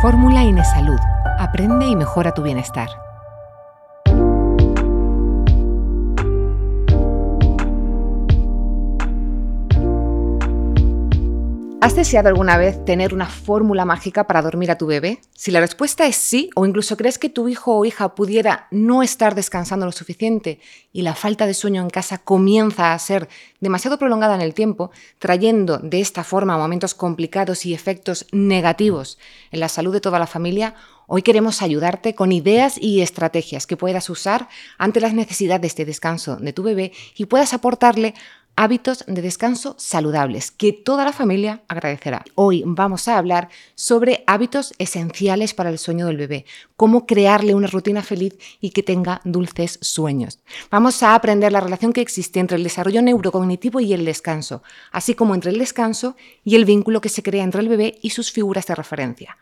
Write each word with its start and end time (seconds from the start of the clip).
Fórmula 0.00 0.44
Inesalud. 0.44 1.00
Aprende 1.40 1.88
y 1.88 1.96
mejora 1.96 2.32
tu 2.32 2.42
bienestar. 2.42 2.88
¿Has 11.80 11.94
deseado 11.94 12.28
alguna 12.28 12.58
vez 12.58 12.84
tener 12.84 13.14
una 13.14 13.26
fórmula 13.26 13.84
mágica 13.84 14.26
para 14.26 14.42
dormir 14.42 14.72
a 14.72 14.78
tu 14.78 14.86
bebé? 14.86 15.20
Si 15.36 15.52
la 15.52 15.60
respuesta 15.60 16.06
es 16.06 16.16
sí, 16.16 16.50
o 16.56 16.66
incluso 16.66 16.96
crees 16.96 17.18
que 17.18 17.28
tu 17.28 17.48
hijo 17.48 17.76
o 17.76 17.84
hija 17.84 18.16
pudiera 18.16 18.66
no 18.72 19.04
estar 19.04 19.36
descansando 19.36 19.86
lo 19.86 19.92
suficiente 19.92 20.58
y 20.92 21.02
la 21.02 21.14
falta 21.14 21.46
de 21.46 21.54
sueño 21.54 21.80
en 21.80 21.88
casa 21.88 22.18
comienza 22.18 22.92
a 22.92 22.98
ser 22.98 23.28
demasiado 23.60 23.96
prolongada 23.96 24.34
en 24.34 24.40
el 24.40 24.54
tiempo, 24.54 24.90
trayendo 25.20 25.78
de 25.78 26.00
esta 26.00 26.24
forma 26.24 26.58
momentos 26.58 26.94
complicados 26.94 27.64
y 27.64 27.74
efectos 27.74 28.26
negativos 28.32 29.16
en 29.52 29.60
la 29.60 29.68
salud 29.68 29.92
de 29.92 30.00
toda 30.00 30.18
la 30.18 30.26
familia, 30.26 30.74
Hoy 31.10 31.22
queremos 31.22 31.62
ayudarte 31.62 32.14
con 32.14 32.32
ideas 32.32 32.76
y 32.78 33.00
estrategias 33.00 33.66
que 33.66 33.78
puedas 33.78 34.10
usar 34.10 34.46
ante 34.76 35.00
las 35.00 35.14
necesidades 35.14 35.74
de 35.74 35.86
descanso 35.86 36.36
de 36.36 36.52
tu 36.52 36.62
bebé 36.62 36.92
y 37.16 37.24
puedas 37.24 37.54
aportarle 37.54 38.12
hábitos 38.58 39.04
de 39.06 39.22
descanso 39.22 39.76
saludables 39.78 40.50
que 40.50 40.72
toda 40.72 41.04
la 41.04 41.12
familia 41.12 41.62
agradecerá. 41.68 42.24
Hoy 42.34 42.64
vamos 42.66 43.06
a 43.06 43.16
hablar 43.16 43.50
sobre 43.76 44.24
hábitos 44.26 44.74
esenciales 44.78 45.54
para 45.54 45.70
el 45.70 45.78
sueño 45.78 46.06
del 46.06 46.16
bebé, 46.16 46.44
cómo 46.76 47.06
crearle 47.06 47.54
una 47.54 47.68
rutina 47.68 48.02
feliz 48.02 48.34
y 48.60 48.70
que 48.70 48.82
tenga 48.82 49.20
dulces 49.22 49.78
sueños. 49.80 50.40
Vamos 50.72 51.04
a 51.04 51.14
aprender 51.14 51.52
la 51.52 51.60
relación 51.60 51.92
que 51.92 52.00
existe 52.00 52.40
entre 52.40 52.56
el 52.56 52.64
desarrollo 52.64 53.00
neurocognitivo 53.00 53.78
y 53.78 53.92
el 53.92 54.04
descanso, 54.04 54.64
así 54.90 55.14
como 55.14 55.36
entre 55.36 55.52
el 55.52 55.58
descanso 55.58 56.16
y 56.42 56.56
el 56.56 56.64
vínculo 56.64 57.00
que 57.00 57.10
se 57.10 57.22
crea 57.22 57.44
entre 57.44 57.60
el 57.60 57.68
bebé 57.68 58.00
y 58.02 58.10
sus 58.10 58.32
figuras 58.32 58.66
de 58.66 58.74
referencia. 58.74 59.38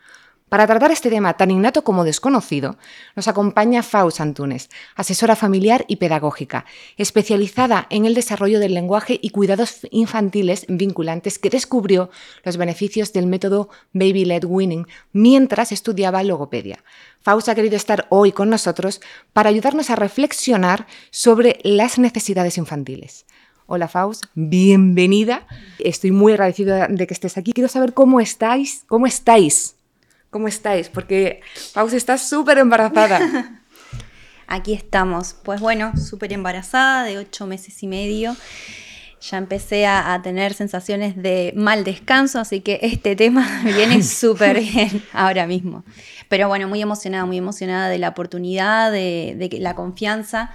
Para 0.57 0.69
tratar 0.69 0.91
este 0.91 1.11
tema 1.11 1.35
tan 1.35 1.51
innato 1.51 1.85
como 1.85 2.03
desconocido, 2.03 2.79
nos 3.15 3.29
acompaña 3.29 3.83
Faust 3.83 4.23
Antunes, 4.23 4.71
asesora 4.95 5.37
familiar 5.37 5.85
y 5.87 5.97
pedagógica, 5.97 6.65
especializada 6.97 7.87
en 7.91 8.07
el 8.07 8.15
desarrollo 8.15 8.59
del 8.59 8.73
lenguaje 8.73 9.19
y 9.21 9.29
cuidados 9.29 9.87
infantiles 9.91 10.65
vinculantes 10.67 11.39
que 11.39 11.51
descubrió 11.51 12.09
los 12.43 12.57
beneficios 12.57 13.13
del 13.13 13.27
método 13.27 13.69
Baby-Led 13.93 14.47
Winning 14.47 14.87
mientras 15.13 15.73
estudiaba 15.73 16.23
logopedia. 16.23 16.83
Faust 17.21 17.51
ha 17.51 17.55
querido 17.55 17.77
estar 17.77 18.07
hoy 18.09 18.33
con 18.33 18.49
nosotros 18.49 19.03
para 19.35 19.51
ayudarnos 19.51 19.91
a 19.91 19.97
reflexionar 19.97 20.87
sobre 21.11 21.59
las 21.65 21.99
necesidades 21.99 22.57
infantiles. 22.57 23.27
Hola 23.67 23.89
Faust, 23.89 24.25
bienvenida. 24.35 25.47
Estoy 25.79 26.13
muy 26.13 26.33
agradecida 26.33 26.89
de 26.89 27.07
que 27.07 27.13
estés 27.13 27.37
aquí. 27.37 27.53
Quiero 27.53 27.69
saber 27.69 27.93
cómo 27.93 28.21
estáis, 28.21 28.85
cómo 28.87 29.07
estáis 29.07 29.76
¿Cómo 30.31 30.49
estáis? 30.49 30.89
Porque 30.89 31.41
Paus 31.75 31.93
está 31.93 32.19
súper 32.19 32.59
embarazada. 32.59 33.63
Aquí 34.47 34.73
estamos. 34.73 35.35
Pues 35.43 35.61
bueno, 35.61 35.93
súper 35.97 36.33
embarazada, 36.33 37.05
de 37.05 37.19
ocho 37.19 37.47
meses 37.47 37.83
y 37.83 37.87
medio. 37.87 38.37
Ya 39.21 39.39
empecé 39.39 39.87
a, 39.87 40.21
tener 40.23 40.55
sensaciones 40.55 41.21
de 41.21 41.53
mal 41.57 41.85
descanso, 41.85 42.39
así 42.39 42.61
que 42.61 42.79
este 42.83 43.17
tema 43.17 43.63
viene 43.65 44.03
súper 44.03 44.61
bien 44.61 45.03
ahora 45.13 45.47
mismo. 45.47 45.85
Pero 46.29 46.49
bueno, 46.49 46.69
muy 46.69 46.81
emocionada, 46.81 47.25
muy 47.25 47.39
emocionada 47.39 47.89
de 47.89 47.99
la 47.99 48.11
oportunidad, 48.11 48.93
de, 48.93 49.35
de 49.37 49.59
la 49.59 49.75
confianza 49.75 50.53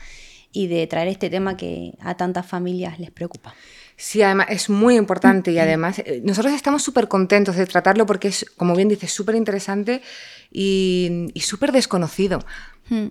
y 0.54 0.68
de 0.68 0.86
traer 0.88 1.08
este 1.08 1.30
tema 1.30 1.58
que 1.58 1.94
a 2.02 2.16
tantas 2.16 2.46
familias 2.46 3.00
les 3.00 3.12
preocupa. 3.12 3.56
Sí, 4.02 4.24
además 4.24 4.48
es 4.50 4.68
muy 4.68 4.96
importante 4.96 5.52
y 5.52 5.60
además 5.60 6.00
eh, 6.00 6.22
nosotros 6.26 6.56
estamos 6.56 6.82
súper 6.82 7.08
contentos 7.08 7.56
de 7.56 7.68
tratarlo 7.68 8.08
porque 8.08 8.30
es, 8.30 8.48
como 8.58 8.76
bien 8.76 8.90
dices, 8.90 9.12
súper 9.12 9.36
interesante 9.36 10.02
y, 10.52 11.32
súper 11.40 11.72
desconocido. 11.72 12.40
Hmm. 12.90 13.10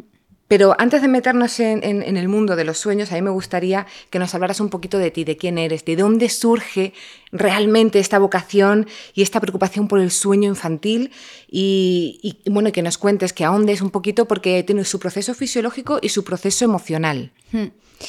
Pero 0.48 0.74
antes 0.78 1.00
de 1.00 1.06
meternos 1.06 1.60
en, 1.60 1.84
el 1.84 2.27
mundo 2.27 2.56
de 2.56 2.64
los 2.64 2.78
sueños, 2.78 3.12
a 3.12 3.14
mí 3.14 3.22
me 3.22 3.30
gustaría 3.30 3.87
que 4.10 4.19
nos 4.19 4.34
hablaras 4.34 4.59
un 4.59 4.69
poquito 4.69 4.98
de 4.98 5.12
ti, 5.12 5.22
de 5.22 5.37
quién 5.37 5.59
eres, 5.59 5.84
de 5.84 5.94
dónde 5.94 6.28
surge 6.28 6.93
realmente 7.31 8.00
esta 8.00 8.19
vocación 8.19 8.88
y 9.14 9.22
esta 9.22 9.38
preocupación 9.38 9.87
por 9.87 10.00
el 10.00 10.10
sueño 10.10 10.48
infantil 10.48 11.12
y, 11.48 12.41
bueno, 12.47 12.72
que 12.72 12.82
nos 12.82 12.98
cuentes, 12.98 13.32
que 13.32 13.44
ahondes 13.44 13.81
un 13.81 13.91
poquito 13.91 14.26
porque 14.26 14.64
tiene 14.64 14.84
su 14.84 14.98
proceso 14.98 15.34
fisiológico 15.34 16.00
y 16.03 16.09
su 16.09 16.25
proceso 16.25 16.64
emocional. 16.64 17.31
Hmm. 17.53 17.69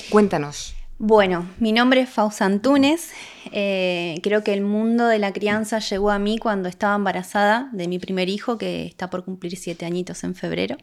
Cuéntanos. 0.09 0.73
Bueno, 1.03 1.49
mi 1.57 1.71
nombre 1.71 2.01
es 2.01 2.11
Fausa 2.11 2.45
Antunes. 2.45 3.09
Eh, 3.51 4.19
creo 4.21 4.43
que 4.43 4.53
el 4.53 4.61
mundo 4.61 5.07
de 5.07 5.17
la 5.17 5.33
crianza 5.33 5.79
llegó 5.79 6.11
a 6.11 6.19
mí 6.19 6.37
cuando 6.37 6.69
estaba 6.69 6.95
embarazada 6.95 7.71
de 7.73 7.87
mi 7.87 7.97
primer 7.97 8.29
hijo, 8.29 8.59
que 8.59 8.85
está 8.85 9.09
por 9.09 9.25
cumplir 9.25 9.57
siete 9.57 9.87
añitos 9.87 10.23
en 10.23 10.35
febrero. 10.35 10.77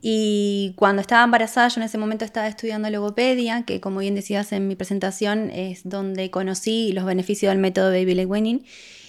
Y 0.00 0.74
cuando 0.76 1.02
estaba 1.02 1.24
embarazada, 1.24 1.66
yo 1.66 1.80
en 1.80 1.86
ese 1.86 1.98
momento 1.98 2.24
estaba 2.24 2.46
estudiando 2.46 2.88
logopedia, 2.88 3.64
que 3.64 3.80
como 3.80 3.98
bien 3.98 4.14
decías 4.14 4.52
en 4.52 4.68
mi 4.68 4.76
presentación, 4.76 5.50
es 5.50 5.80
donde 5.82 6.30
conocí 6.30 6.92
los 6.92 7.04
beneficios 7.04 7.50
del 7.50 7.58
método 7.58 7.90
Baby 7.90 8.14
Led 8.14 8.28
Winning. 8.28 8.64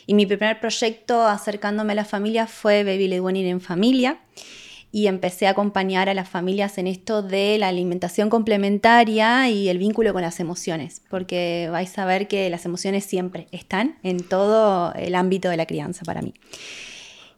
Y 0.08 0.16
mi 0.16 0.26
primer 0.26 0.60
proyecto 0.60 1.28
acercándome 1.28 1.94
a 1.94 1.96
la 1.96 2.06
familia 2.06 2.48
fue 2.48 2.84
Baby 2.84 3.08
Led 3.08 3.20
Winning 3.20 3.46
en 3.46 3.62
familia 3.62 4.18
y 4.92 5.08
empecé 5.08 5.48
a 5.48 5.52
acompañar 5.52 6.10
a 6.10 6.14
las 6.14 6.30
familias 6.30 6.78
en 6.78 6.88
esto 6.88 7.22
de 7.22 7.58
la 7.58 7.68
alimentación 7.68 8.30
complementaria 8.30 9.50
y 9.50 9.70
el 9.70 9.78
vínculo 9.78 10.14
con 10.14 10.22
las 10.22 10.40
emociones, 10.40 11.02
porque 11.10 11.68
vais 11.72 11.98
a 11.98 12.06
ver 12.06 12.28
que 12.28 12.50
las 12.50 12.66
emociones 12.66 13.04
siempre 13.06 13.48
están 13.52 13.98
en 14.04 14.24
todo 14.24 14.94
el 14.94 15.16
ámbito 15.16 15.50
de 15.50 15.58
la 15.58 15.66
crianza 15.66 16.06
para 16.06 16.22
mí. 16.22 16.34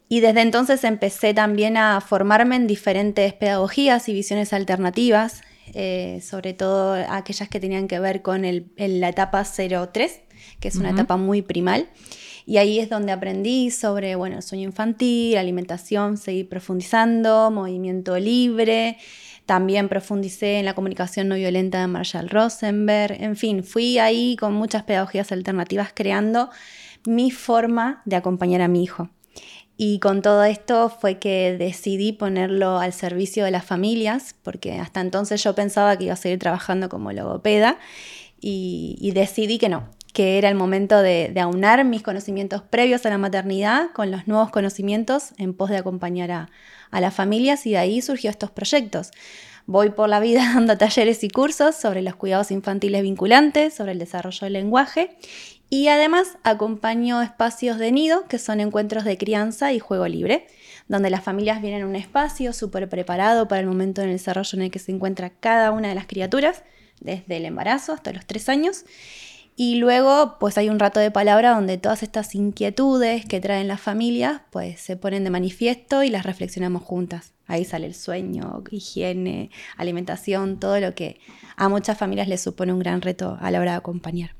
Y 0.08 0.20
desde 0.20 0.40
entonces 0.40 0.82
empecé 0.84 1.34
también 1.34 1.76
a 1.76 2.00
formarme 2.00 2.56
en 2.56 2.66
diferentes 2.66 3.32
pedagogías 3.32 4.08
y 4.08 4.12
visiones 4.12 4.52
alternativas, 4.52 5.42
eh, 5.72 6.20
sobre 6.20 6.52
todo 6.52 6.94
aquellas 7.08 7.48
que 7.48 7.60
tenían 7.60 7.86
que 7.86 8.00
ver 8.00 8.20
con 8.22 8.42
la 8.42 9.08
etapa 9.08 9.44
03, 9.44 10.20
que 10.58 10.68
es 10.68 10.74
una 10.76 10.90
etapa 10.90 11.16
muy 11.16 11.42
primal. 11.42 11.88
Y 12.50 12.58
ahí 12.58 12.80
es 12.80 12.90
donde 12.90 13.12
aprendí 13.12 13.70
sobre, 13.70 14.16
bueno, 14.16 14.34
el 14.34 14.42
sueño 14.42 14.64
infantil, 14.64 15.36
alimentación, 15.36 16.16
seguí 16.16 16.42
profundizando, 16.42 17.48
movimiento 17.52 18.18
libre. 18.18 18.98
También 19.46 19.88
profundicé 19.88 20.58
en 20.58 20.64
la 20.64 20.74
comunicación 20.74 21.28
no 21.28 21.36
violenta 21.36 21.80
de 21.80 21.86
Marshall 21.86 22.28
Rosenberg. 22.28 23.22
En 23.22 23.36
fin, 23.36 23.62
fui 23.62 23.98
ahí 23.98 24.34
con 24.34 24.52
muchas 24.52 24.82
pedagogías 24.82 25.30
alternativas 25.30 25.92
creando 25.94 26.50
mi 27.06 27.30
forma 27.30 28.02
de 28.04 28.16
acompañar 28.16 28.62
a 28.62 28.66
mi 28.66 28.82
hijo. 28.82 29.10
Y 29.76 30.00
con 30.00 30.20
todo 30.20 30.42
esto 30.42 30.90
fue 30.90 31.20
que 31.20 31.56
decidí 31.56 32.10
ponerlo 32.10 32.80
al 32.80 32.92
servicio 32.92 33.44
de 33.44 33.52
las 33.52 33.64
familias, 33.64 34.34
porque 34.42 34.80
hasta 34.80 35.00
entonces 35.00 35.40
yo 35.44 35.54
pensaba 35.54 35.96
que 35.96 36.06
iba 36.06 36.14
a 36.14 36.16
seguir 36.16 36.40
trabajando 36.40 36.88
como 36.88 37.12
logopeda 37.12 37.78
y, 38.40 38.96
y 39.00 39.12
decidí 39.12 39.58
que 39.58 39.68
no, 39.68 39.88
que 40.12 40.38
era 40.38 40.48
el 40.48 40.54
momento 40.54 41.00
de, 41.02 41.32
aunar 41.40 41.84
mis 41.84 42.02
conocimientos 42.02 42.62
previos 42.62 43.06
a 43.06 43.10
la 43.10 43.18
maternidad 43.18 43.90
con 43.92 44.10
los 44.10 44.26
nuevos 44.26 44.50
conocimientos 44.50 45.32
en 45.38 45.54
pos 45.54 45.70
de 45.70 45.76
acompañar 45.76 46.30
a, 46.30 46.48
las 46.92 47.14
familias 47.14 47.66
y 47.66 47.70
de 47.72 47.78
ahí 47.78 48.02
surgió 48.02 48.30
estos 48.30 48.50
proyectos. 48.50 49.12
Voy 49.66 49.90
por 49.90 50.08
la 50.08 50.18
vida 50.18 50.40
dando 50.54 50.76
talleres 50.76 51.22
y 51.22 51.28
cursos 51.28 51.76
sobre 51.76 52.02
los 52.02 52.16
cuidados 52.16 52.50
infantiles 52.50 53.02
vinculantes, 53.02 53.74
sobre 53.74 53.92
el 53.92 53.98
desarrollo 53.98 54.40
del 54.40 54.54
lenguaje 54.54 55.16
y 55.68 55.86
además 55.86 56.36
acompaño 56.42 57.22
espacios 57.22 57.78
de 57.78 57.92
nido, 57.92 58.26
que 58.26 58.40
son 58.40 58.58
encuentros 58.58 59.04
de 59.04 59.16
crianza 59.16 59.72
y 59.72 59.78
juego 59.78 60.08
libre, 60.08 60.48
donde 60.88 61.10
las 61.10 61.22
familias 61.22 61.62
vienen 61.62 61.82
a 61.82 61.86
un 61.86 61.94
espacio 61.94 62.52
súper 62.52 62.88
preparado 62.88 63.46
para 63.46 63.60
el 63.60 63.68
momento 63.68 64.02
en 64.02 64.08
el 64.08 64.16
desarrollo 64.16 64.50
en 64.58 64.62
el 64.62 64.70
que 64.72 64.80
se 64.80 64.90
encuentra 64.90 65.30
cada 65.30 65.70
una 65.70 65.88
de 65.88 65.94
las 65.94 66.08
criaturas, 66.08 66.64
desde 67.00 67.36
el 67.36 67.44
embarazo 67.44 67.92
hasta 67.92 68.12
los 68.12 68.26
tres 68.26 68.48
años, 68.48 68.84
y 69.56 69.76
luego, 69.76 70.36
pues 70.40 70.56
hay 70.56 70.68
un 70.68 70.78
rato 70.78 71.00
de 71.00 71.10
palabra 71.10 71.54
donde 71.54 71.76
todas 71.76 72.02
estas 72.02 72.34
inquietudes 72.34 73.26
que 73.26 73.40
traen 73.40 73.68
las 73.68 73.80
familias, 73.80 74.40
pues 74.50 74.80
se 74.80 74.96
ponen 74.96 75.24
de 75.24 75.30
manifiesto 75.30 76.02
y 76.02 76.08
las 76.08 76.24
reflexionamos 76.24 76.82
juntas. 76.82 77.34
Ahí 77.46 77.64
sale 77.64 77.86
el 77.86 77.94
sueño, 77.94 78.62
higiene, 78.70 79.50
alimentación, 79.76 80.58
todo 80.58 80.80
lo 80.80 80.94
que 80.94 81.20
a 81.56 81.68
muchas 81.68 81.98
familias 81.98 82.28
les 82.28 82.40
supone 82.40 82.72
un 82.72 82.78
gran 82.78 83.02
reto 83.02 83.36
a 83.40 83.50
la 83.50 83.60
hora 83.60 83.72
de 83.72 83.78
acompañar. 83.78 84.34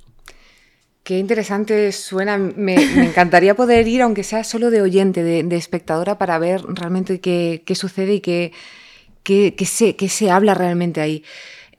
Qué 1.02 1.18
interesante 1.18 1.90
suena. 1.92 2.38
Me, 2.38 2.74
encantaría 2.74 3.54
poder 3.54 3.88
ir, 3.88 4.02
aunque 4.02 4.22
sea 4.22 4.44
solo 4.44 4.70
de 4.70 4.80
oyente, 4.80 5.22
de, 5.24 5.56
espectadora, 5.56 6.18
para 6.18 6.38
ver 6.38 6.62
realmente 6.62 7.20
qué, 7.20 7.74
sucede 7.74 8.14
y 8.14 8.20
qué, 8.20 8.52
se, 9.66 9.96
qué 9.96 10.08
se 10.08 10.30
habla 10.30 10.54
realmente 10.54 11.00
ahí. 11.00 11.24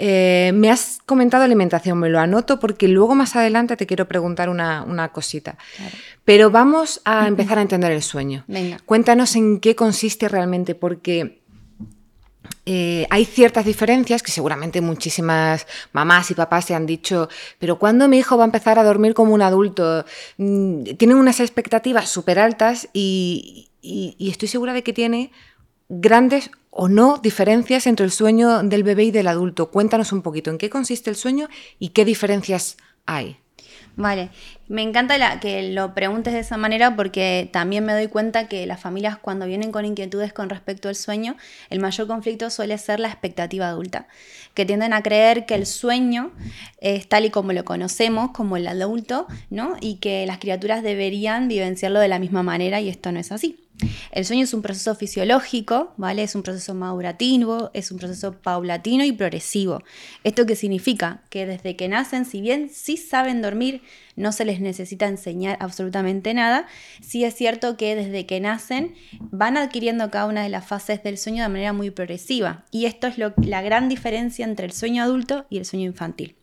Eh, 0.04 0.52
me 0.56 0.72
has 0.72 0.98
comentado 1.06 1.44
alimentación, 1.44 2.00
me 2.00 2.10
lo 2.10 2.20
anoto 2.20 2.60
porque 2.60 2.88
luego 2.88 3.14
más 3.14 3.36
adelante 3.36 3.78
te 3.78 3.86
quiero 3.86 4.08
preguntar 4.08 4.50
una, 4.50 5.10
cosita. 5.14 5.60
Pero 6.26 6.50
vamos 6.50 7.02
a 7.06 7.28
empezar 7.28 7.60
a 7.60 7.62
entender 7.62 7.92
el 7.92 8.02
sueño. 8.02 8.44
Cuéntanos 8.88 9.36
en 9.36 9.60
qué 9.60 9.76
consiste 9.76 10.28
realmente, 10.28 10.74
porque 10.74 11.44
eh, 12.66 13.06
hay 13.12 13.26
ciertas 13.26 13.64
diferencias 13.64 14.24
que 14.24 14.32
seguramente 14.32 14.82
muchísimas 14.82 15.68
mamás 15.94 16.32
y 16.32 16.34
papás 16.34 16.66
se 16.66 16.74
han 16.74 16.88
dicho, 16.88 17.30
pero 17.60 17.78
¿cuándo 17.78 18.08
mi 18.08 18.18
hijo 18.18 18.38
va 18.38 18.44
a 18.44 18.46
empezar 18.46 18.80
a 18.80 18.84
dormir 18.84 19.14
como 19.14 19.36
un 19.36 19.44
adulto? 19.44 20.04
Mm, 20.38 20.96
tienen 20.98 21.18
unas 21.18 21.40
expectativas 21.40 22.10
súper 22.10 22.40
altas 22.40 22.90
y, 22.92 23.70
y, 23.84 24.32
estoy 24.32 24.48
segura 24.48 24.74
de 24.74 24.82
que 24.82 24.94
tiene 24.94 25.32
grandes 25.90 26.50
o 26.72 26.90
no 26.90 27.18
diferencias 27.18 27.86
entre 27.86 28.06
el 28.06 28.12
sueño 28.12 28.64
del 28.64 28.84
bebé 28.84 29.04
y 29.04 29.12
del 29.12 29.28
adulto. 29.28 29.70
Cuéntanos 29.70 30.12
un 30.12 30.24
poquito 30.24 30.50
en 30.50 30.58
qué 30.58 30.70
consiste 30.70 31.10
el 31.10 31.16
sueño 31.16 31.48
y 31.78 31.90
qué 31.90 32.06
diferencias 32.06 32.78
hay. 33.06 33.38
Vale, 33.98 34.30
me 34.70 34.84
encanta 34.84 35.40
que 35.42 35.74
lo 35.74 35.94
preguntes 35.94 36.34
de 36.34 36.40
esa 36.40 36.56
manera 36.56 36.96
porque 36.96 37.50
también 37.52 37.86
me 37.86 37.92
doy 37.92 38.08
cuenta 38.08 38.48
que 38.48 38.66
las 38.66 38.80
familias 38.80 39.18
cuando 39.18 39.46
vienen 39.46 39.74
con 39.74 39.84
inquietudes 39.84 40.32
con 40.32 40.50
respecto 40.50 40.88
al 40.88 40.96
sueño, 40.96 41.36
el 41.70 41.80
mayor 41.80 42.08
conflicto 42.08 42.50
suele 42.50 42.78
ser 42.78 43.02
la 43.02 43.10
expectativa 43.10 43.68
adulta, 43.68 44.08
que 44.54 44.66
tienden 44.66 44.94
a 44.94 45.04
creer 45.04 45.46
que 45.46 45.56
el 45.56 45.66
sueño 45.66 46.32
es 46.80 47.10
tal 47.10 47.26
y 47.26 47.32
como 47.32 47.52
lo 47.52 47.66
conocemos, 47.66 48.32
como 48.32 48.56
el 48.56 48.66
adulto, 48.66 49.28
¿no? 49.50 49.76
Y 49.82 49.96
que 49.96 50.26
las 50.26 50.38
criaturas 50.38 50.84
deberían 50.84 51.50
vivenciarlo 51.50 52.00
de 52.00 52.08
la 52.08 52.20
misma 52.20 52.44
manera 52.44 52.80
y 52.80 52.88
esto 52.88 53.12
no 53.12 53.20
es 53.20 53.34
así. 53.34 53.60
El 54.12 54.26
sueño 54.26 54.44
es 54.44 54.54
un 54.54 54.62
proceso 54.62 54.96
fisiológico, 54.96 55.94
¿vale? 55.98 56.24
Es 56.24 56.36
un 56.36 56.44
proceso 56.44 56.74
madurativo, 56.74 57.72
es 57.74 57.92
un 57.92 57.98
proceso 57.98 58.34
paulatino 58.34 59.04
y 59.04 59.12
progresivo. 59.12 59.84
¿Esto 60.24 60.46
qué 60.46 60.56
significa? 60.56 61.22
Que 61.30 61.46
desde 61.46 61.76
que 61.76 61.88
nacen, 61.88 62.26
si 62.26 62.42
bien 62.42 62.70
sí 62.70 62.98
saben 62.98 63.42
dormir, 63.42 63.82
no 64.16 64.32
se 64.32 64.46
les 64.46 64.60
necesita 64.60 65.08
enseñar 65.08 65.58
absolutamente 65.62 66.34
nada, 66.34 66.68
sí 67.02 67.24
es 67.24 67.34
cierto 67.34 67.78
que 67.78 67.96
desde 67.96 68.26
que 68.26 68.40
nacen 68.40 68.94
van 69.20 69.58
adquiriendo 69.58 70.12
cada 70.12 70.26
una 70.26 70.44
de 70.44 70.50
las 70.50 70.66
fases 70.66 71.02
del 71.04 71.18
sueño 71.18 71.44
de 71.44 71.50
manera 71.50 71.74
muy 71.74 71.92
progresiva. 71.92 72.66
Y 72.72 72.86
esto 72.86 73.08
es 73.08 73.18
la 73.18 73.62
gran 73.62 73.90
diferencia 73.90 74.46
entre 74.46 74.66
el 74.66 74.74
sueño 74.74 75.04
adulto 75.04 75.46
y 75.50 75.58
el 75.58 75.66
sueño 75.66 75.86
infantil. 75.86 76.36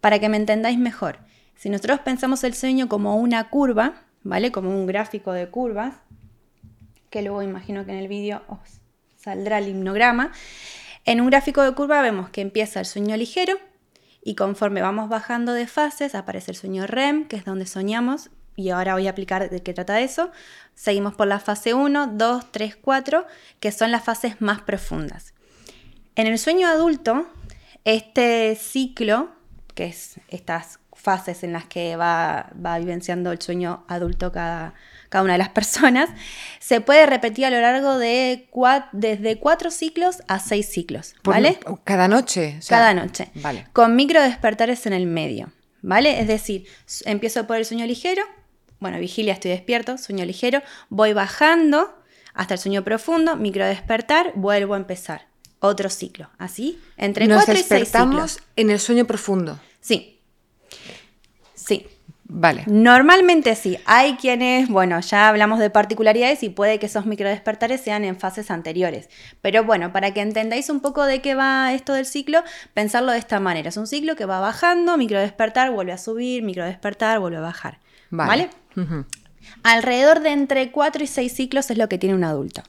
Para 0.00 0.18
que 0.18 0.28
me 0.28 0.36
entendáis 0.36 0.78
mejor, 0.78 1.18
si 1.56 1.70
nosotros 1.70 2.00
pensamos 2.00 2.44
el 2.44 2.54
sueño 2.54 2.88
como 2.88 3.16
una 3.16 3.50
curva, 3.50 4.02
¿vale? 4.22 4.52
Como 4.52 4.70
un 4.70 4.86
gráfico 4.86 5.32
de 5.32 5.48
curvas, 5.48 5.96
que 7.10 7.22
luego 7.22 7.42
imagino 7.42 7.84
que 7.84 7.92
en 7.92 7.98
el 7.98 8.08
vídeo 8.08 8.42
os 8.48 8.80
saldrá 9.16 9.58
el 9.58 9.68
himnograma. 9.68 10.32
En 11.04 11.20
un 11.20 11.28
gráfico 11.28 11.62
de 11.62 11.74
curva 11.74 12.02
vemos 12.02 12.30
que 12.30 12.40
empieza 12.40 12.80
el 12.80 12.86
sueño 12.86 13.16
ligero 13.16 13.58
y 14.22 14.34
conforme 14.34 14.82
vamos 14.82 15.08
bajando 15.08 15.52
de 15.52 15.66
fases 15.66 16.14
aparece 16.14 16.50
el 16.50 16.56
sueño 16.56 16.86
REM, 16.86 17.26
que 17.28 17.36
es 17.36 17.44
donde 17.44 17.66
soñamos, 17.66 18.30
y 18.56 18.70
ahora 18.70 18.94
voy 18.94 19.06
a 19.06 19.10
aplicar 19.10 19.48
de 19.48 19.62
qué 19.62 19.72
trata 19.72 20.00
eso. 20.00 20.30
Seguimos 20.74 21.14
por 21.14 21.28
la 21.28 21.38
fase 21.38 21.74
1, 21.74 22.08
2, 22.14 22.52
3, 22.52 22.76
4, 22.76 23.26
que 23.60 23.70
son 23.70 23.92
las 23.92 24.02
fases 24.02 24.40
más 24.40 24.60
profundas. 24.62 25.32
En 26.16 26.26
el 26.26 26.38
sueño 26.38 26.66
adulto, 26.66 27.28
este 27.84 28.56
ciclo, 28.56 29.30
que 29.74 29.86
es 29.86 30.20
estas 30.28 30.80
fases 30.92 31.44
en 31.44 31.52
las 31.52 31.66
que 31.66 31.96
va, 31.96 32.50
va 32.54 32.78
vivenciando 32.78 33.30
el 33.30 33.40
sueño 33.40 33.84
adulto 33.86 34.32
cada, 34.32 34.74
cada 35.08 35.24
una 35.24 35.32
de 35.34 35.38
las 35.38 35.48
personas, 35.50 36.10
se 36.60 36.80
puede 36.80 37.06
repetir 37.06 37.46
a 37.46 37.50
lo 37.50 37.60
largo 37.60 37.98
de 37.98 38.48
desde 38.92 39.38
cuatro 39.38 39.70
ciclos 39.70 40.18
a 40.28 40.38
seis 40.38 40.68
ciclos, 40.68 41.14
¿vale? 41.24 41.58
cada 41.84 42.08
noche. 42.08 42.60
cada 42.68 42.94
noche. 42.94 43.30
Vale. 43.34 43.66
Con 43.72 43.96
micro 43.96 44.22
despertares 44.22 44.86
en 44.86 44.92
el 44.92 45.06
medio, 45.06 45.50
¿vale? 45.82 46.20
Es 46.20 46.28
decir, 46.28 46.66
empiezo 47.04 47.46
por 47.46 47.56
el 47.56 47.64
sueño 47.64 47.86
ligero, 47.86 48.22
bueno, 48.80 48.98
vigilia, 48.98 49.32
estoy 49.32 49.50
despierto, 49.50 49.98
sueño 49.98 50.24
ligero, 50.24 50.62
voy 50.88 51.12
bajando 51.12 51.94
hasta 52.34 52.54
el 52.54 52.60
sueño 52.60 52.84
profundo, 52.84 53.36
micro 53.36 53.66
despertar, 53.66 54.32
vuelvo 54.34 54.74
a 54.74 54.76
empezar. 54.76 55.26
Otro 55.60 55.90
ciclo, 55.90 56.30
así, 56.38 56.78
entre 56.96 57.26
cuatro 57.26 57.54
y 57.54 57.64
seis 57.64 57.88
ciclos. 57.90 58.38
en 58.54 58.70
el 58.70 58.78
sueño 58.78 59.06
profundo. 59.06 59.58
Sí. 59.80 60.20
Sí. 61.54 61.88
Vale. 62.30 62.64
Normalmente 62.66 63.54
sí. 63.54 63.78
Hay 63.86 64.16
quienes, 64.16 64.68
bueno, 64.68 65.00
ya 65.00 65.28
hablamos 65.28 65.58
de 65.58 65.70
particularidades 65.70 66.42
y 66.42 66.50
puede 66.50 66.78
que 66.78 66.86
esos 66.86 67.06
microdespertares 67.06 67.80
sean 67.80 68.04
en 68.04 68.18
fases 68.18 68.50
anteriores. 68.50 69.08
Pero 69.40 69.64
bueno, 69.64 69.92
para 69.92 70.12
que 70.12 70.20
entendáis 70.20 70.68
un 70.68 70.80
poco 70.80 71.04
de 71.04 71.22
qué 71.22 71.34
va 71.34 71.72
esto 71.72 71.94
del 71.94 72.04
ciclo, 72.04 72.42
pensarlo 72.74 73.12
de 73.12 73.18
esta 73.18 73.40
manera. 73.40 73.70
Es 73.70 73.78
un 73.78 73.86
ciclo 73.86 74.14
que 74.14 74.26
va 74.26 74.40
bajando, 74.40 74.98
microdespertar, 74.98 75.70
vuelve 75.70 75.92
a 75.92 75.98
subir, 75.98 76.42
microdespertar, 76.42 77.18
vuelve 77.18 77.38
a 77.38 77.40
bajar. 77.40 77.78
Vale. 78.10 78.50
Alrededor 79.62 80.20
de 80.20 80.30
entre 80.30 80.70
4 80.70 81.02
y 81.02 81.06
6 81.06 81.32
ciclos 81.32 81.70
es 81.70 81.78
lo 81.78 81.88
que 81.88 81.96
tiene 81.96 82.14
un 82.14 82.24
adulto. 82.24 82.62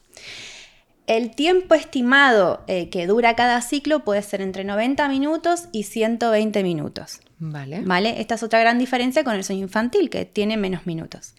El 1.06 1.34
tiempo 1.34 1.74
estimado 1.74 2.64
eh, 2.66 2.88
que 2.88 3.06
dura 3.06 3.36
cada 3.36 3.60
ciclo 3.60 4.04
puede 4.04 4.22
ser 4.22 4.40
entre 4.40 4.64
90 4.64 5.06
minutos 5.08 5.64
y 5.72 5.82
120 5.82 6.62
minutos. 6.62 7.20
Vale. 7.40 7.80
¿Vale? 7.84 8.20
Esta 8.20 8.34
es 8.34 8.42
otra 8.42 8.60
gran 8.60 8.78
diferencia 8.78 9.24
con 9.24 9.34
el 9.34 9.42
sueño 9.42 9.62
infantil, 9.62 10.10
que 10.10 10.26
tiene 10.26 10.56
menos 10.56 10.86
minutos. 10.86 11.34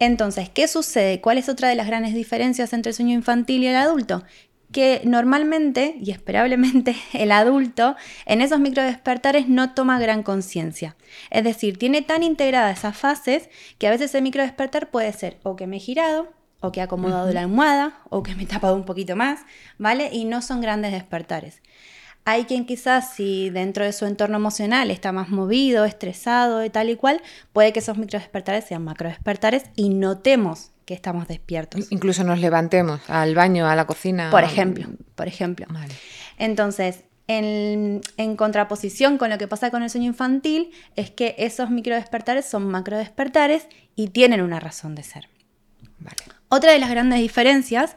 Entonces, 0.00 0.50
¿qué 0.50 0.66
sucede? 0.66 1.20
¿Cuál 1.20 1.38
es 1.38 1.48
otra 1.48 1.68
de 1.68 1.76
las 1.76 1.86
grandes 1.86 2.14
diferencias 2.14 2.72
entre 2.72 2.90
el 2.90 2.96
sueño 2.96 3.14
infantil 3.14 3.62
y 3.62 3.68
el 3.68 3.76
adulto? 3.76 4.24
Que 4.72 5.02
normalmente 5.04 5.96
y 6.00 6.10
esperablemente 6.10 6.96
el 7.12 7.30
adulto 7.30 7.94
en 8.26 8.40
esos 8.40 8.58
microdespertares 8.58 9.48
no 9.48 9.72
toma 9.72 10.00
gran 10.00 10.24
conciencia. 10.24 10.96
Es 11.30 11.44
decir, 11.44 11.78
tiene 11.78 12.02
tan 12.02 12.24
integradas 12.24 12.78
esas 12.78 12.96
fases 12.96 13.48
que 13.78 13.86
a 13.86 13.90
veces 13.90 14.14
el 14.16 14.22
microdespertar 14.22 14.90
puede 14.90 15.12
ser 15.12 15.38
o 15.44 15.54
que 15.54 15.68
me 15.68 15.76
he 15.76 15.80
girado, 15.80 16.32
o 16.58 16.72
que 16.72 16.80
he 16.80 16.82
acomodado 16.82 17.30
la 17.32 17.42
almohada, 17.42 18.00
o 18.08 18.22
que 18.22 18.34
me 18.34 18.44
he 18.44 18.46
tapado 18.46 18.74
un 18.74 18.84
poquito 18.84 19.14
más, 19.16 19.40
¿vale? 19.78 20.08
Y 20.12 20.24
no 20.24 20.42
son 20.42 20.60
grandes 20.60 20.92
despertares. 20.92 21.60
Hay 22.26 22.44
quien 22.44 22.64
quizás 22.64 23.14
si 23.14 23.50
dentro 23.50 23.84
de 23.84 23.92
su 23.92 24.06
entorno 24.06 24.36
emocional 24.36 24.90
está 24.90 25.12
más 25.12 25.28
movido, 25.28 25.84
estresado 25.84 26.64
y 26.64 26.70
tal 26.70 26.88
y 26.88 26.96
cual, 26.96 27.20
puede 27.52 27.72
que 27.72 27.80
esos 27.80 27.98
micro 27.98 28.18
despertares 28.18 28.64
sean 28.64 28.82
macro 28.82 29.08
despertares 29.08 29.64
y 29.76 29.90
notemos 29.90 30.70
que 30.86 30.94
estamos 30.94 31.28
despiertos. 31.28 31.86
Incluso 31.90 32.24
nos 32.24 32.38
levantemos 32.38 33.00
al 33.08 33.34
baño, 33.34 33.66
a 33.66 33.76
la 33.76 33.86
cocina. 33.86 34.30
Por 34.30 34.42
ejemplo, 34.42 34.86
por 35.14 35.28
ejemplo. 35.28 35.66
Entonces, 36.38 37.04
en, 37.26 38.00
en, 38.16 38.36
contraposición 38.36 39.18
con 39.18 39.30
lo 39.30 39.38
que 39.38 39.48
pasa 39.48 39.70
con 39.70 39.82
el 39.82 39.90
sueño 39.90 40.06
infantil, 40.06 40.72
es 40.96 41.10
que 41.10 41.34
esos 41.38 41.70
micro 41.70 41.94
despertares 41.94 42.46
son 42.46 42.66
macro 42.66 42.96
despertares 42.98 43.66
y 43.96 44.08
tienen 44.08 44.40
una 44.40 44.60
razón 44.60 44.94
de 44.94 45.02
ser. 45.02 45.28
Otra 46.48 46.72
de 46.72 46.78
las 46.78 46.90
grandes 46.90 47.20
diferencias 47.20 47.96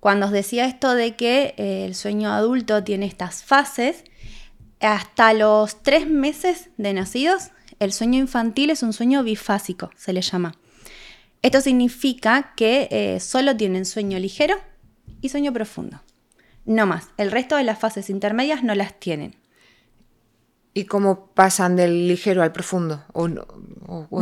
cuando 0.00 0.26
os 0.26 0.32
decía 0.32 0.66
esto 0.66 0.94
de 0.94 1.16
que 1.16 1.54
eh, 1.56 1.84
el 1.86 1.94
sueño 1.94 2.32
adulto 2.32 2.84
tiene 2.84 3.06
estas 3.06 3.42
fases, 3.42 4.04
hasta 4.80 5.32
los 5.32 5.82
tres 5.82 6.08
meses 6.08 6.70
de 6.76 6.92
nacidos, 6.92 7.50
el 7.80 7.92
sueño 7.92 8.18
infantil 8.18 8.70
es 8.70 8.82
un 8.82 8.92
sueño 8.92 9.22
bifásico, 9.22 9.90
se 9.96 10.12
le 10.12 10.22
llama. 10.22 10.54
Esto 11.42 11.60
significa 11.60 12.52
que 12.56 12.88
eh, 12.90 13.20
solo 13.20 13.56
tienen 13.56 13.84
sueño 13.84 14.18
ligero 14.18 14.56
y 15.20 15.28
sueño 15.28 15.52
profundo. 15.52 16.00
No 16.64 16.86
más. 16.86 17.08
El 17.16 17.30
resto 17.30 17.56
de 17.56 17.64
las 17.64 17.78
fases 17.78 18.10
intermedias 18.10 18.62
no 18.62 18.74
las 18.74 18.98
tienen. 18.98 19.36
¿Y 20.74 20.84
cómo 20.84 21.26
pasan 21.34 21.76
del 21.76 22.06
ligero 22.06 22.42
al 22.42 22.52
profundo? 22.52 23.04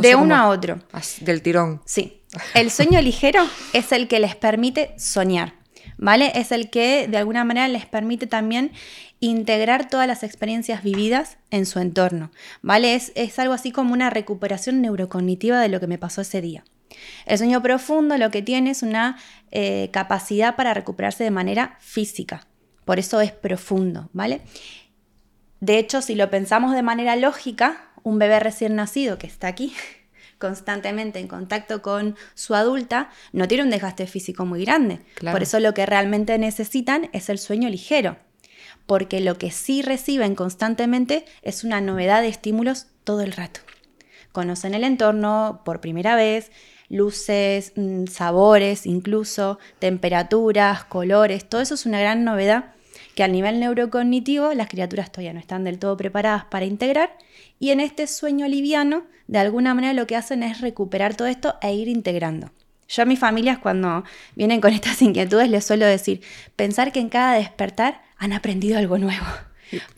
de 0.01 0.15
uno 0.15 0.37
a 0.37 0.49
otro. 0.49 0.79
Del 1.21 1.43
tirón. 1.43 1.83
Sí. 1.85 2.23
El 2.55 2.71
sueño 2.71 3.01
ligero 3.01 3.43
es 3.73 3.93
el 3.93 4.09
que 4.09 4.21
les 4.21 4.37
permite 4.37 4.95
soñar. 4.99 5.55
¿Vale? 5.99 6.33
Es 6.35 6.53
el 6.53 6.71
que 6.71 7.09
de 7.09 7.17
alguna 7.17 7.45
manera 7.45 7.69
les 7.69 7.87
permite 7.87 8.27
también 8.27 8.73
integrar 9.21 9.89
todas 9.89 10.07
las 10.07 10.23
experiencias 10.23 10.83
vividas 10.83 11.39
en 11.51 11.67
su 11.67 11.79
entorno, 11.79 12.31
¿vale? 12.63 12.95
Es, 12.95 13.39
algo 13.39 13.55
así 13.55 13.71
como 13.73 13.93
una 13.93 14.11
recuperación 14.11 14.83
neurocognitiva 14.83 15.61
de 15.61 15.69
lo 15.69 15.81
que 15.81 15.87
me 15.87 15.99
pasó 15.99 16.21
ese 16.21 16.41
día. 16.41 16.65
El 17.27 17.39
sueño 17.39 17.63
profundo 17.63 18.17
lo 18.17 18.31
que 18.31 18.43
tiene 18.43 18.71
es 18.71 18.83
una 18.83 19.19
eh, 19.51 19.91
capacidad 19.93 20.57
para 20.57 20.75
recuperarse 20.75 21.25
de 21.25 21.31
manera 21.31 21.77
física, 21.81 22.47
por 22.85 22.99
eso 22.99 23.21
es 23.21 23.33
profundo, 23.33 24.09
¿vale? 24.13 24.43
De 25.61 25.79
hecho, 25.79 26.03
si 26.03 26.15
lo 26.15 26.31
pensamos 26.31 26.75
de 26.75 26.83
manera 26.83 27.17
lógica, 27.17 27.91
un 28.03 28.19
bebé 28.19 28.39
recién 28.39 28.77
nacido 28.77 29.19
que 29.19 29.27
está 29.27 29.49
aquí, 29.49 29.73
constantemente 30.39 31.19
en 31.19 31.29
contacto 31.29 31.83
con 31.83 32.17
su 32.35 32.55
adulta, 32.55 33.11
no 33.33 33.49
tiene 33.49 33.65
un 33.65 33.71
desgaste 33.71 34.07
físico 34.07 34.45
muy 34.45 34.65
grande. 34.65 35.01
Por 35.21 35.43
eso 35.43 35.61
lo 35.61 35.75
que 35.75 35.87
realmente 35.87 36.39
necesitan 36.39 37.09
es 37.13 37.29
el 37.29 37.39
sueño 37.39 37.69
ligero, 37.69 38.17
porque 38.87 39.21
lo 39.21 39.39
que 39.39 39.51
sí 39.51 39.83
reciben 39.83 40.35
constantemente 40.35 41.25
es 41.43 41.65
una 41.65 41.81
novedad 41.81 42.23
de 42.23 42.29
estímulos 42.29 42.87
todo 43.05 43.23
el 43.23 43.33
rato. 43.33 43.61
Conocen 44.33 44.75
el 44.75 44.85
entorno 44.85 45.63
por 45.65 45.81
primera 45.81 46.15
vez, 46.15 46.53
luces, 46.89 47.73
mm, 47.77 48.07
sabores 48.07 48.87
incluso, 48.87 49.59
temperaturas, 49.79 50.85
colores, 50.85 51.49
todo 51.49 51.61
eso 51.61 51.75
es 51.75 51.87
una 51.87 52.01
gran 52.01 52.25
novedad 52.25 52.76
que 53.17 53.25
a 53.25 53.29
nivel 53.29 53.59
neurocognitivo 53.59 54.53
las 54.53 54.69
criaturas 54.69 55.11
todavía 55.11 55.33
no 55.33 55.41
están 55.41 55.65
del 55.65 55.79
todo 55.79 55.97
preparadas 55.97 56.45
para 56.45 56.67
integrar 56.67 57.17
y 57.59 57.71
en 57.71 57.81
este 57.81 58.07
sueño 58.07 58.47
liviano 58.47 59.05
de 59.27 59.39
alguna 59.39 59.75
manera 59.75 59.95
lo 59.95 60.07
que 60.07 60.17
hacen 60.17 60.43
es 60.43 60.61
recuperar 60.61 61.17
todo 61.17 61.27
esto 61.27 61.57
e 61.63 61.75
ir 61.75 61.89
integrando. 61.89 62.53
Yo 62.89 63.03
a 63.03 63.07
mis 63.07 63.19
familias 63.19 63.59
cuando 63.59 64.05
vienen 64.37 64.61
con 64.61 64.73
estas 64.75 65.01
inquietudes 65.01 65.49
les 65.49 65.65
suelo 65.65 65.87
decir, 65.87 66.21
pensar 66.57 66.93
que 66.93 67.01
en 67.01 67.09
cada 67.09 67.37
despertar 67.39 68.03
han 68.19 68.35
aprendido 68.35 68.79
algo 68.79 68.99
nuevo. 68.99 69.25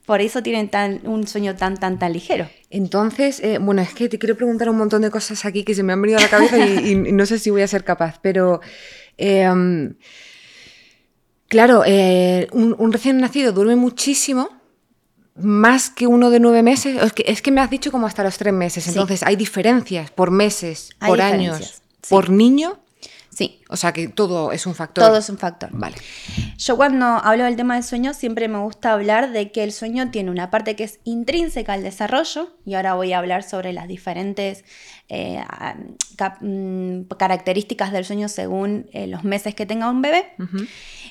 Por 0.07 0.21
eso 0.21 0.43
tienen 0.43 0.69
tan, 0.69 1.07
un 1.07 1.27
sueño 1.27 1.57
tan, 1.57 1.77
tan, 1.77 1.99
tan 1.99 2.13
ligero. 2.13 2.49
Entonces, 2.71 3.41
eh, 3.41 3.59
bueno, 3.61 3.83
es 3.83 3.93
que 3.93 4.09
te 4.09 4.19
quiero 4.19 4.37
preguntar 4.37 4.71
un 4.71 4.79
montón 4.79 5.03
de 5.03 5.11
cosas 5.11 5.45
aquí 5.45 5.65
que 5.65 5.75
se 5.75 5.83
me 5.83 5.93
han 5.93 6.01
venido 6.01 6.21
a 6.21 6.23
la 6.23 6.29
cabeza 6.29 6.57
y, 6.57 6.95
no 6.95 7.27
sé 7.27 7.39
si 7.39 7.51
voy 7.51 7.63
a 7.63 7.69
ser 7.69 7.83
capaz, 7.83 8.19
pero... 8.23 8.61
Em, 9.19 9.97
claro, 11.49 11.83
eh, 11.87 12.49
un, 12.53 12.93
recién 12.93 13.19
nacido 13.19 13.53
duerme 13.53 13.77
muchísimo, 13.77 14.49
más 15.35 15.91
que 15.91 16.07
uno 16.07 16.31
de 16.31 16.41
nueve 16.41 16.63
meses. 16.63 17.03
Es 17.03 17.13
que, 17.13 17.25
es 17.27 17.43
que 17.43 17.51
me 17.51 17.61
has 17.61 17.71
dicho 17.71 17.91
como 17.91 18.07
hasta 18.07 18.23
los 18.23 18.39
tres 18.39 18.53
meses, 18.53 18.87
entonces 18.89 19.23
hay 19.23 19.37
diferencias 19.37 20.11
por 20.11 20.31
meses, 20.31 20.91
por 20.99 21.21
años, 21.21 21.83
por 22.09 22.31
niño. 22.31 22.79
Sí. 23.39 23.61
O 23.69 23.77
sea 23.77 23.93
que 23.93 24.09
todo 24.09 24.51
es 24.51 24.67
un 24.67 24.75
factor. 24.75 25.05
Todo 25.05 25.19
es 25.19 25.31
un 25.31 25.39
factor. 25.39 25.71
Vale. 25.73 25.95
Yo 26.57 26.77
cuando 26.77 27.07
hablo 27.07 27.45
del 27.45 27.55
tema 27.55 27.75
del 27.77 27.85
sueño 27.85 28.13
siempre 28.13 28.49
me 28.49 28.59
gusta 28.59 28.93
hablar 28.93 29.31
de 29.31 29.53
que 29.53 29.63
el 29.63 29.71
sueño 29.71 30.11
tiene 30.11 30.33
una 30.33 30.51
parte 30.51 30.75
que 30.75 30.83
es 30.83 30.99
intrínseca 31.05 31.75
al 31.75 31.85
desarrollo 31.85 32.57
y 32.67 32.75
ahora 32.75 32.95
voy 32.95 33.13
a 33.13 33.19
hablar 33.19 33.45
sobre 33.45 33.73
las 33.73 33.87
diferentes 33.87 34.65
eh, 35.09 35.41
mm, 36.41 37.03
características 37.17 37.93
del 37.93 38.05
sueño 38.05 38.29
según 38.29 38.89
eh, 38.93 39.07
los 39.07 39.23
meses 39.23 39.55
que 39.55 39.67
tenga 39.67 39.89
un 39.89 40.03
bebé. 40.03 40.33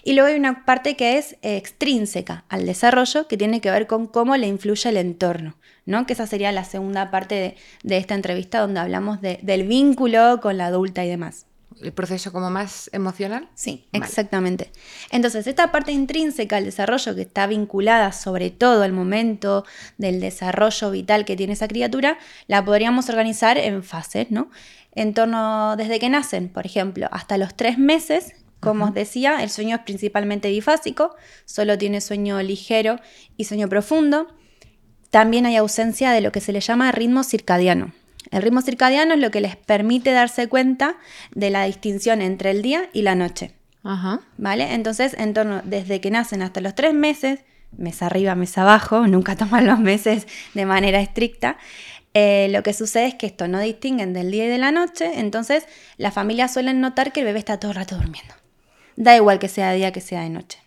Y 0.03 0.11
luego 0.11 0.27
hay 0.27 0.35
una 0.35 0.65
parte 0.65 0.97
que 0.97 1.17
es 1.17 1.37
extrínseca 1.43 2.43
al 2.49 2.65
desarrollo 2.65 3.29
que 3.29 3.37
tiene 3.37 3.61
que 3.61 3.71
ver 3.71 3.87
con 3.87 4.05
cómo 4.05 4.35
le 4.35 4.47
influye 4.47 4.89
el 4.89 4.97
entorno. 4.97 5.55
¿no? 5.85 6.05
Que 6.05 6.11
esa 6.11 6.27
sería 6.27 6.51
la 6.51 6.65
segunda 6.65 7.09
parte 7.09 7.55
de, 7.83 7.97
esta 7.97 8.15
entrevista 8.15 8.59
donde 8.59 8.81
hablamos 8.81 9.21
del 9.21 9.65
vínculo 9.65 10.41
con 10.41 10.57
la 10.57 10.65
adulta 10.65 11.05
y 11.05 11.07
demás 11.07 11.46
el 11.81 11.93
proceso 11.93 12.31
como 12.31 12.49
más 12.49 12.89
emocional. 12.93 13.49
Sí, 13.55 13.87
exactamente. 13.91 14.71
Entonces, 15.11 15.47
esta 15.47 15.71
parte 15.71 15.91
intrínseca 15.91 16.57
al 16.57 16.65
desarrollo 16.65 17.15
que 17.15 17.21
está 17.21 17.47
vinculada 17.47 18.11
sobre 18.11 18.49
todo 18.49 18.83
al 18.83 18.93
momento 18.93 19.65
del 19.97 20.19
desarrollo 20.19 20.91
vital 20.91 21.25
que 21.25 21.35
tiene 21.35 21.53
esa 21.53 21.67
criatura, 21.67 22.17
la 22.47 22.63
podríamos 22.63 23.09
organizar 23.09 23.57
en 23.57 23.83
fases, 23.83 24.31
¿no? 24.31 24.49
En 24.93 25.13
torno 25.13 25.75
desde 25.75 25.99
que 25.99 26.09
nacen, 26.09 26.49
por 26.49 26.65
ejemplo, 26.65 27.07
hasta 27.11 27.37
los 27.37 27.55
tres 27.55 27.77
meses, 27.77 28.33
como 28.59 28.85
os 28.85 28.93
decía, 28.93 29.43
el 29.43 29.49
sueño 29.49 29.75
es 29.75 29.81
principalmente 29.83 30.49
bifásico, 30.49 31.15
solo 31.45 31.77
tiene 31.77 32.01
sueño 32.01 32.41
ligero 32.41 32.99
y 33.37 33.45
sueño 33.45 33.69
profundo. 33.69 34.27
También 35.11 35.45
hay 35.45 35.55
ausencia 35.55 36.11
de 36.11 36.21
lo 36.21 36.31
que 36.31 36.41
se 36.41 36.51
le 36.51 36.59
llama 36.59 36.91
ritmo 36.91 37.23
circadiano. 37.23 37.93
El 38.31 38.41
ritmo 38.41 38.61
circadiano 38.61 39.13
es 39.13 39.19
lo 39.19 39.31
que 39.31 39.41
les 39.41 39.55
permite 39.55 40.11
darse 40.11 40.47
cuenta 40.47 40.97
de 41.33 41.49
la 41.49 41.63
distinción 41.63 42.21
entre 42.21 42.51
el 42.51 42.61
día 42.61 42.89
y 42.93 43.01
la 43.01 43.15
noche. 43.15 43.53
¿Vale? 44.37 44.73
Entonces, 44.73 45.15
en 45.17 45.33
torno, 45.33 45.61
desde 45.63 46.01
que 46.01 46.11
nacen 46.11 46.41
hasta 46.41 46.59
los 46.59 46.75
tres 46.75 46.93
meses, 46.93 47.39
mes 47.71 48.01
arriba, 48.01 48.35
mes 48.35 48.57
abajo, 48.57 49.07
nunca 49.07 49.35
toman 49.35 49.65
los 49.65 49.79
meses 49.79 50.27
de 50.53 50.65
manera 50.65 50.99
estricta, 50.99 51.57
eh, 52.13 52.47
lo 52.49 52.63
que 52.63 52.73
sucede 52.73 53.05
es 53.05 53.15
que 53.15 53.27
esto 53.27 53.47
no 53.47 53.59
distinguen 53.59 54.11
del 54.11 54.31
día 54.31 54.45
y 54.45 54.49
de 54.49 54.57
la 54.57 54.71
noche, 54.71 55.19
entonces 55.19 55.65
las 55.97 56.13
familias 56.13 56.51
suelen 56.51 56.81
notar 56.81 57.13
que 57.13 57.19
el 57.19 57.27
bebé 57.27 57.39
está 57.39 57.59
todo 57.59 57.71
el 57.71 57.77
rato 57.77 57.95
durmiendo. 57.95 58.33
Da 58.95 59.15
igual 59.15 59.37
que 59.37 59.47
sea 59.47 59.69
de 59.69 59.77
día 59.77 59.91
que 59.91 60.01
sea 60.01 60.21
de 60.21 60.29
noche. 60.29 60.59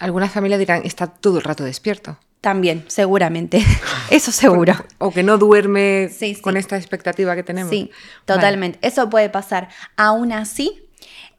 Algunas 0.00 0.32
familias 0.32 0.58
dirán, 0.58 0.82
está 0.84 1.06
todo 1.06 1.38
el 1.38 1.44
rato 1.44 1.62
despierto. 1.62 2.18
También, 2.40 2.84
seguramente. 2.86 3.64
Eso 4.10 4.32
seguro. 4.32 4.74
O 4.98 5.12
que 5.12 5.22
no 5.22 5.38
duerme 5.38 6.10
con 6.40 6.56
esta 6.56 6.76
expectativa 6.76 7.36
que 7.36 7.42
tenemos. 7.42 7.70
Sí, 7.70 7.90
totalmente. 8.24 8.78
Eso 8.82 9.08
puede 9.08 9.28
pasar. 9.28 9.68
Aún 9.96 10.32
así, 10.32 10.88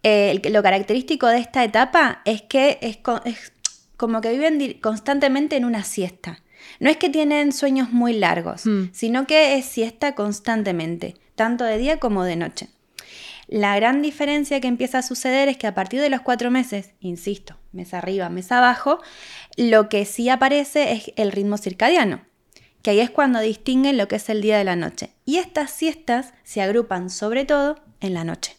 eh, 0.04 0.42
lo 0.50 0.64
característico 0.64 1.28
de 1.28 1.40
esta 1.40 1.64
etapa 1.64 2.22
es 2.24 2.42
que 2.42 2.80
es, 2.82 3.00
como 3.98 4.22
que 4.22 4.32
viven 4.32 4.78
constantemente 4.82 5.58
en 5.58 5.66
una 5.66 5.84
siesta. 5.84 6.42
No 6.80 6.90
es 6.90 6.98
que 6.98 7.10
tienen 7.10 7.52
sueños 7.52 7.92
muy 7.92 8.14
largos, 8.14 8.66
hmm. 8.66 8.92
sino 8.94 9.28
que 9.28 9.58
es 9.58 9.66
siesta 9.66 10.16
constantemente, 10.16 11.16
tanto 11.36 11.66
de 11.66 11.78
día 11.78 12.00
como 12.00 12.24
de 12.24 12.38
noche. 12.38 12.70
La 13.48 13.76
gran 13.76 14.02
diferencia 14.02 14.62
que 14.62 14.68
empieza 14.68 15.00
a 15.00 15.04
suceder 15.04 15.50
es 15.50 15.58
que 15.58 15.68
a 15.68 15.76
partir 15.76 16.00
de 16.00 16.10
los 16.10 16.22
cuatro 16.22 16.50
meses, 16.52 16.92
insisto, 17.02 17.58
mes 17.72 17.94
arriba, 17.94 18.30
mes 18.30 18.52
abajo, 18.52 19.00
lo 19.58 19.90
que 19.90 20.06
sí 20.06 20.30
aparece 20.30 20.94
es 20.94 21.12
el 21.16 21.32
ritmo 21.32 21.58
circadiano, 21.58 22.22
que 22.82 22.92
ahí 22.92 23.00
es 23.00 23.10
cuando 23.10 23.40
distinguen 23.40 23.98
lo 23.98 24.08
que 24.08 24.18
es 24.18 24.30
el 24.30 24.42
día 24.42 24.58
de 24.58 24.64
la 24.64 24.76
noche. 24.76 25.12
Y 25.26 25.38
estas 25.38 25.72
siestas 25.72 26.34
se 26.44 26.62
agrupan 26.62 27.10
sobre 27.10 27.46
todo 27.46 27.76
en 28.00 28.14
la 28.14 28.24
noche. 28.24 28.56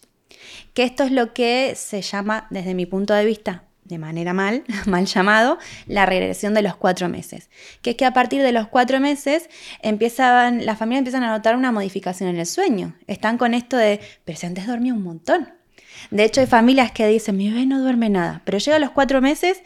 Que 0.73 0.83
esto 0.83 1.03
es 1.03 1.11
lo 1.11 1.33
que 1.33 1.73
se 1.75 2.01
llama, 2.01 2.47
desde 2.49 2.73
mi 2.73 2.85
punto 2.85 3.13
de 3.13 3.25
vista, 3.25 3.65
de 3.83 3.97
manera 3.97 4.33
mal, 4.33 4.63
mal 4.87 5.05
llamado, 5.05 5.57
la 5.85 6.05
regresión 6.05 6.53
de 6.53 6.61
los 6.61 6.75
cuatro 6.75 7.09
meses. 7.09 7.49
Que 7.81 7.91
es 7.91 7.95
que 7.95 8.05
a 8.05 8.13
partir 8.13 8.41
de 8.41 8.51
los 8.51 8.67
cuatro 8.67 8.99
meses 8.99 9.49
las 9.83 10.77
familias 10.77 10.99
empiezan 10.99 11.23
a 11.23 11.31
notar 11.31 11.55
una 11.55 11.71
modificación 11.71 12.29
en 12.29 12.37
el 12.37 12.45
sueño. 12.45 12.95
Están 13.07 13.37
con 13.37 13.53
esto 13.53 13.77
de, 13.77 13.99
pero 14.23 14.37
si 14.37 14.45
antes 14.45 14.67
dormía 14.67 14.93
un 14.93 15.03
montón. 15.03 15.60
De 16.09 16.23
hecho, 16.23 16.41
hay 16.41 16.47
familias 16.47 16.91
que 16.91 17.07
dicen, 17.07 17.37
mi 17.37 17.49
bebé 17.49 17.65
no 17.65 17.79
duerme 17.79 18.09
nada, 18.09 18.41
pero 18.45 18.57
llega 18.57 18.77
a 18.77 18.79
los 18.79 18.91
cuatro 18.91 19.21
meses 19.21 19.61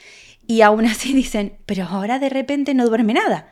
y 0.48 0.62
aún 0.62 0.86
así 0.86 1.13
dicen, 1.13 1.58
pero 1.65 1.86
ahora 1.86 2.20
de 2.20 2.30
repente 2.30 2.74
no 2.74 2.86
duerme 2.88 3.13
nada. 3.13 3.51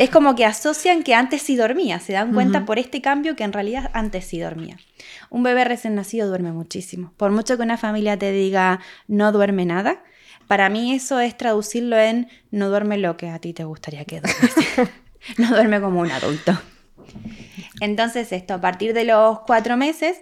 Es 0.00 0.10
como 0.10 0.34
que 0.34 0.44
asocian 0.44 1.04
que 1.04 1.14
antes 1.14 1.42
sí 1.42 1.54
dormía, 1.54 2.00
se 2.00 2.12
dan 2.12 2.32
cuenta 2.34 2.64
por 2.64 2.80
este 2.80 3.00
cambio 3.00 3.36
que 3.36 3.44
en 3.44 3.52
realidad 3.52 3.90
antes 3.94 4.24
sí 4.24 4.40
dormía. 4.40 4.78
Un 5.28 5.44
bebé 5.44 5.64
recién 5.64 5.94
nacido 5.94 6.28
duerme 6.28 6.50
muchísimo. 6.50 7.12
Por 7.16 7.30
mucho 7.30 7.56
que 7.56 7.62
una 7.62 7.76
familia 7.76 8.18
te 8.18 8.32
diga 8.32 8.80
no 9.06 9.30
duerme 9.30 9.66
nada, 9.66 10.02
para 10.48 10.68
mí 10.68 10.92
eso 10.92 11.20
es 11.20 11.36
traducirlo 11.36 11.96
en 11.96 12.28
no 12.50 12.68
duerme 12.68 12.98
lo 12.98 13.16
que 13.16 13.28
a 13.28 13.38
ti 13.38 13.52
te 13.52 13.62
gustaría 13.62 14.04
que 14.04 14.20
duerme. 14.20 14.90
no 15.38 15.50
duerme 15.50 15.80
como 15.80 16.00
un 16.00 16.10
adulto. 16.10 16.60
Entonces 17.80 18.32
esto, 18.32 18.54
a 18.54 18.60
partir 18.60 18.92
de 18.92 19.04
los 19.04 19.40
cuatro 19.40 19.76
meses, 19.76 20.20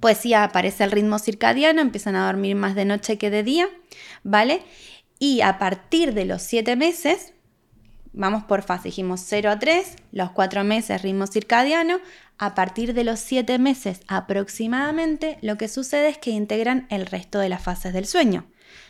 pues 0.00 0.18
sí 0.18 0.34
aparece 0.34 0.84
el 0.84 0.90
ritmo 0.90 1.18
circadiano, 1.18 1.80
empiezan 1.80 2.16
a 2.16 2.26
dormir 2.26 2.56
más 2.56 2.74
de 2.74 2.84
noche 2.84 3.18
que 3.18 3.30
de 3.30 3.42
día, 3.42 3.68
¿vale? 4.22 4.62
Y 5.18 5.40
a 5.40 5.58
partir 5.58 6.12
de 6.14 6.24
los 6.24 6.42
siete 6.42 6.76
meses, 6.76 7.32
vamos 8.12 8.44
por 8.44 8.62
fase, 8.62 8.88
dijimos 8.88 9.22
0 9.24 9.50
a 9.50 9.58
3, 9.58 9.96
los 10.12 10.30
cuatro 10.32 10.64
meses 10.64 11.02
ritmo 11.02 11.26
circadiano, 11.26 12.00
a 12.38 12.54
partir 12.54 12.92
de 12.92 13.04
los 13.04 13.20
siete 13.20 13.58
meses 13.58 14.00
aproximadamente, 14.08 15.38
lo 15.40 15.56
que 15.56 15.68
sucede 15.68 16.08
es 16.08 16.18
que 16.18 16.30
integran 16.30 16.86
el 16.90 17.06
resto 17.06 17.38
de 17.38 17.48
las 17.48 17.62
fases 17.62 17.94
del 17.94 18.06
sueño, 18.06 18.46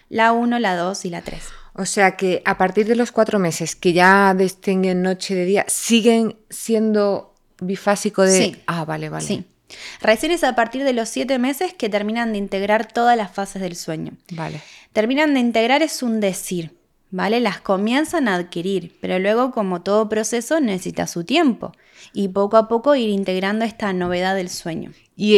la 0.09 0.33
1, 0.33 0.59
la 0.59 0.77
2 0.77 1.05
y 1.05 1.11
la 1.11 1.23
3. 1.23 1.43
O 1.75 1.85
sea 1.85 2.17
que 2.17 2.43
a 2.45 2.57
partir 2.59 2.87
de 2.87 2.97
los 2.97 3.13
cuatro 3.13 3.39
meses 3.39 3.77
que 3.77 3.93
ya 3.93 4.35
distinguen 4.35 5.03
noche 5.03 5.35
de 5.35 5.45
día, 5.45 5.65
siguen 5.69 6.37
siendo 6.49 7.35
bifásico 7.61 8.23
de... 8.23 8.33
Sí. 8.33 8.63
Ah, 8.67 8.85
vale, 8.85 9.11
vale. 9.11 9.27
Sí. 9.27 9.45
Recién 10.01 10.33
es 10.33 10.45
a 10.45 10.55
partir 10.55 10.85
de 10.85 10.93
los 10.93 11.09
siete 11.09 11.39
meses 11.39 11.75
que 11.75 11.89
terminan 11.89 12.33
de 12.33 12.39
integrar 12.39 12.91
todas 12.93 13.17
las 13.17 13.33
fases 13.33 13.63
del 13.63 13.77
sueño. 13.77 14.13
Vale. 14.33 14.61
Terminan 14.93 15.35
de 15.35 15.41
integrar 15.41 15.83
es 15.83 16.03
un 16.03 16.21
decir, 16.21 16.73
¿vale? 17.11 17.41
Las 17.41 17.61
comienzan 17.61 18.29
a 18.29 18.35
adquirir, 18.37 18.97
pero 19.01 19.19
luego, 19.19 19.51
como 19.51 19.83
todo 19.83 20.09
proceso, 20.09 20.61
necesita 20.61 21.07
su 21.07 21.25
tiempo 21.25 21.73
y 22.13 22.29
poco 22.29 22.57
a 22.57 22.69
poco 22.69 22.95
ir 22.95 23.11
integrando 23.11 23.65
esta 23.65 23.93
novedad 23.93 24.35
del 24.37 24.51
sueño. 24.51 24.93
Y, 25.17 25.37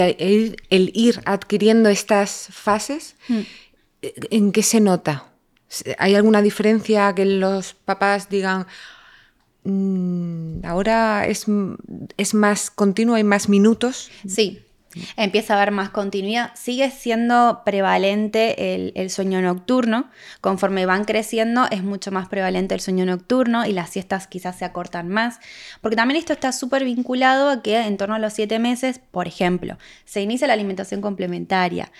el, 0.00 0.56
ir 0.70 1.20
adquiriendo 1.24 1.88
estas 1.88 2.48
fases, 2.50 3.16
mm. 3.28 3.40
¿en 4.02 4.52
qué 4.52 4.62
se 4.62 4.80
nota? 4.80 5.26
¿Hay 5.98 6.16
alguna 6.16 6.42
diferencia 6.42 7.14
que 7.14 7.24
los 7.24 7.74
papás 7.74 8.28
digan, 8.28 8.66
ahora 10.64 11.26
es, 11.26 11.46
es 12.16 12.34
más 12.34 12.70
continuo, 12.70 13.14
hay 13.14 13.24
más 13.24 13.48
minutos. 13.48 14.10
Sí, 14.26 14.62
empieza 15.16 15.54
a 15.54 15.56
haber 15.56 15.70
más 15.70 15.90
continuidad. 15.90 16.52
Sigue 16.54 16.90
siendo 16.90 17.62
prevalente 17.64 18.92
el, 18.94 19.10
sueño 19.10 19.40
nocturno. 19.40 20.10
Conforme 20.40 20.86
van 20.86 21.04
creciendo, 21.04 21.66
es 21.70 21.82
mucho 21.82 22.10
más 22.10 22.28
prevalente 22.28 22.74
el 22.74 22.80
sueño 22.80 23.04
nocturno 23.04 23.66
y 23.66 23.72
las 23.72 23.90
siestas 23.90 24.26
quizás 24.26 24.56
se 24.58 24.64
acortan 24.64 25.08
más. 25.08 25.38
Porque 25.80 25.96
también 25.96 26.18
esto 26.18 26.32
está 26.32 26.52
súper 26.52 26.84
vinculado 26.84 27.50
a 27.50 27.62
que 27.62 27.78
en 27.78 27.96
torno 27.96 28.14
a 28.14 28.18
los 28.18 28.32
siete 28.32 28.58
meses, 28.58 29.00
por 29.10 29.28
ejemplo, 29.28 29.78
se 30.04 30.22
inicia 30.22 30.46
la 30.46 30.54
alimentación 30.54 31.00
complementaria. 31.00 31.90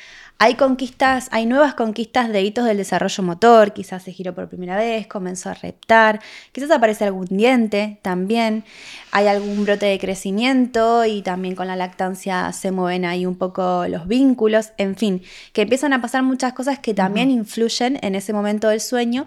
Hay 0.43 0.55
conquistas, 0.55 1.29
hay 1.33 1.45
nuevas 1.45 1.75
conquistas 1.75 2.31
de 2.31 2.41
hitos 2.41 2.65
del 2.65 2.79
desarrollo 2.79 3.23
motor, 3.23 3.75
quizás 3.75 4.05
se 4.05 4.11
giró 4.11 4.35
por 4.35 4.49
primera 4.49 4.75
vez, 4.75 5.07
comenzó 5.07 5.51
a 5.51 5.55
reptar, 5.55 6.19
quizás 6.53 6.71
aparece 6.71 7.05
algún 7.05 7.27
diente 7.27 7.99
también, 8.01 8.65
hay 9.11 9.27
algún 9.27 9.67
brote 9.67 9.85
de 9.85 9.99
crecimiento 9.99 11.05
y 11.05 11.21
también 11.21 11.55
con 11.55 11.67
la 11.67 11.77
lactancia 11.77 12.55
se 12.55 12.71
mueven 12.71 13.05
ahí 13.05 13.27
un 13.27 13.37
poco 13.37 13.87
los 13.87 14.09
vínculos, 14.09 14.73
en 14.79 14.97
fin, 14.97 15.23
que 15.53 15.61
empiezan 15.61 15.93
a 15.93 16.01
pasar 16.01 16.23
muchas 16.23 16.55
cosas 16.55 16.79
que 16.79 16.95
también 16.95 17.31
influyen 17.31 17.99
en 18.01 18.15
ese 18.15 18.33
momento 18.33 18.71
del 18.71 18.81
sueño 18.81 19.27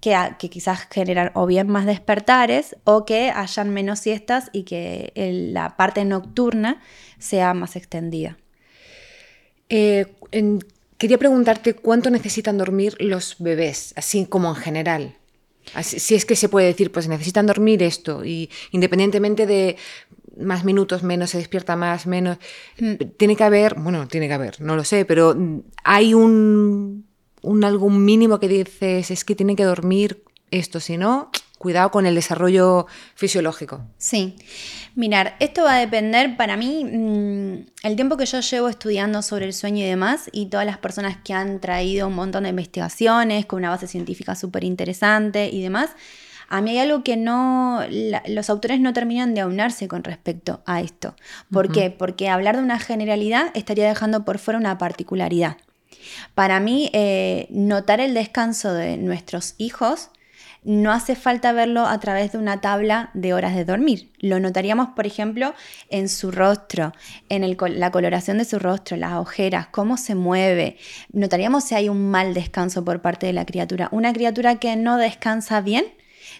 que, 0.00 0.18
que, 0.40 0.50
quizás 0.50 0.88
generan 0.90 1.30
o 1.34 1.46
bien 1.46 1.68
más 1.68 1.86
despertares 1.86 2.74
o 2.82 3.04
que 3.04 3.30
hayan 3.30 3.70
menos 3.70 4.00
siestas 4.00 4.50
y 4.52 4.64
que 4.64 5.12
la 5.54 5.76
parte 5.76 6.04
nocturna 6.04 6.80
sea 7.20 7.54
más 7.54 7.76
extendida. 7.76 8.38
Eh, 9.68 10.06
quería 10.96 11.18
preguntarte 11.18 11.74
cuánto 11.74 12.10
necesitan 12.10 12.58
dormir 12.58 12.96
los 13.00 13.36
bebés, 13.38 13.92
así 13.96 14.26
como 14.26 14.48
en 14.48 14.56
general. 14.56 15.14
si 15.82 16.14
es 16.14 16.24
que 16.24 16.36
se 16.36 16.48
puede 16.48 16.66
decir, 16.66 16.90
pues 16.90 17.08
necesitan 17.08 17.46
dormir 17.46 17.82
esto, 17.82 18.24
y 18.24 18.50
independientemente 18.72 19.46
de 19.46 19.76
más 20.38 20.64
minutos, 20.64 21.02
menos, 21.02 21.30
se 21.30 21.38
despierta 21.38 21.76
más, 21.76 22.06
menos, 22.06 22.38
mm. 22.78 22.94
tiene 23.16 23.36
que 23.36 23.44
haber, 23.44 23.74
bueno, 23.74 24.06
tiene 24.08 24.28
que 24.28 24.34
haber, 24.34 24.60
no 24.60 24.76
lo 24.76 24.84
sé, 24.84 25.04
pero 25.04 25.36
hay 25.84 26.14
un, 26.14 27.06
un 27.42 27.64
algún 27.64 28.04
mínimo 28.04 28.38
que 28.38 28.48
dices, 28.48 29.10
es 29.10 29.24
que 29.24 29.34
tiene 29.34 29.56
que 29.56 29.64
dormir 29.64 30.22
esto, 30.50 30.80
si 30.80 30.96
no, 30.96 31.30
cuidado 31.58 31.90
con 31.90 32.06
el 32.06 32.14
desarrollo 32.14 32.86
fisiológico. 33.14 33.82
Sí. 33.98 34.36
Mirar, 34.94 35.36
esto 35.40 35.64
va 35.64 35.76
a 35.76 35.78
depender 35.80 36.36
para 36.36 36.56
mí, 36.56 36.84
mm, 36.84 37.86
el 37.86 37.96
tiempo 37.96 38.16
que 38.16 38.26
yo 38.26 38.40
llevo 38.40 38.68
estudiando 38.68 39.22
sobre 39.22 39.46
el 39.46 39.52
sueño 39.52 39.84
y 39.84 39.88
demás, 39.88 40.30
y 40.32 40.46
todas 40.46 40.66
las 40.66 40.78
personas 40.78 41.18
que 41.22 41.34
han 41.34 41.60
traído 41.60 42.08
un 42.08 42.14
montón 42.14 42.44
de 42.44 42.50
investigaciones 42.50 43.46
con 43.46 43.58
una 43.58 43.70
base 43.70 43.86
científica 43.86 44.34
súper 44.34 44.64
interesante 44.64 45.50
y 45.50 45.62
demás, 45.62 45.90
a 46.48 46.62
mí 46.62 46.70
hay 46.70 46.78
algo 46.78 47.04
que 47.04 47.16
no, 47.16 47.82
los 48.26 48.48
autores 48.48 48.80
no 48.80 48.94
terminan 48.94 49.34
de 49.34 49.42
aunarse 49.42 49.86
con 49.86 50.02
respecto 50.02 50.62
a 50.64 50.80
esto. 50.80 51.14
¿Por 51.52 51.70
qué? 51.70 51.90
Porque 51.90 52.30
hablar 52.30 52.56
de 52.56 52.62
una 52.62 52.78
generalidad 52.78 53.50
estaría 53.54 53.86
dejando 53.86 54.24
por 54.24 54.38
fuera 54.38 54.58
una 54.58 54.78
particularidad. 54.78 55.58
Para 56.34 56.58
mí, 56.58 56.90
eh, 56.94 57.48
notar 57.50 58.00
el 58.00 58.14
descanso 58.14 58.72
de 58.72 58.96
nuestros 58.96 59.56
hijos 59.58 60.10
no 60.64 60.92
hace 60.92 61.16
falta 61.16 61.52
verlo 61.52 61.86
a 61.86 61.98
través 62.00 62.32
de 62.32 62.38
una 62.38 62.60
tabla 62.60 63.10
de 63.14 63.34
horas 63.34 63.54
de 63.54 63.64
dormir. 63.64 64.10
Lo 64.18 64.40
notaríamos, 64.40 64.88
por 64.90 65.06
ejemplo, 65.06 65.54
en 65.88 66.08
su 66.08 66.30
rostro, 66.30 66.92
en 67.28 67.56
la 67.78 67.90
coloración 67.90 68.38
de 68.38 68.44
su 68.44 68.58
rostro, 68.58 68.96
las 68.96 69.14
ojeras, 69.14 69.68
cómo 69.68 69.96
se 69.96 70.14
mueve. 70.14 70.76
Notaríamos 71.12 71.64
si 71.64 71.74
hay 71.74 71.88
un 71.88 72.10
mal 72.10 72.34
descanso 72.34 72.84
por 72.84 73.00
parte 73.00 73.26
de 73.26 73.32
la 73.32 73.46
criatura. 73.46 73.88
Una 73.92 74.12
criatura 74.12 74.56
que 74.56 74.76
no 74.76 74.96
descansa 74.96 75.60
bien 75.60 75.86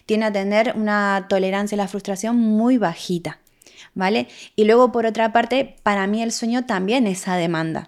tiene 0.05 0.25
a 0.25 0.31
tener 0.31 0.73
una 0.75 1.25
tolerancia 1.29 1.75
a 1.75 1.79
la 1.79 1.87
frustración 1.87 2.37
muy 2.37 2.77
bajita. 2.77 3.39
¿Vale? 3.95 4.27
Y 4.55 4.65
luego, 4.65 4.91
por 4.91 5.05
otra 5.05 5.33
parte, 5.33 5.75
para 5.83 6.05
mí 6.05 6.21
el 6.21 6.31
sueño 6.31 6.65
también 6.65 7.07
es 7.07 7.21
esa 7.21 7.35
demanda. 7.35 7.87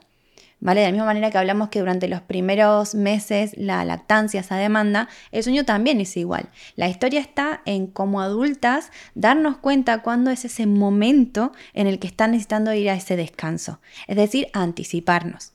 ¿Vale? 0.61 0.79
De 0.79 0.85
la 0.85 0.91
misma 0.93 1.05
manera 1.05 1.29
que 1.29 1.37
hablamos 1.37 1.69
que 1.69 1.79
durante 1.79 2.07
los 2.07 2.21
primeros 2.21 2.95
meses 2.95 3.53
la 3.57 3.83
lactancia, 3.83 4.39
esa 4.39 4.55
demanda, 4.55 5.09
el 5.31 5.43
sueño 5.43 5.65
también 5.65 5.99
es 5.99 6.15
igual. 6.15 6.49
La 6.77 6.87
historia 6.87 7.19
está 7.19 7.61
en 7.65 7.87
como 7.87 8.21
adultas 8.21 8.91
darnos 9.15 9.57
cuenta 9.57 10.01
cuándo 10.01 10.31
es 10.31 10.45
ese 10.45 10.67
momento 10.67 11.51
en 11.73 11.87
el 11.87 11.99
que 11.99 12.07
están 12.07 12.31
necesitando 12.31 12.73
ir 12.73 12.89
a 12.89 12.93
ese 12.93 13.17
descanso, 13.17 13.81
es 14.07 14.15
decir, 14.15 14.47
anticiparnos. 14.53 15.51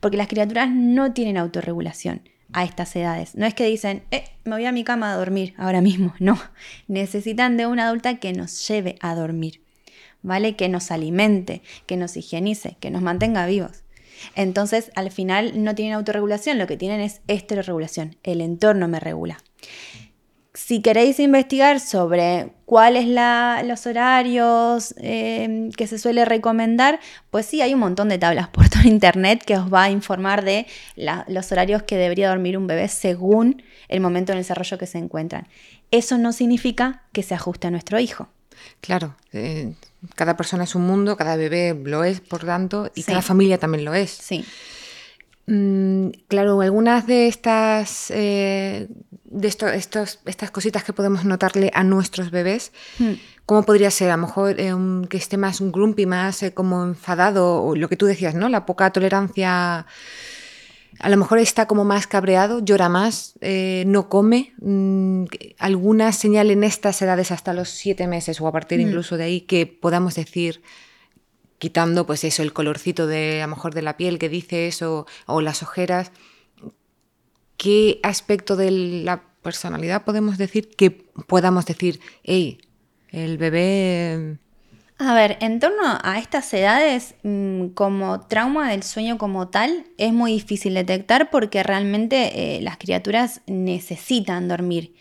Porque 0.00 0.16
las 0.16 0.28
criaturas 0.28 0.70
no 0.70 1.12
tienen 1.12 1.36
autorregulación 1.36 2.22
a 2.52 2.64
estas 2.64 2.96
edades. 2.96 3.34
No 3.34 3.44
es 3.44 3.52
que 3.52 3.66
dicen, 3.66 4.04
eh, 4.10 4.24
me 4.44 4.56
voy 4.56 4.64
a 4.64 4.72
mi 4.72 4.84
cama 4.84 5.12
a 5.12 5.16
dormir 5.16 5.54
ahora 5.58 5.80
mismo. 5.82 6.14
No, 6.20 6.40
necesitan 6.88 7.58
de 7.58 7.66
una 7.66 7.86
adulta 7.86 8.16
que 8.16 8.32
nos 8.32 8.66
lleve 8.66 8.96
a 9.00 9.14
dormir, 9.14 9.60
¿vale? 10.22 10.56
Que 10.56 10.70
nos 10.70 10.90
alimente, 10.90 11.62
que 11.84 11.98
nos 11.98 12.16
higienice, 12.16 12.78
que 12.80 12.90
nos 12.90 13.02
mantenga 13.02 13.44
vivos. 13.46 13.84
Entonces, 14.34 14.90
al 14.94 15.10
final 15.10 15.62
no 15.62 15.74
tienen 15.74 15.94
autorregulación, 15.94 16.58
lo 16.58 16.66
que 16.66 16.76
tienen 16.76 17.00
es 17.00 17.20
esterorregulación. 17.28 18.16
El 18.22 18.40
entorno 18.40 18.88
me 18.88 19.00
regula. 19.00 19.38
Si 20.56 20.80
queréis 20.80 21.20
investigar 21.20 21.80
sobre 21.80 22.52
cuáles 22.64 23.04
son 23.04 23.68
los 23.68 23.86
horarios 23.86 24.94
em, 24.96 25.70
que 25.70 25.86
se 25.86 25.98
suele 25.98 26.24
recomendar, 26.24 26.98
pues 27.30 27.44
sí, 27.44 27.60
hay 27.60 27.74
un 27.74 27.80
montón 27.80 28.08
de 28.08 28.16
tablas 28.16 28.48
por 28.48 28.68
todo 28.70 28.84
internet 28.84 29.44
que 29.44 29.58
os 29.58 29.72
va 29.72 29.84
a 29.84 29.90
informar 29.90 30.44
de 30.44 30.66
los 31.28 31.52
horarios 31.52 31.82
que 31.82 31.98
debería 31.98 32.30
dormir 32.30 32.56
un 32.56 32.66
bebé 32.66 32.88
según 32.88 33.62
el 33.88 34.00
momento 34.00 34.32
en 34.32 34.38
el 34.38 34.44
desarrollo 34.44 34.78
que 34.78 34.86
se 34.86 34.96
encuentran. 34.96 35.46
Eso 35.90 36.16
no 36.16 36.32
significa 36.32 37.02
que 37.12 37.22
se 37.22 37.34
ajuste 37.34 37.66
a 37.66 37.70
nuestro 37.70 38.00
hijo. 38.00 38.28
Claro, 38.80 39.14
eh, 39.32 39.74
cada 40.14 40.36
persona 40.36 40.64
es 40.64 40.74
un 40.74 40.86
mundo, 40.86 41.16
cada 41.16 41.36
bebé 41.36 41.78
lo 41.84 42.04
es, 42.04 42.20
por 42.20 42.44
tanto, 42.44 42.90
y 42.94 43.02
cada 43.02 43.22
familia 43.22 43.58
también 43.58 43.84
lo 43.84 43.94
es. 43.94 44.10
Sí. 44.10 44.44
Mm, 45.46 46.08
claro, 46.28 46.60
algunas 46.60 47.06
de 47.06 47.28
estas, 47.28 48.10
eh, 48.10 48.88
de 49.24 49.48
estos, 49.48 50.18
estas 50.24 50.50
cositas 50.50 50.82
que 50.82 50.92
podemos 50.92 51.24
notarle 51.24 51.70
a 51.72 51.84
nuestros 51.84 52.30
bebés, 52.30 52.72
hmm. 52.98 53.12
¿cómo 53.44 53.62
podría 53.62 53.90
ser? 53.90 54.10
A 54.10 54.16
lo 54.16 54.26
mejor 54.26 54.56
eh, 54.58 54.74
que 55.08 55.16
esté 55.16 55.36
más 55.36 55.60
grumpy, 55.60 56.04
más 56.06 56.44
como 56.54 56.82
enfadado, 56.84 57.62
o 57.62 57.76
lo 57.76 57.88
que 57.88 57.96
tú 57.96 58.06
decías, 58.06 58.34
¿no? 58.34 58.48
La 58.48 58.66
poca 58.66 58.90
tolerancia 58.90 59.86
a 60.98 61.08
lo 61.08 61.16
mejor 61.16 61.38
está 61.38 61.66
como 61.66 61.84
más 61.84 62.06
cabreado, 62.06 62.60
llora 62.60 62.88
más, 62.88 63.34
eh, 63.40 63.84
no 63.86 64.08
come. 64.08 64.52
Mm, 64.58 65.24
alguna 65.58 66.12
señal 66.12 66.50
en 66.50 66.64
estas 66.64 67.00
edades 67.02 67.30
hasta 67.30 67.52
los 67.52 67.68
siete 67.68 68.06
meses 68.06 68.40
o 68.40 68.46
a 68.46 68.52
partir 68.52 68.78
mm. 68.78 68.82
incluso 68.82 69.16
de 69.16 69.24
ahí 69.24 69.40
que 69.42 69.66
podamos 69.66 70.14
decir, 70.14 70.62
quitando 71.58 72.06
pues 72.06 72.24
eso, 72.24 72.42
el 72.42 72.52
colorcito 72.52 73.06
de 73.06 73.42
a 73.42 73.46
lo 73.46 73.54
mejor 73.54 73.74
de 73.74 73.82
la 73.82 73.96
piel 73.96 74.18
que 74.18 74.28
dices 74.28 74.82
o, 74.82 75.06
o 75.26 75.40
las 75.40 75.62
ojeras, 75.62 76.12
¿qué 77.56 78.00
aspecto 78.02 78.56
de 78.56 78.70
la 78.70 79.22
personalidad 79.42 80.04
podemos 80.04 80.38
decir 80.38 80.70
que 80.76 80.90
podamos 80.90 81.66
decir, 81.66 82.00
hey, 82.22 82.58
el 83.10 83.38
bebé 83.38 84.38
a 84.98 85.14
ver, 85.14 85.36
en 85.40 85.60
torno 85.60 85.82
a 86.02 86.18
estas 86.18 86.52
edades, 86.54 87.14
mm, 87.22 87.68
como 87.68 88.20
trauma 88.20 88.70
del 88.70 88.82
sueño 88.82 89.18
como 89.18 89.48
tal, 89.48 89.84
es 89.98 90.12
muy 90.12 90.32
difícil 90.32 90.74
detectar 90.74 91.30
porque 91.30 91.62
realmente 91.62 92.56
eh, 92.56 92.62
las 92.62 92.78
criaturas 92.78 93.42
necesitan 93.46 94.48
dormir. 94.48 94.94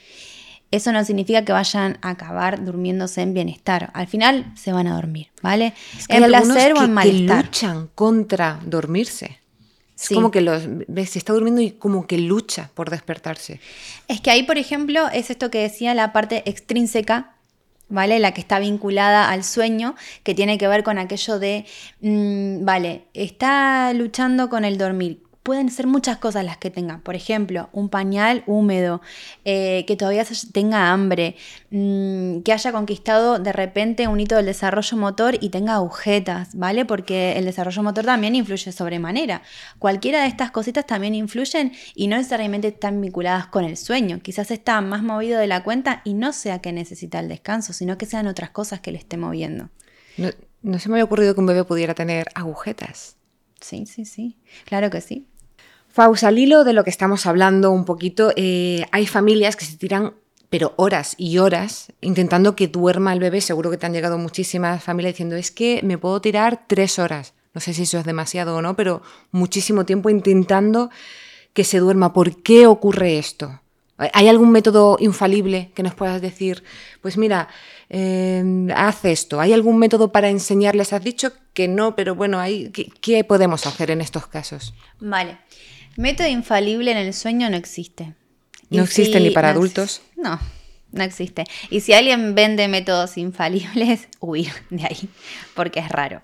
Eso 0.69 0.91
no 0.91 1.05
significa 1.05 1.45
que 1.45 1.53
vayan 1.53 1.97
a 2.01 2.09
acabar 2.09 2.65
durmiéndose 2.65 3.21
en 3.21 3.33
bienestar. 3.33 3.91
Al 3.93 4.07
final 4.07 4.51
se 4.57 4.73
van 4.73 4.87
a 4.87 4.95
dormir, 4.95 5.27
¿vale? 5.41 5.73
en 6.09 6.23
placer 6.25 6.73
o 6.73 6.83
en 6.83 6.93
malestar. 6.93 7.43
Que 7.43 7.45
luchan 7.45 7.89
contra 7.95 8.59
dormirse. 8.65 9.39
Es 9.97 10.09
como 10.09 10.29
que 10.29 10.41
los, 10.41 10.63
se 10.63 11.19
está 11.19 11.31
durmiendo 11.31 11.61
y 11.61 11.71
como 11.71 12.05
que 12.05 12.17
lucha 12.17 12.69
por 12.73 12.89
despertarse. 12.89 13.61
Es 14.09 14.19
que 14.19 14.29
ahí, 14.29 14.43
por 14.43 14.57
ejemplo, 14.57 15.07
es 15.07 15.29
esto 15.29 15.49
que 15.49 15.59
decía 15.59 15.93
la 15.93 16.11
parte 16.11 16.43
extrínseca 16.49 17.34
¿vale? 17.89 18.19
La 18.19 18.33
que 18.33 18.41
está 18.41 18.59
vinculada 18.59 19.29
al 19.29 19.43
sueño, 19.43 19.95
que 20.23 20.33
tiene 20.33 20.57
que 20.57 20.67
ver 20.67 20.83
con 20.83 20.97
aquello 20.97 21.39
de, 21.39 21.65
mm, 22.01 22.65
vale, 22.65 23.05
está 23.13 23.93
luchando 23.93 24.49
con 24.49 24.65
el 24.65 24.77
dormir. 24.77 25.24
Pueden 25.45 25.69
ser 25.69 25.85
muchas 25.85 26.17
cosas 26.17 26.43
las 26.43 26.57
que 26.57 26.71
tenga. 26.71 27.01
Por 27.03 27.13
ejemplo, 27.13 27.69
un 27.71 27.89
pañal 27.89 28.43
húmedo, 28.47 29.03
eh, 29.43 29.85
que 29.85 29.95
todavía 29.95 30.25
tenga 30.51 30.91
hambre, 30.91 31.35
mm, 31.69 32.39
que 32.39 32.51
haya 32.51 32.71
conquistado 32.71 33.37
de 33.37 33.53
repente 33.53 34.07
un 34.07 34.19
hito 34.19 34.37
del 34.37 34.47
desarrollo 34.47 34.97
motor 34.97 35.37
y 35.39 35.49
tenga 35.49 35.75
agujetas, 35.75 36.55
¿vale? 36.55 36.83
Porque 36.83 37.33
el 37.33 37.45
desarrollo 37.45 37.83
motor 37.83 38.05
también 38.05 38.33
influye 38.33 38.71
sobremanera. 38.71 39.43
Cualquiera 39.77 40.23
de 40.23 40.29
estas 40.29 40.49
cositas 40.49 40.87
también 40.87 41.13
influyen 41.13 41.73
y 41.93 42.07
no 42.07 42.17
necesariamente 42.17 42.69
están 42.69 42.99
vinculadas 42.99 43.45
con 43.45 43.65
el 43.65 43.77
sueño. 43.77 44.21
Quizás 44.23 44.49
está 44.49 44.81
más 44.81 45.03
movido 45.03 45.37
de 45.37 45.45
la 45.45 45.63
cuenta 45.63 46.01
y 46.05 46.15
no 46.15 46.33
sea 46.33 46.57
que 46.57 46.73
necesita 46.73 47.19
el 47.19 47.29
descanso, 47.29 47.71
sino 47.71 47.99
que 47.99 48.07
sean 48.07 48.25
otras 48.25 48.49
cosas 48.49 48.79
que 48.79 48.91
le 48.91 48.97
esté 48.97 49.15
moviendo. 49.15 49.69
No, 50.17 50.31
no 50.63 50.79
se 50.79 50.89
me 50.89 50.95
había 50.95 51.03
ocurrido 51.03 51.35
que 51.35 51.41
un 51.41 51.45
bebé 51.45 51.65
pudiera 51.65 51.93
tener 51.93 52.29
agujetas. 52.33 53.17
Sí, 53.61 53.85
sí, 53.85 54.05
sí. 54.05 54.39
Claro 54.65 54.89
que 54.89 55.01
sí. 55.01 55.27
Fausa, 55.95 56.27
al 56.27 56.37
hilo 56.37 56.65
de 56.65 56.73
lo 56.73 56.83
que 56.83 56.89
estamos 56.89 57.25
hablando 57.25 57.71
un 57.71 57.85
poquito, 57.85 58.33
eh, 58.35 58.85
hay 58.91 59.07
familias 59.07 59.55
que 59.55 59.63
se 59.63 59.77
tiran 59.77 60.13
pero 60.49 60.73
horas 60.75 61.15
y 61.17 61.37
horas 61.37 61.87
intentando 62.01 62.53
que 62.53 62.67
duerma 62.67 63.13
el 63.13 63.21
bebé. 63.21 63.39
Seguro 63.39 63.71
que 63.71 63.77
te 63.77 63.85
han 63.85 63.93
llegado 63.93 64.17
muchísimas 64.17 64.83
familias 64.83 65.13
diciendo, 65.13 65.37
es 65.37 65.51
que 65.51 65.79
me 65.83 65.97
puedo 65.97 66.19
tirar 66.19 66.65
tres 66.67 66.99
horas. 66.99 67.33
No 67.53 67.61
sé 67.61 67.73
si 67.73 67.83
eso 67.83 67.97
es 67.97 68.03
demasiado 68.03 68.57
o 68.57 68.61
no, 68.61 68.75
pero 68.75 69.03
muchísimo 69.31 69.85
tiempo 69.85 70.09
intentando 70.09 70.89
que 71.53 71.63
se 71.63 71.79
duerma. 71.79 72.11
¿Por 72.11 72.43
qué 72.43 72.67
ocurre 72.67 73.17
esto? 73.17 73.61
¿Hay 73.97 74.27
algún 74.27 74.51
método 74.51 74.97
infalible 74.99 75.71
que 75.73 75.83
nos 75.83 75.95
puedas 75.95 76.21
decir? 76.21 76.65
Pues 77.01 77.17
mira, 77.17 77.47
eh, 77.89 78.67
haz 78.75 79.05
esto. 79.05 79.39
¿Hay 79.39 79.53
algún 79.53 79.77
método 79.77 80.11
para 80.11 80.27
enseñarles? 80.27 80.91
Has 80.91 81.05
dicho 81.05 81.31
que 81.53 81.69
no, 81.69 81.95
pero 81.95 82.15
bueno, 82.15 82.37
hay, 82.37 82.69
¿qué, 82.99 83.23
podemos 83.23 83.65
hacer 83.65 83.91
en 83.91 84.01
estos 84.01 84.27
casos? 84.27 84.73
Vale. 84.99 85.37
Método 85.97 86.27
infalible 86.27 86.91
en 86.91 86.97
el 86.97 87.13
sueño 87.13 87.49
no 87.49 87.55
existe. 87.57 88.13
¿No 88.69 88.83
existe 88.83 89.19
ni 89.19 89.29
para 89.29 89.51
adultos? 89.51 90.01
No, 90.17 90.39
no 90.91 91.03
existe. 91.03 91.45
Y 91.69 91.81
si 91.81 91.93
alguien 91.93 92.35
vende 92.35 92.67
métodos 92.67 93.17
infalibles, 93.17 94.07
huir 94.19 94.51
de 94.69 94.83
ahí, 94.83 95.09
porque 95.53 95.79
es 95.79 95.89
raro. 95.89 96.21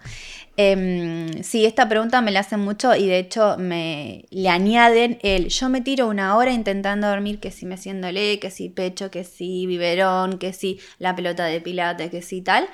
Eh, 0.57 1.39
sí, 1.43 1.65
esta 1.65 1.87
pregunta 1.87 2.21
me 2.21 2.31
la 2.31 2.41
hacen 2.41 2.59
mucho 2.59 2.93
y 2.93 3.07
de 3.07 3.19
hecho 3.19 3.55
me 3.57 4.25
le 4.31 4.49
añaden 4.49 5.17
el 5.23 5.47
yo 5.47 5.69
me 5.69 5.79
tiro 5.79 6.09
una 6.09 6.35
hora 6.35 6.51
intentando 6.51 7.07
dormir, 7.07 7.39
que 7.39 7.51
si 7.51 7.65
me 7.65 7.77
le, 8.11 8.39
que 8.39 8.51
si 8.51 8.67
pecho, 8.67 9.09
que 9.09 9.23
si 9.23 9.65
biberón, 9.65 10.37
que 10.37 10.51
si 10.51 10.79
la 10.99 11.15
pelota 11.15 11.45
de 11.45 11.61
pilate, 11.61 12.09
que 12.09 12.21
si 12.21 12.41
tal. 12.41 12.67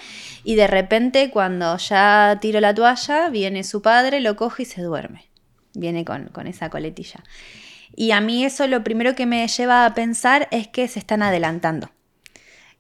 Y 0.43 0.55
de 0.55 0.65
repente 0.65 1.29
cuando 1.29 1.77
ya 1.77 2.39
tiro 2.41 2.59
la 2.59 2.73
toalla, 2.73 3.29
viene 3.29 3.63
su 3.63 3.83
padre, 3.83 4.21
lo 4.21 4.35
coge 4.35 4.63
y 4.63 4.65
se 4.65 4.81
duerme 4.81 5.26
viene 5.77 6.05
con, 6.05 6.29
esa 6.47 6.69
coletilla. 6.69 7.23
Y 7.95 8.11
a 8.11 8.21
mí 8.21 8.43
eso 8.43 8.67
lo 8.67 8.83
primero 8.83 9.15
que 9.15 9.25
me 9.25 9.47
lleva 9.47 9.85
a 9.85 9.93
pensar 9.93 10.47
es 10.51 10.67
que 10.67 10.87
se 10.87 10.99
están 10.99 11.23
adelantando, 11.23 11.89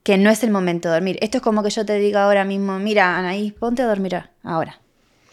que 0.03 0.17
no 0.17 0.29
es 0.29 0.43
el 0.43 0.51
momento 0.51 0.89
de 0.89 0.95
dormir. 0.95 1.17
Esto 1.21 1.37
es 1.37 1.43
como 1.43 1.63
que 1.63 1.69
yo 1.69 1.85
te 1.85 1.97
diga 1.97 2.23
ahora 2.23 2.43
mismo, 2.43 2.77
mira, 2.79 3.17
Anaís, 3.17 3.53
ponte 3.53 3.81
a 3.81 3.87
dormir 3.87 4.21
ahora. 4.43 4.79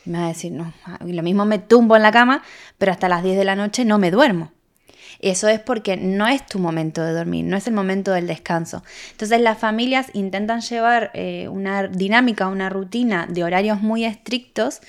me 0.04 0.18
va 0.18 0.26
a 0.26 0.28
decir, 0.28 0.52
no, 0.52 0.72
lo 1.00 1.22
mismo 1.22 1.44
me 1.44 1.58
tumbo 1.58 1.96
en 1.96 2.02
la 2.02 2.12
cama, 2.12 2.42
pero 2.78 2.92
hasta 2.92 3.08
las 3.08 3.22
10 3.22 3.36
de 3.36 3.44
la 3.44 3.56
noche 3.56 3.84
no 3.84 3.98
me 3.98 4.10
duermo. 4.10 4.52
Eso 5.20 5.48
es 5.48 5.60
porque 5.60 5.96
no 5.96 6.26
es 6.26 6.44
tu 6.44 6.58
momento 6.58 7.02
de 7.02 7.12
dormir, 7.12 7.44
no 7.44 7.56
es 7.56 7.66
el 7.66 7.74
momento 7.74 8.12
del 8.12 8.26
descanso. 8.26 8.82
Entonces 9.12 9.40
las 9.40 9.58
familias 9.58 10.08
intentan 10.12 10.60
llevar 10.60 11.10
eh, 11.14 11.48
una 11.48 11.88
dinámica, 11.88 12.48
una 12.48 12.68
rutina 12.68 13.26
de 13.28 13.44
horarios 13.44 13.80
muy 13.80 14.04
estrictos 14.04 14.80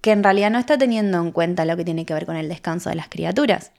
que 0.00 0.12
en 0.12 0.22
realidad 0.22 0.50
no 0.50 0.58
está 0.58 0.78
teniendo 0.78 1.18
en 1.18 1.32
cuenta 1.32 1.64
lo 1.64 1.76
que 1.76 1.84
tiene 1.84 2.06
que 2.06 2.14
ver 2.14 2.26
con 2.26 2.36
el 2.36 2.48
descanso 2.48 2.90
de 2.90 2.96
las 2.96 3.08
criaturas. 3.08 3.72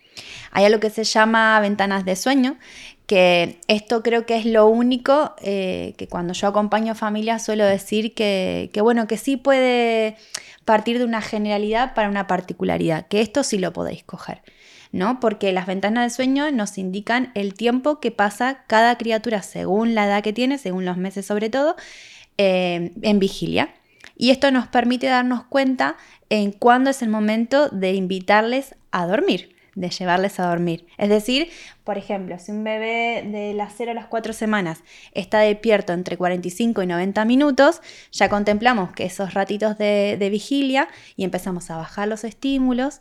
Hay 0.52 0.66
algo 0.66 0.80
que 0.80 0.90
se 0.90 1.04
llama 1.04 1.60
ventanas 1.60 2.06
de 2.06 2.16
sueño, 2.16 2.58
que 3.06 3.60
esto 3.68 4.04
creo 4.04 4.26
que 4.26 4.38
es 4.38 4.46
lo 4.46 4.68
único 4.68 5.34
eh, 5.42 5.94
que 5.98 6.08
cuando 6.08 6.34
yo 6.34 6.48
acompaño 6.48 6.94
familias 6.94 7.46
suelo 7.46 7.66
decir 7.66 8.14
que, 8.14 8.70
que, 8.74 8.82
bueno, 8.82 9.08
que 9.08 9.18
sí 9.18 9.38
puede 9.38 10.18
partir 10.66 11.00
de 11.00 11.06
una 11.06 11.22
generalidad 11.22 11.94
para 11.94 12.10
una 12.10 12.28
particularidad, 12.28 13.08
que 13.08 13.22
esto 13.22 13.44
sí 13.44 13.58
lo 13.58 13.74
podéis 13.74 14.04
coger. 14.04 14.42
¿no? 14.92 15.20
Porque 15.20 15.52
las 15.52 15.68
ventanas 15.68 16.06
de 16.12 16.16
sueño 16.16 16.52
nos 16.52 16.78
indican 16.78 17.32
el 17.36 17.54
tiempo 17.54 18.00
que 18.00 18.12
pasa 18.12 18.64
cada 18.68 18.98
criatura 18.98 19.42
según 19.44 19.96
la 19.96 20.06
edad 20.06 20.24
que 20.24 20.34
tiene, 20.34 20.58
según 20.58 20.86
los 20.86 20.98
meses 20.98 21.26
sobre 21.26 21.50
todo, 21.50 21.76
eh, 22.38 22.92
en 23.02 23.20
vigilia. 23.20 23.74
Y 24.22 24.32
esto 24.32 24.52
nos 24.52 24.68
permite 24.68 25.08
darnos 25.08 25.46
cuenta 25.46 25.96
en 26.30 26.52
cuándo 26.52 26.90
es 26.90 27.02
el 27.02 27.08
momento 27.08 27.70
de 27.70 27.94
invitarles 27.94 28.76
a 28.92 29.08
dormir, 29.08 29.56
de 29.76 29.90
llevarles 29.90 30.42
a 30.42 30.50
dormir. 30.50 30.86
Es 30.98 31.08
decir, 31.08 31.50
por 31.86 31.98
ejemplo, 31.98 32.38
si 32.38 32.52
un 32.52 32.66
bebé 32.66 33.24
de 33.26 33.54
las 33.54 33.76
0 33.78 33.92
a 33.92 33.94
las 33.94 34.08
4 34.08 34.34
semanas 34.34 34.84
está 35.14 35.40
despierto 35.40 35.94
entre 35.94 36.18
45 36.18 36.84
y 36.84 36.88
90 36.88 37.24
minutos, 37.24 37.82
ya 38.12 38.28
contemplamos 38.28 38.92
que 38.92 39.06
esos 39.06 39.34
ratitos 39.34 39.78
de 39.78 40.28
vigilia 40.30 40.90
y 41.16 41.24
empezamos 41.24 41.72
a 41.72 41.78
bajar 41.78 42.10
los 42.10 42.26
estímulos, 42.26 43.00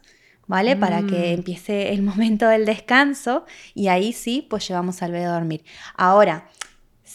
¿vale? 0.49 0.75
Para 0.75 1.03
que 1.03 1.31
mm. 1.31 1.39
empiece 1.39 1.93
el 1.93 2.03
momento 2.11 2.49
del 2.49 2.65
descanso 2.65 3.45
y 3.75 3.87
ahí 3.87 4.13
sí, 4.13 4.47
pues 4.51 4.67
llevamos 4.67 5.03
al 5.03 5.13
bebé 5.13 5.27
a 5.27 5.33
dormir. 5.33 5.63
Ahora, 5.95 6.49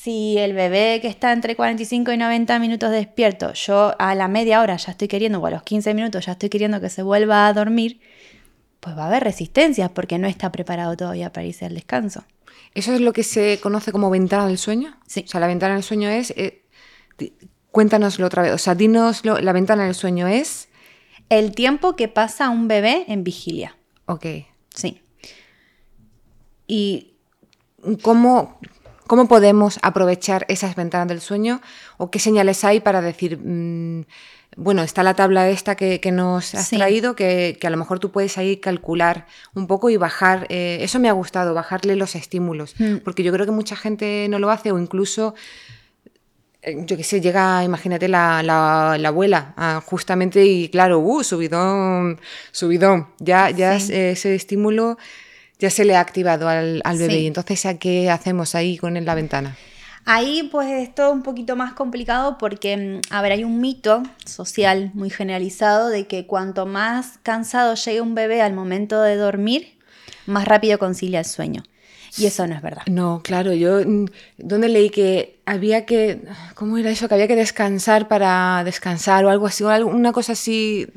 si 0.03 0.37
el 0.37 0.51
bebé 0.51 0.99
que 1.01 1.07
está 1.07 1.31
entre 1.31 1.55
45 1.55 2.11
y 2.11 2.17
90 2.17 2.59
minutos 2.59 2.91
despierto, 2.91 3.53
yo 3.53 3.95
a 3.97 4.15
la 4.15 4.27
media 4.27 4.59
hora 4.59 4.75
ya 4.75 4.91
estoy 4.91 5.07
queriendo, 5.07 5.39
o 5.39 5.45
a 5.45 5.51
los 5.51 5.63
15 5.63 5.93
minutos 5.93 6.25
ya 6.25 6.33
estoy 6.33 6.49
queriendo 6.49 6.81
que 6.81 6.89
se 6.89 7.03
vuelva 7.03 7.47
a 7.47 7.53
dormir, 7.53 8.01
pues 8.81 8.97
va 8.97 9.05
a 9.05 9.07
haber 9.07 9.23
resistencias 9.23 9.89
porque 9.91 10.17
no 10.19 10.27
está 10.27 10.51
preparado 10.51 10.97
todavía 10.97 11.31
para 11.31 11.47
irse 11.47 11.65
al 11.65 11.73
descanso. 11.73 12.25
¿Eso 12.73 12.93
es 12.93 12.99
lo 12.99 13.13
que 13.13 13.23
se 13.23 13.61
conoce 13.61 13.93
como 13.93 14.09
ventana 14.09 14.45
del 14.45 14.57
sueño? 14.57 14.97
Sí. 15.07 15.23
O 15.25 15.27
sea, 15.29 15.39
la 15.39 15.47
ventana 15.47 15.75
del 15.75 15.83
sueño 15.83 16.09
es... 16.09 16.31
Eh, 16.31 16.63
cuéntanoslo 17.71 18.27
otra 18.27 18.41
vez. 18.41 18.51
O 18.51 18.57
sea, 18.57 18.75
dinoslo, 18.75 19.39
la 19.39 19.53
ventana 19.53 19.85
del 19.85 19.95
sueño 19.95 20.27
es 20.27 20.67
el 21.29 21.55
tiempo 21.55 21.95
que 21.95 22.09
pasa 22.09 22.49
un 22.49 22.67
bebé 22.67 23.05
en 23.07 23.23
vigilia. 23.23 23.77
Ok. 24.07 24.25
Sí. 24.75 25.01
¿Y 26.67 27.13
cómo, 28.01 28.59
cómo 29.07 29.27
podemos 29.27 29.79
aprovechar 29.81 30.45
esas 30.49 30.75
ventanas 30.75 31.07
del 31.07 31.21
sueño? 31.21 31.61
¿O 31.97 32.11
qué 32.11 32.19
señales 32.19 32.63
hay 32.63 32.79
para 32.79 33.01
decir, 33.01 33.37
mm, 33.37 34.05
bueno, 34.55 34.83
está 34.83 35.03
la 35.03 35.15
tabla 35.15 35.49
esta 35.49 35.75
que, 35.75 35.99
nos 36.11 36.53
has 36.53 36.69
traído, 36.69 37.15
que, 37.15 37.57
a 37.63 37.69
lo 37.69 37.77
mejor 37.77 37.99
tú 37.99 38.11
puedes 38.11 38.37
ahí 38.37 38.57
calcular 38.57 39.25
un 39.55 39.67
poco 39.67 39.89
y 39.89 39.97
bajar, 39.97 40.45
eh, 40.49 40.79
eso 40.81 40.99
me 40.99 41.09
ha 41.09 41.13
gustado, 41.13 41.53
bajarle 41.53 41.95
los 41.95 42.15
estímulos, 42.15 42.75
mm. 42.77 42.97
porque 42.97 43.23
yo 43.23 43.31
creo 43.33 43.45
que 43.45 43.51
mucha 43.51 43.75
gente 43.75 44.27
no 44.29 44.39
lo 44.39 44.51
hace 44.51 44.71
o 44.71 44.79
incluso 44.79 45.33
eh, 46.61 46.77
yo 46.85 46.95
qué 46.95 47.03
sé, 47.03 47.19
llega, 47.19 47.63
imagínate, 47.63 48.07
la, 48.07 48.93
abuela, 48.93 49.53
ah, 49.57 49.81
justamente, 49.85 50.45
y 50.45 50.69
claro, 50.69 50.99
uh, 50.99 51.23
subidón, 51.23 52.19
subidón, 52.51 53.09
ya, 53.19 53.49
ya 53.49 53.75
ese 53.75 54.35
estímulo 54.35 54.97
ya 55.63 55.69
se 55.69 55.85
le 55.85 55.95
ha 55.95 56.01
activado 56.01 56.49
al, 56.49 56.81
bebé. 56.97 57.19
Y 57.19 57.27
entonces, 57.27 57.65
¿a 57.65 57.77
qué 57.77 58.11
hacemos 58.11 58.53
ahí 58.53 58.77
con 58.77 58.93
la 59.05 59.15
ventana? 59.15 59.55
Ahí 60.03 60.49
pues 60.51 60.69
es 60.69 60.93
todo 60.93 61.13
un 61.13 61.23
poquito 61.23 61.55
más 61.55 61.71
complicado 61.71 62.37
porque, 62.37 62.75
mm, 62.75 63.13
a 63.13 63.21
ver, 63.21 63.31
hay 63.31 63.45
un 63.45 63.61
mito 63.61 64.03
social 64.25 64.91
muy 64.93 65.09
generalizado 65.09 65.87
de 65.87 66.05
que 66.05 66.27
cuanto 66.27 66.65
más 66.65 67.17
cansado 67.23 67.75
llegue 67.75 68.01
un 68.01 68.13
bebé 68.13 68.41
al 68.41 68.51
momento 68.51 69.01
de 69.01 69.15
dormir, 69.15 69.77
más 70.25 70.45
rápido 70.45 70.77
concilia 70.79 71.19
el 71.19 71.25
sueño. 71.25 71.63
Y 72.17 72.25
eso 72.25 72.45
no 72.45 72.55
es 72.55 72.61
verdad. 72.61 72.83
No, 72.87 73.21
claro, 73.23 73.53
yo 73.53 73.79
mm, 73.85 74.07
donde 74.39 74.67
leí 74.67 74.89
que 74.89 75.39
había 75.45 75.85
que, 75.85 76.27
¿cómo 76.55 76.77
era 76.77 76.89
eso? 76.89 77.07
Que 77.07 77.13
había 77.13 77.29
que 77.29 77.37
descansar 77.37 78.09
para 78.09 78.65
descansar 78.65 79.23
o 79.23 79.29
algo 79.29 79.47
así, 79.47 79.63
o 79.63 79.87
una 79.87 80.11
cosa 80.11 80.33
así. 80.33 80.89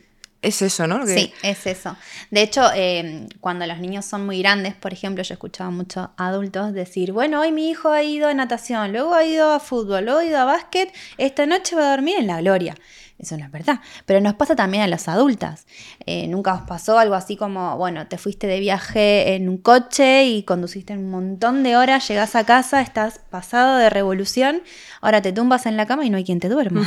Es 0.47 0.63
eso, 0.63 0.87
¿no? 0.87 1.05
Sí, 1.07 1.33
es 1.43 1.67
eso. 1.67 1.97
De 2.31 2.43
hecho, 2.43 2.71
em, 2.73 3.27
cuando 3.41 3.67
los 3.67 3.79
niños 3.79 4.05
son 4.05 4.25
muy 4.25 4.39
grandes, 4.39 4.75
por 4.75 4.93
ejemplo, 4.93 5.25
yo 5.25 5.35
escuchaba 5.35 5.71
muchos 5.71 6.09
adultos 6.17 6.73
decir, 6.73 7.11
bueno, 7.11 7.41
hoy 7.41 7.51
mi 7.51 7.69
hijo 7.69 7.91
ha 7.91 8.05
ido 8.05 8.29
a 8.29 8.35
natación, 8.35 8.93
luego 8.93 9.13
ha 9.13 9.25
ido 9.25 9.51
a 9.51 9.59
fútbol, 9.59 10.05
luego 10.05 10.21
ha 10.21 10.25
ido 10.25 10.39
a 10.39 10.45
básquet, 10.45 10.93
esta 11.19 11.47
noche 11.47 11.75
va 11.75 11.89
a 11.89 11.91
dormir 11.91 12.15
en 12.21 12.29
la 12.29 12.41
gloria. 12.41 12.77
Eso 13.19 13.37
no 13.39 13.45
es 13.47 13.51
verdad. 13.51 13.81
Pero 14.05 14.21
nos 14.21 14.35
pasa 14.35 14.55
también 14.55 14.83
a 14.83 14.87
las 14.87 15.09
adultas. 15.09 15.67
Eh, 16.05 16.29
Nunca 16.29 16.55
os 16.55 16.63
pasó 16.63 16.99
algo 16.99 17.15
así 17.15 17.37
como, 17.37 17.77
bueno, 17.79 18.07
te 18.07 18.19
fuiste 18.19 18.47
de 18.47 18.61
viaje 18.61 19.35
en 19.35 19.49
un 19.49 19.57
coche 19.57 20.27
y 20.27 20.43
conduciste 20.43 20.93
un 20.93 21.11
montón 21.11 21.63
de 21.63 21.77
horas, 21.77 22.07
llegas 22.09 22.37
a 22.37 22.45
casa, 22.45 22.83
estás 22.83 23.21
pasado 23.31 23.79
de 23.79 23.89
revolución, 23.91 24.63
ahora 25.01 25.23
te 25.23 25.33
tumbas 25.33 25.65
en 25.67 25.77
la 25.79 25.87
cama 25.87 26.05
y 26.05 26.11
no 26.11 26.19
hay 26.19 26.25
quien 26.25 26.41
te 26.41 26.49
duerma. 26.51 26.87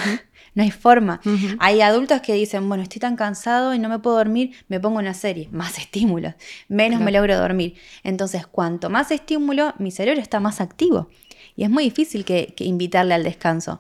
No 0.56 0.64
hay 0.64 0.72
forma. 0.72 1.22
Hay 1.60 1.82
adultos 1.82 2.22
que 2.22 2.34
dicen, 2.34 2.68
bueno, 2.68 2.84
estoy 2.84 3.00
tan 3.00 3.16
cansado 3.16 3.74
y 3.74 3.80
no 3.80 3.90
me 3.90 4.00
puedo 4.00 4.18
dormir, 4.18 4.54
me 4.68 4.80
pongo 4.80 5.00
una 5.00 5.14
serie, 5.14 5.48
más 5.52 5.78
estímulos, 5.78 6.34
menos 6.68 7.02
me 7.02 7.12
logro 7.12 7.38
dormir. 7.38 7.76
Entonces, 8.04 8.48
cuanto 8.48 8.90
más 8.90 9.12
estímulo, 9.12 9.74
mi 9.78 9.92
cerebro 9.92 10.22
está 10.22 10.40
más 10.40 10.62
activo. 10.62 11.10
Y 11.56 11.64
es 11.64 11.70
muy 11.70 11.84
difícil 11.84 12.26
que 12.26 12.54
invitarle 12.60 13.14
al 13.14 13.24
descanso. 13.24 13.80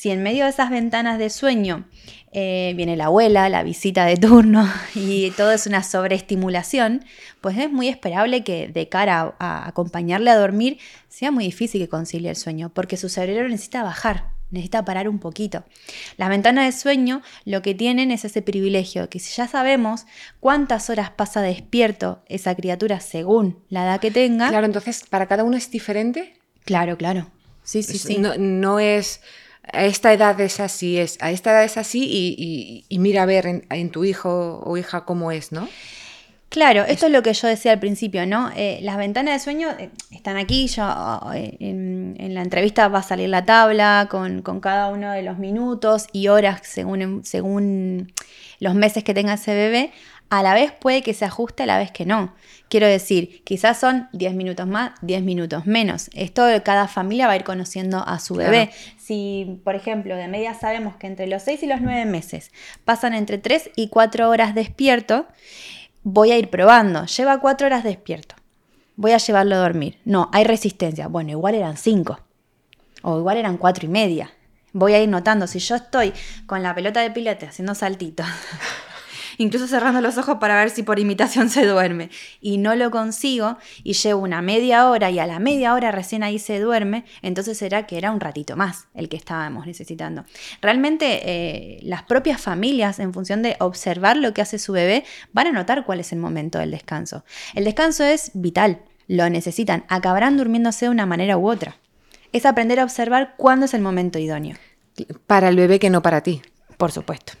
Si 0.00 0.08
en 0.10 0.22
medio 0.22 0.44
de 0.44 0.50
esas 0.50 0.70
ventanas 0.70 1.18
de 1.18 1.28
sueño 1.28 1.84
eh, 2.32 2.72
viene 2.74 2.96
la 2.96 3.04
abuela, 3.04 3.50
la 3.50 3.62
visita 3.62 4.06
de 4.06 4.16
turno 4.16 4.66
y 4.94 5.30
todo 5.32 5.52
es 5.52 5.66
una 5.66 5.82
sobreestimulación, 5.82 7.04
pues 7.42 7.58
es 7.58 7.70
muy 7.70 7.88
esperable 7.88 8.42
que 8.42 8.68
de 8.68 8.88
cara 8.88 9.34
a, 9.38 9.68
acompañarle 9.68 10.30
a 10.30 10.36
dormir 10.36 10.78
sea 11.10 11.30
muy 11.30 11.44
difícil 11.44 11.82
que 11.82 11.90
concilie 11.90 12.30
el 12.30 12.36
sueño, 12.36 12.70
porque 12.72 12.96
su 12.96 13.10
cerebro 13.10 13.46
necesita 13.46 13.82
bajar, 13.82 14.30
necesita 14.50 14.84
parar 14.84 15.08
un 15.08 15.18
poquito. 15.18 15.64
Las 16.16 16.28
ventanas 16.28 16.66
de 16.66 16.80
sueño 16.80 17.22
lo 17.44 17.62
que 17.62 17.74
tienen 17.74 18.10
es 18.10 18.24
ese 18.24 18.42
privilegio, 18.42 19.08
que 19.08 19.18
si 19.18 19.34
ya 19.34 19.48
sabemos 19.48 20.06
cuántas 20.40 20.90
horas 20.90 21.10
pasa 21.10 21.40
despierto 21.40 22.22
esa 22.28 22.54
criatura 22.54 23.00
según 23.00 23.58
la 23.68 23.84
edad 23.84 24.00
que 24.00 24.10
tenga. 24.10 24.48
Claro, 24.48 24.66
entonces, 24.66 25.04
¿para 25.08 25.26
cada 25.26 25.44
uno 25.44 25.56
es 25.56 25.70
diferente? 25.70 26.34
Claro, 26.64 26.96
claro. 26.96 27.30
Sí, 27.62 27.82
sí, 27.82 27.98
sí. 27.98 28.18
no 28.18 28.80
es 28.80 29.20
a 29.72 29.84
esta 29.84 30.12
edad 30.12 30.40
es 30.40 30.60
así, 30.60 30.98
es, 30.98 31.18
a 31.20 31.30
esta 31.30 31.52
edad 31.52 31.64
es 31.64 31.76
así 31.76 32.84
y, 32.88 32.98
mira 32.98 33.22
a 33.22 33.26
ver 33.26 33.64
en, 33.68 33.90
tu 33.90 34.04
hijo 34.04 34.60
o 34.64 34.76
hija 34.76 35.04
cómo 35.04 35.32
es, 35.32 35.52
¿no? 35.52 35.68
Claro, 36.50 36.82
esto 36.82 37.06
es 37.06 37.12
lo 37.12 37.22
que 37.22 37.32
yo 37.32 37.46
decía 37.46 37.70
al 37.70 37.78
principio, 37.78 38.26
¿no? 38.26 38.50
Eh, 38.56 38.80
las 38.82 38.96
ventanas 38.96 39.34
de 39.34 39.38
sueño 39.38 39.68
eh, 39.78 39.90
están 40.10 40.36
aquí, 40.36 40.66
yo 40.66 40.82
eh, 41.32 41.56
en, 41.60 42.34
la 42.34 42.42
entrevista 42.42 42.88
va 42.88 42.98
a 42.98 43.02
salir 43.04 43.28
la 43.28 43.44
tabla 43.44 44.08
con, 44.10 44.42
con, 44.42 44.60
cada 44.60 44.88
uno 44.88 45.12
de 45.12 45.22
los 45.22 45.38
minutos 45.38 46.08
y 46.12 46.26
horas 46.26 46.62
según, 46.64 47.24
según 47.24 48.12
los 48.58 48.74
meses 48.74 49.04
que 49.04 49.14
tenga 49.14 49.34
ese 49.34 49.54
bebé. 49.54 49.92
A 50.28 50.42
la 50.42 50.54
vez 50.54 50.72
puede 50.72 51.02
que 51.02 51.14
se 51.14 51.24
ajuste, 51.24 51.64
a 51.64 51.66
la 51.66 51.78
vez 51.78 51.92
que 51.92 52.04
no. 52.04 52.34
Quiero 52.68 52.86
decir, 52.86 53.42
quizás 53.44 53.78
son 53.78 54.08
10 54.12 54.34
minutos 54.34 54.66
más, 54.66 54.92
10 55.02 55.22
minutos 55.22 55.66
menos. 55.66 56.08
Esto 56.14 56.44
de 56.44 56.62
cada 56.62 56.86
familia 56.86 57.26
va 57.26 57.32
a 57.32 57.36
ir 57.36 57.42
conociendo 57.42 58.04
a 58.06 58.18
su 58.20 58.34
bebé. 58.34 58.70
Si, 58.96 59.60
por 59.64 59.74
ejemplo, 59.74 60.16
de 60.16 60.28
media 60.28 60.54
sabemos 60.54 60.94
que 60.96 61.08
entre 61.08 61.26
los 61.26 61.42
6 61.42 61.64
y 61.64 61.66
los 61.66 61.80
9 61.80 62.04
meses 62.06 62.52
pasan 62.84 63.14
entre 63.14 63.38
3 63.38 63.70
y 63.74 63.88
4 63.88 64.28
horas 64.28 64.54
despierto, 64.54 65.26
voy 66.02 66.32
a 66.32 66.38
ir 66.38 66.50
probando. 66.50 67.06
Lleva 67.06 67.40
4 67.40 67.66
horas 67.66 67.84
despierto. 67.84 68.34
Voy 68.96 69.12
a 69.12 69.18
llevarlo 69.18 69.54
a 69.54 69.58
dormir. 69.58 69.98
No, 70.04 70.28
hay 70.32 70.44
resistencia. 70.44 71.08
Bueno, 71.08 71.30
igual 71.30 71.54
eran 71.54 71.76
5. 71.76 72.20
O 73.02 73.18
igual 73.18 73.38
eran 73.38 73.56
4 73.56 73.86
y 73.86 73.88
media. 73.88 74.30
Voy 74.72 74.94
a 74.94 75.02
ir 75.02 75.08
notando. 75.08 75.46
Si 75.46 75.58
yo 75.58 75.76
estoy 75.76 76.12
con 76.46 76.62
la 76.62 76.74
pelota 76.74 77.00
de 77.00 77.10
pilete 77.10 77.46
haciendo 77.46 77.74
saltitos 77.74 78.26
incluso 79.40 79.66
cerrando 79.66 80.02
los 80.02 80.18
ojos 80.18 80.36
para 80.38 80.54
ver 80.56 80.68
si 80.68 80.82
por 80.82 80.98
imitación 80.98 81.48
se 81.48 81.64
duerme. 81.64 82.10
Y 82.42 82.58
no 82.58 82.76
lo 82.76 82.90
consigo 82.90 83.56
y 83.82 83.94
llevo 83.94 84.20
una 84.20 84.42
media 84.42 84.88
hora 84.88 85.10
y 85.10 85.18
a 85.18 85.26
la 85.26 85.38
media 85.38 85.72
hora 85.72 85.90
recién 85.90 86.22
ahí 86.22 86.38
se 86.38 86.60
duerme, 86.60 87.04
entonces 87.22 87.56
será 87.56 87.86
que 87.86 87.96
era 87.96 88.12
un 88.12 88.20
ratito 88.20 88.54
más 88.54 88.88
el 88.94 89.08
que 89.08 89.16
estábamos 89.16 89.66
necesitando. 89.66 90.26
Realmente 90.60 91.22
eh, 91.24 91.80
las 91.82 92.02
propias 92.02 92.38
familias, 92.38 92.98
en 92.98 93.14
función 93.14 93.42
de 93.42 93.56
observar 93.60 94.18
lo 94.18 94.34
que 94.34 94.42
hace 94.42 94.58
su 94.58 94.72
bebé, 94.72 95.04
van 95.32 95.46
a 95.46 95.52
notar 95.52 95.86
cuál 95.86 96.00
es 96.00 96.12
el 96.12 96.18
momento 96.18 96.58
del 96.58 96.70
descanso. 96.70 97.24
El 97.54 97.64
descanso 97.64 98.04
es 98.04 98.32
vital, 98.34 98.82
lo 99.08 99.30
necesitan, 99.30 99.84
acabarán 99.88 100.36
durmiéndose 100.36 100.84
de 100.84 100.90
una 100.90 101.06
manera 101.06 101.38
u 101.38 101.48
otra. 101.48 101.76
Es 102.32 102.44
aprender 102.44 102.78
a 102.78 102.84
observar 102.84 103.34
cuándo 103.38 103.64
es 103.64 103.72
el 103.72 103.80
momento 103.80 104.18
idóneo. 104.18 104.56
Para 105.26 105.48
el 105.48 105.56
bebé 105.56 105.78
que 105.78 105.88
no 105.88 106.02
para 106.02 106.22
ti. 106.22 106.42
Por 106.76 106.92
supuesto. 106.92 107.39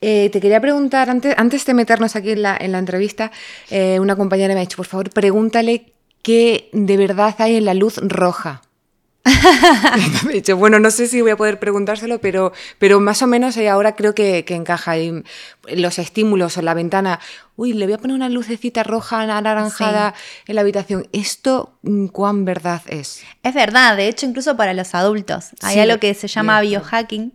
Eh, 0.00 0.28
te 0.30 0.40
quería 0.40 0.60
preguntar, 0.60 1.08
antes, 1.10 1.34
antes 1.38 1.64
de 1.64 1.74
meternos 1.74 2.16
aquí 2.16 2.32
en 2.32 2.42
la, 2.42 2.56
en 2.58 2.72
la 2.72 2.78
entrevista, 2.78 3.32
eh, 3.70 3.98
una 4.00 4.16
compañera 4.16 4.54
me 4.54 4.60
ha 4.60 4.62
dicho, 4.62 4.76
por 4.76 4.86
favor, 4.86 5.10
pregúntale 5.10 5.92
qué 6.22 6.68
de 6.72 6.96
verdad 6.96 7.34
hay 7.38 7.56
en 7.56 7.64
la 7.64 7.74
luz 7.74 7.98
roja. 7.98 8.62
me 10.24 10.32
he 10.32 10.34
dicho, 10.34 10.56
bueno, 10.56 10.78
no 10.78 10.90
sé 10.90 11.06
si 11.08 11.20
voy 11.20 11.32
a 11.32 11.36
poder 11.36 11.58
preguntárselo, 11.58 12.20
pero, 12.20 12.52
pero 12.78 13.00
más 13.00 13.22
o 13.22 13.26
menos 13.26 13.56
eh, 13.56 13.68
ahora 13.68 13.96
creo 13.96 14.14
que, 14.14 14.44
encaja 14.48 14.92
ahí 14.92 15.22
los 15.68 15.98
estímulos 15.98 16.56
o 16.56 16.62
la 16.62 16.74
ventana. 16.74 17.20
Uy, 17.56 17.72
le 17.72 17.86
voy 17.86 17.94
a 17.94 17.98
poner 17.98 18.14
una 18.14 18.28
lucecita 18.28 18.82
roja, 18.82 19.22
anaranjada 19.22 20.14
en 20.46 20.54
la 20.54 20.60
habitación. 20.60 21.08
¿Esto 21.12 21.78
mm, 21.82 22.06
cuán 22.08 22.44
verdad 22.44 22.82
es? 22.86 23.22
Es 23.42 23.54
verdad, 23.54 23.96
de 23.96 24.08
hecho, 24.08 24.26
incluso 24.26 24.56
para 24.56 24.74
los 24.74 24.94
adultos. 24.94 25.50
Hay 25.62 25.78
algo 25.78 25.98
que 25.98 26.14
se 26.14 26.28
llama 26.28 26.60
biohacking, 26.60 27.32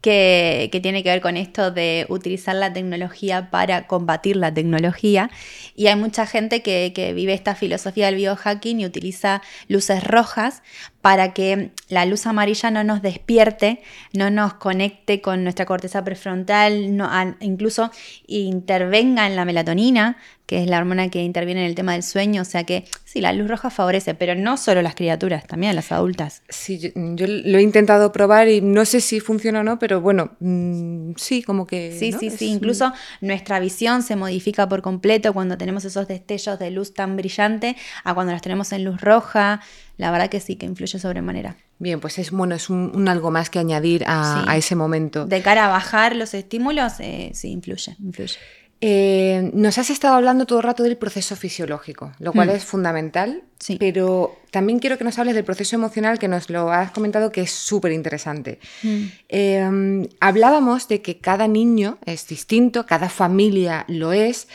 que, 0.00 0.70
tiene 0.82 1.02
que 1.02 1.10
ver 1.10 1.20
con 1.20 1.36
esto 1.36 1.70
de 1.70 2.06
utilizar 2.08 2.54
la 2.54 2.72
tecnología 2.72 3.50
para 3.50 3.86
combatir 3.86 4.36
la 4.36 4.52
tecnología. 4.52 5.30
Y 5.76 5.88
hay 5.88 5.96
mucha 5.96 6.26
gente 6.26 6.62
que, 6.62 6.92
que, 6.94 7.12
vive 7.12 7.34
esta 7.34 7.54
filosofía 7.54 8.06
del 8.06 8.16
biohacking 8.16 8.80
y 8.80 8.86
utiliza 8.86 9.42
luces 9.68 10.02
rojas 10.04 10.62
para 11.00 11.32
que 11.32 11.70
la 11.88 12.04
luz 12.04 12.26
amarilla 12.26 12.70
no 12.70 12.84
nos 12.84 13.02
despierte, 13.02 13.82
no 14.12 14.30
nos 14.30 14.54
conecte 14.54 15.20
con 15.20 15.42
nuestra 15.42 15.64
corteza 15.64 16.04
prefrontal, 16.04 16.96
no, 16.96 17.08
incluso 17.40 17.90
intervenga 18.26 19.26
en 19.26 19.36
la 19.36 19.44
melatonina, 19.44 20.18
que 20.50 20.64
es 20.64 20.68
la 20.68 20.78
hormona 20.78 21.10
que 21.10 21.22
interviene 21.22 21.60
en 21.60 21.68
el 21.68 21.76
tema 21.76 21.92
del 21.92 22.02
sueño. 22.02 22.42
O 22.42 22.44
sea 22.44 22.64
que 22.64 22.84
sí, 23.04 23.20
la 23.20 23.32
luz 23.32 23.48
roja 23.48 23.70
favorece, 23.70 24.14
pero 24.14 24.34
no 24.34 24.56
solo 24.56 24.82
las 24.82 24.96
criaturas, 24.96 25.46
también 25.46 25.76
las 25.76 25.92
adultas. 25.92 26.42
Sí, 26.48 26.78
yo, 26.78 27.26
lo 27.26 27.58
he 27.58 27.62
intentado 27.62 28.10
probar 28.10 28.48
y 28.48 28.60
no 28.60 28.84
sé 28.84 29.00
si 29.00 29.20
funciona 29.20 29.60
o 29.60 29.62
no, 29.62 29.78
pero 29.78 30.00
bueno, 30.00 30.32
mm, 30.40 31.12
sí, 31.16 31.44
como 31.44 31.68
que... 31.68 31.96
Sí, 31.96 32.12
sí, 32.12 32.30
sí. 32.30 32.46
Incluso 32.46 32.92
nuestra 33.20 33.60
visión 33.60 34.02
se 34.02 34.16
modifica 34.16 34.68
por 34.68 34.82
completo 34.82 35.32
cuando 35.32 35.56
tenemos 35.56 35.84
esos 35.84 36.08
destellos 36.08 36.58
de 36.58 36.72
luz 36.72 36.94
tan 36.94 37.16
brillante 37.16 37.76
a 38.02 38.12
cuando 38.12 38.32
las 38.32 38.42
tenemos 38.42 38.72
en 38.72 38.84
luz 38.84 39.00
roja 39.00 39.60
la 40.00 40.10
verdad 40.10 40.30
que 40.30 40.40
sí, 40.40 40.56
que 40.56 40.64
influye 40.64 40.98
sobremanera. 40.98 41.56
Bien, 41.78 42.00
pues 42.00 42.18
es 42.18 42.30
bueno, 42.30 42.54
es 42.54 42.70
un, 42.70 43.06
algo 43.06 43.30
más 43.30 43.50
que 43.50 43.58
añadir 43.58 44.02
a, 44.06 44.56
ese 44.56 44.74
momento. 44.74 45.26
De 45.26 45.42
cara 45.42 45.66
a 45.66 45.68
bajar 45.68 46.16
los 46.16 46.32
estímulos, 46.32 46.94
eh, 47.00 47.30
sí, 47.34 47.50
influye, 47.50 47.96
influye. 48.00 48.38
Eh, 48.80 49.50
nos 49.52 49.76
has 49.76 49.90
estado 49.90 50.14
hablando 50.14 50.46
todo 50.46 50.60
el 50.60 50.64
rato 50.64 50.82
del 50.82 50.96
proceso 50.96 51.36
fisiológico, 51.36 52.12
lo 52.18 52.32
cual 52.32 52.48
mm. 52.48 52.52
es 52.52 52.64
fundamental, 52.64 53.42
sí. 53.58 53.76
pero 53.78 54.38
también 54.50 54.78
quiero 54.78 54.96
que 54.96 55.04
nos 55.04 55.18
hables 55.18 55.34
del 55.34 55.44
proceso 55.44 55.76
emocional 55.76 56.18
que 56.18 56.28
nos 56.28 56.48
lo 56.48 56.72
has 56.72 56.90
comentado 56.92 57.30
que 57.30 57.42
es 57.42 57.50
súper 57.50 57.92
interesante. 57.92 58.58
Mm. 58.82 59.04
Eh, 59.28 60.08
hablábamos 60.18 60.88
de 60.88 61.02
que 61.02 61.18
cada 61.18 61.46
niño 61.46 61.98
es 62.06 62.26
distinto, 62.26 62.86
cada 62.86 63.10
familia 63.10 63.84
lo 63.86 64.14
es, 64.14 64.48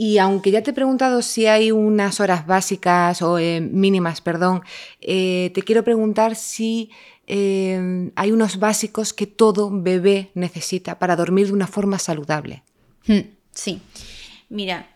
y 0.00 0.16
aunque 0.16 0.50
ya 0.50 0.62
te 0.62 0.70
he 0.70 0.72
preguntado 0.72 1.20
si 1.20 1.44
hay 1.44 1.72
unas 1.72 2.20
horas 2.20 2.46
básicas 2.46 3.20
o 3.20 3.38
eh, 3.38 3.60
mínimas, 3.60 4.22
perdón, 4.22 4.62
eh, 5.02 5.50
te 5.52 5.60
quiero 5.60 5.84
preguntar 5.84 6.36
si 6.36 6.90
eh, 7.26 8.10
hay 8.16 8.32
unos 8.32 8.58
básicos 8.58 9.12
que 9.12 9.26
todo 9.26 9.68
bebé 9.70 10.30
necesita 10.32 10.98
para 10.98 11.16
dormir 11.16 11.48
de 11.48 11.52
una 11.52 11.66
forma 11.66 11.98
saludable. 11.98 12.62
Hmm, 13.06 13.28
sí. 13.52 13.82
Mira, 14.48 14.89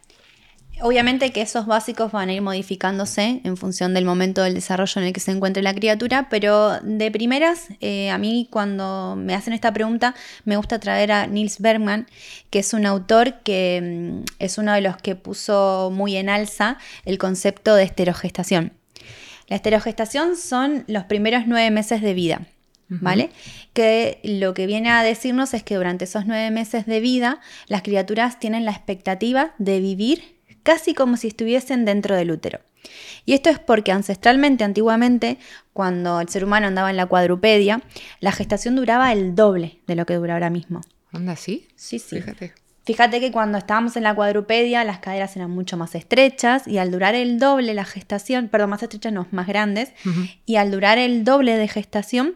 Obviamente 0.80 1.30
que 1.30 1.40
esos 1.40 1.66
básicos 1.66 2.10
van 2.10 2.28
a 2.28 2.32
ir 2.34 2.42
modificándose 2.42 3.40
en 3.44 3.56
función 3.56 3.94
del 3.94 4.04
momento 4.04 4.42
del 4.42 4.54
desarrollo 4.54 5.00
en 5.00 5.06
el 5.06 5.12
que 5.12 5.20
se 5.20 5.30
encuentre 5.30 5.62
la 5.62 5.72
criatura, 5.72 6.28
pero 6.28 6.80
de 6.80 7.10
primeras, 7.10 7.68
eh, 7.80 8.10
a 8.10 8.18
mí 8.18 8.48
cuando 8.50 9.14
me 9.16 9.34
hacen 9.34 9.52
esta 9.52 9.72
pregunta, 9.72 10.14
me 10.44 10.56
gusta 10.56 10.80
traer 10.80 11.12
a 11.12 11.26
Niels 11.26 11.60
Bergman, 11.60 12.06
que 12.50 12.58
es 12.58 12.74
un 12.74 12.86
autor 12.86 13.40
que 13.44 13.80
mm, 13.82 14.24
es 14.40 14.58
uno 14.58 14.72
de 14.72 14.80
los 14.80 14.96
que 14.96 15.14
puso 15.14 15.90
muy 15.92 16.16
en 16.16 16.28
alza 16.28 16.76
el 17.04 17.18
concepto 17.18 17.76
de 17.76 17.84
esterogestación. 17.84 18.72
La 19.46 19.56
esterogestación 19.56 20.36
son 20.36 20.84
los 20.88 21.04
primeros 21.04 21.44
nueve 21.46 21.70
meses 21.70 22.02
de 22.02 22.14
vida. 22.14 22.42
¿Vale? 22.86 23.30
Que 23.72 24.20
lo 24.22 24.54
que 24.54 24.66
viene 24.66 24.90
a 24.90 25.02
decirnos 25.02 25.54
es 25.54 25.64
que 25.64 25.74
durante 25.74 26.04
esos 26.04 26.26
nueve 26.26 26.50
meses 26.50 26.86
de 26.86 27.00
vida 27.00 27.40
las 27.66 27.82
criaturas 27.82 28.38
tienen 28.38 28.66
la 28.66 28.70
expectativa 28.70 29.54
de 29.58 29.80
vivir 29.80 30.33
casi 30.64 30.94
como 30.94 31.16
si 31.16 31.28
estuviesen 31.28 31.84
dentro 31.84 32.16
del 32.16 32.32
útero. 32.32 32.58
Y 33.24 33.34
esto 33.34 33.48
es 33.50 33.60
porque 33.60 33.92
ancestralmente, 33.92 34.64
antiguamente, 34.64 35.38
cuando 35.72 36.20
el 36.20 36.28
ser 36.28 36.44
humano 36.44 36.66
andaba 36.66 36.90
en 36.90 36.96
la 36.96 37.06
cuadrupedia, 37.06 37.80
la 38.20 38.32
gestación 38.32 38.74
duraba 38.74 39.12
el 39.12 39.36
doble 39.36 39.78
de 39.86 39.94
lo 39.94 40.04
que 40.04 40.14
dura 40.14 40.34
ahora 40.34 40.50
mismo. 40.50 40.80
¿Anda 41.12 41.32
así? 41.32 41.68
Sí, 41.76 41.98
sí. 41.98 42.16
Fíjate. 42.16 42.52
Fíjate 42.84 43.18
que 43.18 43.32
cuando 43.32 43.56
estábamos 43.56 43.96
en 43.96 44.02
la 44.02 44.14
cuadrupedia 44.14 44.84
las 44.84 44.98
caderas 44.98 45.34
eran 45.36 45.50
mucho 45.50 45.78
más 45.78 45.94
estrechas 45.94 46.68
y 46.68 46.76
al 46.76 46.90
durar 46.90 47.14
el 47.14 47.38
doble 47.38 47.72
la 47.72 47.86
gestación, 47.86 48.48
perdón, 48.48 48.70
más 48.70 48.82
estrechas 48.82 49.10
no, 49.10 49.26
más 49.30 49.46
grandes, 49.46 49.92
y 50.44 50.56
al 50.56 50.70
durar 50.70 50.98
el 50.98 51.24
doble 51.24 51.56
de 51.56 51.66
gestación, 51.66 52.34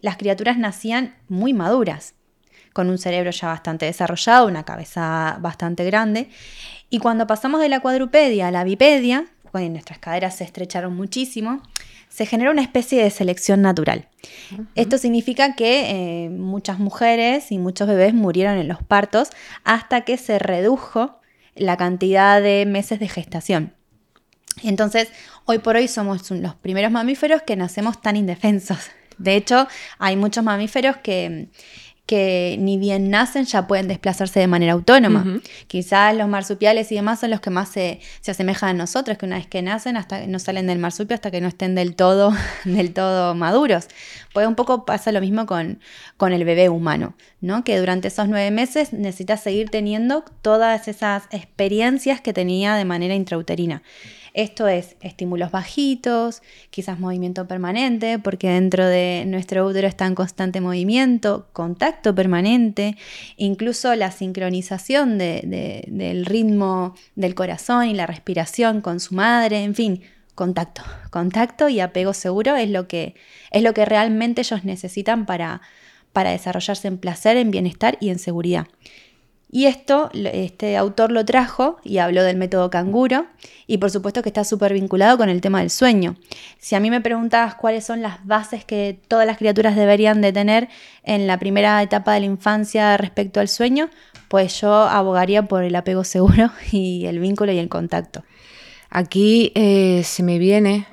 las 0.00 0.16
criaturas 0.16 0.56
nacían 0.56 1.16
muy 1.28 1.52
maduras, 1.52 2.14
con 2.72 2.90
un 2.90 2.98
cerebro 2.98 3.32
ya 3.32 3.48
bastante 3.48 3.86
desarrollado, 3.86 4.46
una 4.46 4.62
cabeza 4.62 5.38
bastante 5.40 5.84
grande, 5.84 6.28
y 6.90 6.98
cuando 6.98 7.26
pasamos 7.26 7.60
de 7.60 7.68
la 7.68 7.80
cuadrupedia 7.80 8.48
a 8.48 8.50
la 8.50 8.64
bipedia, 8.64 9.26
cuando 9.50 9.70
nuestras 9.70 9.98
caderas 9.98 10.36
se 10.36 10.44
estrecharon 10.44 10.94
muchísimo, 10.96 11.62
se 12.08 12.26
generó 12.26 12.50
una 12.50 12.62
especie 12.62 13.02
de 13.02 13.10
selección 13.10 13.62
natural. 13.62 14.08
Esto 14.74 14.98
significa 14.98 15.54
que 15.54 16.24
eh, 16.24 16.30
muchas 16.30 16.78
mujeres 16.78 17.52
y 17.52 17.58
muchos 17.58 17.86
bebés 17.86 18.14
murieron 18.14 18.58
en 18.58 18.68
los 18.68 18.82
partos 18.82 19.30
hasta 19.64 20.02
que 20.02 20.16
se 20.16 20.38
redujo 20.38 21.20
la 21.54 21.76
cantidad 21.76 22.40
de 22.40 22.64
meses 22.66 22.98
de 23.00 23.08
gestación. 23.08 23.74
Entonces, 24.62 25.08
hoy 25.44 25.58
por 25.58 25.76
hoy 25.76 25.86
somos 25.86 26.30
los 26.30 26.54
primeros 26.54 26.90
mamíferos 26.90 27.42
que 27.42 27.56
nacemos 27.56 28.00
tan 28.00 28.16
indefensos. 28.16 28.78
De 29.18 29.34
hecho, 29.36 29.68
hay 29.98 30.16
muchos 30.16 30.44
mamíferos 30.44 30.96
que 30.98 31.48
que 32.08 32.56
ni 32.58 32.78
bien 32.78 33.10
nacen 33.10 33.44
ya 33.44 33.66
pueden 33.66 33.86
desplazarse 33.86 34.40
de 34.40 34.46
manera 34.46 34.72
autónoma. 34.72 35.42
Quizás 35.66 36.16
los 36.16 36.26
marsupiales 36.26 36.90
y 36.90 36.94
demás 36.94 37.20
son 37.20 37.28
los 37.28 37.42
que 37.42 37.50
más 37.50 37.68
se, 37.68 38.00
asemejan 38.26 38.70
a 38.70 38.72
nosotros, 38.72 39.18
que 39.18 39.26
una 39.26 39.36
vez 39.36 39.46
que 39.46 39.60
nacen 39.60 39.98
hasta 39.98 40.26
no 40.26 40.38
salen 40.38 40.66
del 40.68 40.78
marsupio 40.78 41.14
hasta 41.14 41.30
que 41.30 41.42
no 41.42 41.48
estén 41.48 41.74
del 41.74 41.94
todo, 41.94 42.32
del 42.64 42.94
todo 42.94 43.34
maduros. 43.34 43.88
Pues 44.32 44.46
un 44.46 44.54
poco 44.54 44.86
pasa 44.86 45.12
lo 45.12 45.20
mismo 45.20 45.44
con, 45.44 45.80
con 46.16 46.32
el 46.32 46.44
bebé 46.44 46.70
humano, 46.70 47.14
¿no? 47.42 47.62
que 47.62 47.78
durante 47.78 48.08
esos 48.08 48.26
nueve 48.26 48.50
meses 48.52 48.94
necesita 48.94 49.36
seguir 49.36 49.68
teniendo 49.68 50.24
todas 50.40 50.88
esas 50.88 51.24
experiencias 51.30 52.22
que 52.22 52.32
tenía 52.32 52.76
de 52.76 52.86
manera 52.86 53.16
intrauterina. 53.16 53.82
Esto 54.34 54.68
es 54.68 54.96
estímulos 55.00 55.50
bajitos, 55.50 56.42
quizás 56.70 56.98
movimiento 56.98 57.46
permanente, 57.46 58.18
porque 58.18 58.48
dentro 58.50 58.86
de 58.86 59.24
nuestro 59.26 59.66
útero 59.66 59.88
está 59.88 60.06
en 60.06 60.14
constante 60.14 60.60
movimiento, 60.60 61.48
contacto 61.52 62.14
permanente, 62.14 62.96
incluso 63.36 63.94
la 63.94 64.10
sincronización 64.10 65.18
del 65.18 66.24
ritmo 66.26 66.94
del 67.14 67.34
corazón 67.34 67.86
y 67.86 67.94
la 67.94 68.06
respiración 68.06 68.80
con 68.80 69.00
su 69.00 69.14
madre, 69.14 69.62
en 69.62 69.74
fin, 69.74 70.02
contacto. 70.34 70.82
Contacto 71.10 71.68
y 71.68 71.80
apego 71.80 72.14
seguro 72.14 72.56
es 72.56 72.70
lo 72.70 72.86
que, 72.86 73.14
es 73.50 73.62
lo 73.62 73.74
que 73.74 73.84
realmente 73.84 74.42
ellos 74.42 74.64
necesitan 74.64 75.26
para, 75.26 75.62
para 76.12 76.30
desarrollarse 76.30 76.88
en 76.88 76.98
placer, 76.98 77.36
en 77.36 77.50
bienestar 77.50 77.98
y 78.00 78.10
en 78.10 78.18
seguridad. 78.18 78.66
Y 79.50 79.64
esto, 79.64 80.10
este 80.12 80.76
autor 80.76 81.10
lo 81.10 81.24
trajo 81.24 81.78
y 81.82 81.98
habló 81.98 82.22
del 82.22 82.36
método 82.36 82.68
canguro 82.68 83.26
y 83.66 83.78
por 83.78 83.90
supuesto 83.90 84.22
que 84.22 84.28
está 84.28 84.44
súper 84.44 84.74
vinculado 84.74 85.16
con 85.16 85.30
el 85.30 85.40
tema 85.40 85.60
del 85.60 85.70
sueño. 85.70 86.16
Si 86.58 86.74
a 86.74 86.80
mí 86.80 86.90
me 86.90 87.00
preguntabas 87.00 87.54
cuáles 87.54 87.86
son 87.86 88.02
las 88.02 88.26
bases 88.26 88.66
que 88.66 89.00
todas 89.08 89.26
las 89.26 89.38
criaturas 89.38 89.74
deberían 89.74 90.20
de 90.20 90.34
tener 90.34 90.68
en 91.02 91.26
la 91.26 91.38
primera 91.38 91.82
etapa 91.82 92.12
de 92.12 92.20
la 92.20 92.26
infancia 92.26 92.94
respecto 92.98 93.40
al 93.40 93.48
sueño, 93.48 93.88
pues 94.28 94.60
yo 94.60 94.74
abogaría 94.74 95.42
por 95.44 95.64
el 95.64 95.74
apego 95.76 96.04
seguro 96.04 96.50
y 96.70 97.06
el 97.06 97.18
vínculo 97.18 97.50
y 97.52 97.58
el 97.58 97.70
contacto. 97.70 98.24
Aquí 98.90 99.52
eh, 99.54 100.02
se 100.04 100.22
me 100.22 100.38
viene, 100.38 100.86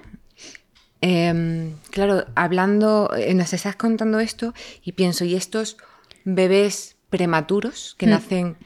em, 1.02 1.76
claro, 1.92 2.26
hablando, 2.36 3.10
eh, 3.18 3.34
nos 3.34 3.52
estás 3.52 3.76
contando 3.76 4.20
esto 4.22 4.54
y 4.84 4.94
pienso, 4.94 5.26
¿y 5.26 5.36
estos 5.36 5.78
bebés 6.24 6.95
prematuros 7.16 7.96
que 7.98 8.08
mm. 8.08 8.10
nacen 8.10 8.58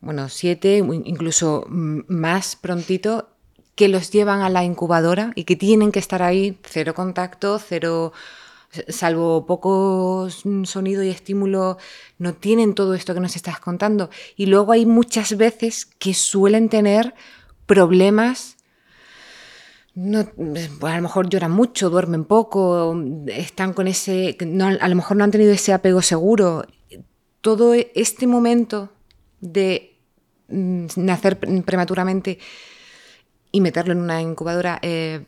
bueno, 0.00 0.28
siete, 0.28 0.78
incluso 0.78 1.64
más 1.68 2.54
prontito, 2.56 3.30
que 3.74 3.88
los 3.88 4.10
llevan 4.10 4.42
a 4.42 4.50
la 4.50 4.62
incubadora 4.62 5.32
y 5.34 5.44
que 5.44 5.56
tienen 5.56 5.90
que 5.90 5.98
estar 5.98 6.22
ahí, 6.22 6.58
cero 6.62 6.94
contacto, 6.94 7.58
cero, 7.58 8.12
salvo 8.88 9.46
poco 9.46 10.28
sonido 10.64 11.02
y 11.02 11.08
estímulo, 11.08 11.78
no 12.18 12.34
tienen 12.34 12.74
todo 12.74 12.94
esto 12.94 13.14
que 13.14 13.20
nos 13.20 13.34
estás 13.34 13.58
contando. 13.58 14.10
Y 14.36 14.46
luego 14.46 14.72
hay 14.72 14.86
muchas 14.86 15.36
veces 15.36 15.86
que 15.86 16.14
suelen 16.14 16.68
tener 16.68 17.14
problemas 17.66 18.58
no, 19.94 20.26
pues 20.26 20.70
a 20.92 20.96
lo 20.96 21.02
mejor 21.02 21.28
lloran 21.28 21.50
mucho, 21.50 21.90
duermen 21.90 22.24
poco, 22.24 22.96
están 23.26 23.72
con 23.72 23.88
ese, 23.88 24.36
a 24.80 24.88
lo 24.88 24.94
mejor 24.94 25.16
no 25.16 25.24
han 25.24 25.32
tenido 25.32 25.52
ese 25.52 25.72
apego 25.72 26.02
seguro. 26.02 26.64
Todo 27.40 27.74
este 27.74 28.26
momento 28.26 28.90
de 29.40 29.96
mm, 30.48 30.86
nacer 30.96 31.38
prematuramente 31.38 32.38
y 33.52 33.60
meterlo 33.60 33.92
en 33.92 34.00
una 34.00 34.20
incubadora 34.20 34.78
eh, 34.82 35.24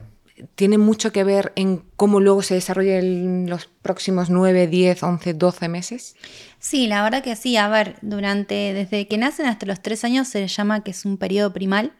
tiene 0.55 0.79
mucho 0.79 1.13
que 1.13 1.25
ver 1.25 1.53
en 1.57 1.83
cómo 1.97 2.21
luego 2.21 2.43
se 2.43 2.55
desarrolla 2.55 2.99
en 2.99 3.49
los 3.49 3.67
próximos 3.83 4.31
9, 4.31 4.67
10, 4.67 5.03
11, 5.03 5.35
12 5.35 5.69
meses? 5.69 6.17
Sí, 6.59 6.87
la 6.87 7.03
verdad 7.03 7.23
que 7.23 7.37
sí. 7.37 7.57
A 7.57 7.69
ver, 7.69 7.97
durante, 8.03 8.73
desde 8.75 9.07
que 9.07 9.19
nacen 9.19 9.47
hasta 9.47 9.67
los 9.67 9.81
3 9.81 10.05
años 10.05 10.29
se 10.29 10.47
llama 10.47 10.83
que 10.83 10.91
es 10.91 11.05
un 11.05 11.17
periodo 11.17 11.53
primal, 11.53 11.93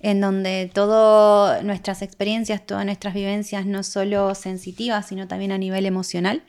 en 0.00 0.20
donde 0.20 0.70
todas 0.72 1.62
nuestras 1.64 2.02
experiencias, 2.02 2.64
todas 2.64 2.84
nuestras 2.84 3.14
vivencias, 3.14 3.66
no 3.66 3.82
solo 3.82 4.34
sensitivas, 4.34 5.08
sino 5.08 5.28
también 5.28 5.52
a 5.52 5.58
nivel 5.58 5.86
emocional, 5.86 6.42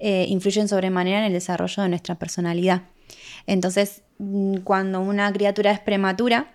eh, 0.00 0.26
influyen 0.28 0.68
sobremanera 0.68 1.18
en 1.18 1.24
el 1.24 1.32
desarrollo 1.32 1.82
de 1.82 1.90
nuestra 1.90 2.16
personalidad. 2.16 2.82
Entonces, 3.46 4.02
mm, 4.18 4.58
cuando 4.58 5.00
una 5.00 5.32
criatura 5.32 5.70
es 5.70 5.80
prematura, 5.80 6.52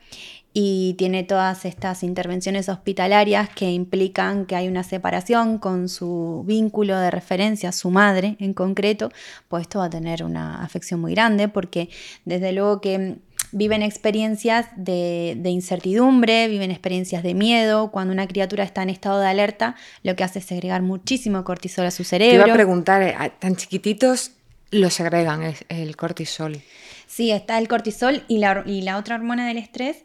y 0.57 0.93
tiene 0.93 1.25
todas 1.25 1.65
estas 1.65 2.01
intervenciones 2.01 2.69
hospitalarias 2.69 3.49
que 3.49 3.71
implican 3.71 4.45
que 4.45 4.55
hay 4.55 4.69
una 4.69 4.83
separación 4.83 5.57
con 5.57 5.89
su 5.89 6.45
vínculo 6.47 6.97
de 6.97 7.11
referencia, 7.11 7.73
su 7.73 7.91
madre 7.91 8.37
en 8.39 8.53
concreto, 8.53 9.11
pues 9.49 9.63
esto 9.63 9.79
va 9.79 9.85
a 9.87 9.89
tener 9.89 10.23
una 10.23 10.63
afección 10.63 11.01
muy 11.01 11.13
grande 11.13 11.49
porque 11.49 11.89
desde 12.23 12.53
luego 12.53 12.79
que 12.79 13.17
viven 13.55 13.83
experiencias 13.83 14.67
de, 14.75 15.39
incertidumbre, 15.45 16.49
viven 16.49 16.71
experiencias 16.71 17.23
de 17.23 17.33
miedo. 17.33 17.89
Cuando 17.89 18.13
una 18.13 18.27
criatura 18.27 18.65
está 18.65 18.83
en 18.83 18.89
estado 18.89 19.21
de 19.21 19.27
alerta, 19.27 19.75
lo 20.03 20.17
que 20.17 20.25
hace 20.25 20.39
es 20.39 20.45
segregar 20.45 20.81
muchísimo 20.81 21.45
cortisol 21.45 21.85
a 21.85 21.91
su 21.91 22.03
cerebro. 22.03 22.43
Te 22.43 22.47
iba 22.47 22.53
a 22.53 22.57
preguntar, 22.57 23.01
eh, 23.01 23.31
tan 23.39 23.55
chiquititos 23.55 24.31
lo 24.71 24.89
segregan 24.89 25.53
el, 25.69 25.95
cortisol. 25.95 26.61
Sí, 27.07 27.31
está 27.31 27.57
el 27.57 27.69
cortisol 27.69 28.23
y 28.27 28.39
la, 28.39 28.63
y 28.65 28.81
la 28.81 28.97
otra 28.97 29.15
hormona 29.15 29.47
del 29.47 29.57
estrés 29.57 30.03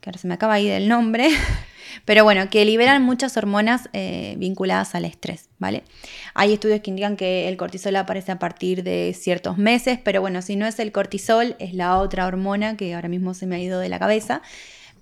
que 0.00 0.10
ahora 0.10 0.18
se 0.18 0.26
me 0.26 0.34
acaba 0.34 0.54
ahí 0.54 0.68
del 0.68 0.88
nombre, 0.88 1.28
pero 2.04 2.24
bueno, 2.24 2.48
que 2.50 2.64
liberan 2.64 3.02
muchas 3.02 3.36
hormonas 3.36 3.88
eh, 3.92 4.34
vinculadas 4.38 4.94
al 4.94 5.04
estrés, 5.04 5.48
¿vale? 5.58 5.84
Hay 6.34 6.52
estudios 6.52 6.80
que 6.80 6.90
indican 6.90 7.16
que 7.16 7.48
el 7.48 7.56
cortisol 7.56 7.96
aparece 7.96 8.32
a 8.32 8.38
partir 8.38 8.82
de 8.82 9.14
ciertos 9.18 9.58
meses, 9.58 9.98
pero 10.02 10.20
bueno, 10.20 10.42
si 10.42 10.56
no 10.56 10.66
es 10.66 10.78
el 10.78 10.92
cortisol, 10.92 11.56
es 11.58 11.74
la 11.74 11.98
otra 11.98 12.26
hormona 12.26 12.76
que 12.76 12.94
ahora 12.94 13.08
mismo 13.08 13.34
se 13.34 13.46
me 13.46 13.56
ha 13.56 13.58
ido 13.58 13.80
de 13.80 13.88
la 13.88 13.98
cabeza, 13.98 14.42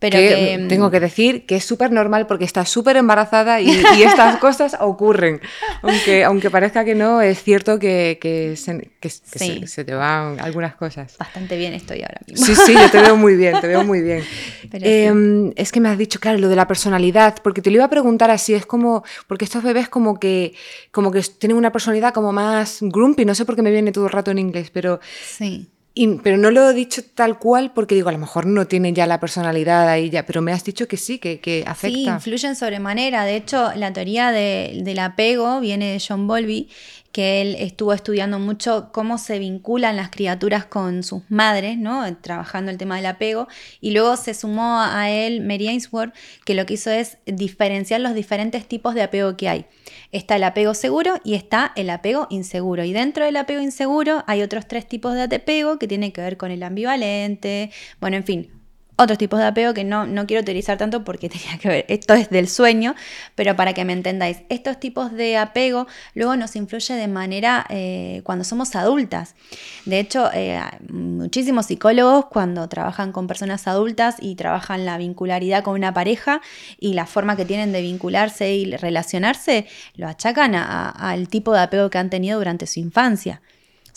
pero 0.01 0.19
mm, 0.19 0.69
tengo 0.69 0.91
que 0.91 0.99
decir 0.99 1.45
que 1.45 1.57
es 1.57 1.65
súper 1.65 1.93
normal 1.93 2.27
porque 2.27 2.47
está 2.47 2.65
súper 2.65 2.97
embarazada 2.97 3.61
y, 3.61 3.71
estas 4.03 4.37
cosas 4.41 4.77
ocurren. 4.81 5.41
Aunque, 5.83 6.25
aunque 6.25 6.51
parezca 6.51 6.87
que 6.87 6.95
no, 6.95 7.21
es 7.21 7.43
cierto 7.43 7.79
que, 7.79 8.19
que, 8.21 8.57
se, 8.57 9.85
te 9.85 9.95
van 9.95 10.41
algunas 10.41 10.75
cosas. 10.75 11.17
Bastante 11.19 11.59
bien 11.59 11.75
estoy 11.75 12.01
ahora 12.01 12.21
mismo. 12.27 12.47
Sí, 12.47 12.55
sí, 12.55 12.73
yo 12.73 12.91
te 12.91 13.03
veo 13.03 13.17
muy 13.17 13.37
bien, 13.37 13.61
te 13.61 13.67
veo 13.67 13.85
muy 13.85 14.01
bien. 14.01 14.25
Em, 14.73 15.53
es 15.57 15.73
que 15.73 15.81
me 15.81 15.91
has 15.91 15.99
dicho, 15.99 16.19
claro, 16.19 16.39
lo 16.39 16.49
de 16.49 16.57
la 16.57 16.67
personalidad, 16.67 17.37
porque 17.43 17.61
te 17.61 17.71
lo 17.71 17.77
iba 17.77 17.85
a 17.85 17.91
preguntar 17.91 18.31
así, 18.31 18.55
es 18.55 18.65
como, 18.65 19.05
porque 19.27 19.45
estos 19.45 19.63
bebés 19.63 19.89
como 19.89 20.19
que, 20.19 20.55
como 20.93 21.11
que 21.11 21.21
tienen 21.39 21.59
una 21.59 21.73
personalidad 21.73 22.15
como 22.15 22.33
más 22.33 22.79
grumpy, 22.81 23.27
no 23.27 23.35
sé 23.35 23.45
por 23.45 23.57
qué 23.57 23.63
me 23.63 23.71
viene 23.71 23.93
todo 23.93 24.07
el 24.07 24.13
rato 24.13 24.31
en 24.31 24.39
inglés, 24.39 24.71
pero... 24.71 25.01
Sí 25.23 25.69
pero 26.22 26.37
no 26.37 26.50
lo 26.50 26.70
he 26.70 26.74
dicho 26.74 27.03
tal 27.14 27.38
cual 27.38 27.72
porque 27.72 27.94
digo, 27.94 28.09
a 28.09 28.12
lo 28.12 28.18
mejor 28.18 28.46
no 28.46 28.66
tiene 28.66 28.92
ya 28.92 29.07
la 29.07 29.18
personalidad 29.18 29.88
ahí 29.88 30.09
ya, 30.09 30.24
pero 30.24 30.40
me 30.40 30.53
has 30.53 30.64
dicho 30.64 30.87
que 30.87 30.96
sí, 30.96 31.18
que, 31.18 31.40
que 31.40 31.64
afecta. 31.66 31.98
Sí, 31.98 32.05
influyen 32.05 32.55
sobremanera. 32.55 33.24
De 33.24 33.37
hecho, 33.37 33.72
la 33.74 33.92
teoría 33.92 34.31
del 34.31 34.98
apego 34.98 35.61
viene 35.61 35.92
de 35.92 36.03
John 36.07 36.26
Bowlby, 36.26 36.68
que 37.12 37.40
él 37.42 37.57
estuvo 37.59 37.92
estudiando 37.92 38.38
mucho 38.38 38.90
cómo 38.92 39.18
se 39.18 39.38
vinculan 39.38 39.96
las 39.96 40.11
criaturas 40.11 40.64
con 40.64 41.03
sus 41.03 41.23
madres, 41.29 41.77
¿no? 41.77 42.16
Trabajando 42.18 42.70
el 42.70 42.79
tema 42.79 42.96
del 42.96 43.07
apego. 43.07 43.49
Y 43.81 43.90
luego 43.90 44.16
se 44.16 44.35
sumó 44.35 44.81
a 44.81 45.11
él 45.11 45.40
Mary 45.40 45.68
Ainsworth, 45.68 46.14
que 46.44 46.55
lo 46.55 46.66
que 46.66 46.75
hizo 46.75 46.90
es 46.90 47.18
diferenciar 47.27 48.01
los 48.01 48.14
diferentes 48.14 48.66
tipos 48.66 48.94
de 48.94 49.03
apego 49.03 49.37
que 49.37 49.49
hay. 49.49 49.66
Está 50.12 50.37
el 50.37 50.44
apego 50.44 50.75
seguro 50.75 51.20
y 51.25 51.35
está 51.35 51.73
el 51.77 51.90
apego 51.90 52.29
inseguro. 52.31 52.85
Y 52.85 52.92
dentro 52.92 53.25
del 53.25 53.37
apego 53.37 53.61
inseguro 53.61 54.23
hay 54.27 54.42
otros 54.42 54.68
tres 54.68 54.87
tipos 54.87 55.14
de 55.14 55.23
apego 55.23 55.79
que 55.79 55.88
tienen 55.88 56.12
que 56.12 56.20
ver 56.20 56.37
con 56.37 56.51
el 56.51 56.62
ambivalente, 56.62 57.70
bueno, 58.01 58.16
en 58.16 58.25
fin, 58.25 58.60
otros 59.01 59.19
tipos 59.19 59.39
de 59.39 59.47
apego 59.47 59.73
que 59.73 59.83
no, 59.83 60.07
no 60.07 60.27
quiero 60.27 60.43
utilizar 60.43 60.77
tanto 60.77 61.05
porque 61.05 61.29
tenía 61.31 61.59
que 61.59 61.69
ver, 61.69 61.85
esto 61.89 62.15
es 62.15 62.31
del 62.31 62.49
sueño, 62.49 62.95
pero 63.35 63.57
para 63.57 63.73
que 63.73 63.85
me 63.85 63.93
entendáis, 63.93 64.43
estos 64.49 64.79
tipos 64.79 65.13
de 65.13 65.37
apego 65.37 65.87
luego 66.15 66.37
nos 66.37 66.55
influye 66.57 66.95
de 66.95 67.09
manera 67.09 67.67
eh, 67.71 68.21
cuando 68.25 68.45
somos 68.45 68.77
adultas. 68.77 69.35
De 69.87 69.99
hecho, 69.99 70.31
eh, 70.35 70.61
muchísimos 70.89 71.67
psicólogos 71.67 72.27
cuando 72.27 72.69
trabajan 72.69 73.13
con 73.13 73.27
personas 73.27 73.67
adultas 73.67 74.17
y 74.21 74.35
trabajan 74.35 74.85
la 74.85 74.99
vincularidad 74.99 75.65
con 75.65 75.75
una 75.75 75.95
pareja 75.95 76.41
y 76.79 76.93
la 76.93 77.07
forma 77.07 77.37
que 77.37 77.45
tienen 77.45 77.73
de 77.73 77.81
vincularse 77.81 78.55
y 78.55 78.77
relacionarse, 78.77 79.67
lo 79.95 80.09
achacan 80.09 80.55
al 80.55 81.29
tipo 81.29 81.53
de 81.53 81.61
apego 81.61 81.91
que 81.91 81.99
han 81.99 82.11
tenido 82.11 82.39
durante 82.39 82.67
su 82.67 82.81
infancia. 82.81 83.41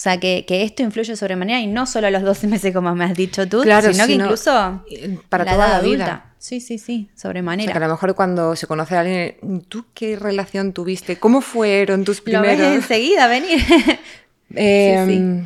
O 0.04 0.10
sea, 0.12 0.20
que, 0.20 0.44
esto 0.50 0.84
influye 0.84 1.16
sobremanera 1.16 1.62
y 1.62 1.68
no 1.68 1.86
solo 1.86 2.08
a 2.08 2.12
los 2.12 2.24
12 2.24 2.48
meses, 2.48 2.74
como 2.74 2.94
me 2.94 3.06
has 3.06 3.16
dicho 3.16 3.48
tú, 3.48 3.64
sino, 3.64 4.06
que 4.06 4.12
incluso 4.12 4.84
para 5.30 5.46
toda 5.46 5.70
la 5.70 5.80
vida. 5.80 6.34
Sí, 6.40 6.60
sí, 6.60 6.78
sí, 6.78 7.10
sobremanera. 7.16 7.72
O 7.72 7.72
sea, 7.72 7.80
que 7.80 7.86
a 7.86 7.88
lo 7.88 7.94
mejor 7.94 8.14
cuando 8.14 8.54
se 8.58 8.68
conoce 8.68 8.98
a 8.98 9.00
alguien, 9.00 9.64
¿tú 9.70 9.86
qué 9.94 10.18
relación 10.18 10.74
tuviste? 10.74 11.16
¿Cómo 11.16 11.40
fueron 11.40 12.04
tus 12.04 12.20
primeros? 12.20 12.60
Lo 12.60 12.66
ves 12.66 12.76
enseguida 12.76 13.28
venir. 13.28 13.64
Em, 14.56 15.46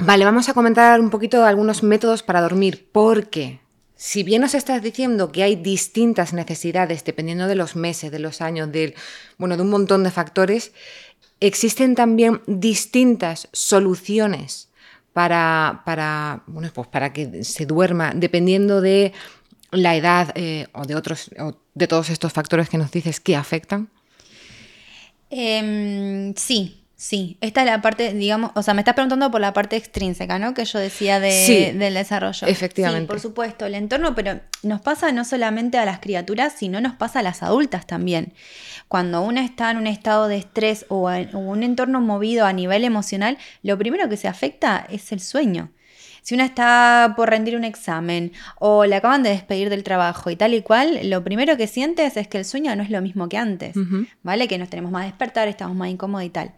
vale, 0.00 0.24
vamos 0.24 0.48
a 0.48 0.52
comentar 0.52 1.00
un 1.00 1.08
poquito 1.08 1.44
algunos 1.44 1.84
métodos 1.84 2.24
para 2.24 2.40
dormir, 2.40 2.88
porque 2.90 3.60
si 3.94 4.24
bien 4.24 4.42
nos 4.42 4.54
estás 4.54 4.82
diciendo 4.82 5.30
que 5.30 5.42
hay 5.42 5.56
distintas 5.56 6.32
necesidades 6.32 7.04
dependiendo 7.04 7.46
de 7.46 7.54
los 7.54 7.76
meses, 7.76 8.10
de 8.10 8.18
los 8.18 8.40
años, 8.40 8.72
del, 8.72 8.94
bueno, 9.38 9.56
de 9.56 9.62
un 9.62 9.70
montón 9.70 10.02
de 10.04 10.10
factores, 10.10 10.72
existen 11.40 11.94
también 11.94 12.42
distintas 12.46 13.48
soluciones 13.52 14.68
para, 15.12 15.82
para, 15.84 16.42
bueno, 16.46 16.70
pues 16.72 16.88
para 16.88 17.12
que 17.12 17.44
se 17.44 17.66
duerma, 17.66 18.12
dependiendo 18.14 18.80
de 18.80 19.12
la 19.72 19.96
edad 19.96 20.32
eh, 20.34 20.66
o 20.72 20.84
de 20.84 20.94
otros 20.94 21.30
de 21.74 21.86
todos 21.86 22.10
estos 22.10 22.32
factores 22.32 22.68
que 22.68 22.78
nos 22.78 22.90
dices 22.90 23.20
que 23.20 23.36
afectan? 23.36 23.88
Em, 25.30 26.34
sí, 26.34 26.79
Sí, 27.00 27.38
esta 27.40 27.62
es 27.62 27.66
la 27.66 27.80
parte, 27.80 28.12
digamos, 28.12 28.50
o 28.54 28.62
sea, 28.62 28.74
me 28.74 28.82
estás 28.82 28.92
preguntando 28.92 29.30
por 29.30 29.40
la 29.40 29.54
parte 29.54 29.74
extrínseca, 29.74 30.38
¿no? 30.38 30.52
Que 30.52 30.66
yo 30.66 30.78
decía 30.78 31.18
de, 31.18 31.72
del 31.74 31.94
desarrollo. 31.94 32.46
Efectivamente. 32.46 33.04
Sí, 33.04 33.06
por 33.06 33.20
supuesto, 33.20 33.64
el 33.64 33.74
entorno, 33.74 34.14
pero 34.14 34.38
nos 34.62 34.82
pasa 34.82 35.10
no 35.10 35.24
solamente 35.24 35.78
a 35.78 35.86
las 35.86 36.00
criaturas, 36.00 36.52
sino 36.58 36.78
nos 36.82 36.92
pasa 36.92 37.20
a 37.20 37.22
las 37.22 37.42
adultas 37.42 37.86
también. 37.86 38.34
Cuando 38.86 39.22
una 39.22 39.46
está 39.46 39.70
en 39.70 39.78
un 39.78 39.86
estado 39.86 40.28
de 40.28 40.36
estrés 40.36 40.84
o, 40.90 41.10
en, 41.10 41.34
un 41.34 41.62
entorno 41.62 42.02
movido 42.02 42.44
a 42.44 42.52
nivel 42.52 42.84
emocional, 42.84 43.38
lo 43.62 43.78
primero 43.78 44.10
que 44.10 44.18
se 44.18 44.28
afecta 44.28 44.86
es 44.90 45.10
el 45.10 45.20
sueño. 45.20 45.70
Si 46.22 46.34
una 46.34 46.44
está 46.44 47.14
por 47.16 47.30
rendir 47.30 47.56
un 47.56 47.64
examen 47.64 48.32
o 48.58 48.84
le 48.84 48.96
acaban 48.96 49.22
de 49.22 49.30
despedir 49.30 49.70
del 49.70 49.82
trabajo 49.82 50.30
y 50.30 50.36
tal 50.36 50.54
y 50.54 50.62
cual, 50.62 51.10
lo 51.10 51.24
primero 51.24 51.56
que 51.56 51.66
sientes 51.66 52.16
es 52.16 52.28
que 52.28 52.38
el 52.38 52.44
sueño 52.44 52.74
no 52.76 52.82
es 52.82 52.90
lo 52.90 53.00
mismo 53.00 53.28
que 53.28 53.38
antes, 53.38 53.74
¿vale? 54.22 54.48
Que 54.48 54.58
nos 54.58 54.68
tenemos 54.68 54.90
más 54.90 55.04
despertar, 55.04 55.48
estamos 55.48 55.76
más 55.76 55.90
incómodos 55.90 56.26
y 56.26 56.30
tal. 56.30 56.52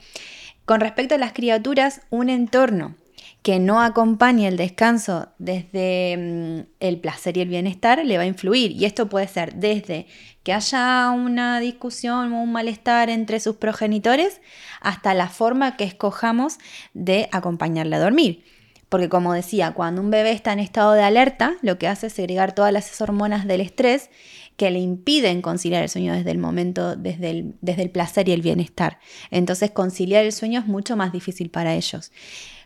Con 0.65 0.81
respecto 0.81 1.15
a 1.15 1.19
las 1.19 1.33
criaturas, 1.33 2.03
un 2.11 2.29
entorno 2.29 2.95
que 3.43 3.59
no 3.59 3.83
acompañe 3.83 4.47
el 4.47 4.57
descanso 4.57 5.29
desde 5.39 6.17
mm, 6.17 6.71
el 6.79 7.01
placer 7.01 7.37
y 7.37 7.41
el 7.41 7.49
bienestar 7.49 8.05
le 8.05 8.17
va 8.17 8.23
a 8.23 8.27
influir. 8.27 8.71
Y 8.73 8.85
esto 8.85 9.09
puede 9.09 9.27
ser 9.27 9.55
desde 9.55 10.07
que 10.45 10.53
haya 10.53 11.11
una 11.11 11.59
discusión 11.59 12.33
o 12.33 12.43
un 12.43 12.53
malestar 12.53 13.11
entre 13.11 13.41
sus 13.41 13.57
progenitores 13.57 14.41
hasta 14.81 15.15
la 15.15 15.29
forma 15.29 15.77
que 15.77 15.85
escojamos 15.85 16.59
de 16.95 17.29
acompañarle 17.33 17.97
a 17.97 18.01
dormir. 18.01 18.45
Porque 18.93 19.09
como 19.09 19.33
decía, 19.33 19.73
cuando 19.73 20.03
un 20.03 20.11
bebé 20.11 20.33
está 20.33 20.53
en 20.53 20.59
estado 20.59 20.93
de 20.93 21.03
alerta, 21.03 21.55
lo 21.63 21.79
que 21.79 21.89
hace 21.89 22.09
es 22.09 22.13
segregar 22.13 22.55
todas 22.55 22.75
las 22.75 23.01
hormonas 23.01 23.47
del 23.47 23.63
estrés 23.63 24.11
que 24.59 24.71
le 24.71 24.81
impiden 24.81 25.41
conciliar 25.41 25.83
el 25.83 25.89
sueño 25.89 26.13
desde 26.13 26.31
el 26.31 26.37
momento, 26.37 26.95
desde 26.95 27.31
el, 27.31 27.55
desde 27.63 27.85
el 27.85 27.91
placer 27.91 28.29
y 28.29 28.33
el 28.33 28.43
bienestar. 28.43 28.99
Entonces 29.31 29.71
conciliar 29.71 30.27
el 30.27 30.33
sueño 30.33 30.61
es 30.61 30.67
mucho 30.67 30.95
más 30.95 31.11
difícil 31.11 31.49
para 31.49 31.73
ellos. 31.73 32.13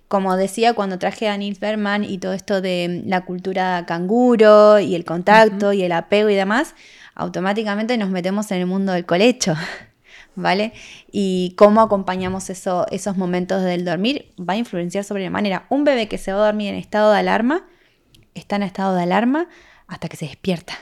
como 0.09 0.37
decía 0.37 0.74
cuando 0.74 0.99
traje 0.99 1.29
a 1.29 1.37
Nils 1.37 1.61
Berman 1.61 2.03
y 2.03 2.18
todo 2.18 2.33
esto 2.33 2.61
de 2.61 3.03
la 3.07 3.24
cultura 3.24 3.85
canguro 3.87 4.81
y 4.81 4.97
el 4.97 5.05
contacto 5.05 5.72
y 5.72 5.85
el 5.85 5.93
apego 5.93 6.29
y 6.29 6.35
demás, 6.35 6.74
automáticamente 7.14 7.97
nos 7.99 8.11
metemos 8.11 8.51
en 8.51 8.59
el 8.59 8.66
mundo 8.66 8.91
del 8.91 9.07
colecho. 9.07 9.55
¿Vale? 10.37 10.74
Y 11.11 11.55
cómo 11.57 11.80
acompañamos 11.80 12.51
eso, 12.51 12.87
esos 12.91 13.16
momentos 13.16 13.62
del 13.62 13.84
dormir 13.84 14.32
va 14.39 14.53
a 14.53 14.57
influenciar 14.57 15.03
sobre 15.03 15.24
la 15.24 15.30
manera. 15.30 15.66
Un 15.70 15.84
bebé 15.84 16.09
que 16.09 16.18
se 16.18 16.32
va 16.32 16.43
a 16.43 16.47
dormir 16.47 16.68
en 16.68 16.76
estado 16.76 17.11
de 17.11 17.18
alarma, 17.18 17.66
está 18.34 18.57
en 18.57 18.62
estado 18.62 18.95
de 18.95 19.03
alarma 19.03 19.49
hasta 19.89 20.09
que 20.09 20.16
se 20.16 20.26
despierta. 20.26 20.74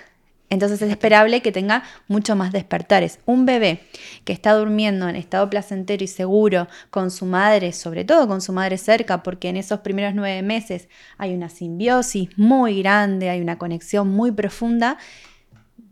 Entonces 0.51 0.81
es 0.83 0.91
esperable 0.91 1.41
que 1.41 1.53
tenga 1.53 1.83
mucho 2.07 2.37
más 2.37 2.53
despertares. 2.53 3.19
Un 3.27 3.47
bebé 3.47 3.81
que 4.25 4.33
está 4.33 4.53
durmiendo 4.53 5.09
en 5.09 5.17
estado 5.17 5.49
placentero 5.51 6.05
y 6.05 6.07
seguro 6.07 6.69
con 6.91 7.11
su 7.11 7.27
madre, 7.27 7.73
sobre 7.73 8.05
todo 8.05 8.29
con 8.29 8.41
su 8.41 8.53
madre 8.53 8.79
cerca, 8.79 9.23
porque 9.23 9.49
en 9.49 9.57
esos 9.57 9.81
primeros 9.81 10.15
nueve 10.15 10.43
meses 10.43 10.89
hay 11.17 11.35
una 11.35 11.49
simbiosis 11.49 12.29
muy 12.39 12.83
grande, 12.83 13.31
hay 13.31 13.41
una 13.41 13.59
conexión 13.59 14.09
muy 14.09 14.33
profunda, 14.33 14.99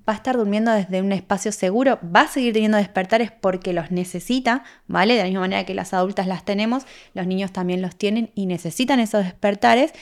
va 0.09 0.15
a 0.15 0.17
estar 0.17 0.37
durmiendo 0.37 0.73
desde 0.73 1.01
un 1.01 1.13
espacio 1.13 1.53
seguro, 1.53 1.99
va 2.05 2.23
a 2.23 2.29
seguir 2.29 2.53
teniendo 2.53 2.79
despertares 2.79 3.31
porque 3.31 3.73
los 3.73 3.91
necesita, 3.91 4.65
¿vale? 4.87 5.15
De 5.15 5.21
la 5.21 5.27
misma 5.27 5.41
manera 5.41 5.65
que 5.65 5.75
las 5.75 5.95
adultas 5.95 6.27
las 6.27 6.45
tenemos, 6.45 6.85
los 7.15 7.27
niños 7.27 7.53
también 7.53 7.83
los 7.83 7.97
tienen 7.97 8.31
y 8.35 8.47
necesitan 8.47 9.01
esos 9.01 9.25
despertares, 9.25 9.93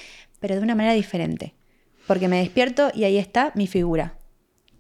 pero 0.41 0.57
de 0.57 0.63
una 0.63 0.75
manera 0.75 0.95
diferente. 0.95 1.55
Porque 2.07 2.29
me 2.29 2.39
despierto 2.39 2.91
y 2.95 3.05
ahí 3.05 3.19
está 3.19 3.53
mi 3.55 3.67
figura, 3.67 4.15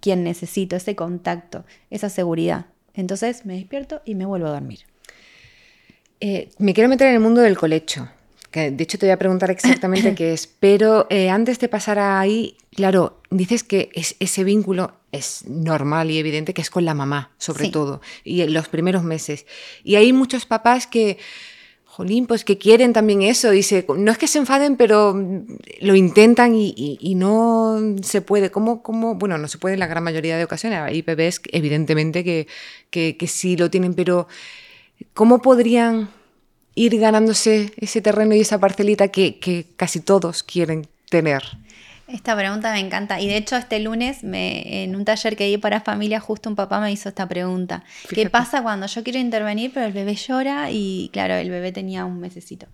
quien 0.01 0.25
necesito, 0.25 0.77
ese 0.77 0.97
contacto, 0.97 1.65
esa 1.91 2.09
seguridad. 2.09 2.67
Entonces 2.95 3.45
me 3.47 3.55
despierto 3.55 4.03
y 4.05 4.15
me 4.15 4.27
vuelvo 4.27 4.47
a 4.47 4.53
dormir. 4.53 4.81
Eh, 6.21 6.51
me 6.59 6.75
quiero 6.75 6.89
meter 6.89 7.09
en 7.09 7.15
el 7.15 7.21
mundo 7.21 7.41
del 7.41 7.57
colecho, 7.57 8.09
que 8.51 8.71
de 8.71 8.85
hecho 8.85 8.99
te 8.99 9.07
voy 9.07 9.13
a 9.13 9.19
preguntar 9.19 9.51
exactamente 9.51 10.15
qué 10.17 10.33
es, 10.33 10.47
pero 10.47 11.07
eh, 11.09 11.31
antes 11.31 11.59
de 11.59 11.69
pasar 11.69 11.99
ahí, 11.99 12.57
claro, 12.75 13.21
dices 13.31 13.65
que 13.65 13.91
ese 13.95 14.45
vínculo 14.45 15.00
es 15.13 15.47
normal 15.47 16.11
y 16.11 16.19
evidente 16.19 16.55
que 16.55 16.63
es 16.63 16.71
con 16.71 16.85
la 16.85 16.95
mamá, 16.95 17.33
sobre 17.39 17.69
todo, 17.69 18.01
y 18.25 18.43
en 18.43 18.53
los 18.53 18.69
primeros 18.69 19.03
meses. 19.03 19.47
Y 19.85 19.97
hay 19.97 20.13
muchos 20.13 20.47
papás 20.47 20.87
que 20.87 21.19
jolín, 21.85 22.27
pues 22.27 22.45
que 22.45 22.57
quieren 22.57 22.93
también 22.93 23.23
eso 23.23 23.53
y 23.53 23.65
se, 23.65 23.85
no 23.97 24.13
es 24.13 24.17
que 24.17 24.29
se 24.29 24.39
enfaden, 24.39 24.77
pero 24.77 25.15
lo 25.81 25.95
intentan 25.97 26.55
y, 26.55 27.15
no 27.17 27.79
se 28.03 28.23
puede. 28.23 28.51
¿Cómo, 28.51 28.83
¿Cómo, 28.83 29.17
Bueno, 29.17 29.39
no 29.39 29.49
se 29.49 29.59
puede 29.59 29.75
en 29.75 29.81
la 29.81 29.89
gran 29.89 30.05
mayoría 30.05 30.39
de 30.39 30.45
ocasiones. 30.45 30.79
Hay 30.79 31.03
bebés, 31.03 31.43
evidentemente, 31.51 32.23
que, 32.23 32.47
que, 32.91 33.27
sí 33.27 33.57
lo 33.57 33.71
tienen, 33.71 33.95
pero 33.95 34.29
¿cómo 35.15 35.43
podrían 35.43 36.09
ir 36.77 36.99
ganándose 36.99 37.73
ese 37.77 38.01
terreno 38.01 38.37
y 38.37 38.41
esa 38.41 38.61
parcelita 38.61 39.09
que, 39.09 39.41
que 39.41 39.67
casi 39.77 40.01
todos 40.01 40.45
quieren 40.45 40.87
tener? 41.11 41.43
Esta 42.13 42.37
pregunta 42.37 42.73
me 42.73 42.81
encanta. 42.81 43.21
Y 43.21 43.29
de 43.29 43.37
hecho, 43.37 43.57
este 43.57 43.79
lunes, 43.79 44.25
me, 44.25 44.83
en 44.85 44.97
un 44.97 45.05
taller 45.05 45.37
que 45.37 45.47
di 45.47 45.59
para 45.59 45.81
familia, 45.81 46.19
justo 46.21 46.49
un 46.49 46.57
papá 46.57 46.81
me 46.81 46.91
hizo 46.91 47.09
esta 47.09 47.29
pregunta. 47.29 47.85
¿Qué 48.09 48.29
pasa 48.29 48.63
cuando 48.63 48.87
yo 48.87 49.05
quiero 49.05 49.19
intervenir, 49.19 49.71
pero 49.73 49.87
el 49.87 49.93
bebé 49.93 50.15
llora? 50.17 50.71
Y 50.71 51.11
claro, 51.13 51.35
el 51.35 51.51
bebé 51.51 51.73
tenía 51.73 52.05
un 52.05 52.19
mesecito. 52.19 52.67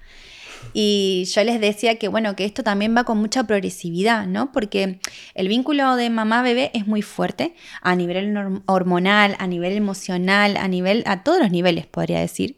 Y 0.72 1.24
yo 1.32 1.44
les 1.44 1.60
decía 1.60 1.96
que, 1.96 2.08
bueno, 2.08 2.34
que 2.34 2.44
esto 2.44 2.62
también 2.62 2.96
va 2.96 3.04
con 3.04 3.18
mucha 3.18 3.44
progresividad, 3.44 4.26
¿no? 4.26 4.52
Porque 4.52 5.00
el 5.34 5.48
vínculo 5.48 5.96
de 5.96 6.10
mamá-bebé 6.10 6.70
es 6.74 6.86
muy 6.86 7.02
fuerte 7.02 7.54
a 7.82 7.94
nivel 7.94 8.62
hormonal, 8.66 9.36
a 9.38 9.46
nivel 9.46 9.72
emocional, 9.72 10.56
a 10.56 10.66
nivel, 10.68 11.02
a 11.06 11.22
todos 11.22 11.38
los 11.40 11.50
niveles, 11.50 11.86
podría 11.86 12.20
decir. 12.20 12.56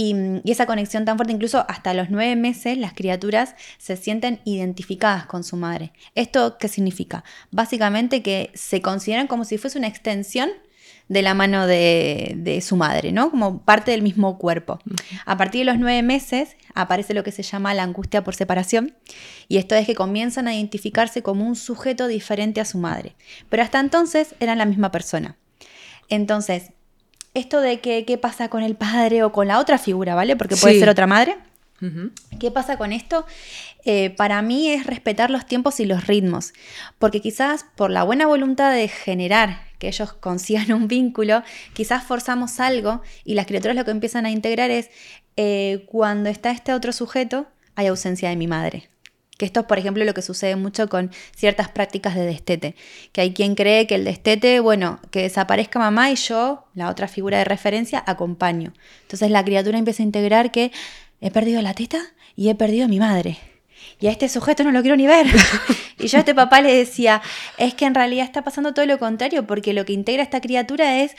Y, 0.00 0.14
esa 0.44 0.66
conexión 0.66 1.04
tan 1.04 1.16
fuerte, 1.16 1.32
incluso 1.32 1.64
hasta 1.66 1.92
los 1.92 2.08
nueve 2.08 2.36
meses, 2.36 2.78
las 2.78 2.92
criaturas 2.92 3.56
se 3.78 3.96
sienten 3.96 4.40
identificadas 4.44 5.26
con 5.26 5.42
su 5.42 5.56
madre. 5.56 5.92
¿Esto 6.14 6.56
qué 6.56 6.68
significa? 6.68 7.24
Básicamente 7.50 8.22
que 8.22 8.52
se 8.54 8.80
consideran 8.80 9.26
como 9.26 9.44
si 9.44 9.58
fuese 9.58 9.76
una 9.76 9.88
extensión 9.88 10.50
de 11.08 11.22
la 11.22 11.34
mano 11.34 11.66
de, 11.66 12.62
su 12.64 12.76
madre, 12.76 13.10
¿no? 13.10 13.32
Como 13.32 13.62
parte 13.62 13.90
del 13.90 14.02
mismo 14.02 14.38
cuerpo. 14.38 14.78
A 15.26 15.36
partir 15.36 15.62
de 15.62 15.72
los 15.72 15.80
nueve 15.80 16.04
meses 16.04 16.56
aparece 16.74 17.12
lo 17.12 17.24
que 17.24 17.32
se 17.32 17.42
llama 17.42 17.74
la 17.74 17.82
angustia 17.82 18.22
por 18.22 18.36
separación, 18.36 18.94
y 19.48 19.56
esto 19.56 19.74
es 19.74 19.84
que 19.84 19.96
comienzan 19.96 20.46
a 20.46 20.54
identificarse 20.54 21.24
como 21.24 21.44
un 21.44 21.56
sujeto 21.56 22.06
diferente 22.06 22.60
a 22.60 22.64
su 22.64 22.78
madre. 22.78 23.16
Pero 23.48 23.64
hasta 23.64 23.80
entonces 23.80 24.36
eran 24.38 24.58
la 24.58 24.64
misma 24.64 24.92
persona. 24.92 25.36
Entonces, 26.08 26.70
esto 27.38 27.60
de 27.60 27.80
que 27.80 28.04
qué 28.04 28.18
pasa 28.18 28.48
con 28.48 28.62
el 28.62 28.76
padre 28.76 29.22
o 29.22 29.32
con 29.32 29.48
la 29.48 29.58
otra 29.58 29.78
figura, 29.78 30.14
¿vale? 30.14 30.36
Porque 30.36 30.56
puede 30.56 30.78
ser 30.78 30.88
otra 30.88 31.06
madre. 31.06 31.36
¿Qué 32.40 32.50
pasa 32.50 32.76
con 32.76 32.92
esto? 32.92 33.24
Eh, 33.84 34.10
para 34.10 34.42
mí 34.42 34.68
es 34.68 34.84
respetar 34.84 35.30
los 35.30 35.46
tiempos 35.46 35.78
y 35.78 35.86
los 35.86 36.06
ritmos, 36.06 36.52
porque 36.98 37.20
quizás 37.20 37.64
por 37.76 37.90
la 37.90 38.02
buena 38.02 38.26
voluntad 38.26 38.72
de 38.72 38.88
generar 38.88 39.62
que 39.78 39.88
ellos 39.88 40.12
consigan 40.20 40.72
un 40.72 40.88
vínculo, 40.88 41.42
quizás 41.74 42.02
forzamos 42.04 42.58
algo 42.58 43.02
y 43.24 43.34
las 43.34 43.46
criaturas 43.46 43.76
lo 43.76 43.84
que 43.84 43.92
empiezan 43.92 44.26
a 44.26 44.30
integrar 44.30 44.70
es 44.70 44.90
eh, 45.36 45.84
cuando 45.86 46.28
está 46.28 46.50
este 46.50 46.72
otro 46.72 46.92
sujeto, 46.92 47.46
hay 47.76 47.86
ausencia 47.86 48.28
de 48.28 48.36
mi 48.36 48.48
madre. 48.48 48.90
Que 49.38 49.46
esto 49.46 49.60
es, 49.60 49.66
por 49.66 49.78
ejemplo, 49.78 50.04
lo 50.04 50.12
que 50.12 50.20
sucede 50.20 50.56
mucho 50.56 50.88
con 50.88 51.10
ciertas 51.34 51.68
prácticas 51.68 52.14
de 52.14 52.26
destete. 52.26 52.74
Que 53.12 53.22
hay 53.22 53.32
quien 53.32 53.54
cree 53.54 53.86
que 53.86 53.94
el 53.94 54.04
destete, 54.04 54.60
bueno, 54.60 55.00
que 55.10 55.22
desaparezca 55.22 55.78
mamá 55.78 56.10
y 56.10 56.16
yo, 56.16 56.66
la 56.74 56.90
otra 56.90 57.08
figura 57.08 57.38
de 57.38 57.44
referencia, 57.44 58.02
acompaño. 58.06 58.74
Entonces 59.02 59.30
la 59.30 59.44
criatura 59.44 59.78
empieza 59.78 60.02
a 60.02 60.06
integrar 60.06 60.50
que 60.50 60.72
he 61.20 61.30
perdido 61.30 61.62
la 61.62 61.72
teta 61.72 61.98
y 62.36 62.50
he 62.50 62.54
perdido 62.54 62.84
a 62.84 62.88
mi 62.88 62.98
madre. 62.98 63.38
Y 64.00 64.08
a 64.08 64.10
este 64.10 64.28
sujeto 64.28 64.64
no 64.64 64.72
lo 64.72 64.80
quiero 64.80 64.96
ni 64.96 65.06
ver. 65.06 65.26
y 65.98 66.08
yo 66.08 66.18
a 66.18 66.20
este 66.20 66.34
papá 66.34 66.60
le 66.60 66.74
decía, 66.74 67.22
es 67.58 67.74
que 67.74 67.84
en 67.84 67.94
realidad 67.94 68.24
está 68.24 68.42
pasando 68.42 68.74
todo 68.74 68.86
lo 68.86 68.98
contrario, 68.98 69.46
porque 69.46 69.72
lo 69.72 69.84
que 69.84 69.92
integra 69.92 70.22
esta 70.22 70.40
criatura 70.40 71.00
es 71.00 71.14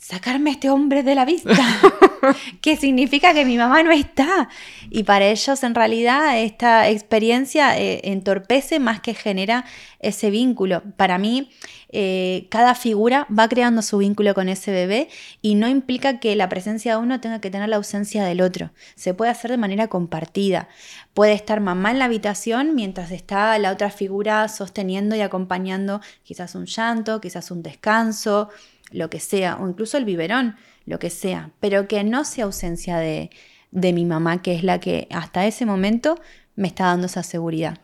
sacarme 0.00 0.48
a 0.48 0.52
este 0.54 0.70
hombre 0.70 1.02
de 1.02 1.14
la 1.14 1.26
vista, 1.26 1.52
que 2.62 2.76
significa 2.76 3.34
que 3.34 3.44
mi 3.44 3.58
mamá 3.58 3.82
no 3.82 3.92
está. 3.92 4.48
Y 4.88 5.02
para 5.02 5.26
ellos 5.26 5.62
en 5.62 5.74
realidad 5.74 6.38
esta 6.38 6.88
experiencia 6.88 7.78
eh, 7.78 8.00
entorpece 8.04 8.80
más 8.80 9.00
que 9.00 9.12
genera 9.12 9.66
ese 9.98 10.30
vínculo. 10.30 10.82
Para 10.96 11.18
mí, 11.18 11.50
eh, 11.90 12.46
cada 12.50 12.74
figura 12.74 13.26
va 13.36 13.46
creando 13.48 13.82
su 13.82 13.98
vínculo 13.98 14.32
con 14.32 14.48
ese 14.48 14.72
bebé 14.72 15.08
y 15.42 15.54
no 15.54 15.68
implica 15.68 16.18
que 16.18 16.34
la 16.34 16.48
presencia 16.48 16.92
de 16.92 17.02
uno 17.02 17.20
tenga 17.20 17.42
que 17.42 17.50
tener 17.50 17.68
la 17.68 17.76
ausencia 17.76 18.24
del 18.24 18.40
otro. 18.40 18.70
Se 18.94 19.12
puede 19.12 19.30
hacer 19.30 19.50
de 19.50 19.58
manera 19.58 19.88
compartida. 19.88 20.68
Puede 21.12 21.34
estar 21.34 21.60
mamá 21.60 21.90
en 21.90 21.98
la 21.98 22.06
habitación 22.06 22.74
mientras 22.74 23.10
está 23.10 23.58
la 23.58 23.70
otra 23.70 23.90
figura 23.90 24.48
sosteniendo 24.48 25.14
y 25.14 25.20
acompañando 25.20 26.00
quizás 26.22 26.54
un 26.54 26.64
llanto, 26.64 27.20
quizás 27.20 27.50
un 27.50 27.62
descanso 27.62 28.48
lo 28.90 29.10
que 29.10 29.20
sea, 29.20 29.56
o 29.56 29.68
incluso 29.68 29.96
el 29.96 30.04
biberón, 30.04 30.56
lo 30.86 30.98
que 30.98 31.10
sea, 31.10 31.50
pero 31.60 31.88
que 31.88 32.02
no 32.04 32.24
sea 32.24 32.44
ausencia 32.44 32.98
de, 32.98 33.30
mi 33.72 34.04
mamá, 34.04 34.42
que 34.42 34.54
es 34.54 34.64
la 34.64 34.80
que 34.80 35.06
hasta 35.10 35.46
ese 35.46 35.66
momento 35.66 36.18
me 36.56 36.68
está 36.68 36.86
dando 36.86 37.06
esa 37.06 37.22
seguridad. 37.22 37.78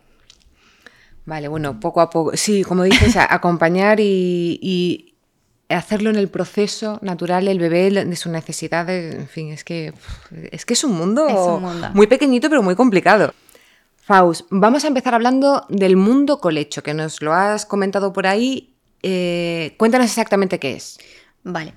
Vale, 1.24 1.48
bueno, 1.48 1.80
poco 1.80 2.00
a 2.00 2.10
poco, 2.10 2.36
sí, 2.36 2.62
como 2.62 2.84
dices, 2.84 3.16
acompañar 3.16 3.98
y, 4.00 5.12
hacerlo 5.68 6.10
en 6.10 6.16
el 6.16 6.28
proceso 6.28 7.00
natural, 7.02 7.48
el 7.48 7.58
bebé, 7.58 7.90
de 7.90 8.16
sus 8.16 8.30
necesidades, 8.30 9.16
en 9.16 9.26
fin, 9.28 9.50
es 9.50 9.64
que 9.64 9.92
es, 10.52 10.64
que 10.64 10.74
es 10.74 10.84
un 10.84 10.92
mundo 10.92 11.60
muy 11.92 12.06
pequeñito 12.06 12.48
pero 12.48 12.62
muy 12.62 12.76
complicado. 12.76 13.34
Faust, 13.96 14.46
vamos 14.50 14.84
a 14.84 14.86
empezar 14.86 15.14
hablando 15.14 15.66
del 15.68 15.96
mundo 15.96 16.38
colecho, 16.38 16.84
que 16.84 16.94
nos 16.94 17.20
lo 17.20 17.32
has 17.32 17.66
comentado 17.66 18.12
por 18.12 18.28
ahí 18.28 18.75
eh, 19.02 19.74
cuéntanos 19.78 20.06
exactamente 20.06 20.58
qué 20.58 20.74
es. 20.74 20.98
Vale. 21.42 21.74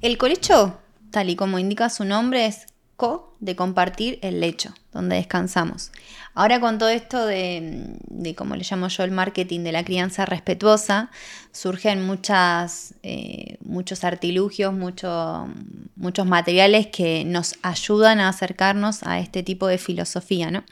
El 0.00 0.18
colecho, 0.18 0.78
tal 1.10 1.30
y 1.30 1.36
como 1.36 1.58
indica 1.58 1.88
su 1.88 2.04
nombre, 2.04 2.46
es 2.46 2.66
co 2.96 3.36
de 3.40 3.54
compartir 3.56 4.18
el 4.22 4.40
lecho, 4.40 4.74
donde 4.92 5.16
descansamos. 5.16 5.92
Ahora 6.34 6.60
con 6.60 6.78
todo 6.78 6.88
esto 6.88 7.24
de, 7.24 7.98
como 8.36 8.56
le 8.56 8.64
llamo 8.68 8.88
yo, 8.88 9.04
el 9.04 9.10
marketing 9.10 9.60
de 9.60 9.72
la 9.72 9.84
crianza 9.84 10.26
respetuosa, 10.26 11.10
surgen 11.52 12.06
muchas, 12.06 12.94
eh, 13.02 13.56
muchos 13.64 14.04
artilugios, 14.04 14.74
muchos 14.74 16.26
materiales 16.26 16.88
que 16.88 17.24
nos 17.24 17.54
ayudan 17.62 18.20
a 18.20 18.28
acercarnos 18.28 19.02
a 19.02 19.18
este 19.18 19.42
tipo 19.42 19.66
de 19.66 19.78
filosofía, 19.78 20.50
¿no? 20.50 20.64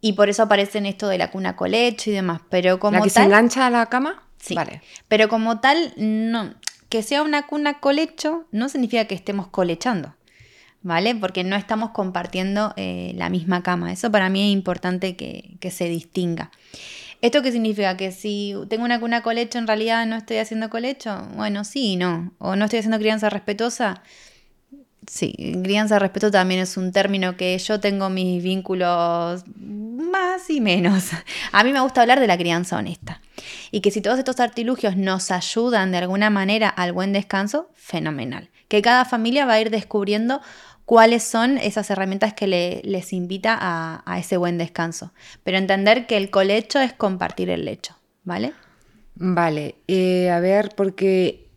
Y 0.00 0.12
por 0.12 0.28
eso 0.28 0.44
aparecen 0.44 0.86
esto 0.86 1.08
de 1.08 1.18
la 1.18 1.30
cuna 1.30 1.56
colecho 1.56 2.10
y 2.10 2.12
demás. 2.12 2.40
Pero 2.48 2.78
como 2.78 2.98
¿La 2.98 3.04
que 3.04 3.10
se 3.10 3.22
engancha 3.22 3.66
a 3.66 3.70
la 3.70 3.86
cama? 3.86 4.22
Sí. 4.38 4.54
Vale. 4.54 4.82
Pero 5.08 5.28
como 5.28 5.60
tal, 5.60 5.92
no, 5.96 6.54
que 6.88 7.02
sea 7.02 7.22
una 7.22 7.46
cuna 7.46 7.80
colecho 7.80 8.46
no 8.50 8.68
significa 8.68 9.04
que 9.06 9.14
estemos 9.14 9.48
colechando, 9.48 10.14
¿vale? 10.82 11.14
Porque 11.14 11.44
no 11.44 11.56
estamos 11.56 11.90
compartiendo 11.90 12.72
eh, 12.76 13.12
la 13.16 13.28
misma 13.28 13.62
cama. 13.62 13.92
Eso 13.92 14.10
para 14.10 14.28
mí 14.30 14.48
es 14.48 14.52
importante 14.52 15.16
que, 15.16 15.56
que, 15.60 15.70
se 15.70 15.88
distinga. 15.88 16.50
¿Esto 17.20 17.42
qué 17.42 17.52
significa? 17.52 17.96
Que 17.96 18.12
si 18.12 18.54
tengo 18.68 18.84
una 18.84 19.00
cuna 19.00 19.22
colecho, 19.22 19.58
en 19.58 19.66
realidad 19.66 20.06
no 20.06 20.16
estoy 20.16 20.38
haciendo 20.38 20.70
colecho. 20.70 21.28
Bueno, 21.34 21.64
sí 21.64 21.92
y 21.92 21.96
no. 21.96 22.32
O 22.38 22.56
no 22.56 22.64
estoy 22.64 22.78
haciendo 22.78 22.98
crianza 22.98 23.28
respetuosa. 23.28 24.02
Sí, 25.06 25.34
crianza 25.62 25.98
respeto 25.98 26.30
también 26.30 26.60
es 26.60 26.76
un 26.76 26.92
término 26.92 27.36
que 27.36 27.56
yo 27.58 27.80
tengo 27.80 28.10
mis 28.10 28.42
vínculos 28.42 29.44
más 29.56 30.50
y 30.50 30.60
menos. 30.60 31.10
A 31.52 31.64
mí 31.64 31.72
me 31.72 31.80
gusta 31.80 32.02
hablar 32.02 32.20
de 32.20 32.26
la 32.26 32.36
crianza 32.36 32.76
honesta. 32.76 33.22
Y 33.70 33.80
que 33.80 33.90
si 33.90 34.00
todos 34.00 34.18
estos 34.18 34.40
artilugios 34.40 34.96
nos 34.96 35.30
ayudan 35.30 35.92
de 35.92 35.98
alguna 35.98 36.30
manera 36.30 36.68
al 36.68 36.92
buen 36.92 37.12
descanso, 37.12 37.70
fenomenal. 37.74 38.50
Que 38.68 38.82
cada 38.82 39.04
familia 39.04 39.46
va 39.46 39.54
a 39.54 39.60
ir 39.60 39.70
descubriendo 39.70 40.42
cuáles 40.84 41.22
son 41.22 41.58
esas 41.58 41.90
herramientas 41.90 42.34
que 42.34 42.46
les 42.82 43.12
invita 43.12 43.56
a, 43.60 44.18
ese 44.18 44.36
buen 44.36 44.58
descanso. 44.58 45.12
Pero 45.44 45.58
entender 45.58 46.06
que 46.06 46.16
el 46.16 46.30
colecho 46.30 46.80
es 46.80 46.92
compartir 46.92 47.50
el 47.50 47.64
lecho, 47.64 47.94
¿vale? 48.24 48.52
Vale, 49.14 49.76
eh, 49.86 50.30
a 50.30 50.40
ver, 50.40 50.70
porque 50.76 51.48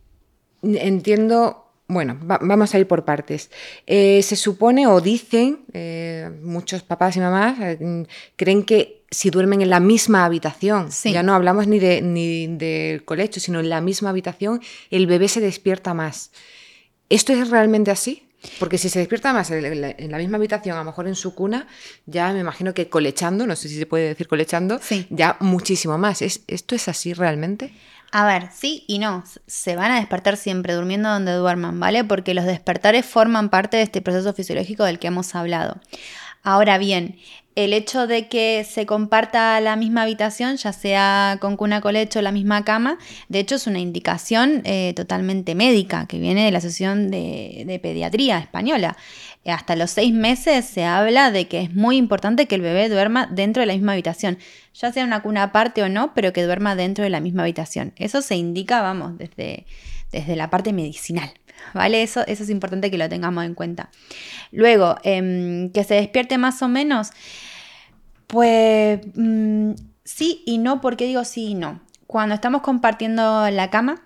entiendo 0.62 1.61
bueno, 1.92 2.18
vamos 2.20 2.74
a 2.74 2.78
ir 2.78 2.86
por 2.86 3.04
partes. 3.04 3.50
Eh, 3.86 4.22
se 4.22 4.36
supone 4.36 4.86
o 4.86 5.00
dicen, 5.00 5.60
eh, 5.72 6.30
muchos 6.42 6.82
papás 6.82 7.16
y 7.16 7.20
mamás 7.20 7.58
eh, 7.60 8.06
creen 8.36 8.64
que 8.64 9.02
si 9.10 9.30
duermen 9.30 9.60
en 9.60 9.70
la 9.70 9.80
misma 9.80 10.24
habitación, 10.24 10.88
ya 11.04 11.22
no 11.22 11.34
hablamos 11.34 11.66
ni, 11.66 11.78
de, 11.78 12.00
ni 12.00 12.46
del 12.46 13.04
colecho, 13.04 13.40
sino 13.40 13.60
en 13.60 13.68
la 13.68 13.80
misma 13.80 14.10
habitación, 14.10 14.60
el 14.90 15.06
bebé 15.06 15.28
se 15.28 15.40
despierta 15.40 15.92
más. 15.92 16.30
¿Esto 17.10 17.32
es 17.32 17.50
realmente 17.50 17.90
así? 17.90 18.26
Porque 18.58 18.78
si 18.78 18.88
se 18.88 18.98
despierta 18.98 19.32
más 19.32 19.50
en 19.50 20.10
la, 20.10 20.18
misma 20.18 20.36
habitación, 20.36 20.76
a 20.76 20.80
lo 20.80 20.84
mejor 20.84 21.06
en 21.06 21.14
su 21.14 21.34
cuna, 21.34 21.68
ya 22.06 22.32
me 22.32 22.40
imagino 22.40 22.74
que 22.74 22.88
colechando, 22.88 23.46
no 23.46 23.54
sé 23.54 23.68
si 23.68 23.78
se 23.78 23.86
puede 23.86 24.08
decir 24.08 24.26
colechando, 24.26 24.80
ya 25.10 25.36
muchísimo 25.40 25.96
más. 25.96 26.22
¿Es, 26.22 26.42
¿Esto 26.48 26.74
es 26.74 26.88
así 26.88 27.12
realmente? 27.12 27.72
A 28.14 28.26
ver, 28.26 28.50
sí 28.52 28.84
y 28.88 28.98
no. 28.98 29.24
Se 29.46 29.74
van 29.74 29.90
a 29.90 29.96
despertar 29.96 30.36
siempre 30.36 30.74
durmiendo 30.74 31.08
donde 31.08 31.32
duerman, 31.32 31.80
¿vale? 31.80 32.04
Porque 32.04 32.34
los 32.34 32.44
despertares 32.44 33.06
forman 33.06 33.48
parte 33.48 33.78
de 33.78 33.84
este 33.84 34.02
proceso 34.02 34.34
fisiológico 34.34 34.84
del 34.84 34.98
que 34.98 35.06
hemos 35.06 35.34
hablado. 35.34 35.80
Ahora 36.42 36.78
bien, 36.78 37.16
el 37.54 37.72
hecho 37.72 38.06
de 38.06 38.28
que 38.28 38.64
se 38.68 38.86
comparta 38.86 39.60
la 39.60 39.76
misma 39.76 40.02
habitación, 40.02 40.56
ya 40.56 40.72
sea 40.72 41.38
con 41.40 41.56
cuna 41.56 41.80
colecho 41.80 42.22
la 42.22 42.32
misma 42.32 42.64
cama, 42.64 42.98
de 43.28 43.40
hecho 43.40 43.56
es 43.56 43.66
una 43.66 43.78
indicación 43.78 44.62
eh, 44.64 44.92
totalmente 44.96 45.54
médica 45.54 46.06
que 46.06 46.18
viene 46.18 46.44
de 46.44 46.50
la 46.50 46.58
Asociación 46.58 47.10
de, 47.10 47.64
de 47.66 47.78
Pediatría 47.78 48.38
Española. 48.38 48.96
Hasta 49.44 49.76
los 49.76 49.90
seis 49.90 50.12
meses 50.14 50.64
se 50.64 50.84
habla 50.84 51.30
de 51.30 51.48
que 51.48 51.60
es 51.60 51.74
muy 51.74 51.96
importante 51.96 52.46
que 52.46 52.54
el 52.54 52.62
bebé 52.62 52.88
duerma 52.88 53.26
dentro 53.26 53.60
de 53.60 53.66
la 53.66 53.74
misma 53.74 53.92
habitación 53.92 54.38
ya 54.74 54.92
sea 54.92 55.04
una 55.04 55.22
cuna 55.22 55.44
aparte 55.44 55.82
o 55.82 55.88
no, 55.88 56.14
pero 56.14 56.32
que 56.32 56.42
duerma 56.42 56.74
dentro 56.74 57.04
de 57.04 57.10
la 57.10 57.20
misma 57.20 57.42
habitación. 57.42 57.92
Eso 57.96 58.22
se 58.22 58.36
indica, 58.36 58.80
vamos, 58.82 59.18
desde, 59.18 59.66
desde 60.10 60.36
la 60.36 60.50
parte 60.50 60.72
medicinal. 60.72 61.30
¿Vale? 61.74 62.02
Eso, 62.02 62.26
eso 62.26 62.42
es 62.42 62.50
importante 62.50 62.90
que 62.90 62.98
lo 62.98 63.08
tengamos 63.08 63.44
en 63.44 63.54
cuenta. 63.54 63.90
Luego, 64.50 64.96
em, 65.04 65.70
que 65.70 65.84
se 65.84 65.94
despierte 65.94 66.38
más 66.38 66.60
o 66.62 66.68
menos, 66.68 67.10
pues 68.26 69.00
mm, 69.14 69.72
sí 70.04 70.42
y 70.46 70.58
no, 70.58 70.80
¿por 70.80 70.96
qué 70.96 71.06
digo 71.06 71.24
sí 71.24 71.48
y 71.48 71.54
no? 71.54 71.80
Cuando 72.06 72.34
estamos 72.34 72.62
compartiendo 72.62 73.48
la 73.50 73.70
cama, 73.70 74.02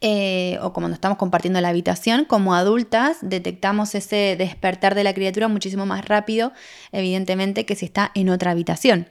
eh, 0.00 0.58
o 0.62 0.72
cuando 0.72 0.94
estamos 0.94 1.18
compartiendo 1.18 1.60
la 1.60 1.68
habitación, 1.68 2.24
como 2.24 2.54
adultas 2.54 3.18
detectamos 3.20 3.94
ese 3.94 4.36
despertar 4.36 4.94
de 4.94 5.04
la 5.04 5.14
criatura 5.14 5.48
muchísimo 5.48 5.86
más 5.86 6.04
rápido, 6.04 6.52
evidentemente, 6.92 7.66
que 7.66 7.74
si 7.74 7.86
está 7.86 8.12
en 8.14 8.28
otra 8.28 8.52
habitación. 8.52 9.08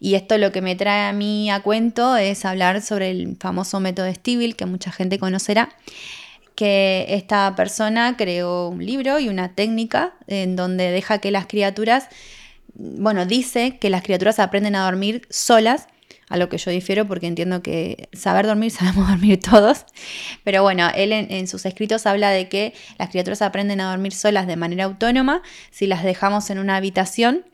Y 0.00 0.14
esto 0.14 0.38
lo 0.38 0.50
que 0.50 0.62
me 0.62 0.76
trae 0.76 1.08
a 1.08 1.12
mí 1.12 1.50
a 1.50 1.60
cuento 1.60 2.16
es 2.16 2.44
hablar 2.44 2.80
sobre 2.80 3.10
el 3.10 3.36
famoso 3.38 3.80
método 3.80 4.12
Stibil, 4.12 4.56
que 4.56 4.66
mucha 4.66 4.90
gente 4.90 5.18
conocerá, 5.18 5.68
que 6.60 7.06
esta 7.08 7.54
persona 7.56 8.18
creó 8.18 8.68
un 8.68 8.84
libro 8.84 9.18
y 9.18 9.30
una 9.30 9.54
técnica 9.54 10.12
en 10.26 10.56
donde 10.56 10.90
deja 10.90 11.16
que 11.16 11.30
las 11.30 11.46
criaturas, 11.46 12.08
bueno, 12.74 13.24
dice 13.24 13.78
que 13.78 13.88
las 13.88 14.02
criaturas 14.02 14.38
aprenden 14.38 14.76
a 14.76 14.84
dormir 14.84 15.22
solas 15.30 15.88
a 16.28 16.36
lo 16.36 16.50
que 16.50 16.58
yo 16.58 16.70
difiero 16.70 17.06
porque 17.06 17.28
entiendo 17.28 17.62
que 17.62 18.10
saber 18.12 18.46
dormir 18.46 18.70
sabemos 18.78 19.08
dormir 19.08 19.40
todos, 19.40 19.86
pero 20.44 20.62
bueno, 20.62 20.90
él 20.94 21.14
en, 21.14 21.48
sus 21.48 21.64
escritos 21.64 22.04
habla 22.04 22.28
de 22.28 22.50
que 22.50 22.74
las 22.98 23.08
criaturas 23.08 23.40
aprenden 23.40 23.80
a 23.80 23.88
dormir 23.88 24.12
solas 24.12 24.46
de 24.46 24.56
manera 24.56 24.84
autónoma 24.84 25.40
si 25.70 25.86
las 25.86 26.04
dejamos 26.04 26.50
en 26.50 26.58
una 26.58 26.76
habitación 26.76 27.46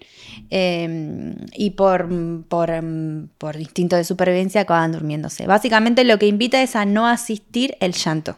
em, 0.50 1.36
y 1.54 1.70
por, 1.70 2.08
por, 2.48 2.70
em, 2.70 3.28
por 3.38 3.54
instinto 3.54 3.94
de 3.94 4.02
supervivencia 4.02 4.62
acaban 4.62 4.90
durmiéndose. 4.90 5.46
Básicamente 5.46 6.02
lo 6.02 6.18
que 6.18 6.26
invita 6.26 6.60
es 6.60 6.74
a 6.74 6.84
no 6.86 7.06
asistir 7.06 7.76
el 7.78 7.92
llanto. 7.92 8.36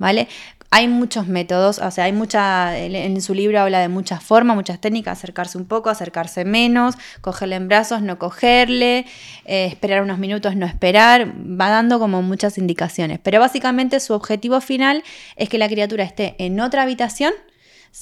¿Vale? 0.00 0.28
Hay 0.70 0.88
muchos 0.88 1.26
métodos, 1.26 1.78
o 1.78 1.90
sea, 1.90 2.04
hay 2.04 2.12
mucha, 2.12 2.78
en 2.78 3.20
su 3.20 3.34
libro 3.34 3.60
habla 3.60 3.80
de 3.80 3.88
muchas 3.88 4.22
formas, 4.24 4.56
muchas 4.56 4.80
técnicas, 4.80 5.18
acercarse 5.18 5.58
un 5.58 5.66
poco, 5.66 5.90
acercarse 5.90 6.46
menos, 6.46 6.94
cogerle 7.20 7.56
en 7.56 7.68
brazos, 7.68 8.00
no 8.00 8.18
cogerle, 8.18 9.04
eh, 9.44 9.66
esperar 9.66 10.02
unos 10.02 10.18
minutos, 10.18 10.56
no 10.56 10.64
esperar, 10.64 11.34
va 11.36 11.68
dando 11.68 11.98
como 11.98 12.22
muchas 12.22 12.56
indicaciones. 12.56 13.18
Pero 13.22 13.40
básicamente 13.40 14.00
su 14.00 14.14
objetivo 14.14 14.62
final 14.62 15.04
es 15.36 15.50
que 15.50 15.58
la 15.58 15.68
criatura 15.68 16.02
esté 16.04 16.34
en 16.38 16.60
otra 16.60 16.82
habitación, 16.82 17.34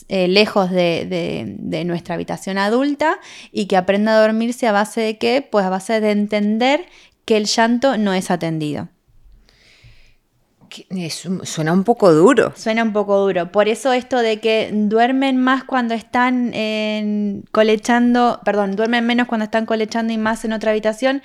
eh, 0.09 0.29
lejos 0.29 0.71
de, 0.71 1.57
de, 1.59 1.85
nuestra 1.85 2.15
habitación 2.15 2.59
adulta 2.59 3.19
y 3.51 3.67
que 3.67 3.77
aprenda 3.77 4.17
a 4.17 4.21
dormirse 4.21 4.69
a 4.69 4.73
base 4.73 5.01
de 5.01 5.19
qué? 5.19 5.43
Pues 5.43 5.65
a 5.65 5.71
base 5.71 6.01
de 6.01 6.13
entender 6.13 6.87
que 7.25 7.37
el 7.39 7.47
llanto 7.47 7.97
no 7.97 8.13
es 8.15 8.31
atendido 8.31 8.89
suena 11.45 11.73
un 11.73 11.85
poco 11.85 12.13
duro. 12.13 12.53
Suena 12.57 12.83
un 12.83 12.93
poco 12.93 13.19
duro. 13.19 13.51
Por 13.53 13.69
eso 13.69 13.93
esto 13.93 14.19
de 14.19 14.41
que 14.41 14.71
duermen 14.73 15.37
más 15.37 15.65
cuando 15.65 15.95
están 15.95 16.53
colechando, 17.53 18.41
perdón, 18.45 18.77
duermen 18.77 19.07
menos 19.07 19.29
cuando 19.29 19.45
están 19.45 19.67
colechando 19.67 20.13
y 20.13 20.19
más 20.19 20.45
en 20.45 20.53
otra 20.53 20.71
habitación, 20.71 21.23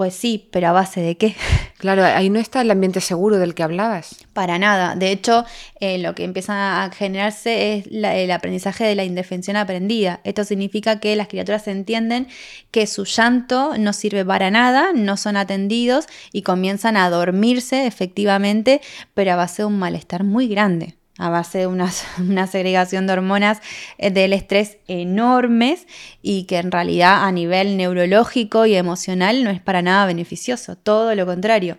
pues 0.00 0.14
sí, 0.14 0.48
pero 0.50 0.68
a 0.68 0.72
base 0.72 1.02
de 1.02 1.18
qué? 1.18 1.36
Claro, 1.76 2.04
ahí 2.04 2.28
no 2.28 2.38
está 2.38 2.60
el 2.60 2.70
ambiente 2.70 3.00
seguro 3.00 3.38
del 3.38 3.54
que 3.54 3.62
hablabas. 3.62 4.16
Para 4.34 4.58
nada. 4.58 4.96
De 4.96 5.12
hecho, 5.12 5.46
eh, 5.78 5.96
lo 5.96 6.14
que 6.14 6.24
empieza 6.24 6.84
a 6.84 6.90
generarse 6.90 7.74
es 7.74 7.86
el 7.86 8.30
aprendizaje 8.30 8.84
de 8.84 8.94
la 8.94 9.04
indefensión 9.04 9.56
aprendida. 9.56 10.20
Esto 10.24 10.44
significa 10.44 11.00
que 11.00 11.16
las 11.16 11.28
criaturas 11.28 11.68
entienden 11.68 12.28
que 12.70 12.86
su 12.86 13.04
llanto 13.04 13.78
no 13.78 13.94
sirve 13.94 14.24
para 14.26 14.50
nada, 14.50 14.92
no 14.94 15.16
son 15.16 15.38
atendidos 15.38 16.06
y 16.32 16.42
comienzan 16.42 16.98
a 16.98 17.08
dormirse 17.08 17.86
efectivamente, 17.86 18.82
pero 19.14 19.32
a 19.32 19.36
base 19.36 19.62
de 19.62 19.66
un 19.66 19.78
malestar 19.78 20.22
muy 20.24 20.48
grande 20.48 20.99
a 21.20 21.28
base 21.28 21.58
de 21.58 21.66
una, 21.66 22.46
segregación 22.46 23.06
de 23.06 23.12
hormonas 23.12 23.60
eh, 23.98 24.10
del 24.10 24.32
estrés 24.32 24.78
enormes 24.88 25.86
y 26.22 26.44
que 26.44 26.56
en 26.56 26.72
realidad 26.72 27.24
a 27.24 27.30
nivel 27.30 27.76
neurológico 27.76 28.66
y 28.66 28.74
emocional 28.74 29.44
no 29.44 29.50
es 29.50 29.60
para 29.60 29.82
nada 29.82 30.06
beneficioso, 30.06 30.76
todo 30.76 31.14
lo 31.14 31.26
contrario. 31.26 31.78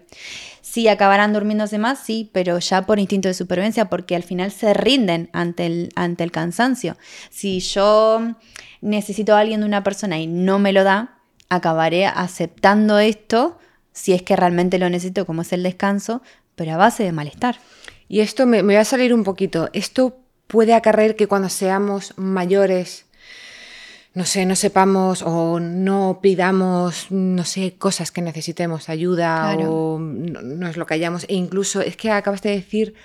Sí, 0.62 0.88
acabarán 0.88 1.34
durmiéndose 1.34 1.80
más, 1.80 2.00
sí, 2.00 2.30
pero 2.32 2.60
ya 2.60 2.84
por 2.84 3.00
instinto 3.00 3.28
de 3.28 3.34
supervivencia, 3.34 3.90
porque 3.90 4.16
al 4.16 4.24
final 4.24 4.52
se 4.52 4.74
rinden 4.74 5.30
ante 5.34 5.66
el, 5.66 5.90
ante 5.96 6.24
el 6.24 6.32
cansancio. 6.32 6.96
Si 7.30 7.60
yo 7.60 8.36
necesito 8.80 9.36
a 9.36 9.40
alguien 9.40 9.62
de 9.62 9.66
una 9.66 9.84
persona 9.84 10.20
y 10.20 10.28
no 10.28 10.60
me 10.60 10.72
lo 10.72 10.86
da, 10.86 11.20
acabaré 11.50 12.06
aceptando 12.06 13.00
esto 13.00 13.58
si 13.92 14.14
es 14.14 14.22
que 14.22 14.38
realmente 14.38 14.80
lo 14.80 14.90
necesito, 14.90 15.26
como 15.26 15.42
es 15.42 15.52
el 15.52 15.64
descanso, 15.64 16.22
pero 16.56 16.74
a 16.74 16.78
base 16.78 17.04
de 17.04 17.12
malestar. 17.12 17.58
Y 18.12 18.20
esto 18.20 18.46
me, 18.46 18.62
me, 18.62 18.76
va 18.76 18.82
a 18.82 18.86
salir 18.86 19.14
un 19.14 19.24
poquito. 19.24 19.70
Esto 19.72 20.18
puede 20.48 20.74
acarrear 20.74 21.16
que 21.16 21.28
cuando 21.28 21.48
seamos 21.48 22.14
mayores, 22.18 23.06
no 24.14 24.26
sé, 24.26 24.46
no 24.46 24.58
sepamos 24.58 25.22
o 25.22 25.62
no 25.62 26.20
pidamos, 26.22 27.10
no 27.10 27.46
sé, 27.46 27.76
cosas 27.78 28.12
que 28.12 28.22
necesitemos, 28.22 28.90
ayuda 28.90 29.56
o 29.58 29.98
no, 29.98 30.68
es 30.68 30.76
lo 30.76 30.86
que 30.86 30.96
hayamos. 30.96 31.24
E 31.30 31.36
incluso 31.36 31.80
es 31.80 31.96
que 31.96 32.12
acabas 32.12 32.42
de 32.42 32.50
decir 32.50 32.96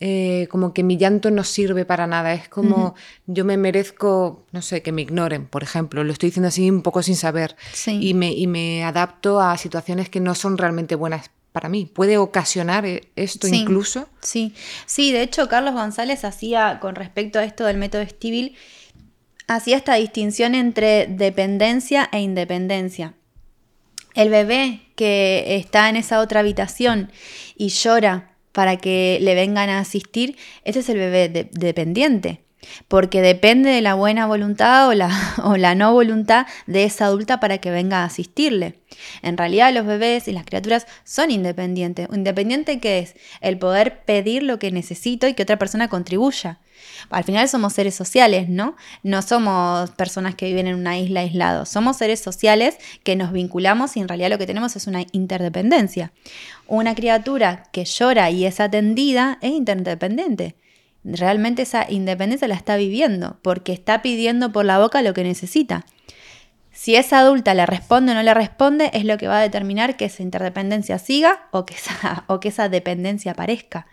eh, 0.00 0.48
como 0.50 0.74
que 0.74 0.82
mi 0.82 0.96
llanto 0.96 1.30
no 1.30 1.44
sirve 1.44 1.84
para 1.84 2.08
nada. 2.08 2.34
Es 2.34 2.48
como 2.48 2.96
yo 3.26 3.44
me 3.44 3.56
merezco, 3.56 4.46
no 4.50 4.62
sé, 4.62 4.82
que 4.82 4.90
me 4.90 5.02
ignoren, 5.02 5.46
por 5.46 5.62
ejemplo. 5.62 6.02
Lo 6.02 6.12
estoy 6.12 6.30
diciendo 6.30 6.48
así 6.48 6.68
un 6.68 6.82
poco 6.82 7.04
sin 7.04 7.14
saber. 7.14 7.54
Y, 7.86 8.14
me, 8.14 8.32
y 8.32 8.48
me 8.48 8.82
adapto 8.82 9.40
a 9.40 9.56
situaciones 9.58 10.08
que 10.08 10.18
no 10.18 10.34
son 10.34 10.58
realmente 10.58 10.96
buenas 10.96 11.30
para 11.56 11.70
mí. 11.70 11.86
¿Puede 11.86 12.18
ocasionar 12.18 12.84
eh, 12.84 13.08
esto 13.16 13.48
incluso? 13.48 14.10
Sí, 14.20 14.52
sí, 14.84 15.10
de 15.10 15.22
hecho 15.22 15.48
Carlos 15.48 15.72
González 15.72 16.22
hacía 16.26 16.80
con 16.80 16.94
respecto 16.94 17.38
a 17.38 17.44
esto 17.44 17.64
del 17.64 17.78
método 17.78 18.02
Stibil, 18.02 18.56
hacía 19.46 19.78
esta 19.78 19.94
distinción 19.94 20.54
entre 20.54 21.06
dependencia 21.06 22.10
e 22.12 22.20
independencia. 22.20 23.14
El 24.14 24.28
bebé 24.28 24.82
que 24.96 25.56
está 25.56 25.88
en 25.88 25.96
esa 25.96 26.20
otra 26.20 26.40
habitación 26.40 27.10
y 27.56 27.68
llora 27.68 28.36
para 28.52 28.76
que 28.76 29.18
le 29.22 29.34
vengan 29.34 29.70
a 29.70 29.78
asistir, 29.78 30.36
ese 30.62 30.80
es 30.80 30.90
el 30.90 30.98
bebé 30.98 31.48
dependiente 31.52 32.45
porque 32.88 33.22
depende 33.22 33.70
de 33.70 33.80
la 33.80 33.94
buena 33.94 34.26
voluntad 34.26 34.88
o 34.88 34.94
la, 34.94 35.10
o 35.44 35.56
la, 35.56 35.74
no 35.74 35.92
voluntad 35.92 36.46
de 36.66 36.84
esa 36.84 37.06
adulta 37.06 37.40
para 37.40 37.58
que 37.58 37.70
venga 37.70 38.02
a 38.02 38.04
asistirle. 38.04 38.80
En 39.22 39.36
realidad 39.36 39.72
los 39.72 39.86
bebés 39.86 40.28
y 40.28 40.32
las 40.32 40.44
criaturas 40.44 40.86
son 41.04 41.30
independientes. 41.30 42.08
Independiente 42.12 42.80
que 42.80 43.00
es 43.00 43.14
el 43.40 43.58
poder 43.58 44.04
pedir 44.04 44.42
lo 44.42 44.58
que 44.58 44.70
necesito 44.70 45.26
y 45.26 45.34
que 45.34 45.42
otra 45.42 45.58
persona 45.58 45.88
contribuya. 45.88 46.58
Al 47.10 47.24
final 47.24 47.48
somos 47.48 47.72
seres 47.72 47.94
sociales, 47.94 48.48
¿no? 48.48 48.76
No 49.02 49.22
somos 49.22 49.90
personas 49.92 50.34
que 50.34 50.46
viven 50.46 50.66
en 50.66 50.76
una 50.76 50.98
isla 50.98 51.20
aislados. 51.20 51.68
Somos 51.68 51.96
seres 51.96 52.20
sociales 52.20 52.76
que 53.02 53.16
nos 53.16 53.32
vinculamos 53.32 53.96
y 53.96 54.00
en 54.00 54.08
realidad 54.08 54.30
lo 54.30 54.38
que 54.38 54.46
tenemos 54.46 54.76
es 54.76 54.86
una 54.86 55.04
interdependencia. 55.12 56.12
Una 56.66 56.94
criatura 56.94 57.64
que 57.72 57.84
llora 57.84 58.30
y 58.30 58.44
es 58.44 58.60
atendida 58.60 59.38
es 59.40 59.52
interdependiente. 59.52 60.56
Realmente 61.08 61.62
esa 61.62 61.86
independencia 61.88 62.48
la 62.48 62.56
está 62.56 62.76
viviendo 62.76 63.38
porque 63.42 63.72
está 63.72 64.02
pidiendo 64.02 64.50
por 64.50 64.64
la 64.64 64.80
boca 64.80 65.02
lo 65.02 65.14
que 65.14 65.22
necesita. 65.22 65.86
Si 66.72 66.96
esa 66.96 67.20
adulta 67.20 67.54
le 67.54 67.64
responde 67.64 68.10
o 68.10 68.14
no 68.16 68.24
le 68.24 68.34
responde, 68.34 68.90
es 68.92 69.04
lo 69.04 69.16
que 69.16 69.28
va 69.28 69.38
a 69.38 69.42
determinar 69.42 69.96
que 69.96 70.06
esa 70.06 70.24
interdependencia 70.24 70.98
siga 70.98 71.46
o 71.52 71.64
que 71.64 71.74
esa, 71.74 72.24
o 72.26 72.40
que 72.40 72.48
esa 72.48 72.68
dependencia 72.68 73.32
aparezca. 73.32 73.86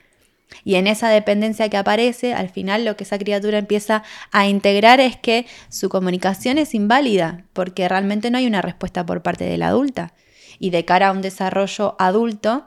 Y 0.63 0.75
en 0.75 0.87
esa 0.87 1.09
dependencia 1.09 1.69
que 1.69 1.77
aparece, 1.77 2.33
al 2.33 2.49
final 2.49 2.83
lo 2.83 2.97
que 2.97 3.03
esa 3.03 3.19
criatura 3.19 3.59
empieza 3.59 4.03
a 4.31 4.47
integrar 4.47 4.99
es 4.99 5.15
que 5.15 5.45
su 5.69 5.89
comunicación 5.89 6.57
es 6.57 6.73
inválida, 6.73 7.45
porque 7.53 7.87
realmente 7.87 8.31
no 8.31 8.39
hay 8.39 8.47
una 8.47 8.61
respuesta 8.61 9.05
por 9.05 9.21
parte 9.21 9.45
de 9.45 9.57
la 9.57 9.67
adulta. 9.67 10.13
Y 10.57 10.71
de 10.71 10.83
cara 10.83 11.09
a 11.09 11.11
un 11.11 11.21
desarrollo 11.21 11.95
adulto, 11.99 12.65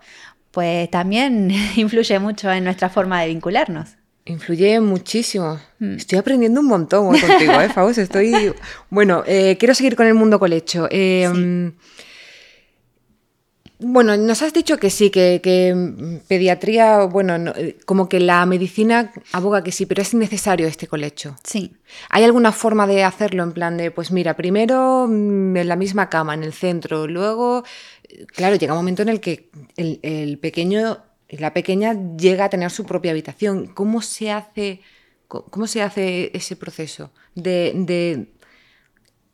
pues 0.53 0.89
también 0.89 1.51
influye 1.77 2.19
mucho 2.21 2.51
en 2.53 2.63
nuestra 2.63 2.89
forma 2.89 3.21
de 3.21 3.29
vincularnos. 3.29 3.96
Influye 4.27 4.81
muchísimo. 4.81 5.59
Mm. 5.79 5.97
Estoy 5.97 6.19
aprendiendo 6.19 6.61
un 6.61 6.67
montón 6.67 7.19
contigo, 7.19 7.61
¿eh, 7.61 7.69
Faust? 7.69 7.99
Estoy... 7.99 8.53
Bueno, 8.91 9.23
eh, 9.27 9.57
quiero 9.59 9.75
seguir 9.75 9.97
con 9.97 10.07
el 10.07 10.15
mundo 10.15 10.39
colecho. 10.39 10.89
Eh, 10.91 11.73
bueno, 13.79 14.17
nos 14.17 14.41
has 14.41 14.55
dicho 14.55 14.79
que 14.79 14.89
sí, 14.89 15.11
que, 15.11 16.21
pediatría, 16.27 17.05
bueno, 17.05 17.53
eh, 17.55 17.77
como 17.85 18.09
que 18.09 18.21
la 18.21 18.45
medicina 18.47 19.13
aboga 19.33 19.63
que 19.63 19.71
sí, 19.71 19.85
pero 19.85 20.01
es 20.01 20.15
necesario 20.15 20.67
este 20.67 20.87
colecho. 20.87 21.37
Sí. 21.45 21.77
¿Hay 22.09 22.25
alguna 22.25 22.53
forma 22.53 22.87
de 22.87 23.05
hacerlo 23.05 23.43
en 23.43 23.53
plan 23.53 23.77
de, 23.77 23.91
pues 23.91 24.11
mira, 24.11 24.35
primero 24.35 25.07
mm, 25.07 25.57
en 25.59 25.69
la 25.69 25.77
misma 25.77 26.09
cama, 26.09 26.33
en 26.33 26.43
el 26.43 26.55
centro, 26.55 27.07
luego, 27.07 27.65
claro, 28.35 28.57
llega 28.57 28.73
un 28.73 28.79
momento 28.79 29.03
en 29.03 29.11
el 29.11 29.21
que 29.21 29.51
el, 29.77 30.01
el 30.03 30.39
pequeño 30.39 30.99
la 31.29 31.53
pequeña 31.53 31.95
llega 32.17 32.47
a 32.47 32.51
tener 32.51 32.71
su 32.71 32.85
propia 32.85 33.11
habitación. 33.11 33.67
¿Cómo 33.67 34.03
se 34.03 34.31
hace, 34.31 34.81
cómo 35.29 35.67
se 35.67 35.83
hace 35.83 36.31
ese 36.35 36.57
proceso? 36.57 37.11
De, 37.35 38.29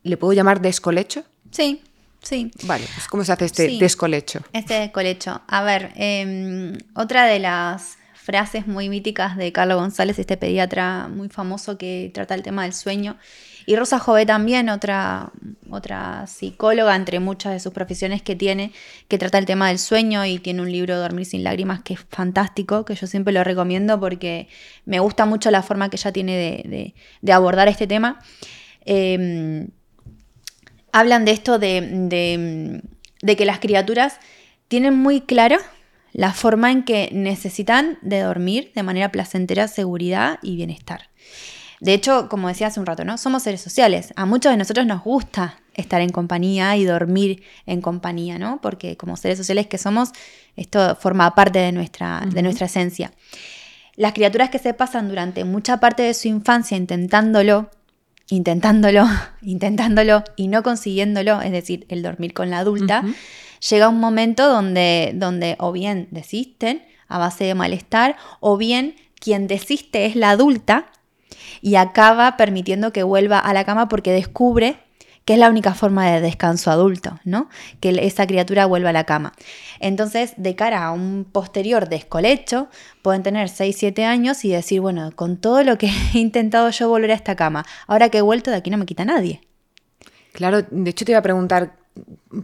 ¿Le 0.03 0.17
puedo 0.17 0.33
llamar 0.33 0.61
descolecho? 0.61 1.25
Sí, 1.51 1.83
sí. 2.23 2.51
Vale, 2.65 2.87
pues 2.95 3.09
¿cómo 3.09 3.25
se 3.25 3.33
hace 3.33 3.45
este 3.45 3.79
descolecho? 3.79 4.41
Este 4.53 4.75
descolecho. 4.75 5.43
A 5.47 5.63
ver, 5.63 5.93
em, 5.97 6.79
otra 6.95 7.27
de 7.27 7.39
las 7.39 7.99
frases 8.15 8.67
muy 8.67 8.89
míticas 8.89 9.37
de 9.37 9.53
Carlos 9.53 9.79
González, 9.79 10.19
este 10.19 10.37
pediatra 10.37 11.09
muy 11.09 11.29
famoso 11.29 11.77
que 11.77 12.11
trata 12.15 12.35
el 12.35 12.43
tema 12.43 12.63
del 12.63 12.73
sueño, 12.73 13.19
y 13.67 13.77
Rosa 13.77 13.99
Jové 13.99 14.27
también, 14.27 14.69
otra, 14.69 15.31
otra 15.71 16.27
psicóloga 16.27 16.97
entre 16.97 17.21
muchas 17.21 17.53
de 17.53 17.61
sus 17.61 17.73
profesiones 17.73 18.23
que 18.23 18.37
tiene, 18.37 18.73
que 19.09 19.19
trata 19.19 19.39
el 19.39 19.47
tema 19.47 19.69
del 19.69 19.79
sueño 19.79 20.25
y 20.25 20.39
tiene 20.39 20.63
un 20.63 20.71
libro 20.71 20.99
Dormir 20.99 21.27
sin 21.27 21.45
lágrimas 21.45 21.83
que 21.83 21.95
es 21.95 22.01
fantástico, 22.09 22.85
que 22.85 22.95
yo 22.95 23.07
siempre 23.07 23.33
lo 23.33 23.45
recomiendo 23.45 23.99
porque 24.01 24.49
me 24.85 25.01
gusta 25.01 25.27
mucho 25.27 25.51
la 25.51 25.63
forma 25.63 25.91
que 25.91 25.97
ella 25.97 26.13
tiene 26.13 26.95
de, 27.21 27.33
abordar 27.33 27.69
este 27.69 27.87
tema. 27.87 28.21
Em, 28.85 29.69
hablan 30.93 31.25
de 31.25 31.31
esto 31.31 31.59
de, 31.59 32.83
de 33.23 33.37
que 33.37 33.45
las 33.45 33.61
criaturas 33.61 34.19
tienen 34.69 34.97
muy 34.97 35.21
clara 35.21 35.59
la 36.13 36.33
forma 36.33 36.71
en 36.71 36.83
que 36.85 37.09
necesitan 37.13 37.99
de 38.03 38.21
dormir 38.21 38.73
de 38.75 38.83
manera 38.83 39.11
placentera, 39.11 39.69
seguridad 39.69 40.39
y 40.43 40.57
bienestar. 40.57 41.09
De 41.83 41.95
hecho, 41.95 42.29
como 42.29 42.47
decía 42.47 42.69
hace 42.69 42.79
un 42.79 42.87
rato, 42.87 43.05
¿no? 43.05 43.19
Somos 43.19 43.43
seres 43.43 43.61
sociales. 43.61 44.13
A 44.15 44.25
muchos 44.25 44.53
de 44.53 44.57
nosotros 44.57 44.87
nos 44.87 45.03
gusta 45.03 45.59
estar 45.75 46.01
en 46.01 46.11
compañía 46.11 46.77
y 46.77 46.85
dormir 46.85 47.43
en 47.67 47.81
compañía, 47.81 48.39
¿no? 48.39 48.61
Porque 48.63 48.97
como 48.97 49.17
seres 49.17 49.37
sociales 49.37 49.67
que 49.67 49.79
somos, 49.79 50.13
esto 50.55 50.95
forma 50.95 51.35
parte 51.35 51.59
de 51.59 51.73
nuestra, 51.73 52.23
de 52.25 52.41
nuestra 52.41 52.67
esencia. 52.67 53.11
Las 53.97 54.13
criaturas 54.13 54.51
que 54.51 54.61
se 54.61 54.75
pasan 54.75 55.09
durante 55.09 55.43
mucha 55.43 55.81
parte 55.81 56.05
de 56.05 56.15
su 56.15 56.29
infancia 56.29 56.77
intentándolo, 56.77 57.69
intentándolo, 58.29 59.05
intentándolo 59.43 60.23
y 60.37 60.47
no 60.47 60.63
consiguiéndolo, 60.63 61.43
es 61.43 61.51
decir, 61.51 61.87
el 61.89 62.05
dormir 62.05 62.33
con 62.33 62.49
la 62.49 62.61
adulta, 62.61 63.03
llega 63.71 63.89
un 63.89 63.99
momento 63.99 64.49
donde, 64.49 65.11
donde 65.17 65.57
o 65.59 65.73
bien 65.73 66.07
desisten 66.13 66.85
a 67.09 67.19
base 67.19 67.43
de 67.43 67.57
malestar, 67.57 68.17
o 68.39 68.57
bien 68.57 68.95
quien 69.19 69.49
desiste 69.49 70.07
es 70.07 70.15
la 70.15 70.31
adulta 70.31 70.87
y 71.61 71.77
acaba 71.77 72.37
permitiendo 72.37 72.93
que 72.93 73.03
vuelva 73.03 73.39
a 73.39 73.53
la 73.53 73.65
cama 73.65 73.89
porque 73.89 74.13
descubre 74.13 74.79
que 75.25 75.35
es 75.35 75.39
la 75.39 75.49
única 75.49 75.75
forma 75.75 76.11
de 76.11 76.21
descanso 76.21 76.71
adulto, 76.71 77.21
¿no? 77.25 77.49
Que 77.81 77.91
esa 78.03 78.27
criatura 78.27 78.67
vuelva 78.67 78.91
a 78.91 78.93
la 78.93 79.05
cama. 79.05 79.33
Entonces, 79.79 80.35
de 80.37 80.57
cara 80.57 80.85
a 80.85 80.93
un 80.93 81.25
posterior 81.31 81.89
descolecho, 81.89 82.69
pueden 83.03 83.23
tener 83.23 83.49
6, 83.49 83.77
7 83.79 84.05
años 84.05 84.45
y 84.45 84.51
decir, 84.51 84.81
bueno, 84.81 85.13
con 85.15 85.37
todo 85.37 85.63
lo 85.63 85.79
que 85.79 85.91
he 86.15 86.19
intentado 86.19 86.69
yo 86.71 86.89
volver 86.89 87.13
a 87.13 87.15
esta 87.15 87.37
cama, 87.37 87.65
ahora 87.87 88.09
que 88.09 88.19
he 88.19 88.23
vuelto 88.23 88.51
de 88.51 88.57
aquí 88.57 88.71
no 88.71 88.79
me 88.79 88.87
quita 88.87 89.05
nadie. 89.05 89.41
Claro, 90.33 90.63
de 90.63 90.91
hecho 90.91 91.05
te 91.05 91.13
iba 91.13 91.19
a 91.19 91.23
preguntar, 91.23 91.77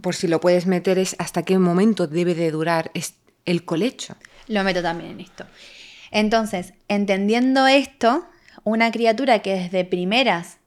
por 0.01 0.15
si 0.15 0.27
lo 0.27 0.39
puedes 0.39 0.65
meter, 0.67 0.99
es 0.99 1.15
hasta 1.19 1.43
qué 1.43 1.57
momento 1.57 2.07
debe 2.07 2.35
de 2.35 2.51
durar 2.51 2.91
el 3.45 3.65
colecho. 3.65 4.15
Lo 4.47 4.63
meto 4.63 4.81
también 4.81 5.11
en 5.11 5.19
esto. 5.21 5.45
Entonces, 6.11 6.73
entendiendo 6.87 7.67
esto, 7.67 8.25
una 8.63 8.91
criatura 8.91 9.39
que 9.39 9.55
desde 9.55 9.85
primeras 9.85 10.58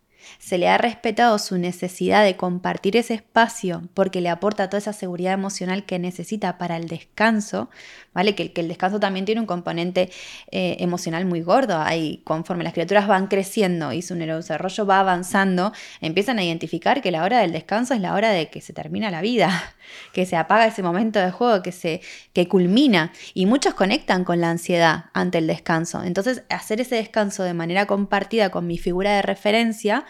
se 0.43 0.59
le 0.59 0.69
ha 0.69 0.77
respetado 0.77 1.39
su 1.39 1.57
necesidad 1.57 2.25
de 2.25 2.37
compartir 2.37 2.97
ese 2.97 3.15
espacio 3.15 3.89
porque 3.95 4.21
le 4.21 4.29
aporta 4.29 4.69
toda 4.69 4.79
esa 4.79 4.93
seguridad 4.93 5.35
emocional 5.35 5.87
que 5.87 6.01
necesita 6.01 6.59
para 6.59 6.77
el 6.77 6.89
descanso, 6.89 7.71
¿vale? 8.13 8.35
Que, 8.35 8.53
el 8.57 8.67
descanso 8.67 8.99
también 8.99 9.25
tiene 9.25 9.41
un 9.41 9.47
componente 9.47 10.11
eh, 10.51 10.79
emocional 10.81 11.27
muy 11.27 11.43
gordo. 11.43 11.79
Ahí, 11.79 12.23
conforme 12.25 12.65
las 12.65 12.73
criaturas 12.73 13.07
van 13.07 13.29
creciendo 13.29 13.93
y 13.93 14.03
su 14.03 14.17
neurodesarrollo 14.17 14.85
va 14.85 14.99
avanzando, 14.99 15.73
empiezan 16.01 16.41
a 16.41 16.45
identificar 16.45 17.03
que 17.03 17.13
la 17.13 17.23
hora 17.23 17.39
del 17.39 17.53
descanso 17.53 17.95
es 17.95 18.01
la 18.01 18.13
hora 18.13 18.31
de 18.31 18.51
que 18.51 18.61
se 18.61 18.73
termina 18.73 19.13
la 19.13 19.21
vida, 19.21 19.77
que 20.13 20.27
se 20.27 20.35
apaga 20.35 20.67
ese 20.67 20.83
momento 20.83 21.21
de 21.21 21.31
juego, 21.31 21.63
que 21.63 21.71
se 21.71 22.01
que 22.33 22.49
culmina. 22.49 23.13
Y 23.33 23.47
muchos 23.47 23.75
conectan 23.75 24.25
con 24.25 24.41
la 24.41 24.51
ansiedad 24.51 25.05
ante 25.13 25.39
el 25.39 25.47
descanso. 25.47 26.03
Entonces, 26.03 26.43
hacer 26.49 26.81
ese 26.81 26.97
descanso 26.97 27.45
de 27.45 27.55
manera 27.55 27.87
compartida 27.87 28.51
con 28.51 28.67
mi 28.67 28.77
figura 28.77 29.15
de 29.15 29.23
referencia 29.23 30.05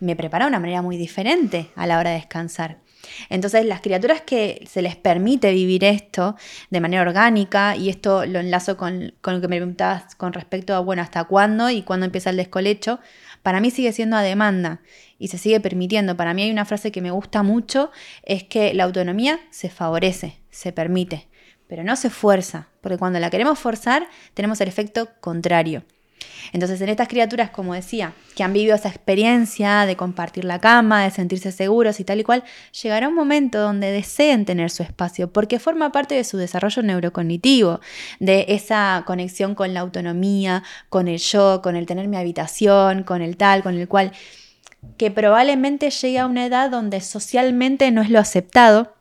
me 0.00 0.16
prepara 0.16 0.46
de 0.46 0.48
una 0.48 0.60
manera 0.60 0.82
muy 0.82 0.96
diferente 0.96 1.70
a 1.76 1.86
la 1.86 1.98
hora 1.98 2.10
de 2.10 2.16
descansar. 2.16 2.78
Entonces, 3.28 3.64
las 3.64 3.80
criaturas 3.80 4.20
que 4.22 4.66
se 4.68 4.82
les 4.82 4.96
permite 4.96 5.52
vivir 5.52 5.84
esto 5.84 6.36
de 6.70 6.80
manera 6.80 7.02
orgánica, 7.02 7.76
y 7.76 7.88
esto 7.88 8.26
lo 8.26 8.40
enlazo 8.40 8.76
con, 8.76 9.14
lo 9.22 9.40
que 9.40 9.48
me 9.48 9.56
preguntabas 9.56 10.14
con 10.14 10.32
respecto 10.32 10.74
a, 10.74 10.80
bueno, 10.80 11.02
hasta 11.02 11.24
cuándo 11.24 11.70
y 11.70 11.82
cuándo 11.82 12.06
empieza 12.06 12.30
el 12.30 12.36
descolecho, 12.36 13.00
para 13.42 13.60
mí 13.60 13.70
sigue 13.70 13.92
siendo 13.92 14.16
a 14.16 14.22
demanda 14.22 14.80
y 15.18 15.28
se 15.28 15.38
sigue 15.38 15.60
permitiendo. 15.60 16.16
Para 16.16 16.34
mí 16.34 16.42
hay 16.42 16.50
una 16.50 16.64
frase 16.64 16.92
que 16.92 17.00
me 17.00 17.10
gusta 17.10 17.42
mucho, 17.42 17.90
es 18.22 18.44
que 18.44 18.74
la 18.74 18.84
autonomía 18.84 19.40
se 19.50 19.70
favorece, 19.70 20.38
se 20.50 20.72
permite, 20.72 21.28
pero 21.66 21.84
no 21.84 21.96
se 21.96 22.10
fuerza, 22.10 22.68
porque 22.80 22.98
cuando 22.98 23.18
la 23.18 23.30
queremos 23.30 23.58
forzar 23.58 24.08
tenemos 24.34 24.60
el 24.60 24.68
efecto 24.68 25.08
contrario. 25.20 25.84
Entonces, 26.52 26.80
en 26.80 26.88
estas 26.88 27.08
criaturas, 27.08 27.50
como 27.50 27.74
decía, 27.74 28.12
que 28.34 28.42
han 28.42 28.52
vivido 28.52 28.74
esa 28.74 28.88
experiencia 28.88 29.86
de 29.86 29.96
compartir 29.96 30.44
la 30.44 30.58
cama, 30.58 31.04
de 31.04 31.10
sentirse 31.10 31.52
seguros 31.52 32.00
y 32.00 32.04
tal 32.04 32.20
y 32.20 32.24
cual, 32.24 32.44
llegará 32.82 33.08
un 33.08 33.14
momento 33.14 33.60
donde 33.60 33.90
deseen 33.90 34.44
tener 34.44 34.70
su 34.70 34.82
espacio, 34.82 35.32
porque 35.32 35.58
forma 35.58 35.92
parte 35.92 36.14
de 36.14 36.24
su 36.24 36.36
desarrollo 36.36 36.82
neurocognitivo, 36.82 37.80
de 38.18 38.46
esa 38.48 39.04
conexión 39.06 39.54
con 39.54 39.74
la 39.74 39.80
autonomía, 39.80 40.62
con 40.88 41.08
el 41.08 41.18
yo, 41.18 41.60
con 41.62 41.76
el 41.76 41.86
tener 41.86 42.08
mi 42.08 42.16
habitación, 42.16 43.04
con 43.04 43.22
el 43.22 43.36
tal, 43.36 43.62
con 43.62 43.76
el 43.76 43.88
cual, 43.88 44.12
que 44.96 45.10
probablemente 45.10 45.90
llegue 45.90 46.18
a 46.18 46.26
una 46.26 46.46
edad 46.46 46.70
donde 46.70 47.00
socialmente 47.00 47.90
no 47.90 48.02
es 48.02 48.10
lo 48.10 48.18
aceptado, 48.18 48.94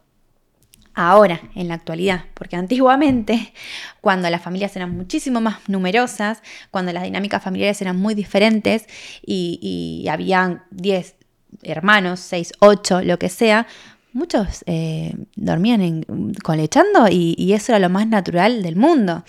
ahora, 1.08 1.42
en 1.56 1.68
la 1.68 1.76
actualidad, 1.76 2.26
porque 2.34 2.56
antiguamente, 2.56 3.54
cuando 4.02 4.30
las 4.30 4.42
familias 4.42 4.76
eran 4.76 4.96
muchísimo 4.96 5.42
más 5.42 5.60
numerosas, 5.68 6.42
cuando 6.72 6.92
las 6.92 7.04
dinámicas 7.04 7.44
familiares 7.44 7.82
eran 7.82 7.98
muy 7.98 8.16
diferentes 8.16 8.86
y, 9.26 9.60
y 10.04 10.08
habían 10.10 10.64
10 10.72 11.16
hermanos, 11.64 12.20
6, 12.22 12.54
8, 12.60 13.02
lo 13.04 13.18
que 13.20 13.30
sea, 13.30 13.68
muchos 14.14 14.64
eh, 14.66 15.14
dormían 15.36 15.82
en, 15.82 16.34
colechando 16.44 17.08
y, 17.10 17.36
y, 17.38 17.54
eso 17.54 17.72
era 17.72 17.80
lo 17.80 17.90
más 17.90 18.08
natural 18.08 18.62
del 18.64 18.76
mundo. 18.76 19.24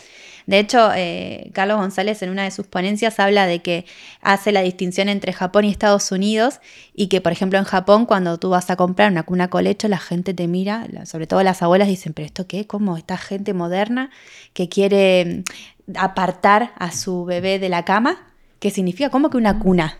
De 0.46 0.58
hecho, 0.58 0.90
eh, 0.94 1.50
Carlos 1.52 1.78
González 1.78 2.22
en 2.22 2.30
una 2.30 2.44
de 2.44 2.50
sus 2.50 2.66
ponencias 2.66 3.20
habla 3.20 3.46
de 3.46 3.60
que 3.60 3.84
hace 4.20 4.52
la 4.52 4.62
distinción 4.62 5.08
entre 5.08 5.32
Japón 5.32 5.64
y 5.64 5.70
Estados 5.70 6.10
Unidos 6.12 6.60
y 6.94 7.08
que, 7.08 7.20
por 7.20 7.32
ejemplo, 7.32 7.58
en 7.58 7.64
Japón 7.64 8.06
cuando 8.06 8.38
tú 8.38 8.50
vas 8.50 8.70
a 8.70 8.76
comprar 8.76 9.10
una 9.10 9.22
cuna 9.22 9.48
colecho, 9.48 9.88
la 9.88 9.98
gente 9.98 10.34
te 10.34 10.48
mira, 10.48 10.86
sobre 11.04 11.26
todo 11.26 11.42
las 11.42 11.62
abuelas 11.62 11.88
dicen, 11.88 12.12
pero 12.12 12.26
esto 12.26 12.46
qué, 12.46 12.66
¿cómo? 12.66 12.96
Esta 12.96 13.16
gente 13.16 13.54
moderna 13.54 14.10
que 14.52 14.68
quiere 14.68 15.44
mm, 15.86 15.96
apartar 15.96 16.72
a 16.78 16.92
su 16.92 17.24
bebé 17.24 17.58
de 17.58 17.68
la 17.68 17.84
cama 17.84 18.26
¿Qué 18.60 18.70
significa? 18.70 19.08
¿Cómo 19.08 19.30
que 19.30 19.38
una 19.38 19.58
cuna? 19.58 19.98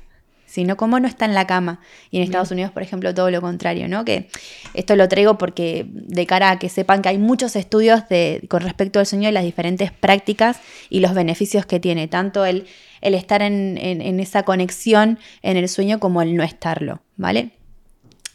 Sino 0.51 0.77
cómo 0.77 0.99
no 0.99 1.07
está 1.07 1.27
en 1.27 1.35
la 1.35 1.47
cama. 1.47 1.79
Y 2.11 2.17
en 2.17 2.25
Estados 2.25 2.51
Unidos, 2.51 2.73
por 2.73 2.83
ejemplo, 2.83 3.15
todo 3.15 3.31
lo 3.31 3.41
contrario, 3.41 3.87
¿no? 3.87 4.05
Que 4.05 4.29
esto 4.75 4.97
lo 4.97 5.09
traigo 5.09 5.39
porque 5.39 5.87
de 5.89 6.27
cara 6.27 6.51
a 6.51 6.59
que 6.59 6.69
sepan 6.69 7.03
que 7.03 7.09
hay 7.09 7.19
muchos 7.19 7.55
estudios 7.55 8.09
de, 8.09 8.43
con 8.49 8.63
respecto 8.63 8.99
al 8.99 9.07
sueño 9.07 9.29
y 9.29 9.33
las 9.33 9.45
diferentes 9.45 9.93
prácticas 9.93 10.59
y 10.89 10.99
los 10.99 11.15
beneficios 11.15 11.67
que 11.67 11.79
tiene, 11.79 12.09
tanto 12.09 12.45
el, 12.45 12.67
el 13.01 13.15
estar 13.15 13.43
en, 13.43 13.79
en 13.79 14.19
esa 14.19 14.43
conexión 14.43 15.21
en 15.43 15.57
el 15.57 15.69
sueño 15.69 16.01
como 16.01 16.21
el 16.21 16.35
no 16.35 16.43
estarlo, 16.43 17.01
¿vale? 17.17 17.53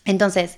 Entonces, 0.05 0.57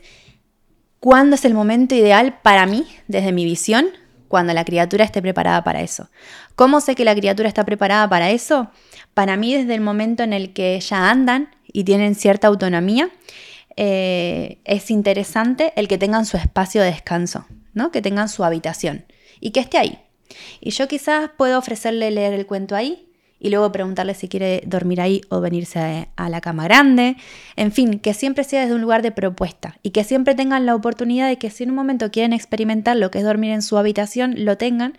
¿cuándo 1.00 1.36
es 1.36 1.46
el 1.46 1.56
momento 1.56 1.96
ideal 1.96 2.38
para 2.44 2.68
mí, 2.68 2.86
desde 3.08 3.32
mi 3.32 3.46
visión? 3.46 3.88
Cuando 4.28 4.54
la 4.54 4.66
criatura 4.66 5.06
esté 5.06 5.22
preparada 5.22 5.64
para 5.64 5.82
eso. 5.82 6.10
¿Cómo 6.56 6.82
sé 6.82 6.96
que 6.96 7.06
la 7.06 7.16
criatura 7.16 7.48
está 7.48 7.64
preparada 7.64 8.10
para 8.10 8.30
eso? 8.30 8.70
Para 9.18 9.36
mí, 9.36 9.56
desde 9.56 9.74
el 9.74 9.82
momento 9.82 10.22
en 10.22 10.32
el 10.32 10.54
que 10.54 10.80
ya 10.80 11.10
andan 11.10 11.50
y 11.66 11.86
tienen 11.86 12.14
cierta 12.14 12.50
autonomía, 12.50 13.10
eh, 13.76 14.60
es 14.64 14.92
interesante 14.92 15.74
el 15.76 15.88
que 15.88 15.98
tengan 15.98 16.28
su 16.28 16.38
espacio 16.38 16.84
de 16.84 16.92
descanso, 16.92 17.48
¿no? 17.74 17.90
que 17.90 18.04
tengan 18.04 18.30
su 18.30 18.44
habitación 18.44 19.06
y 19.40 19.50
que 19.50 19.60
esté 19.60 19.80
ahí. 19.80 19.98
Y 20.62 20.70
yo 20.70 20.88
quizás 20.88 21.32
puedo 21.36 21.58
ofrecerle 21.58 22.12
leer 22.12 22.36
el 22.36 22.46
cuento 22.46 22.76
ahí 22.76 23.08
y 23.40 23.50
luego 23.50 23.72
preguntarle 23.72 24.14
si 24.14 24.28
quiere 24.28 24.62
dormir 24.68 25.02
ahí 25.02 25.22
o 25.30 25.42
venirse 25.42 26.10
a 26.16 26.30
la 26.30 26.40
cama 26.40 26.66
grande. 26.66 27.16
En 27.56 27.72
fin, 27.72 27.98
que 27.98 28.14
siempre 28.14 28.44
sea 28.44 28.62
desde 28.62 28.76
un 28.76 28.82
lugar 28.82 29.02
de 29.02 29.12
propuesta 29.12 29.80
y 29.82 29.90
que 29.90 30.04
siempre 30.04 30.36
tengan 30.36 30.68
la 30.68 30.76
oportunidad 30.76 31.28
de 31.28 31.40
que 31.40 31.50
si 31.50 31.64
en 31.64 31.72
un 31.72 31.76
momento 31.76 32.12
quieren 32.12 32.34
experimentar 32.34 32.96
lo 32.96 33.10
que 33.10 33.18
es 33.18 33.24
dormir 33.24 33.50
en 33.50 33.64
su 33.64 33.80
habitación, 33.80 34.46
lo 34.46 34.60
tengan 34.60 34.96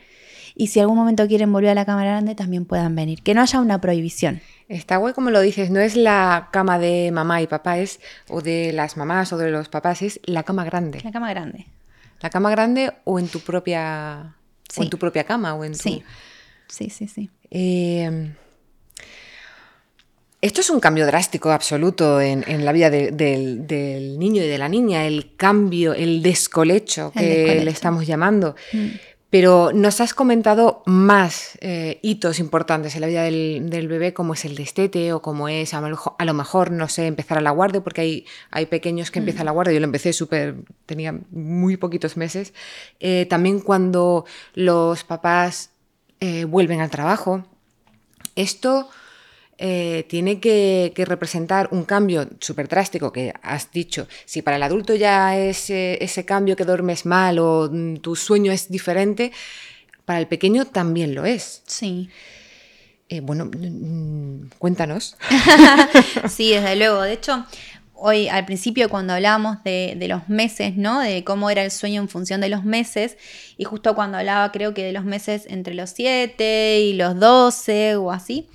y 0.58 0.66
si 0.66 0.80
algún 0.80 0.96
momento 0.96 1.26
quieren 1.28 1.52
volver 1.52 1.70
a 1.70 1.74
la 1.74 1.86
cámara 1.86 2.10
grande 2.10 2.34
también 2.34 2.64
puedan 2.64 2.94
venir, 2.96 3.22
que 3.22 3.32
no 3.32 3.40
haya 3.40 3.60
una 3.60 3.80
prohibición. 3.80 4.42
Está 4.68 4.96
guay 4.96 5.14
como 5.14 5.30
lo 5.30 5.40
dices, 5.40 5.70
no 5.70 5.78
es 5.78 5.94
la 5.94 6.48
cama 6.52 6.80
de 6.80 7.10
mamá 7.12 7.40
y 7.40 7.46
papá, 7.46 7.78
es 7.78 8.00
o 8.28 8.42
de 8.42 8.72
las 8.72 8.96
mamás 8.96 9.32
o 9.32 9.38
de 9.38 9.50
los 9.50 9.68
papás, 9.68 10.02
es 10.02 10.20
la 10.24 10.42
cama 10.42 10.64
grande. 10.64 11.00
La 11.04 11.12
cama 11.12 11.30
grande. 11.30 11.66
La 12.20 12.28
cama 12.28 12.50
grande 12.50 12.92
o 13.04 13.20
en 13.20 13.28
tu 13.28 13.38
propia 13.38 14.34
o 14.76 14.82
en 14.82 14.90
tu 14.90 14.98
propia 14.98 15.22
cama 15.22 15.54
o 15.54 15.64
en 15.64 15.72
tu... 15.72 15.78
Sí, 15.78 16.02
sí, 16.66 16.90
sí, 16.90 17.06
sí. 17.06 17.30
Em, 17.50 18.34
esto 20.40 20.60
es 20.60 20.70
un 20.70 20.80
cambio 20.80 21.06
drástico, 21.06 21.52
absoluto, 21.52 22.20
en, 22.20 22.64
la 22.64 22.72
vida 22.72 22.90
del, 22.90 24.18
niño 24.18 24.42
y 24.42 24.48
de 24.48 24.58
la 24.58 24.68
niña, 24.68 25.06
el 25.06 25.36
cambio, 25.36 25.94
el 25.94 26.20
descolecho 26.20 27.12
que 27.12 27.62
le 27.64 27.70
estamos 27.70 28.08
llamando. 28.08 28.56
Mm. 28.72 28.88
Pero 29.30 29.72
nos 29.74 30.00
has 30.00 30.14
comentado 30.14 30.82
más 30.86 31.58
eh, 31.60 32.00
hitos 32.02 32.38
importantes 32.38 32.94
en 32.94 33.02
la 33.02 33.06
vida 33.06 33.22
del, 33.22 33.88
bebé, 33.88 34.14
como 34.14 34.32
es 34.32 34.46
el 34.46 34.54
destete 34.56 35.12
o 35.12 35.20
como 35.20 35.48
es 35.50 35.74
a 35.74 35.80
lo, 35.80 36.34
mejor, 36.34 36.70
no 36.70 36.88
sé, 36.88 37.06
empezar 37.06 37.36
a 37.36 37.42
la 37.42 37.50
guardia, 37.50 37.82
porque 37.82 38.00
hay, 38.00 38.26
hay 38.50 38.66
pequeños 38.66 39.10
que 39.10 39.18
empiezan 39.18 39.42
a 39.42 39.44
la 39.46 39.50
guardia. 39.50 39.74
Yo 39.74 39.80
lo 39.80 39.86
empecé 39.86 40.14
súper, 40.14 40.56
tenía 40.86 41.14
muy 41.30 41.76
poquitos 41.76 42.16
meses. 42.16 42.54
Eh, 43.00 43.26
también 43.28 43.60
cuando 43.60 44.24
los 44.54 45.04
papás 45.04 45.72
eh, 46.20 46.44
vuelven 46.46 46.80
al 46.80 46.90
trabajo. 46.90 47.44
Esto 48.34 48.88
eh, 49.60 50.06
tiene 50.08 50.38
que, 50.38 50.92
representar 50.96 51.68
un 51.72 51.82
cambio 51.84 52.28
súper 52.38 52.68
drástico 52.68 53.12
que 53.12 53.34
has 53.42 53.72
dicho. 53.72 54.06
Si 54.24 54.40
para 54.40 54.56
el 54.56 54.62
adulto 54.62 54.94
ya 54.94 55.36
es 55.36 55.68
eh, 55.70 55.98
ese 56.00 56.24
cambio 56.24 56.54
que 56.54 56.64
duermes 56.64 57.04
mal 57.04 57.40
o 57.40 57.68
mm, 57.70 57.96
tu 57.96 58.14
sueño 58.14 58.52
es 58.52 58.70
diferente, 58.70 59.32
para 60.04 60.20
el 60.20 60.28
pequeño 60.28 60.64
también 60.64 61.12
lo 61.14 61.24
es. 61.24 61.62
Sí. 61.66 62.08
Eh, 63.08 63.20
bueno, 63.20 63.46
mm, 63.46 64.44
mm, 64.44 64.50
cuéntanos. 64.58 65.16
sí, 66.28 66.52
desde 66.52 66.76
luego. 66.76 67.02
De 67.02 67.14
hecho, 67.14 67.44
hoy 67.94 68.28
al 68.28 68.44
principio 68.46 68.88
cuando 68.88 69.14
hablábamos 69.14 69.64
de, 69.64 69.94
de, 69.96 70.06
los 70.06 70.28
meses, 70.28 70.76
¿no? 70.76 71.00
De 71.00 71.24
cómo 71.24 71.50
era 71.50 71.64
el 71.64 71.72
sueño 71.72 72.00
en 72.00 72.08
función 72.08 72.40
de 72.40 72.48
los 72.48 72.62
meses, 72.62 73.16
y 73.56 73.64
justo 73.64 73.96
cuando 73.96 74.18
hablaba 74.18 74.52
creo 74.52 74.72
que 74.72 74.84
de 74.84 74.92
los 74.92 75.04
meses 75.04 75.46
entre 75.48 75.74
los 75.74 75.90
7 75.90 76.80
y 76.80 76.92
los 76.92 77.18
12 77.18 77.96
o 77.96 78.12
así, 78.12 78.48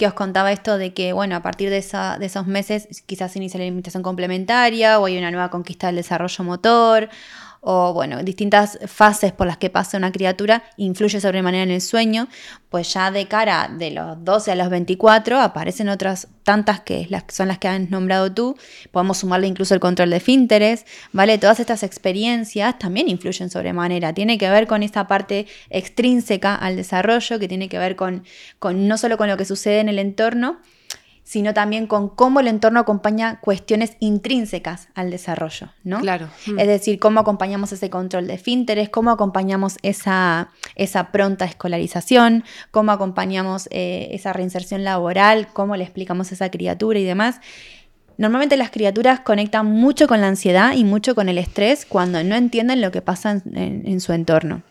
que 0.00 0.06
os 0.06 0.14
contaba 0.14 0.50
esto 0.50 0.78
de 0.78 0.94
que, 0.94 1.12
bueno, 1.12 1.36
a 1.36 1.42
partir 1.42 1.68
de, 1.68 1.76
esa, 1.76 2.16
de 2.18 2.24
esos 2.24 2.46
meses 2.46 3.02
quizás 3.04 3.36
inicia 3.36 3.58
la 3.58 3.64
alimentación 3.64 4.02
complementaria 4.02 4.98
o 4.98 5.04
hay 5.04 5.18
una 5.18 5.30
nueva 5.30 5.50
conquista 5.50 5.88
del 5.88 5.96
desarrollo 5.96 6.42
motor 6.42 7.10
o 7.60 7.92
bueno, 7.92 8.22
distintas 8.22 8.78
fases 8.86 9.32
por 9.32 9.46
las 9.46 9.58
que 9.58 9.68
pasa 9.68 9.98
una 9.98 10.12
criatura 10.12 10.62
influye 10.76 11.20
sobremanera 11.20 11.64
en 11.64 11.70
el 11.70 11.80
sueño, 11.80 12.28
pues 12.70 12.92
ya 12.94 13.10
de 13.10 13.26
cara 13.26 13.70
de 13.70 13.90
los 13.90 14.24
12 14.24 14.52
a 14.52 14.54
los 14.54 14.70
24 14.70 15.40
aparecen 15.40 15.88
otras 15.88 16.28
tantas 16.42 16.80
que 16.80 17.06
son 17.28 17.48
las 17.48 17.58
que 17.58 17.68
has 17.68 17.90
nombrado 17.90 18.32
tú, 18.32 18.56
podemos 18.92 19.18
sumarle 19.18 19.46
incluso 19.46 19.74
el 19.74 19.80
control 19.80 20.10
de 20.10 20.20
fínteres, 20.20 20.86
¿vale? 21.12 21.36
Todas 21.36 21.60
estas 21.60 21.82
experiencias 21.82 22.78
también 22.78 23.08
influyen 23.08 23.50
sobremanera, 23.50 24.14
tiene 24.14 24.38
que 24.38 24.48
ver 24.48 24.66
con 24.66 24.82
esa 24.82 25.06
parte 25.06 25.46
extrínseca 25.68 26.54
al 26.54 26.76
desarrollo, 26.76 27.38
que 27.38 27.48
tiene 27.48 27.68
que 27.68 27.78
ver 27.78 27.94
con, 27.94 28.24
con 28.58 28.88
no 28.88 28.96
solo 28.96 29.18
con 29.18 29.28
lo 29.28 29.36
que 29.36 29.44
sucede 29.44 29.80
en 29.80 29.88
el 29.88 29.98
entorno, 29.98 30.60
sino 31.30 31.54
también 31.54 31.86
con 31.86 32.08
cómo 32.08 32.40
el 32.40 32.48
entorno 32.48 32.80
acompaña 32.80 33.38
cuestiones 33.38 33.96
intrínsecas 34.00 34.88
al 34.96 35.12
desarrollo, 35.12 35.68
¿no? 35.84 36.00
Claro. 36.00 36.28
Mm. 36.48 36.58
Es 36.58 36.66
decir, 36.66 36.98
cómo 36.98 37.20
acompañamos 37.20 37.70
ese 37.70 37.88
control 37.88 38.26
de 38.26 38.36
fínteres, 38.36 38.88
cómo 38.88 39.12
acompañamos 39.12 39.76
esa, 39.82 40.48
esa 40.74 41.12
pronta 41.12 41.44
escolarización, 41.44 42.42
cómo 42.72 42.90
acompañamos 42.90 43.68
eh, 43.70 44.08
esa 44.10 44.32
reinserción 44.32 44.82
laboral, 44.82 45.46
cómo 45.52 45.76
le 45.76 45.84
explicamos 45.84 46.32
a 46.32 46.34
esa 46.34 46.50
criatura 46.50 46.98
y 46.98 47.04
demás. 47.04 47.40
Normalmente 48.18 48.56
las 48.56 48.72
criaturas 48.72 49.20
conectan 49.20 49.66
mucho 49.66 50.08
con 50.08 50.20
la 50.20 50.26
ansiedad 50.26 50.72
y 50.74 50.82
mucho 50.82 51.14
con 51.14 51.28
el 51.28 51.38
estrés 51.38 51.86
cuando 51.86 52.24
no 52.24 52.34
entienden 52.34 52.80
lo 52.80 52.90
que 52.90 53.02
pasa 53.02 53.40
en 53.54 54.00
su 54.00 54.12
entorno. 54.12 54.64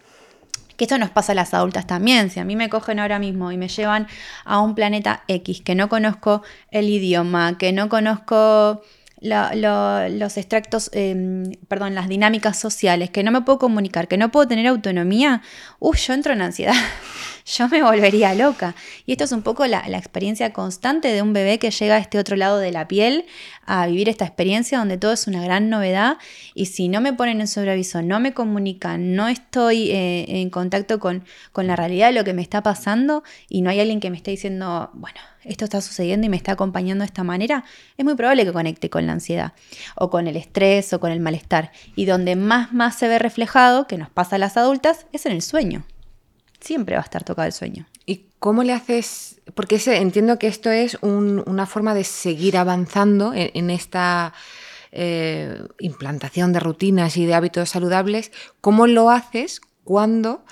Que 0.80 0.86
esto 0.86 0.98
nos 0.98 1.10
pasa 1.10 1.34
a 1.34 1.36
las 1.36 1.54
adultas 1.54 1.86
también. 1.88 2.30
Si 2.30 2.40
a 2.40 2.46
mí 2.46 2.56
me 2.56 2.70
cogen 2.70 3.00
ahora 3.00 3.20
mismo 3.20 3.52
y 3.52 3.58
me 3.58 3.68
llevan 3.68 4.08
a 4.46 4.62
un 4.62 4.76
planeta 4.76 5.24
X, 5.28 5.60
que 5.60 5.76
no 5.76 5.90
conozco 5.90 6.42
el 6.72 6.88
idioma, 6.88 7.58
que 7.58 7.74
no 7.74 7.90
conozco 7.90 8.82
los 9.22 10.38
extractos, 10.38 10.90
em, 10.94 11.52
perdón, 11.68 11.94
las 11.94 12.08
dinámicas 12.08 12.58
sociales, 12.58 13.10
que 13.10 13.24
no 13.24 13.32
me 13.32 13.42
puedo 13.42 13.60
comunicar, 13.60 14.08
que 14.08 14.18
no 14.18 14.32
puedo 14.32 14.48
tener 14.48 14.68
autonomía, 14.68 15.42
uy, 15.80 15.98
yo 15.98 16.14
entro 16.14 16.34
en 16.34 16.42
ansiedad, 16.42 16.74
yo 17.46 17.68
me 17.68 17.84
volvería 17.84 18.34
loca. 18.34 18.76
Y 19.06 19.14
esto 19.14 19.26
es 19.26 19.32
un 19.32 19.42
poco 19.42 19.66
la, 19.66 19.80
experiencia 19.98 20.54
constante 20.54 21.10
de 21.10 21.22
un 21.22 21.34
bebé 21.34 21.60
que 21.60 21.72
llega 21.72 21.96
a 21.96 21.98
este 21.98 22.20
otro 22.20 22.38
lado 22.38 22.60
de 22.60 22.72
la 22.72 22.88
piel 22.88 23.26
a 23.66 23.86
vivir 23.88 24.08
esta 24.08 24.26
experiencia 24.26 24.80
donde 24.80 24.98
todo 24.98 25.12
es 25.12 25.28
una 25.28 25.44
gran 25.44 25.70
novedad 25.70 26.18
y 26.56 26.68
si 26.68 26.88
no 26.88 27.02
me 27.02 27.14
ponen 27.14 27.42
en 27.42 27.48
sobreaviso, 27.48 28.02
no 28.02 28.20
me 28.20 28.34
comunican, 28.34 29.16
no 29.16 29.28
estoy 29.28 29.92
eh, 29.92 30.26
en 30.42 30.50
contacto 30.50 31.00
con, 31.00 31.26
con 31.52 31.68
la 31.68 31.76
realidad 31.76 32.08
de 32.08 32.14
lo 32.14 32.24
que 32.24 32.34
me 32.34 32.42
está 32.42 32.64
pasando 32.64 33.24
y 33.50 33.62
no 33.62 33.70
hay 33.70 33.80
alguien 33.82 34.00
que 34.00 34.10
me 34.10 34.18
esté 34.18 34.32
diciendo, 34.32 34.90
bueno, 34.94 35.20
esto 35.44 35.66
está 35.66 35.82
sucediendo 35.82 36.26
y 36.28 36.30
me 36.30 36.38
está 36.38 36.54
acompañando 36.54 37.04
de 37.04 37.08
esta 37.08 37.24
manera, 37.24 37.64
es 37.98 38.06
muy 38.06 38.16
probable 38.16 38.46
que 38.46 38.54
conecte 38.54 38.90
con 38.90 39.06
la 39.06 39.14
ansiedad 39.14 39.54
o 39.96 40.10
con 40.10 40.28
el 40.28 40.36
estrés 40.36 40.92
o 40.94 41.00
con 41.00 41.12
el 41.12 41.20
malestar. 41.20 41.72
Y 41.96 42.06
donde 42.06 42.36
más 42.36 42.74
más 42.74 42.98
se 42.98 43.08
ve 43.08 43.20
reflejado, 43.20 43.88
que 43.88 43.98
nos 43.98 44.10
pasa 44.10 44.36
a 44.36 44.40
las 44.40 44.58
adultas, 44.58 45.06
es 45.14 45.26
en 45.26 45.32
el 45.32 45.42
sueño. 45.42 45.86
Siempre 46.60 46.96
va 46.96 47.02
a 47.02 47.06
estar 47.06 47.24
tocado 47.24 47.46
el 47.46 47.54
sueño. 47.54 47.88
¿Y 48.06 48.26
cómo 48.40 48.64
le 48.64 48.74
haces? 48.74 49.42
Porque 49.56 49.82
entiendo 49.86 50.38
que 50.40 50.48
esto 50.48 50.72
es 50.72 50.98
una 51.02 51.66
forma 51.66 51.94
de 51.94 52.04
seguir 52.04 52.58
avanzando 52.58 53.34
en, 53.34 53.70
esta 53.70 54.34
eh, 54.92 55.64
implantación 55.80 56.52
de 56.52 56.60
rutinas 56.60 57.16
y 57.18 57.26
de 57.26 57.34
hábitos 57.34 57.70
saludables. 57.70 58.32
¿Cómo 58.60 58.88
lo 58.88 59.10
haces 59.10 59.62
cuando... 59.86 60.44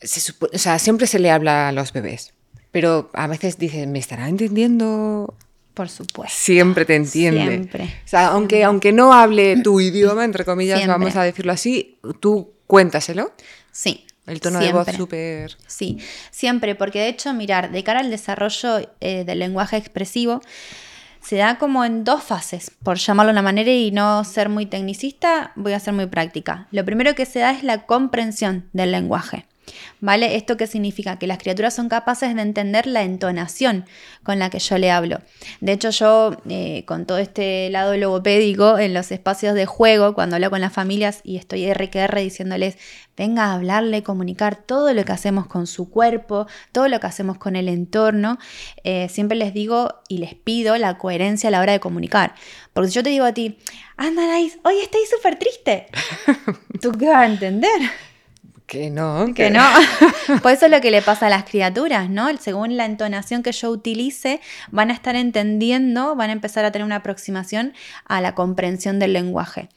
o 0.00 0.58
sea, 0.58 0.78
siempre 0.78 1.06
se 1.08 1.18
le 1.18 1.30
habla 1.32 1.68
a 1.68 1.72
los 1.72 1.92
bebés, 1.92 2.32
pero 2.76 3.08
a 3.14 3.26
veces 3.26 3.56
dicen, 3.56 3.90
¿me 3.90 3.98
estará 3.98 4.28
entendiendo? 4.28 5.32
Por 5.72 5.88
supuesto. 5.88 6.36
Siempre 6.36 6.84
te 6.84 6.94
entiende. 6.94 7.48
Siempre. 7.48 7.84
O 7.84 8.06
sea, 8.08 8.26
aunque, 8.26 8.64
aunque 8.64 8.92
no 8.92 9.14
hable 9.14 9.56
tu 9.62 9.80
idioma, 9.80 10.26
entre 10.26 10.44
comillas, 10.44 10.86
vamos 10.86 11.16
a 11.16 11.22
decirlo 11.22 11.52
así, 11.52 11.96
tú 12.20 12.52
cuéntaselo. 12.66 13.32
Sí. 13.72 14.04
El 14.26 14.42
tono 14.42 14.58
de 14.58 14.74
voz 14.74 14.86
súper... 14.94 15.56
Sí, 15.66 15.96
siempre, 16.30 16.74
porque 16.74 16.98
de 16.98 17.08
hecho, 17.08 17.32
mirar, 17.32 17.72
de 17.72 17.82
cara 17.82 18.00
al 18.00 18.10
desarrollo 18.10 18.90
eh, 19.00 19.24
del 19.24 19.38
lenguaje 19.38 19.78
expresivo, 19.78 20.42
se 21.22 21.36
da 21.36 21.56
como 21.56 21.82
en 21.82 22.04
dos 22.04 22.24
fases, 22.24 22.72
por 22.82 22.98
llamarlo 22.98 23.30
de 23.30 23.36
una 23.36 23.42
manera 23.42 23.70
y 23.70 23.90
no 23.90 24.22
ser 24.24 24.50
muy 24.50 24.66
tecnicista, 24.66 25.52
voy 25.56 25.72
a 25.72 25.80
ser 25.80 25.94
muy 25.94 26.08
práctica. 26.08 26.68
Lo 26.72 26.84
primero 26.84 27.14
que 27.14 27.24
se 27.24 27.38
da 27.38 27.52
es 27.52 27.62
la 27.62 27.86
comprensión 27.86 28.68
del 28.74 28.92
lenguaje. 28.92 29.46
¿Vale? 30.00 30.36
¿Esto 30.36 30.56
qué 30.56 30.66
significa? 30.66 31.18
Que 31.18 31.26
las 31.26 31.38
criaturas 31.38 31.74
son 31.74 31.88
capaces 31.88 32.34
de 32.34 32.42
entender 32.42 32.86
la 32.86 33.02
entonación 33.02 33.86
con 34.22 34.38
la 34.38 34.50
que 34.50 34.58
yo 34.58 34.78
le 34.78 34.90
hablo. 34.90 35.20
De 35.60 35.72
hecho, 35.72 35.90
yo, 35.90 36.36
eh, 36.48 36.84
con 36.86 37.06
todo 37.06 37.18
este 37.18 37.70
lado 37.70 37.96
logopédico, 37.96 38.78
en 38.78 38.94
los 38.94 39.10
espacios 39.10 39.54
de 39.54 39.66
juego, 39.66 40.14
cuando 40.14 40.36
hablo 40.36 40.50
con 40.50 40.60
las 40.60 40.72
familias 40.72 41.20
y 41.24 41.36
estoy 41.36 41.72
RQR 41.72 42.18
diciéndoles, 42.20 42.76
venga 43.16 43.46
a 43.46 43.54
hablarle, 43.54 44.02
comunicar 44.02 44.56
todo 44.56 44.92
lo 44.92 45.04
que 45.04 45.12
hacemos 45.12 45.46
con 45.46 45.66
su 45.66 45.90
cuerpo, 45.90 46.46
todo 46.72 46.88
lo 46.88 47.00
que 47.00 47.06
hacemos 47.06 47.38
con 47.38 47.56
el 47.56 47.68
entorno, 47.68 48.38
eh, 48.84 49.08
siempre 49.08 49.36
les 49.36 49.54
digo 49.54 49.94
y 50.08 50.18
les 50.18 50.34
pido 50.34 50.76
la 50.76 50.98
coherencia 50.98 51.48
a 51.48 51.50
la 51.50 51.60
hora 51.60 51.72
de 51.72 51.80
comunicar. 51.80 52.34
Porque 52.72 52.88
si 52.88 52.94
yo 52.94 53.02
te 53.02 53.10
digo 53.10 53.24
a 53.24 53.32
ti, 53.32 53.58
anda, 53.96 54.22
hoy 54.62 54.78
estoy 54.82 55.00
súper 55.10 55.38
triste, 55.38 55.86
¿tú 56.82 56.92
qué 56.92 57.08
vas 57.08 57.22
a 57.22 57.26
entender? 57.26 57.80
Que 58.66 58.90
no. 58.90 59.32
Que, 59.32 59.50
no. 59.50 59.62
Pues 60.42 60.56
eso 60.56 60.66
es 60.66 60.72
lo 60.72 60.80
que 60.80 60.90
le 60.90 61.00
pasa 61.00 61.28
a 61.28 61.30
las 61.30 61.44
criaturas, 61.44 62.10
¿no? 62.10 62.28
Según 62.38 62.76
la 62.76 62.84
entonación 62.84 63.44
que 63.44 63.52
yo 63.52 63.70
utilice, 63.70 64.40
van 64.72 64.90
a 64.90 64.94
estar 64.94 65.14
entendiendo, 65.14 66.16
van 66.16 66.30
a 66.30 66.32
empezar 66.32 66.64
a 66.64 66.72
tener 66.72 66.84
una 66.84 66.96
aproximación 66.96 67.74
a 68.06 68.20
la 68.20 68.34
comprensión 68.34 68.98
del 68.98 69.12
lenguaje. 69.12 69.68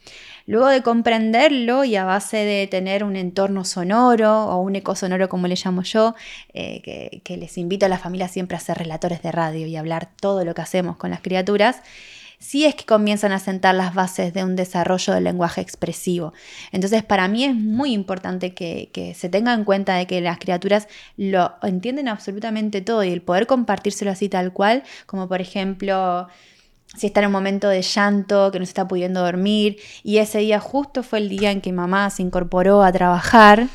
Luego 0.46 0.66
de 0.66 0.82
comprenderlo 0.82 1.84
y 1.84 1.94
a 1.94 2.04
base 2.04 2.38
de 2.38 2.66
tener 2.66 3.04
un 3.04 3.14
entorno 3.14 3.64
sonoro 3.64 4.46
o 4.46 4.60
un 4.60 4.74
eco 4.74 4.96
sonoro 4.96 5.28
como 5.28 5.46
le 5.46 5.54
llamo 5.54 5.82
yo, 5.82 6.16
eh, 6.52 6.82
que, 6.82 7.20
que 7.22 7.36
les 7.36 7.56
invito 7.58 7.86
a 7.86 7.88
la 7.88 7.98
familia 7.98 8.26
siempre 8.26 8.56
a 8.56 8.60
ser 8.60 8.78
relatores 8.78 9.22
de 9.22 9.30
radio 9.30 9.68
y 9.68 9.76
hablar 9.76 10.08
todo 10.20 10.44
lo 10.44 10.52
que 10.52 10.62
hacemos 10.62 10.96
con 10.96 11.10
las 11.10 11.20
criaturas, 11.20 11.82
sí 12.40 12.64
es 12.64 12.74
que 12.74 12.84
comienzan 12.84 13.32
a 13.32 13.38
sentar 13.38 13.74
las 13.74 13.94
bases 13.94 14.32
de 14.32 14.42
un 14.42 14.56
desarrollo 14.56 15.12
del 15.12 15.24
lenguaje 15.24 15.60
expresivo. 15.60 16.32
Entonces, 16.72 17.04
para 17.04 17.28
mí 17.28 17.44
es 17.44 17.54
muy 17.54 17.92
importante 17.92 18.54
que, 18.54 19.14
se 19.16 19.28
tenga 19.28 19.54
en 19.54 19.64
cuenta 19.64 19.94
de 19.94 20.06
que 20.06 20.20
las 20.20 20.38
criaturas 20.38 20.88
lo 21.16 21.52
entienden 21.62 22.08
absolutamente 22.08 22.80
todo 22.80 23.04
y 23.04 23.10
el 23.10 23.22
poder 23.22 23.46
compartírselo 23.46 24.10
así 24.10 24.28
tal 24.28 24.52
cual, 24.52 24.82
como 25.06 25.28
por 25.28 25.40
ejemplo 25.40 26.28
si 26.96 27.06
está 27.06 27.20
en 27.20 27.26
un 27.26 27.32
momento 27.32 27.68
de 27.68 27.82
llanto, 27.82 28.50
que 28.50 28.58
no 28.58 28.64
se 28.64 28.70
está 28.70 28.88
pudiendo 28.88 29.20
dormir, 29.20 29.76
y 30.02 30.18
ese 30.18 30.40
día 30.40 30.58
justo 30.58 31.04
fue 31.04 31.20
el 31.20 31.28
día 31.28 31.52
en 31.52 31.60
que 31.60 31.72
mamá 31.72 32.10
se 32.10 32.22
incorporó 32.22 32.82
a 32.82 32.90
trabajar 32.90 33.68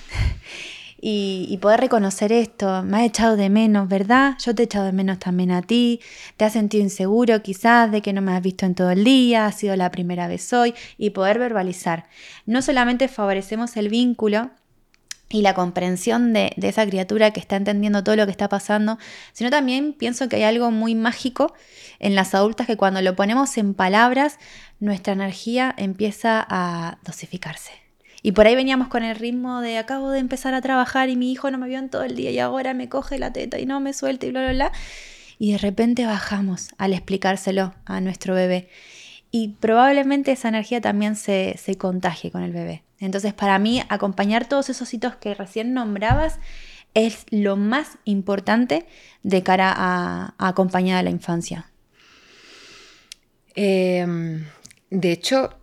y, 1.01 1.57
poder 1.61 1.81
reconocer 1.81 2.31
esto, 2.31 2.83
me 2.83 2.97
has 2.97 3.03
echado 3.03 3.35
de 3.35 3.49
menos, 3.49 3.87
¿verdad? 3.87 4.35
Yo 4.43 4.55
te 4.55 4.63
he 4.63 4.65
echado 4.65 4.85
de 4.85 4.91
menos 4.91 5.19
también 5.19 5.51
a 5.51 5.61
ti, 5.61 5.99
te 6.37 6.45
has 6.45 6.53
sentido 6.53 6.83
inseguro 6.83 7.41
quizás 7.43 7.91
de 7.91 8.01
que 8.01 8.13
no 8.13 8.21
me 8.21 8.33
has 8.33 8.41
visto 8.41 8.65
en 8.65 8.75
todo 8.75 8.91
el 8.91 9.03
día, 9.03 9.45
ha 9.45 9.51
sido 9.51 9.75
la 9.75 9.91
primera 9.91 10.27
vez 10.27 10.51
hoy, 10.53 10.73
y 10.97 11.11
poder 11.11 11.39
verbalizar. 11.39 12.07
No 12.45 12.61
solamente 12.61 13.07
favorecemos 13.07 13.77
el 13.77 13.89
vínculo, 13.89 14.51
y 15.27 15.41
la 15.41 15.55
comprensión 15.55 16.33
de, 16.33 16.53
de, 16.55 16.69
esa 16.69 16.85
criatura 16.85 17.31
que 17.31 17.39
está 17.39 17.55
entendiendo 17.55 18.03
todo 18.03 18.15
lo 18.15 18.25
que 18.25 18.31
está 18.31 18.47
pasando, 18.47 18.99
sino 19.33 19.49
también 19.49 19.93
pienso 19.93 20.29
que 20.29 20.35
hay 20.35 20.43
algo 20.43 20.69
muy 20.69 20.93
mágico 20.93 21.53
en 21.99 22.13
las 22.13 22.35
adultas 22.35 22.67
que 22.67 22.77
cuando 22.77 23.01
lo 23.01 23.15
ponemos 23.15 23.57
en 23.57 23.73
palabras, 23.73 24.37
nuestra 24.79 25.13
energía 25.13 25.73
empieza 25.77 26.45
a 26.47 26.99
dosificarse. 27.03 27.84
Y 28.25 28.31
por 28.31 28.47
ahí 28.47 28.55
veníamos 28.55 28.87
con 28.87 29.03
el 29.03 29.15
ritmo 29.15 29.61
de 29.61 29.77
acabo 29.77 30.09
de 30.09 30.17
empezar 30.17 30.55
a 30.55 30.61
trabajar 30.61 31.09
y 31.09 31.15
mi 31.15 31.31
hijo 31.31 31.51
no 31.51 31.59
me 31.59 31.67
vio 31.67 31.77
en 31.77 31.91
todo 31.91 32.01
el 32.01 32.15
día 32.15 32.31
y 32.31 32.39
ahora 32.39 32.73
me 32.73 32.89
coge 32.89 33.19
la 33.19 33.31
teta 33.31 33.59
y 33.59 33.67
no 33.67 33.79
me 33.79 33.93
suelta 33.93 34.25
y 34.25 34.31
bla, 34.31 34.41
bla, 34.41 34.51
bla. 34.51 34.71
Y 35.37 35.51
de 35.51 35.59
repente 35.59 36.07
bajamos 36.07 36.69
al 36.79 36.93
explicárselo 36.93 37.75
a 37.85 38.01
nuestro 38.01 38.33
bebé. 38.33 38.67
Y 39.29 39.49
probablemente 39.59 40.31
esa 40.31 40.47
energía 40.47 40.81
también 40.81 41.15
se, 41.15 41.55
contagie 41.77 42.31
con 42.31 42.41
el 42.41 42.51
bebé. 42.51 42.81
Entonces, 42.97 43.35
para 43.35 43.59
mí, 43.59 43.83
acompañar 43.89 44.49
todos 44.49 44.71
esos 44.71 44.91
hitos 44.91 45.15
que 45.17 45.35
recién 45.35 45.75
nombrabas 45.75 46.39
es 46.95 47.27
lo 47.29 47.57
más 47.57 47.99
importante 48.05 48.87
de 49.21 49.43
cara 49.43 49.71
a, 49.71 50.33
acompañar 50.39 50.97
a 50.97 51.03
la 51.03 51.11
infancia. 51.11 51.69
Em, 53.53 54.45
de 54.89 55.11
hecho, 55.11 55.59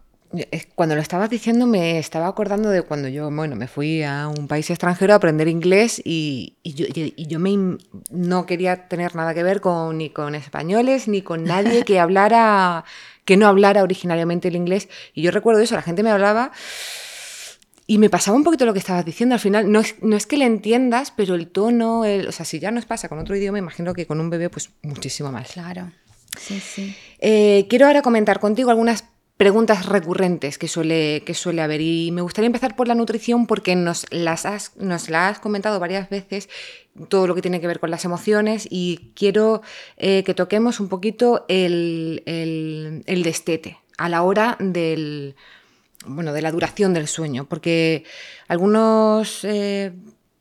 cuando 0.75 0.95
lo 0.95 1.01
estabas 1.01 1.29
diciendo 1.29 1.67
me 1.67 1.99
estaba 1.99 2.27
acordando 2.27 2.71
de 2.71 2.83
cuando 2.83 3.09
yo, 3.09 3.31
bueno, 3.31 3.55
me 3.57 3.69
fui 3.69 4.03
a 4.03 4.29
un 4.29 4.49
país 4.49 4.71
extranjero 4.71 5.13
a 5.13 5.17
aprender 5.17 5.49
inglés 5.49 6.01
y, 6.05 6.57
yo, 6.65 7.39
me, 7.39 7.79
no 8.11 8.47
quería 8.47 8.89
tener 8.89 9.15
nada 9.15 9.35
que 9.35 9.43
ver 9.43 9.61
con, 9.61 9.99
ni 9.99 10.11
con 10.11 10.35
españoles 10.35 11.09
ni 11.09 11.23
con 11.23 11.45
nadie 11.45 11.85
que 11.85 12.01
hablara, 12.01 12.85
que 13.25 13.37
no 13.37 13.47
hablara 13.47 13.83
originariamente 13.83 14.49
el 14.49 14.57
inglés. 14.57 14.89
Y 15.13 15.23
yo 15.23 15.31
recuerdo 15.31 15.61
eso, 15.61 15.75
la 15.75 15.83
gente 15.83 16.03
me 16.03 16.11
hablaba 16.11 16.53
y 17.87 17.99
me 17.99 18.09
pasaba 18.09 18.37
un 18.37 18.45
poquito 18.45 18.65
lo 18.65 18.73
que 18.73 18.79
estabas 18.79 19.05
diciendo. 19.05 19.35
Al 19.35 19.41
final, 19.41 19.71
no 19.71 19.81
es, 19.81 19.97
no 20.03 20.17
es 20.17 20.27
que 20.27 20.39
le 20.39 20.47
entiendas, 20.47 21.13
pero 21.15 21.35
el 21.35 21.49
tono, 21.49 22.07
el, 22.07 22.27
o 22.27 22.33
sea, 22.33 22.47
si 22.47 22.59
ya 22.59 22.71
nos 22.71 22.87
pasa 22.87 23.09
con 23.09 23.19
otro 23.19 23.37
idioma, 23.37 23.59
imagino 23.59 23.93
que 23.93 24.07
con 24.07 24.19
un 24.19 24.31
bebé, 24.31 24.49
pues 24.49 24.71
muchísimo 24.83 25.31
más. 25.31 25.53
Claro. 25.53 25.91
Sí, 26.39 26.59
sí. 26.61 26.97
Eh, 27.19 27.67
quiero 27.69 27.87
ahora 27.87 28.01
comentar 28.01 28.41
contigo 28.41 28.71
algunas 28.71 29.05
preguntas 29.37 29.87
recurrentes 29.87 30.59
que 30.59 30.69
suele, 30.69 31.23
que 31.25 31.35
suele 31.35 31.63
haber. 31.63 31.81
Y 31.81 32.11
me 32.13 32.23
gustaría 32.23 32.47
empezar 32.47 32.77
por 32.77 32.89
la 32.89 32.95
nutrición 32.95 33.47
porque 33.47 33.75
nos 33.77 34.07
las 34.11 34.47
has, 34.47 34.77
nos 34.77 35.09
la 35.09 35.29
has 35.29 35.39
comentado 35.39 35.81
varias 35.81 36.09
veces, 36.11 36.49
todo 37.09 37.27
lo 37.27 37.35
que 37.35 37.43
tiene 37.43 37.61
que 37.61 37.67
ver 37.67 37.81
con 37.81 37.91
las 37.91 38.05
emociones 38.05 38.67
y 38.71 39.13
quiero 39.15 39.63
eh, 39.97 40.23
que 40.25 40.35
toquemos 40.35 40.81
un 40.81 40.89
poquito 40.89 41.45
el, 41.49 42.23
el, 42.27 43.23
destete 43.23 43.79
a 43.99 44.09
la 44.09 44.23
hora 44.23 44.57
del, 44.61 45.35
bueno, 46.07 46.33
de 46.33 46.43
la 46.43 46.53
duración 46.53 46.93
del 46.93 47.09
sueño, 47.09 47.47
porque 47.47 48.05
algunos 48.49 49.45
eh, 49.45 49.93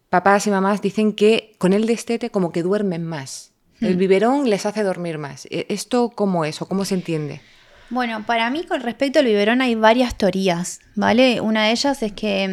papás 0.10 0.46
y 0.48 0.52
mamás 0.52 0.82
dicen 0.82 1.14
que 1.14 1.56
con 1.58 1.74
el 1.74 1.86
destete 1.86 2.30
como 2.30 2.52
que 2.52 2.64
duermen 2.64 3.06
más. 3.06 3.52
El 3.80 3.96
hmm. 3.96 4.00
biberón 4.00 4.50
les 4.50 4.66
hace 4.66 4.84
dormir 4.84 5.18
más. 5.18 5.48
¿E-, 5.50 5.66
¿Esto 5.70 6.12
cómo 6.14 6.46
es 6.46 6.62
o 6.62 6.68
cómo 6.68 6.86
se 6.86 6.96
entiende? 6.96 7.42
Bueno, 7.92 8.26
para 8.26 8.50
mí 8.50 8.64
con 8.64 8.80
respecto 8.80 9.20
al 9.20 9.26
biberón 9.26 9.62
hay 9.62 9.76
varias 9.76 10.16
teorías, 10.16 10.80
¿vale? 10.96 11.42
Una 11.42 11.66
de 11.66 11.72
ellas 11.72 12.02
es 12.02 12.14
que, 12.14 12.48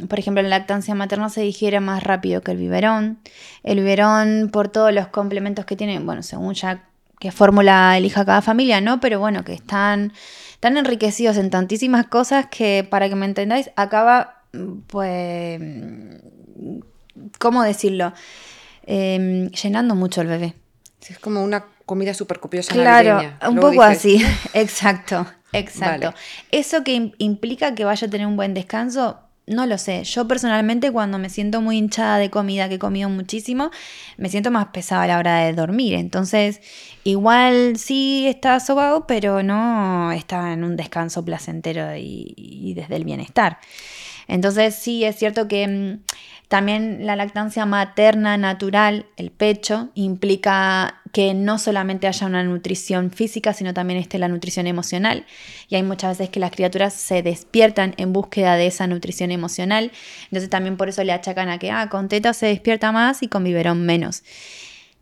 mm, 0.00 0.06
por 0.06 0.20
ejemplo, 0.20 0.44
la 0.44 0.48
lactancia 0.48 0.94
materna 0.94 1.28
se 1.28 1.40
digiere 1.40 1.80
más 1.80 2.04
rápido 2.04 2.40
que 2.40 2.52
el 2.52 2.58
biberón. 2.58 3.18
El 3.64 3.78
biberón, 3.80 4.48
por 4.52 4.68
todos 4.68 4.94
los 4.94 5.08
complementos 5.08 5.64
que 5.64 5.74
tiene, 5.74 5.98
bueno, 5.98 6.22
según 6.22 6.54
ya 6.54 6.84
qué 7.18 7.32
fórmula 7.32 7.98
elija 7.98 8.24
cada 8.24 8.42
familia, 8.42 8.80
¿no? 8.80 9.00
Pero 9.00 9.18
bueno, 9.18 9.42
que 9.42 9.54
están 9.54 10.12
tan 10.60 10.76
enriquecidos 10.76 11.36
en 11.36 11.50
tantísimas 11.50 12.06
cosas 12.06 12.46
que, 12.46 12.86
para 12.88 13.08
que 13.08 13.16
me 13.16 13.26
entendáis, 13.26 13.72
acaba, 13.74 14.42
mm, 14.52 14.72
pues, 14.86 15.60
mm, 15.60 16.78
¿cómo 17.40 17.64
decirlo? 17.64 18.12
Em, 18.84 19.50
llenando 19.50 19.96
mucho 19.96 20.20
el 20.20 20.28
bebé. 20.28 20.54
es 21.08 21.18
como 21.20 21.42
una 21.44 21.64
comida 21.86 22.12
súper 22.12 22.40
copiosa. 22.40 22.72
Claro, 22.72 23.22
un 23.48 23.56
poco 23.56 23.82
así, 23.82 24.22
exacto, 24.52 25.26
exacto. 25.52 26.12
Eso 26.50 26.84
que 26.84 27.12
implica 27.18 27.74
que 27.74 27.84
vaya 27.84 28.06
a 28.06 28.10
tener 28.10 28.26
un 28.26 28.36
buen 28.36 28.52
descanso, 28.52 29.20
no 29.46 29.64
lo 29.64 29.78
sé. 29.78 30.02
Yo 30.02 30.26
personalmente 30.26 30.90
cuando 30.90 31.18
me 31.18 31.30
siento 31.30 31.60
muy 31.60 31.78
hinchada 31.78 32.18
de 32.18 32.28
comida, 32.28 32.68
que 32.68 32.74
he 32.74 32.78
comido 32.80 33.08
muchísimo, 33.08 33.70
me 34.16 34.28
siento 34.28 34.50
más 34.50 34.66
pesada 34.66 35.04
a 35.04 35.06
la 35.06 35.18
hora 35.18 35.38
de 35.44 35.52
dormir. 35.52 35.94
Entonces, 35.94 36.60
igual 37.04 37.76
sí 37.78 38.26
está 38.26 38.58
sobado, 38.58 39.06
pero 39.06 39.44
no 39.44 40.10
está 40.10 40.52
en 40.52 40.64
un 40.64 40.76
descanso 40.76 41.24
placentero 41.24 41.94
y 41.96 42.74
desde 42.74 42.96
el 42.96 43.04
bienestar. 43.04 43.58
Entonces 44.28 44.74
sí 44.74 45.04
es 45.04 45.16
cierto 45.16 45.48
que 45.48 45.66
mm, 45.66 46.00
también 46.48 47.06
la 47.06 47.16
lactancia 47.16 47.66
materna 47.66 48.36
natural, 48.36 49.06
el 49.16 49.30
pecho, 49.30 49.90
implica 49.94 51.00
que 51.16 51.32
no 51.32 51.58
solamente 51.58 52.06
haya 52.06 52.26
una 52.26 52.44
nutrición 52.44 53.10
física, 53.10 53.54
sino 53.54 53.72
también 53.72 53.98
esté 53.98 54.18
la 54.18 54.28
nutrición 54.28 54.66
emocional. 54.66 55.24
Y 55.66 55.76
hay 55.76 55.82
muchas 55.82 56.18
veces 56.18 56.28
que 56.28 56.40
las 56.40 56.50
criaturas 56.50 56.92
se 56.92 57.22
despiertan 57.22 57.94
en 57.96 58.12
búsqueda 58.12 58.56
de 58.56 58.66
esa 58.66 58.86
nutrición 58.86 59.30
emocional. 59.30 59.92
Entonces 60.24 60.50
también 60.50 60.76
por 60.76 60.90
eso 60.90 61.02
le 61.04 61.12
achacan 61.12 61.48
a 61.48 61.58
que 61.58 61.70
ah, 61.70 61.88
con 61.88 62.08
teta 62.08 62.34
se 62.34 62.44
despierta 62.44 62.92
más 62.92 63.22
y 63.22 63.28
con 63.28 63.44
biberón 63.44 63.86
menos. 63.86 64.24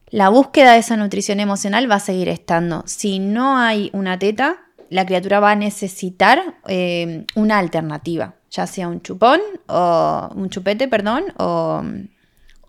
La 0.09 0.29
búsqueda 0.29 0.75
de 0.75 0.79
esa 0.79 0.97
nutrición 0.97 1.41
emocional 1.41 1.91
va 1.91 1.97
a 1.97 2.01
seguir 2.01 2.29
estando. 2.29 2.85
Si 2.87 3.19
no 3.19 3.59
hay 3.59 3.91
una 3.93 4.17
teta, 4.17 4.59
la 4.91 5.07
criatura 5.07 5.41
va 5.41 5.51
a 5.51 5.57
necesitar 5.57 6.61
eh, 6.69 7.27
una 7.35 7.59
alternativa 7.59 8.37
ya 8.53 8.69
sea 8.69 8.87
un 8.87 9.03
chupón 9.03 9.41
o 9.67 10.31
un 10.37 10.49
chupete, 10.49 10.87
perdón, 10.87 11.25
o, 11.39 11.83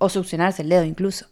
succionarse 0.10 0.64
el 0.64 0.70
dedo 0.70 0.84
incluso. 0.84 1.28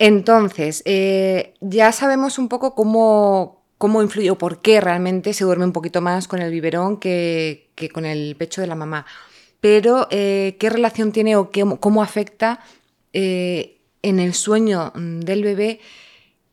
Entonces, 0.00 0.82
eh, 0.86 1.52
ya 1.60 1.92
sabemos 1.92 2.38
un 2.38 2.48
poco 2.48 2.74
cómo, 2.74 3.62
cómo 3.76 4.02
influye 4.02 4.30
o 4.30 4.38
por 4.38 4.62
qué 4.62 4.80
realmente 4.80 5.34
se 5.34 5.44
duerme 5.44 5.66
un 5.66 5.74
poquito 5.74 6.00
más 6.00 6.26
con 6.26 6.40
el 6.40 6.50
biberón 6.50 6.98
que, 6.98 7.68
con 7.92 8.06
el 8.06 8.34
pecho 8.34 8.62
de 8.62 8.66
la 8.66 8.74
mamá. 8.74 9.04
Pero, 9.60 10.08
eh, 10.10 10.56
¿qué 10.58 10.70
relación 10.70 11.12
tiene 11.12 11.36
o 11.36 11.50
qué, 11.50 11.66
cómo 11.78 12.02
afecta 12.02 12.60
eh, 13.12 13.82
en 14.00 14.20
el 14.20 14.32
sueño 14.32 14.90
del 14.94 15.44
bebé 15.44 15.80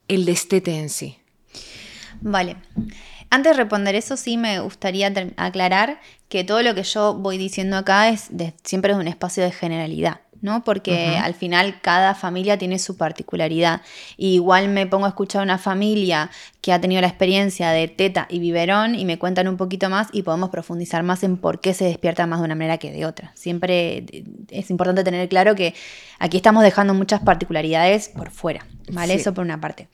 el 0.09 0.25
destete 0.25 0.77
en 0.77 0.89
sí? 0.89 1.17
Vale. 2.19 2.57
Antes 3.29 3.53
de 3.53 3.63
responder 3.63 3.95
eso, 3.95 4.17
sí 4.17 4.35
me 4.35 4.59
gustaría 4.59 5.13
aclarar 5.37 6.01
que 6.27 6.43
todo 6.43 6.61
lo 6.63 6.75
que 6.75 6.83
yo 6.83 7.13
voy 7.13 7.37
diciendo 7.37 7.77
acá 7.77 8.09
es 8.09 8.29
siempre 8.65 8.91
es 8.91 8.97
un 8.97 9.07
espacio 9.07 9.43
de 9.43 9.51
generalidad, 9.51 10.19
¿no? 10.41 10.63
Porque 10.63 11.17
al 11.21 11.33
final 11.33 11.79
cada 11.81 12.15
familia 12.15 12.57
tiene 12.57 12.79
su 12.79 12.97
particularidad. 12.97 13.81
igual 14.17 14.69
me 14.69 14.87
pongo 14.87 15.05
a 15.05 15.09
escuchar 15.09 15.41
a 15.41 15.43
una 15.43 15.57
familia 15.57 16.29
que 16.61 16.73
ha 16.73 16.81
tenido 16.81 17.01
la 17.01 17.07
experiencia 17.07 17.71
de 17.71 17.87
teta 17.87 18.27
y 18.29 18.39
biberón 18.39 18.95
y 18.95 19.05
me 19.05 19.17
cuentan 19.17 19.47
un 19.47 19.57
poquito 19.57 19.89
más 19.89 20.07
y 20.11 20.23
podemos 20.23 20.49
profundizar 20.49 21.03
más 21.03 21.23
en 21.23 21.37
por 21.37 21.61
qué 21.61 21.73
se 21.73 21.85
despierta 21.85 22.27
más 22.27 22.39
de 22.39 22.45
una 22.45 22.55
manera 22.55 22.77
que 22.77 22.91
de 22.91 23.05
otra. 23.05 23.31
Siempre 23.35 24.05
es 24.49 24.69
importante 24.69 25.03
tener 25.03 25.27
claro 25.29 25.55
que 25.55 25.73
aquí 26.19 26.37
estamos 26.37 26.63
dejando 26.63 26.93
muchas 26.93 27.21
particularidades 27.21 28.09
por 28.09 28.31
fuera, 28.31 28.65
¿vale? 28.91 29.15
Eso 29.15 29.33
por 29.33 29.43
una 29.43 29.59
parte. 29.59 29.87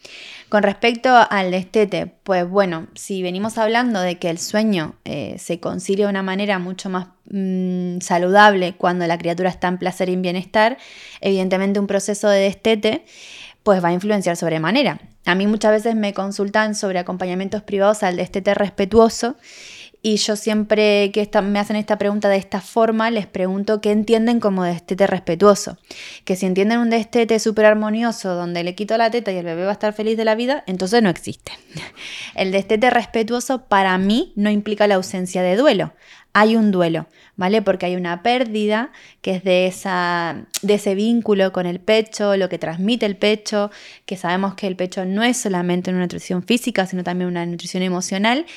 Con 0.49 0.63
respecto 0.63 1.09
al 1.29 1.51
destete, 1.51 2.07
pues 2.23 2.47
bueno, 2.47 2.87
si 2.95 3.23
venimos 3.23 3.57
hablando 3.57 3.99
de 4.01 4.19
que 4.19 4.29
el 4.29 4.37
sueño 4.37 4.95
eh, 5.05 5.35
se 5.39 5.59
concilia 5.59 6.05
de 6.05 6.11
una 6.11 6.23
manera 6.23 6.59
mucho 6.59 6.89
más 6.89 7.07
mm, 7.29 7.99
saludable 7.99 8.75
cuando 8.75 9.07
la 9.07 9.17
criatura 9.17 9.49
está 9.49 9.67
en 9.67 9.77
placer 9.77 10.09
y 10.09 10.13
en 10.13 10.21
bienestar, 10.21 10.77
evidentemente 11.21 11.79
un 11.79 11.87
proceso 11.87 12.29
de 12.29 12.39
destete 12.39 13.05
pues 13.63 13.83
va 13.83 13.89
a 13.89 13.93
influenciar 13.93 14.35
sobremanera. 14.35 14.99
A 15.25 15.35
mí 15.35 15.47
muchas 15.47 15.71
veces 15.71 15.95
me 15.95 16.13
consultan 16.13 16.75
sobre 16.75 16.99
acompañamientos 16.99 17.63
privados 17.63 18.03
al 18.03 18.17
destete 18.17 18.53
respetuoso 18.53 19.37
y 20.05 20.17
yo 20.17 20.35
siempre 20.35 21.11
que 21.13 21.29
me 21.41 21.59
hacen 21.59 21.77
esta 21.77 21.97
pregunta 21.97 22.27
de 22.27 22.35
esta 22.35 22.59
forma, 22.59 23.09
les 23.09 23.25
pregunto 23.25 23.79
qué 23.79 23.91
entienden 23.91 24.41
como 24.41 24.65
destete 24.65 25.07
respetuoso. 25.07 25.77
Que 26.25 26.35
si 26.35 26.45
entienden 26.45 26.79
un 26.79 26.89
destete 26.89 27.39
súper 27.39 27.63
armonioso 27.65 28.35
donde 28.35 28.65
le 28.65 28.75
quito 28.75 28.97
la 28.97 29.09
teta 29.09 29.31
y 29.31 29.37
el 29.37 29.45
bebé 29.45 29.63
va 29.63 29.69
a 29.69 29.73
estar 29.73 29.93
feliz 29.93 30.17
de 30.17 30.25
la 30.25 30.35
vida, 30.35 30.65
entonces 30.67 31.01
no 31.01 31.09
existe. 31.09 31.53
El 32.35 32.51
destete 32.51 32.89
respetuoso 32.89 33.63
para 33.65 33.97
mí 33.97 34.33
no 34.35 34.49
implica 34.49 34.87
la 34.87 34.95
ausencia 34.95 35.41
de 35.41 35.55
duelo 35.55 35.93
hay 36.33 36.55
un 36.55 36.71
duelo, 36.71 37.07
¿vale? 37.35 37.61
Porque 37.61 37.85
hay 37.85 37.95
una 37.95 38.23
pérdida 38.23 38.91
que 39.21 39.35
es 39.35 39.43
de, 39.43 39.67
esa, 39.67 40.45
de 40.63 40.73
ese 40.73 40.95
vínculo 40.95 41.53
con 41.53 41.67
el 41.67 41.79
pecho, 41.79 42.35
lo 42.35 42.49
que 42.49 42.57
transmite 42.57 43.05
el 43.05 43.15
pecho, 43.15 43.69
que 44.07 44.17
sabemos 44.17 44.55
que 44.55 44.65
el 44.65 44.75
pecho 44.75 45.05
no 45.05 45.23
es 45.23 45.37
solamente 45.37 45.91
una 45.91 45.99
nutrición 45.99 46.41
física, 46.41 46.87
sino 46.87 47.03
también 47.03 47.29
una 47.29 47.45
nutrición 47.45 47.83
emocional, 47.83 48.47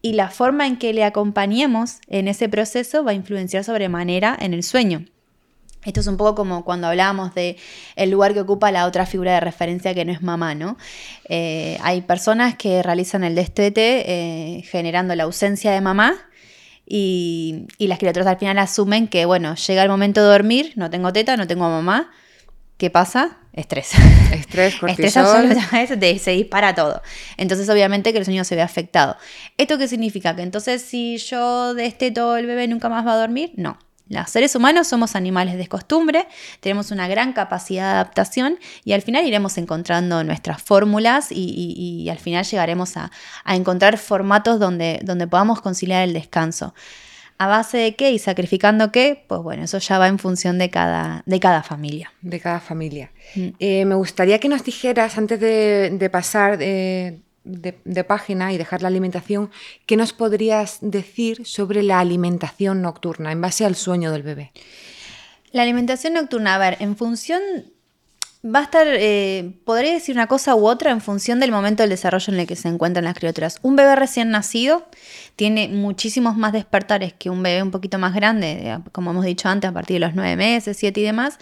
y 0.00 0.14
la 0.14 0.30
forma 0.30 0.66
en 0.66 0.78
que 0.78 0.94
le 0.94 1.04
acompañemos 1.04 1.98
en 2.08 2.28
ese 2.28 2.48
proceso 2.48 3.04
va 3.04 3.10
a 3.10 3.14
influenciar 3.14 3.64
sobremanera 3.64 4.36
en 4.40 4.54
el 4.54 4.62
sueño. 4.62 5.04
Esto 5.84 6.00
es 6.00 6.06
un 6.08 6.16
poco 6.16 6.34
como 6.34 6.64
cuando 6.64 6.88
hablábamos 6.88 7.32
de 7.34 7.58
el 7.94 8.10
lugar 8.10 8.34
que 8.34 8.40
ocupa 8.40 8.72
la 8.72 8.86
otra 8.86 9.06
figura 9.06 9.34
de 9.34 9.40
referencia 9.40 9.94
que 9.94 10.04
no 10.04 10.10
es 10.10 10.20
mamá, 10.20 10.56
¿no? 10.56 10.76
Eh, 11.28 11.78
hay 11.80 12.00
personas 12.00 12.56
que 12.56 12.82
realizan 12.82 13.22
el 13.22 13.36
destete 13.36 14.04
eh, 14.06 14.62
generando 14.62 15.14
la 15.14 15.24
ausencia 15.24 15.70
de 15.70 15.80
mamá 15.80 16.16
y, 16.86 17.66
las 17.78 17.98
criaturas 17.98 18.28
al 18.28 18.38
final 18.38 18.58
asumen 18.58 19.08
que, 19.08 19.24
bueno, 19.26 19.54
llega 19.56 19.82
el 19.82 19.88
momento 19.88 20.22
de 20.22 20.28
dormir, 20.28 20.72
no 20.76 20.88
tengo 20.88 21.12
teta, 21.12 21.36
no 21.36 21.46
tengo 21.46 21.68
mamá. 21.68 22.10
¿Qué 22.76 22.90
pasa? 22.90 23.38
Estrés. 23.52 23.92
Estrés, 24.32 24.76
cortisol. 24.80 25.50
Estrés 25.50 26.22
se 26.22 26.30
dispara 26.32 26.74
todo. 26.74 27.02
Entonces, 27.36 27.68
obviamente 27.68 28.12
que 28.12 28.18
el 28.18 28.24
sueño 28.24 28.44
se 28.44 28.54
ve 28.54 28.62
afectado. 28.62 29.16
¿Esto 29.56 29.78
qué 29.78 29.88
significa? 29.88 30.36
Que 30.36 30.42
entonces 30.42 30.82
si 30.82 31.16
yo 31.16 31.74
todo 32.14 32.36
el 32.36 32.46
bebé 32.46 32.68
nunca 32.68 32.88
más 32.88 33.06
va 33.06 33.14
a 33.14 33.18
dormir? 33.18 33.52
No. 33.56 33.78
Los 34.08 34.30
seres 34.30 34.54
humanos 34.54 34.86
somos 34.86 35.16
animales 35.16 35.56
de 35.56 35.66
costumbre, 35.66 36.28
tenemos 36.60 36.92
una 36.92 37.08
gran 37.08 37.32
capacidad 37.32 37.86
de 37.86 37.90
adaptación 37.94 38.58
y 38.84 38.92
al 38.92 39.02
final 39.02 39.26
iremos 39.26 39.58
encontrando 39.58 40.22
nuestras 40.22 40.62
fórmulas 40.62 41.28
y, 41.30 42.08
al 42.10 42.18
final 42.18 42.44
llegaremos 42.44 42.96
a, 42.96 43.10
encontrar 43.46 43.98
formatos 43.98 44.60
donde, 44.60 45.00
donde 45.02 45.26
podamos 45.26 45.60
conciliar 45.60 46.04
el 46.04 46.12
descanso. 46.12 46.72
¿A 47.38 47.48
base 47.48 47.76
de 47.76 47.96
qué 47.96 48.12
y 48.12 48.18
sacrificando 48.18 48.90
qué? 48.92 49.24
Pues 49.26 49.42
bueno, 49.42 49.64
eso 49.64 49.78
ya 49.78 49.98
va 49.98 50.08
en 50.08 50.18
función 50.18 50.56
de 50.58 50.70
cada, 50.70 51.22
de 51.26 51.38
cada 51.38 51.62
familia. 51.62 52.10
De 52.22 52.40
cada 52.40 52.60
familia. 52.60 53.10
Mm. 53.34 53.48
Eh, 53.58 53.84
me 53.84 53.94
gustaría 53.94 54.38
que 54.38 54.48
nos 54.48 54.64
dijeras, 54.64 55.18
antes 55.18 55.38
de, 55.38 56.08
pasar 56.10 56.58
eh, 56.62 57.18
de, 57.46 58.04
página 58.04 58.52
y 58.52 58.58
dejar 58.58 58.82
la 58.82 58.88
alimentación, 58.88 59.50
¿qué 59.86 59.96
nos 59.96 60.12
podrías 60.12 60.78
decir 60.80 61.46
sobre 61.46 61.82
la 61.82 62.00
alimentación 62.00 62.82
nocturna 62.82 63.32
en 63.32 63.40
base 63.40 63.64
al 63.64 63.76
sueño 63.76 64.10
del 64.12 64.22
bebé? 64.22 64.52
La 65.52 65.62
alimentación 65.62 66.14
nocturna, 66.14 66.56
a 66.56 66.58
ver, 66.58 66.76
en 66.80 66.96
función, 66.96 67.40
va 68.44 68.60
a 68.60 68.62
estar, 68.62 68.86
eh, 68.88 69.54
podría 69.64 69.92
decir 69.92 70.14
una 70.14 70.26
cosa 70.26 70.54
u 70.54 70.66
otra 70.66 70.90
en 70.90 71.00
función 71.00 71.40
del 71.40 71.52
momento 71.52 71.82
del 71.82 71.90
desarrollo 71.90 72.32
en 72.32 72.40
el 72.40 72.46
que 72.46 72.56
se 72.56 72.68
encuentran 72.68 73.04
las 73.04 73.14
criaturas. 73.14 73.58
Un 73.62 73.76
bebé 73.76 73.96
recién 73.96 74.30
nacido 74.30 74.86
tiene 75.36 75.68
muchísimos 75.68 76.36
más 76.36 76.52
despertares 76.52 77.14
que 77.14 77.30
un 77.30 77.42
bebé 77.42 77.62
un 77.62 77.70
poquito 77.70 77.98
más 77.98 78.14
grande, 78.14 78.78
como 78.92 79.12
hemos 79.12 79.24
dicho 79.24 79.48
antes, 79.48 79.70
a 79.70 79.72
partir 79.72 79.94
de 79.94 80.00
los 80.00 80.14
nueve 80.14 80.36
meses, 80.36 80.76
siete 80.76 81.00
y 81.00 81.04
demás, 81.04 81.38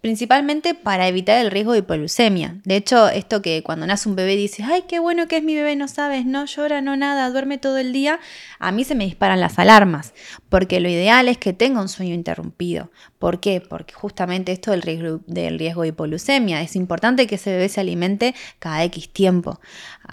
principalmente 0.00 0.74
para 0.74 1.08
evitar 1.08 1.38
el 1.38 1.50
riesgo 1.50 1.72
de 1.72 1.80
hipoglucemia. 1.80 2.56
De 2.64 2.76
hecho, 2.76 3.08
esto 3.08 3.42
que 3.42 3.62
cuando 3.62 3.86
nace 3.86 4.08
un 4.08 4.16
bebé 4.16 4.36
dices, 4.36 4.66
ay, 4.68 4.84
qué 4.88 4.98
bueno 4.98 5.28
que 5.28 5.36
es 5.36 5.42
mi 5.42 5.54
bebé, 5.54 5.76
no 5.76 5.88
sabes, 5.88 6.24
no 6.24 6.46
llora, 6.46 6.80
no 6.80 6.96
nada, 6.96 7.30
duerme 7.30 7.58
todo 7.58 7.78
el 7.78 7.92
día, 7.92 8.18
a 8.58 8.72
mí 8.72 8.84
se 8.84 8.94
me 8.94 9.04
disparan 9.04 9.40
las 9.40 9.58
alarmas, 9.58 10.14
porque 10.48 10.80
lo 10.80 10.88
ideal 10.88 11.28
es 11.28 11.38
que 11.38 11.52
tenga 11.52 11.80
un 11.80 11.88
sueño 11.88 12.14
interrumpido. 12.14 12.90
¿Por 13.18 13.40
qué? 13.40 13.60
Porque 13.60 13.92
justamente 13.92 14.52
esto 14.52 14.70
del 14.70 14.82
riesgo, 14.82 15.20
del 15.26 15.58
riesgo 15.58 15.82
de 15.82 15.88
hipoglucemia, 15.88 16.62
es 16.62 16.76
importante 16.76 17.26
que 17.26 17.34
ese 17.34 17.50
bebé 17.50 17.68
se 17.68 17.80
alimente 17.80 18.34
cada 18.58 18.82
X 18.84 19.12
tiempo. 19.12 19.60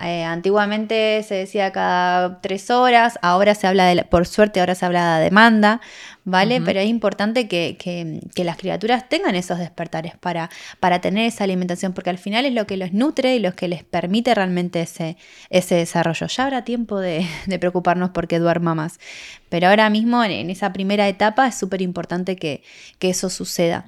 Eh, 0.03 0.23
antiguamente 0.23 1.23
se 1.23 1.35
decía 1.35 1.71
cada 1.71 2.41
tres 2.41 2.69
horas, 2.69 3.17
ahora 3.21 3.55
se 3.55 3.67
habla 3.67 3.85
de, 3.85 4.03
por 4.03 4.27
suerte 4.27 4.59
ahora 4.59 4.75
se 4.75 4.85
habla 4.85 5.17
de 5.17 5.23
demanda, 5.23 5.81
¿vale? 6.27 6.59
Pero 6.59 6.81
es 6.81 6.89
importante 6.89 7.47
que, 7.47 8.19
las 8.35 8.57
criaturas 8.57 9.07
tengan 9.07 9.33
esos 9.35 9.59
despertares 9.59 10.17
para, 10.17 10.49
para 10.81 10.99
tener 10.99 11.25
esa 11.25 11.45
alimentación, 11.45 11.93
porque 11.93 12.09
al 12.09 12.17
final 12.17 12.45
es 12.45 12.53
lo 12.53 12.67
que 12.67 12.75
los 12.75 12.91
nutre 12.91 13.35
y 13.37 13.39
lo 13.39 13.53
que 13.53 13.69
les 13.69 13.85
permite 13.85 14.35
realmente 14.35 14.81
ese, 14.81 15.15
ese 15.49 15.75
desarrollo. 15.75 16.27
Ya 16.27 16.43
habrá 16.43 16.65
tiempo 16.65 16.99
de, 16.99 17.25
preocuparnos 17.59 18.09
porque 18.09 18.39
duerma 18.39 18.75
más, 18.75 18.99
pero 19.49 19.67
ahora 19.67 19.89
mismo 19.89 20.23
en, 20.23 20.49
esa 20.49 20.73
primera 20.73 21.07
etapa 21.07 21.47
es 21.47 21.55
súper 21.55 21.81
importante 21.81 22.35
que, 22.35 22.63
que 22.99 23.09
eso 23.09 23.29
suceda. 23.29 23.85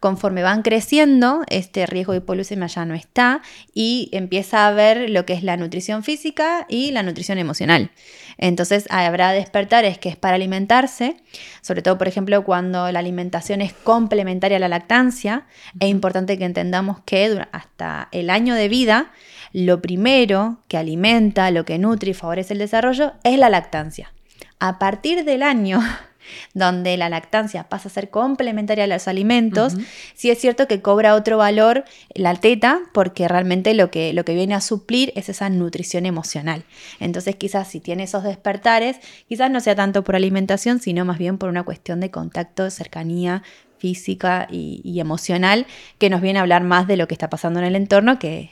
Conforme 0.00 0.42
van 0.42 0.62
creciendo, 0.62 1.42
este 1.48 1.84
riesgo 1.84 2.12
de 2.12 2.18
hipoglucemia 2.18 2.68
ya 2.68 2.86
no 2.86 2.94
está 2.94 3.42
y 3.74 4.08
empieza 4.12 4.64
a 4.64 4.68
haber 4.68 5.10
lo 5.10 5.26
que 5.26 5.34
es 5.34 5.42
la 5.42 5.58
nutrición 5.58 6.02
física 6.02 6.64
y 6.70 6.90
la 6.90 7.02
nutrición 7.02 7.36
emocional. 7.36 7.90
Entonces 8.38 8.86
habrá 8.88 9.32
despertares 9.32 9.98
que 9.98 10.08
es 10.08 10.16
para 10.16 10.36
alimentarse, 10.36 11.16
sobre 11.60 11.82
todo 11.82 11.98
por 11.98 12.08
ejemplo 12.08 12.42
cuando 12.44 12.90
la 12.90 12.98
alimentación 12.98 13.60
es 13.60 13.74
complementaria 13.74 14.56
a 14.56 14.60
la 14.60 14.68
lactancia, 14.68 15.46
es 15.78 15.90
importante 15.90 16.38
que 16.38 16.46
entendamos 16.46 17.00
que 17.04 17.44
hasta 17.52 18.08
el 18.12 18.30
año 18.30 18.54
de 18.54 18.68
vida 18.68 19.12
lo 19.52 19.82
primero 19.82 20.58
que 20.68 20.78
alimenta, 20.78 21.50
lo 21.50 21.66
que 21.66 21.78
nutre 21.78 22.12
y 22.12 22.14
favorece 22.14 22.54
el 22.54 22.60
desarrollo 22.60 23.12
es 23.24 23.38
la 23.38 23.50
lactancia. 23.50 24.12
A 24.60 24.78
partir 24.78 25.24
del 25.24 25.42
año 25.42 25.80
donde 26.54 26.96
la 26.96 27.08
lactancia 27.08 27.68
pasa 27.68 27.88
a 27.88 27.92
ser 27.92 28.10
complementaria 28.10 28.84
a 28.84 28.86
los 28.86 29.08
alimentos, 29.08 29.74
sí 30.14 30.30
es 30.30 30.38
cierto 30.38 30.68
que 30.68 30.82
cobra 30.82 31.14
otro 31.14 31.38
valor 31.38 31.84
la 32.14 32.34
teta 32.34 32.80
porque 32.92 33.26
realmente 33.26 33.74
lo 33.74 33.90
que, 33.90 34.12
lo 34.12 34.24
que 34.24 34.34
viene 34.34 34.54
a 34.54 34.60
suplir 34.60 35.12
es 35.16 35.28
esa 35.28 35.48
nutrición 35.48 36.06
emocional. 36.06 36.64
Entonces 37.00 37.36
quizás 37.36 37.68
si 37.68 37.80
tiene 37.80 38.04
esos 38.04 38.22
despertares, 38.22 38.98
quizás 39.28 39.50
no 39.50 39.60
sea 39.60 39.74
tanto 39.74 40.04
por 40.04 40.16
alimentación, 40.16 40.80
sino 40.80 41.04
más 41.04 41.18
bien 41.18 41.38
por 41.38 41.48
una 41.48 41.62
cuestión 41.62 42.00
de 42.00 42.10
contacto, 42.10 42.64
de 42.64 42.70
cercanía 42.70 43.42
física 43.78 44.46
y, 44.50 45.00
emocional 45.00 45.66
que 45.98 46.10
nos 46.10 46.20
viene 46.20 46.38
a 46.38 46.42
hablar 46.42 46.62
más 46.62 46.86
de 46.86 46.98
lo 46.98 47.08
que 47.08 47.14
está 47.14 47.30
pasando 47.30 47.60
en 47.60 47.64
el 47.64 47.76
entorno 47.76 48.18
que, 48.18 48.50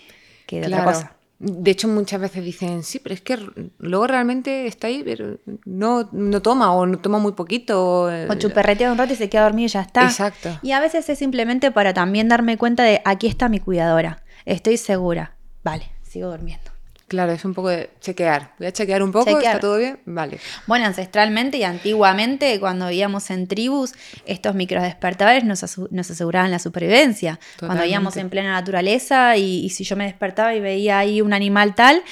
de 0.50 0.66
otra 0.66 0.84
cosa. 0.84 1.17
De 1.40 1.70
hecho, 1.70 1.86
muchas 1.86 2.20
veces 2.20 2.44
dicen, 2.44 2.82
sí, 2.82 2.98
pero 2.98 3.14
es 3.14 3.20
que 3.20 3.38
luego 3.78 4.08
realmente 4.08 4.66
está 4.66 4.88
ahí, 4.88 5.02
pero 5.04 5.38
no, 5.64 6.08
no 6.10 6.42
toma 6.42 6.72
o 6.72 6.84
no 6.84 6.98
toma 6.98 7.18
muy 7.18 7.32
poquito. 7.32 8.02
O, 8.02 8.10
eh, 8.10 8.28
chuperretea 8.38 8.90
un 8.90 8.98
rato 8.98 9.12
y 9.12 9.16
se 9.16 9.28
queda 9.28 9.44
dormido 9.44 9.66
y 9.66 9.68
ya 9.68 9.82
está. 9.82 10.02
Exacto. 10.02 10.58
Y 10.62 10.72
a 10.72 10.80
veces 10.80 11.08
es 11.08 11.18
simplemente 11.18 11.70
para 11.70 11.94
también 11.94 12.28
darme 12.28 12.58
cuenta 12.58 12.82
de, 12.82 13.00
aquí 13.04 13.28
está 13.28 13.48
mi 13.48 13.60
cuidadora, 13.60 14.24
estoy 14.46 14.78
segura. 14.78 15.36
Vale, 15.62 15.92
sigo 16.02 16.28
durmiendo. 16.28 16.77
Claro, 17.08 17.32
es 17.32 17.42
un 17.46 17.54
poco 17.54 17.70
de 17.70 17.88
chequear. 18.00 18.52
Voy 18.58 18.66
a 18.66 18.72
chequear 18.72 19.02
un 19.02 19.12
poco, 19.12 19.38
¿está 19.38 19.58
todo 19.58 19.78
bien? 19.78 19.98
Vale. 20.04 20.38
Bueno, 20.66 20.84
ancestralmente 20.84 21.56
y 21.56 21.64
antiguamente, 21.64 22.60
cuando 22.60 22.86
vivíamos 22.88 23.30
en 23.30 23.46
tribus, 23.46 23.94
estos 24.26 24.54
microdespertadores 24.54 25.42
nos, 25.44 25.78
nos 25.90 26.10
aseguraban 26.10 26.50
la 26.50 26.58
supervivencia. 26.58 27.40
Cuando 27.58 27.82
vivíamos 27.82 28.18
en 28.18 28.28
plena 28.28 28.52
naturaleza 28.52 29.38
y, 29.38 29.70
si 29.70 29.84
yo 29.84 29.96
me 29.96 30.04
despertaba 30.04 30.54
y 30.54 30.60
veía 30.60 30.98
ahí 30.98 31.22
un 31.22 31.32
animal 31.32 31.74
tal, 31.74 32.02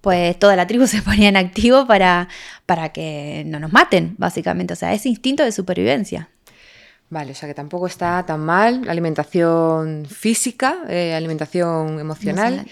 pues 0.00 0.38
toda 0.38 0.54
la 0.54 0.68
tribu 0.68 0.86
se 0.88 1.02
ponía 1.02 1.28
en 1.28 1.36
activo 1.36 1.88
para, 1.88 2.28
para 2.64 2.90
que 2.90 3.42
no 3.46 3.58
nos 3.58 3.72
maten, 3.72 4.14
básicamente. 4.18 4.74
O 4.74 4.76
sea, 4.76 4.94
ese 4.94 5.08
instinto 5.08 5.42
de 5.42 5.50
supervivencia. 5.50 6.28
Vale, 7.10 7.32
o 7.32 7.34
sea 7.34 7.48
que 7.48 7.54
tampoco 7.54 7.88
está 7.88 8.24
tan 8.24 8.40
mal. 8.40 8.88
Alimentación 8.88 10.06
física, 10.08 10.84
eh, 10.88 11.12
alimentación 11.12 11.98
emocional. 11.98 12.64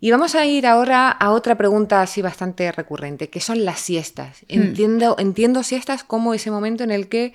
Y 0.00 0.10
vamos 0.10 0.34
a 0.34 0.46
ir 0.46 0.66
ahora 0.66 1.10
a 1.10 1.30
otra 1.30 1.56
pregunta 1.56 2.00
así 2.00 2.22
bastante 2.22 2.72
recurrente, 2.72 3.28
que 3.28 3.40
son 3.40 3.64
las 3.64 3.80
siestas. 3.80 4.40
Hmm. 4.42 4.62
Entiendo, 4.62 5.16
entiendo 5.18 5.62
siestas 5.62 6.04
como 6.04 6.32
ese 6.32 6.50
momento 6.50 6.84
en 6.84 6.90
el 6.90 7.08
que 7.08 7.34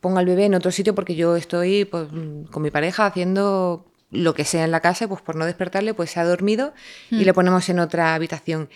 pongo 0.00 0.18
al 0.18 0.26
bebé 0.26 0.46
en 0.46 0.54
otro 0.54 0.70
sitio 0.70 0.94
porque 0.94 1.14
yo 1.14 1.36
estoy 1.36 1.84
pues, 1.84 2.08
con 2.50 2.62
mi 2.62 2.70
pareja 2.70 3.06
haciendo 3.06 3.86
lo 4.10 4.34
que 4.34 4.44
sea 4.44 4.64
en 4.64 4.70
la 4.70 4.80
casa, 4.80 5.08
pues 5.08 5.22
por 5.22 5.36
no 5.36 5.46
despertarle, 5.46 5.94
pues 5.94 6.10
se 6.10 6.20
ha 6.20 6.24
dormido 6.24 6.72
y 7.10 7.16
mm. 7.16 7.20
le 7.22 7.34
ponemos 7.34 7.68
en 7.68 7.80
otra 7.80 8.14
habitación. 8.14 8.68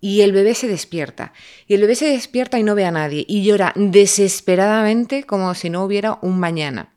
Y 0.00 0.22
el 0.22 0.32
bebé 0.32 0.54
se 0.54 0.66
despierta. 0.66 1.34
Y 1.66 1.74
el 1.74 1.82
bebé 1.82 1.94
se 1.94 2.06
despierta 2.06 2.58
y 2.58 2.62
no 2.62 2.74
ve 2.74 2.86
a 2.86 2.90
nadie. 2.90 3.26
Y 3.28 3.44
llora 3.44 3.74
desesperadamente 3.76 5.24
como 5.24 5.54
si 5.54 5.68
no 5.68 5.84
hubiera 5.84 6.18
un 6.22 6.40
mañana. 6.40 6.88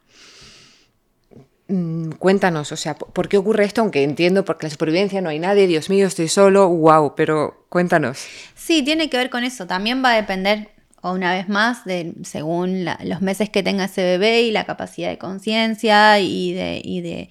Mm, 1.74 2.11
cuéntanos, 2.19 2.71
o 2.71 2.78
sea, 2.78 2.95
¿por 2.95 3.28
qué 3.28 3.38
ocurre 3.38 3.65
esto? 3.65 3.82
Aunque 3.82 4.03
entiendo, 4.03 4.45
porque 4.45 4.67
la 4.67 4.69
supervivencia 4.69 5.21
no 5.21 5.30
hay 5.30 5.39
nadie, 5.39 5.65
Dios 5.65 5.89
mío, 5.89 6.05
estoy 6.05 6.28
solo, 6.28 6.69
wow, 6.69 7.15
pero 7.15 7.65
cuéntanos. 7.69 8.28
Sí, 8.53 8.84
tiene 8.84 9.09
que 9.09 9.17
ver 9.17 9.32
con 9.32 9.43
eso. 9.43 9.65
También 9.65 10.03
va 10.05 10.11
a 10.11 10.15
depender, 10.15 10.69
una 11.01 11.34
vez 11.34 11.49
más, 11.49 11.84
de, 11.84 12.13
según 12.26 12.86
los 12.86 13.21
meses 13.24 13.49
que 13.49 13.63
tenga 13.63 13.86
ese 13.86 14.03
bebé 14.03 14.43
y 14.43 14.51
la 14.51 14.65
capacidad 14.65 15.09
de 15.09 15.17
conciencia 15.17 16.19
y 16.19 16.53
de, 16.53 16.80
y 16.84 17.01
de 17.01 17.30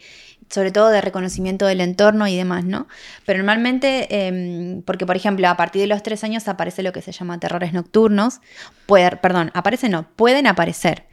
sobre 0.50 0.72
todo 0.72 0.88
de 0.88 1.00
reconocimiento 1.00 1.64
del 1.66 1.80
entorno 1.80 2.26
y 2.26 2.36
demás, 2.36 2.64
¿no? 2.64 2.88
Pero 3.24 3.38
normalmente, 3.38 4.26
em, 4.26 4.82
porque 4.82 5.06
por 5.06 5.14
ejemplo, 5.14 5.48
a 5.48 5.56
partir 5.56 5.82
de 5.82 5.86
los 5.86 6.02
tres 6.02 6.24
años 6.24 6.48
aparece 6.48 6.82
lo 6.82 6.92
que 6.92 7.00
se 7.00 7.12
llama 7.12 7.38
terrores 7.38 7.72
nocturnos, 7.72 8.40
puede, 8.86 9.16
perdón, 9.18 9.52
aparece 9.54 9.88
no, 9.88 10.08
pueden 10.16 10.48
aparecer 10.48 11.06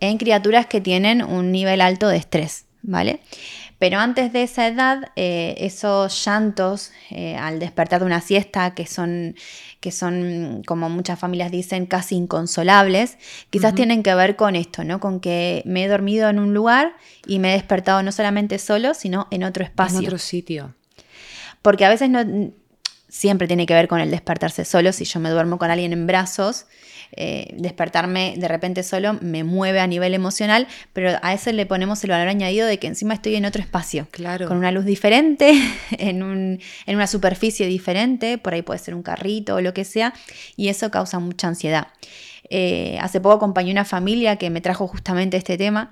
en 0.00 0.18
criaturas 0.18 0.66
que 0.66 0.82
tienen 0.82 1.24
un 1.24 1.50
nivel 1.50 1.80
alto 1.80 2.08
de 2.08 2.18
estrés, 2.18 2.66
¿vale? 2.84 3.20
Pero 3.78 3.98
antes 3.98 4.32
de 4.32 4.44
esa 4.44 4.68
edad, 4.68 5.10
eh, 5.16 5.56
esos 5.58 6.24
llantos 6.24 6.92
eh, 7.10 7.36
al 7.36 7.58
despertar 7.58 8.00
de 8.00 8.06
una 8.06 8.20
siesta, 8.20 8.74
que 8.74 8.86
son, 8.86 9.34
que 9.80 9.90
son, 9.90 10.62
como 10.64 10.88
muchas 10.88 11.18
familias 11.18 11.50
dicen, 11.50 11.86
casi 11.86 12.14
inconsolables, 12.14 13.18
quizás 13.50 13.74
tienen 13.74 14.02
que 14.02 14.14
ver 14.14 14.36
con 14.36 14.54
esto, 14.54 14.84
¿no? 14.84 15.00
Con 15.00 15.20
que 15.20 15.62
me 15.66 15.84
he 15.84 15.88
dormido 15.88 16.28
en 16.28 16.38
un 16.38 16.54
lugar 16.54 16.94
y 17.26 17.40
me 17.40 17.50
he 17.50 17.52
despertado 17.54 18.02
no 18.02 18.12
solamente 18.12 18.58
solo, 18.58 18.94
sino 18.94 19.26
en 19.30 19.44
otro 19.44 19.64
espacio. 19.64 19.98
En 19.98 20.04
otro 20.04 20.18
sitio. 20.18 20.74
Porque 21.60 21.84
a 21.84 21.88
veces 21.88 22.10
no, 22.10 22.24
siempre 23.08 23.46
tiene 23.46 23.66
que 23.66 23.74
ver 23.74 23.88
con 23.88 24.00
el 24.00 24.10
despertarse 24.10 24.64
solo. 24.64 24.92
Si 24.92 25.04
yo 25.04 25.20
me 25.20 25.30
duermo 25.30 25.58
con 25.58 25.70
alguien 25.70 25.92
en 25.92 26.06
brazos, 26.06 26.66
eh, 27.16 27.54
despertarme 27.56 28.34
de 28.36 28.48
repente 28.48 28.82
solo 28.82 29.18
me 29.20 29.44
mueve 29.44 29.80
a 29.80 29.86
nivel 29.86 30.14
emocional, 30.14 30.66
pero 30.92 31.18
a 31.22 31.34
eso 31.34 31.52
le 31.52 31.66
ponemos 31.66 32.02
el 32.04 32.10
valor 32.10 32.28
añadido 32.28 32.66
de 32.66 32.78
que 32.78 32.86
encima 32.86 33.14
estoy 33.14 33.36
en 33.36 33.44
otro 33.44 33.62
espacio, 33.62 34.08
claro. 34.10 34.48
con 34.48 34.56
una 34.56 34.70
luz 34.70 34.84
diferente, 34.84 35.52
en, 35.98 36.60
en 36.86 36.96
una 36.96 37.06
superficie 37.06 37.66
diferente, 37.66 38.38
por 38.38 38.54
ahí 38.54 38.62
puede 38.62 38.78
ser 38.78 38.94
un 38.94 39.02
carrito 39.02 39.56
o 39.56 39.60
lo 39.60 39.74
que 39.74 39.84
sea, 39.84 40.14
y 40.56 40.68
eso 40.68 40.90
causa 40.90 41.18
mucha 41.18 41.48
ansiedad. 41.48 41.88
Eh, 42.50 42.98
hace 43.00 43.20
poco 43.20 43.36
acompañé 43.36 43.72
una 43.72 43.84
familia 43.84 44.36
que 44.36 44.50
me 44.50 44.60
trajo 44.60 44.86
justamente 44.86 45.36
este 45.36 45.56
tema 45.56 45.90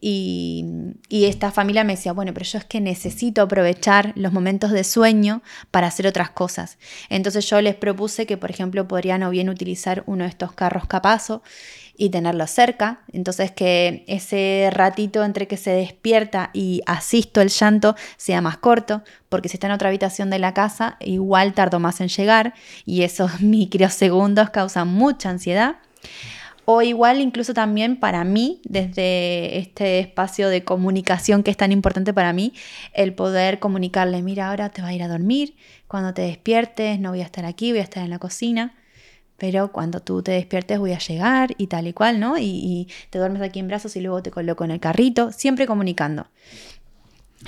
y, 0.00 0.64
esta 1.10 1.50
familia 1.50 1.84
me 1.84 1.94
decía, 1.94 2.12
bueno, 2.12 2.34
pero 2.34 2.44
yo 2.44 2.58
es 2.58 2.66
que 2.66 2.80
necesito 2.80 3.40
aprovechar 3.40 4.12
los 4.14 4.32
momentos 4.32 4.70
de 4.72 4.84
sueño 4.84 5.42
para 5.70 5.86
hacer 5.86 6.06
otras 6.06 6.30
cosas. 6.30 6.76
Entonces 7.08 7.48
yo 7.48 7.60
les 7.62 7.74
propuse 7.74 8.26
que, 8.26 8.36
por 8.36 8.50
ejemplo, 8.50 8.86
podrían 8.86 9.22
o 9.22 9.30
bien 9.30 9.48
utilizar 9.48 10.02
uno 10.06 10.24
de 10.24 10.30
estos 10.30 10.52
carros 10.52 10.86
capazo 10.86 11.42
y 11.96 12.10
tenerlo 12.10 12.46
cerca. 12.46 13.00
Entonces 13.12 13.52
que 13.52 14.04
ese 14.06 14.70
ratito 14.72 15.24
entre 15.24 15.46
que 15.46 15.56
se 15.56 15.70
despierta 15.70 16.50
y 16.52 16.82
asisto 16.86 17.40
el 17.40 17.48
llanto 17.48 17.94
sea 18.16 18.40
más 18.40 18.58
corto, 18.58 19.02
porque 19.28 19.48
si 19.48 19.56
está 19.56 19.68
en 19.68 19.72
otra 19.72 19.88
habitación 19.88 20.30
de 20.30 20.38
la 20.38 20.54
casa, 20.54 20.96
igual 21.00 21.54
tardo 21.54 21.80
más 21.80 22.00
en 22.00 22.08
llegar 22.08 22.54
y 22.84 23.02
esos 23.02 23.40
microsegundos 23.40 24.50
causan 24.50 24.88
mucha 24.88 25.30
ansiedad. 25.30 25.76
O 26.66 26.80
igual 26.80 27.20
incluso 27.20 27.52
también 27.52 27.96
para 27.96 28.24
mí, 28.24 28.60
desde 28.64 29.58
este 29.58 29.98
espacio 29.98 30.48
de 30.48 30.64
comunicación 30.64 31.42
que 31.42 31.50
es 31.50 31.56
tan 31.56 31.72
importante 31.72 32.14
para 32.14 32.32
mí, 32.32 32.54
el 32.94 33.12
poder 33.12 33.58
comunicarle, 33.58 34.22
mira, 34.22 34.48
ahora 34.48 34.70
te 34.70 34.80
va 34.80 34.88
a 34.88 34.94
ir 34.94 35.02
a 35.02 35.08
dormir, 35.08 35.56
cuando 35.88 36.14
te 36.14 36.22
despiertes 36.22 36.98
no 36.98 37.10
voy 37.10 37.20
a 37.20 37.24
estar 37.24 37.44
aquí, 37.44 37.72
voy 37.72 37.80
a 37.80 37.84
estar 37.84 38.02
en 38.02 38.10
la 38.10 38.18
cocina, 38.18 38.74
pero 39.36 39.72
cuando 39.72 40.00
tú 40.00 40.22
te 40.22 40.32
despiertes 40.32 40.78
voy 40.78 40.92
a 40.92 40.98
llegar 40.98 41.54
y 41.58 41.66
tal 41.66 41.86
y 41.86 41.92
cual, 41.92 42.18
¿no? 42.18 42.38
Y, 42.38 42.88
te 43.10 43.18
duermes 43.18 43.42
aquí 43.42 43.58
en 43.58 43.68
brazos 43.68 43.94
y 43.96 44.00
luego 44.00 44.22
te 44.22 44.30
coloco 44.30 44.64
en 44.64 44.70
el 44.70 44.80
carrito, 44.80 45.32
siempre 45.32 45.66
comunicando. 45.66 46.28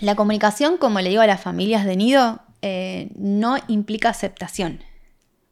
La 0.01 0.15
comunicación, 0.15 0.77
como 0.77 1.01
le 1.01 1.09
digo 1.09 1.23
a 1.23 1.27
las 1.27 1.41
familias 1.41 1.87
de 1.87 1.97
nido, 1.97 2.41
eh, 2.61 3.09
no 3.17 3.57
implica 3.69 4.11
aceptación, 4.11 4.81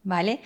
¿vale? 0.04 0.40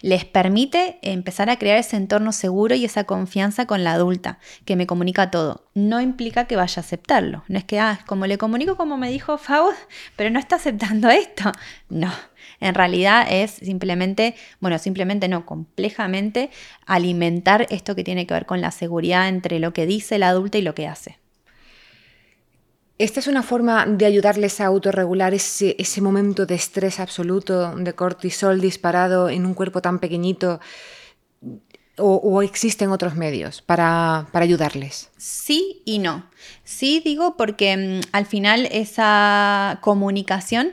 Les 0.00 0.24
permite 0.24 0.98
empezar 1.02 1.50
a 1.50 1.58
crear 1.58 1.78
ese 1.78 1.96
entorno 1.96 2.32
seguro 2.32 2.74
y 2.74 2.84
esa 2.84 3.04
confianza 3.04 3.66
con 3.66 3.84
la 3.84 3.92
adulta, 3.92 4.38
que 4.64 4.74
me 4.74 4.86
comunica 4.86 5.30
todo. 5.30 5.68
No 5.74 6.00
implica 6.00 6.46
que 6.46 6.56
vaya 6.56 6.80
a 6.80 6.84
aceptarlo. 6.84 7.44
No 7.48 7.58
es 7.58 7.64
que, 7.64 7.78
ah, 7.78 8.00
como 8.06 8.26
le 8.26 8.38
comunico 8.38 8.76
como 8.76 8.96
me 8.96 9.10
dijo 9.10 9.38
Faust, 9.38 9.78
pero 10.16 10.30
no 10.30 10.38
está 10.38 10.56
aceptando 10.56 11.10
esto. 11.10 11.52
No, 11.88 12.12
en 12.60 12.74
realidad 12.74 13.26
es 13.30 13.52
simplemente, 13.52 14.34
bueno, 14.60 14.78
simplemente 14.78 15.28
no, 15.28 15.46
complejamente 15.46 16.50
alimentar 16.86 17.66
esto 17.70 17.94
que 17.94 18.04
tiene 18.04 18.26
que 18.26 18.34
ver 18.34 18.46
con 18.46 18.60
la 18.60 18.70
seguridad 18.70 19.28
entre 19.28 19.60
lo 19.60 19.72
que 19.72 19.86
dice 19.86 20.18
la 20.18 20.30
adulta 20.30 20.58
y 20.58 20.62
lo 20.62 20.74
que 20.74 20.88
hace. 20.88 21.21
¿Esta 22.98 23.20
es 23.20 23.26
una 23.26 23.42
forma 23.42 23.86
de 23.86 24.06
ayudarles 24.06 24.60
a 24.60 24.66
autorregular 24.66 25.34
ese, 25.34 25.74
ese 25.78 26.00
momento 26.00 26.46
de 26.46 26.54
estrés 26.54 27.00
absoluto, 27.00 27.74
de 27.76 27.92
cortisol 27.94 28.60
disparado 28.60 29.28
en 29.28 29.46
un 29.46 29.54
cuerpo 29.54 29.80
tan 29.80 29.98
pequeñito? 29.98 30.60
O, 31.98 32.42
existen 32.42 32.90
otros 32.90 33.16
medios 33.16 33.60
para, 33.60 34.26
ayudarles? 34.32 35.10
Sí 35.18 35.82
y 35.84 35.98
no. 35.98 36.30
Sí 36.64 37.02
digo 37.04 37.36
porque 37.36 37.76
mm, 37.76 38.08
al 38.12 38.24
final 38.24 38.66
esa 38.72 39.78
comunicación 39.82 40.72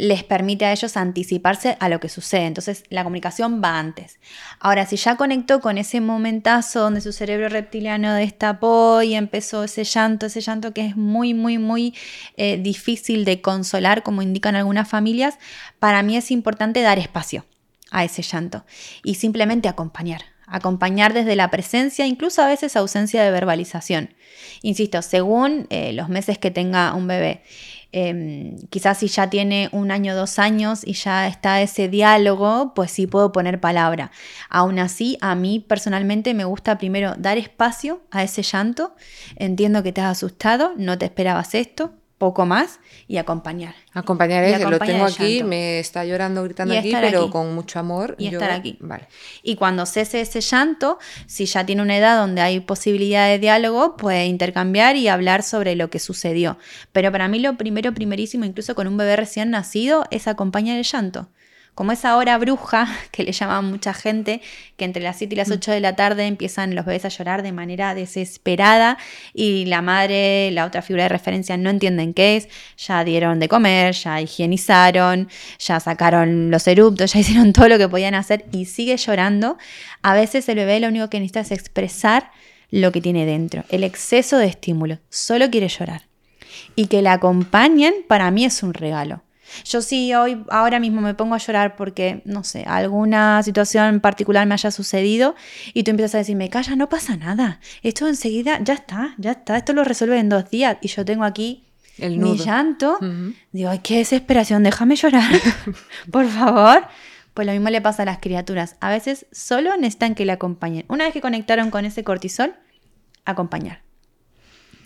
les 0.00 0.24
permite 0.24 0.64
a 0.64 0.72
ellos 0.72 0.96
anticiparse 0.96 1.76
a 1.78 1.88
lo 1.88 2.00
que 2.00 2.08
sucede. 2.08 2.46
Entonces 2.46 2.84
la 2.88 3.04
comunicación 3.04 3.60
va 3.62 3.78
antes. 3.78 4.18
Ahora, 4.58 4.86
si 4.86 4.96
ya 4.96 5.16
conectó 5.16 5.60
con 5.60 5.76
ese 5.76 6.00
momentazo 6.00 6.80
donde 6.80 7.00
su 7.02 7.12
cerebro 7.12 7.48
reptiliano 7.48 8.14
destapó 8.14 9.02
y 9.02 9.14
empezó 9.14 9.64
ese 9.64 9.84
llanto, 9.84 10.26
ese 10.26 10.40
llanto 10.40 10.72
que 10.72 10.86
es 10.86 10.96
muy, 10.96 11.34
muy, 11.34 11.58
muy 11.58 11.94
eh, 12.36 12.56
difícil 12.56 13.24
de 13.24 13.42
consolar, 13.42 14.02
como 14.02 14.22
indican 14.22 14.56
algunas 14.56 14.88
familias, 14.88 15.38
para 15.78 16.02
mí 16.02 16.16
es 16.16 16.30
importante 16.30 16.80
dar 16.80 16.98
espacio 16.98 17.44
a 17.90 18.04
ese 18.04 18.22
llanto 18.22 18.64
y 19.04 19.16
simplemente 19.16 19.68
acompañar 19.68 20.22
acompañar 20.50 21.14
desde 21.14 21.36
la 21.36 21.48
presencia, 21.48 22.06
incluso 22.06 22.42
a 22.42 22.48
veces 22.48 22.74
ausencia 22.74 23.22
de 23.22 23.30
verbalización. 23.30 24.14
Insisto, 24.62 25.00
según 25.00 25.66
eh, 25.70 25.92
los 25.92 26.08
meses 26.08 26.38
que 26.38 26.50
tenga 26.50 26.92
un 26.94 27.06
bebé. 27.06 27.42
Em, 27.92 28.56
quizás 28.70 28.98
si 28.98 29.08
ya 29.08 29.30
tiene 29.30 29.68
un 29.72 29.90
año, 29.90 30.14
dos 30.14 30.38
años 30.38 30.82
y 30.84 30.92
ya 30.92 31.26
está 31.26 31.60
ese 31.60 31.88
diálogo, 31.88 32.72
pues 32.74 32.90
sí 32.92 33.06
puedo 33.06 33.32
poner 33.32 33.60
palabra. 33.60 34.12
Aún 34.48 34.78
así, 34.78 35.18
a 35.20 35.34
mí 35.34 35.60
personalmente 35.60 36.34
me 36.34 36.44
gusta 36.44 36.78
primero 36.78 37.14
dar 37.18 37.38
espacio 37.38 38.02
a 38.10 38.22
ese 38.22 38.42
llanto. 38.42 38.94
Entiendo 39.36 39.82
que 39.82 39.92
te 39.92 40.00
has 40.00 40.18
asustado, 40.18 40.72
no 40.76 40.98
te 40.98 41.06
esperabas 41.06 41.54
esto, 41.54 41.92
poco 42.20 42.44
más 42.44 42.80
y 43.08 43.16
acompañar. 43.16 43.74
Acompañar 43.94 44.44
es, 44.44 44.60
lo 44.60 44.78
tengo 44.78 45.06
aquí, 45.06 45.42
me 45.42 45.78
está 45.78 46.04
llorando, 46.04 46.44
gritando 46.44 46.78
aquí, 46.78 46.92
pero 46.92 47.30
con 47.30 47.54
mucho 47.54 47.78
amor. 47.78 48.14
Y 48.18 48.26
estar 48.26 48.50
aquí. 48.50 48.76
Vale. 48.78 49.08
Y 49.42 49.56
cuando 49.56 49.86
cese 49.86 50.20
ese 50.20 50.42
llanto, 50.42 50.98
si 51.26 51.46
ya 51.46 51.64
tiene 51.64 51.80
una 51.80 51.96
edad 51.96 52.18
donde 52.18 52.42
hay 52.42 52.60
posibilidad 52.60 53.26
de 53.26 53.38
diálogo, 53.38 53.96
puede 53.96 54.26
intercambiar 54.26 54.96
y 54.96 55.08
hablar 55.08 55.42
sobre 55.42 55.76
lo 55.76 55.88
que 55.88 55.98
sucedió. 55.98 56.58
Pero 56.92 57.10
para 57.10 57.26
mí 57.26 57.38
lo 57.38 57.56
primero, 57.56 57.94
primerísimo, 57.94 58.44
incluso 58.44 58.74
con 58.74 58.86
un 58.86 58.98
bebé 58.98 59.16
recién 59.16 59.48
nacido, 59.48 60.04
es 60.10 60.28
acompañar 60.28 60.76
el 60.76 60.84
llanto 60.84 61.30
como 61.74 61.92
esa 61.92 62.16
hora 62.16 62.36
bruja 62.38 62.88
que 63.10 63.24
le 63.24 63.32
llama 63.32 63.60
mucha 63.62 63.94
gente, 63.94 64.40
que 64.76 64.84
entre 64.84 65.02
las 65.02 65.18
7 65.18 65.34
y 65.34 65.36
las 65.36 65.50
8 65.50 65.70
mm. 65.70 65.74
de 65.74 65.80
la 65.80 65.96
tarde 65.96 66.26
empiezan 66.26 66.74
los 66.74 66.84
bebés 66.84 67.04
a 67.04 67.08
llorar 67.08 67.42
de 67.42 67.52
manera 67.52 67.94
desesperada 67.94 68.98
y 69.32 69.64
la 69.66 69.82
madre, 69.82 70.50
la 70.50 70.66
otra 70.66 70.82
figura 70.82 71.04
de 71.04 71.08
referencia, 71.10 71.56
no 71.56 71.70
entienden 71.70 72.14
qué 72.14 72.36
es, 72.36 72.48
ya 72.76 73.04
dieron 73.04 73.40
de 73.40 73.48
comer, 73.48 73.94
ya 73.94 74.20
higienizaron, 74.20 75.28
ya 75.58 75.80
sacaron 75.80 76.50
los 76.50 76.66
eruptos, 76.66 77.12
ya 77.14 77.20
hicieron 77.20 77.52
todo 77.52 77.68
lo 77.68 77.78
que 77.78 77.88
podían 77.88 78.14
hacer 78.14 78.44
y 78.52 78.66
sigue 78.66 78.96
llorando. 78.96 79.58
A 80.02 80.14
veces 80.14 80.48
el 80.48 80.56
bebé 80.56 80.80
lo 80.80 80.88
único 80.88 81.08
que 81.08 81.18
necesita 81.18 81.40
es 81.40 81.52
expresar 81.52 82.30
lo 82.70 82.92
que 82.92 83.00
tiene 83.00 83.26
dentro, 83.26 83.64
el 83.68 83.84
exceso 83.84 84.38
de 84.38 84.46
estímulo, 84.46 84.98
solo 85.08 85.50
quiere 85.50 85.68
llorar. 85.68 86.06
Y 86.76 86.86
que 86.86 87.02
la 87.02 87.14
acompañen 87.14 87.94
para 88.06 88.30
mí 88.30 88.44
es 88.44 88.62
un 88.62 88.74
regalo. 88.74 89.22
Yo 89.64 89.82
sí 89.82 90.14
hoy, 90.14 90.44
ahora 90.50 90.80
mismo 90.80 91.00
me 91.00 91.14
pongo 91.14 91.34
a 91.34 91.38
llorar 91.38 91.76
porque, 91.76 92.22
no 92.24 92.44
sé, 92.44 92.64
alguna 92.66 93.42
situación 93.42 93.86
en 93.86 94.00
particular 94.00 94.46
me 94.46 94.54
haya 94.54 94.70
sucedido 94.70 95.34
y 95.74 95.82
tú 95.82 95.90
empiezas 95.90 96.14
a 96.16 96.18
decirme, 96.18 96.48
calla, 96.50 96.76
no 96.76 96.88
pasa 96.88 97.16
nada. 97.16 97.60
Esto 97.82 98.06
enseguida, 98.08 98.58
ya 98.62 98.74
está, 98.74 99.14
ya 99.18 99.32
está, 99.32 99.56
esto 99.56 99.72
lo 99.72 99.84
resuelve 99.84 100.18
en 100.18 100.28
dos 100.28 100.50
días. 100.50 100.78
Y 100.80 100.88
yo 100.88 101.04
tengo 101.04 101.24
aquí 101.24 101.64
El 101.98 102.18
mi 102.18 102.36
llanto. 102.36 102.98
Digo, 103.52 103.70
ay, 103.70 103.80
qué 103.82 103.98
desesperación, 103.98 104.62
déjame 104.62 104.96
llorar, 104.96 105.32
por 106.10 106.26
favor. 106.28 106.86
Pues 107.34 107.46
lo 107.46 107.52
mismo 107.52 107.70
le 107.70 107.80
pasa 107.80 108.02
a 108.02 108.06
las 108.06 108.18
criaturas. 108.18 108.76
A 108.80 108.90
veces 108.90 109.26
solo 109.30 109.76
necesitan 109.76 110.14
que 110.14 110.24
le 110.24 110.32
acompañen. 110.32 110.84
Una 110.88 111.04
vez 111.04 111.12
que 111.12 111.20
conectaron 111.20 111.70
con 111.70 111.84
ese 111.84 112.02
cortisol, 112.02 112.54
acompañar. 113.24 113.82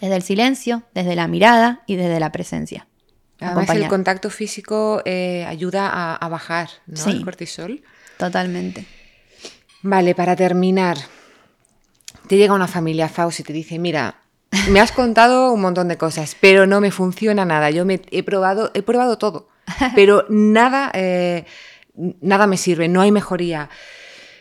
Desde 0.00 0.16
el 0.16 0.22
silencio, 0.22 0.82
desde 0.94 1.16
la 1.16 1.26
mirada 1.26 1.82
y 1.86 1.96
desde 1.96 2.20
la 2.20 2.32
presencia. 2.32 2.86
Además, 3.44 3.70
el 3.70 3.88
contacto 3.88 4.30
físico 4.30 5.02
eh, 5.04 5.44
ayuda 5.46 6.14
a, 6.14 6.28
bajar 6.28 6.68
¿no? 6.86 7.04
el 7.06 7.24
cortisol. 7.24 7.82
Totalmente. 8.18 8.86
Vale, 9.82 10.14
para 10.14 10.34
terminar, 10.34 10.96
te 12.28 12.36
llega 12.36 12.54
una 12.54 12.68
familia 12.68 13.08
Faust 13.08 13.40
y 13.40 13.42
te 13.42 13.52
dice, 13.52 13.78
mira, 13.78 14.16
me 14.70 14.80
has 14.80 14.92
contado 14.92 15.52
un 15.52 15.60
montón 15.60 15.88
de 15.88 15.98
cosas, 15.98 16.36
pero 16.40 16.66
no 16.66 16.80
me 16.80 16.90
funciona 16.90 17.44
nada. 17.44 17.70
Yo 17.70 17.84
me 17.84 18.00
he 18.10 18.22
probado, 18.22 18.70
he 18.74 18.82
probado 18.82 19.18
todo, 19.18 19.48
pero 19.94 20.24
nada, 20.28 20.90
eh, 20.94 21.44
nada 21.94 22.46
me 22.46 22.56
sirve, 22.56 22.88
no 22.88 23.00
hay 23.00 23.12
mejoría. 23.12 23.68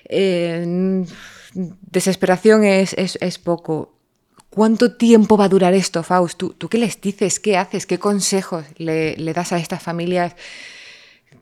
Eh, 0.07 1.05
desesperación 1.53 2.63
es, 2.63 3.39
poco. 3.39 3.92
¿Cuánto 4.53 4.91
tiempo 4.91 5.35
va 5.35 5.45
a 5.45 5.49
durar 5.49 5.73
esto, 5.73 6.03
Faust? 6.03 6.37
¿Tú, 6.37 6.69
qué 6.69 6.77
les 6.77 7.01
dices? 7.01 7.39
¿Qué 7.39 7.57
haces? 7.57 7.87
¿Qué 7.87 7.97
consejos 7.97 8.63
le, 8.77 9.15
das 9.33 9.51
a 9.51 9.57
estas 9.57 9.81
familias 9.81 10.35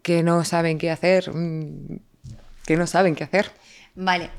que 0.02 0.24
no 0.24 0.46
saben 0.46 0.78
qué 0.78 0.92
hacer? 0.92 1.30
Mm, 1.30 1.98
que 2.66 2.78
no 2.78 2.88
saben 2.88 3.16
qué 3.16 3.26
hacer. 3.26 3.52
Vale. 3.96 4.30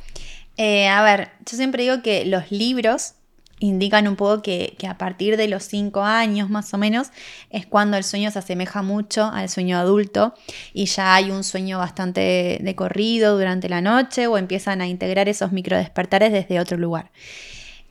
Eh, 0.57 0.89
a 0.89 1.03
ver, 1.03 1.33
yo 1.45 1.59
siempre 1.59 1.83
digo 1.83 2.01
que 2.01 2.25
los 2.25 2.51
libros 2.51 3.13
indican 3.59 4.09
un 4.09 4.17
poco 4.17 4.41
que, 4.41 4.75
a 4.89 4.97
partir 4.97 5.37
de 5.37 5.49
los 5.49 5.65
5 5.65 6.01
años 6.01 6.49
más 6.49 6.73
o 6.73 6.79
menos 6.79 7.09
es 7.51 7.67
cuando 7.67 7.99
el 7.99 8.05
sueño 8.05 8.31
se 8.31 8.39
asemeja 8.39 8.81
mucho 8.81 9.27
al 9.27 9.51
sueño 9.51 9.77
adulto 9.77 10.33
y 10.73 10.87
ya 10.87 11.15
hay 11.15 11.31
un 11.31 11.45
sueño 11.45 11.77
bastante 11.77 12.59
de 12.59 12.75
corrido 12.75 13.37
durante 13.37 13.69
la 13.69 13.83
noche 13.83 14.29
o 14.29 14.39
empiezan 14.39 14.81
a 14.81 14.89
integrar 14.89 15.29
esos 15.29 15.53
microdespertares 15.53 16.33
desde 16.33 16.59
otro 16.59 16.79
lugar. 16.79 17.11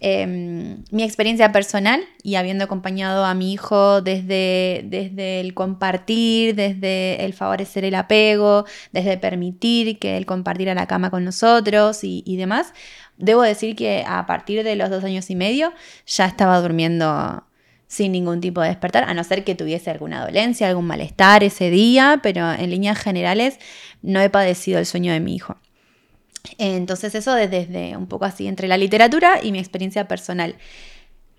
Em, 0.04 0.84
mi 0.90 1.04
experiencia 1.04 1.52
personal 1.52 2.04
y 2.24 2.34
habiendo 2.34 2.64
acompañado 2.64 3.24
a 3.24 3.36
mi 3.36 3.54
hijo 3.54 4.02
desde, 4.02 4.82
desde 4.86 5.40
el 5.42 5.54
compartir, 5.54 6.56
desde 6.56 7.24
el 7.24 7.34
favorecer 7.34 7.86
el 7.86 7.94
apego, 7.94 8.66
desde 8.94 9.20
permitir 9.20 10.00
que 10.00 10.18
él 10.18 10.26
compartiera 10.26 10.74
la 10.74 10.88
cama 10.88 11.12
con 11.12 11.24
nosotros 11.24 12.00
y, 12.02 12.36
demás, 12.36 12.74
debo 13.20 13.44
decir 13.44 13.76
que 13.76 14.04
a 14.08 14.26
partir 14.26 14.64
de 14.64 14.76
los 14.76 14.90
dos 14.90 15.04
años 15.04 15.30
y 15.30 15.36
medio 15.36 15.72
ya 16.08 16.26
estaba 16.26 16.60
durmiendo 16.60 17.44
sin 17.86 18.12
ningún 18.12 18.42
tipo 18.42 18.62
de 18.62 18.70
despertar, 18.70 19.04
a 19.04 19.14
no 19.14 19.24
ser 19.24 19.44
que 19.44 19.54
tuviese 19.54 19.92
alguna 19.92 20.26
dolencia, 20.26 20.68
algún 20.68 20.88
malestar 20.88 21.44
ese 21.44 21.70
día, 21.70 22.22
pero 22.24 22.52
en 22.52 22.72
líneas 22.72 22.98
generales 22.98 23.60
no 24.02 24.20
he 24.20 24.32
padecido 24.32 24.80
el 24.80 24.88
sueño 24.88 25.14
de 25.14 25.20
mi 25.20 25.36
hijo. 25.36 25.58
Entonces 26.58 27.16
eso 27.16 27.34
desde 27.36 27.96
un 27.96 28.08
poco 28.08 28.26
así 28.26 28.48
entre 28.48 28.68
la 28.68 28.78
literatura 28.78 29.40
y 29.42 29.52
mi 29.52 29.60
experiencia 29.60 30.08
personal. 30.08 30.56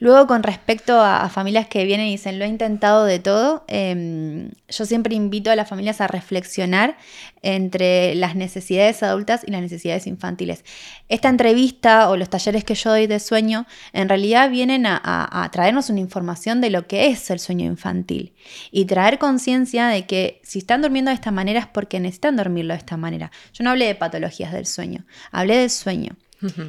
Luego, 0.02 0.26
con 0.26 0.42
respecto 0.42 1.00
a, 1.00 1.28
familias 1.28 1.68
que 1.68 1.84
vienen 1.84 2.08
y 2.08 2.10
dicen, 2.10 2.40
lo 2.40 2.44
he 2.44 2.48
intentado 2.48 3.04
de 3.04 3.20
todo, 3.20 3.64
em, 3.68 4.50
yo 4.68 4.84
siempre 4.84 5.14
invito 5.14 5.48
a 5.48 5.54
las 5.54 5.68
familias 5.68 6.00
a 6.00 6.08
reflexionar 6.08 6.96
entre 7.40 8.16
las 8.16 8.34
necesidades 8.34 9.04
adultas 9.04 9.44
y 9.46 9.52
las 9.52 9.60
necesidades 9.60 10.08
infantiles. 10.08 10.64
Esta 11.08 11.28
entrevista 11.28 12.10
o 12.10 12.16
los 12.16 12.28
talleres 12.28 12.64
que 12.64 12.74
yo 12.74 12.90
doy 12.90 13.06
de 13.06 13.20
sueño, 13.20 13.64
en 13.92 14.08
realidad 14.08 14.50
vienen 14.50 14.86
a, 14.86 15.00
a 15.04 15.48
traernos 15.52 15.88
una 15.88 16.00
información 16.00 16.60
de 16.60 16.70
lo 16.70 16.88
que 16.88 17.06
es 17.06 17.30
el 17.30 17.38
sueño 17.38 17.64
infantil 17.64 18.34
y 18.72 18.86
traer 18.86 19.20
conciencia 19.20 19.86
de 19.86 20.04
que 20.06 20.40
si 20.42 20.58
están 20.58 20.82
durmiendo 20.82 21.10
de 21.10 21.14
esta 21.14 21.30
manera 21.30 21.60
es 21.60 21.68
porque 21.68 22.00
necesitan 22.00 22.34
dormirlo 22.34 22.74
de 22.74 22.78
esta 22.78 22.96
manera. 22.96 23.30
Yo 23.52 23.62
no 23.62 23.70
hablé 23.70 23.86
de 23.86 23.94
patologías 23.94 24.52
del 24.52 24.66
sueño, 24.66 25.06
hablé 25.30 25.58
del 25.58 25.70
sueño. 25.70 26.16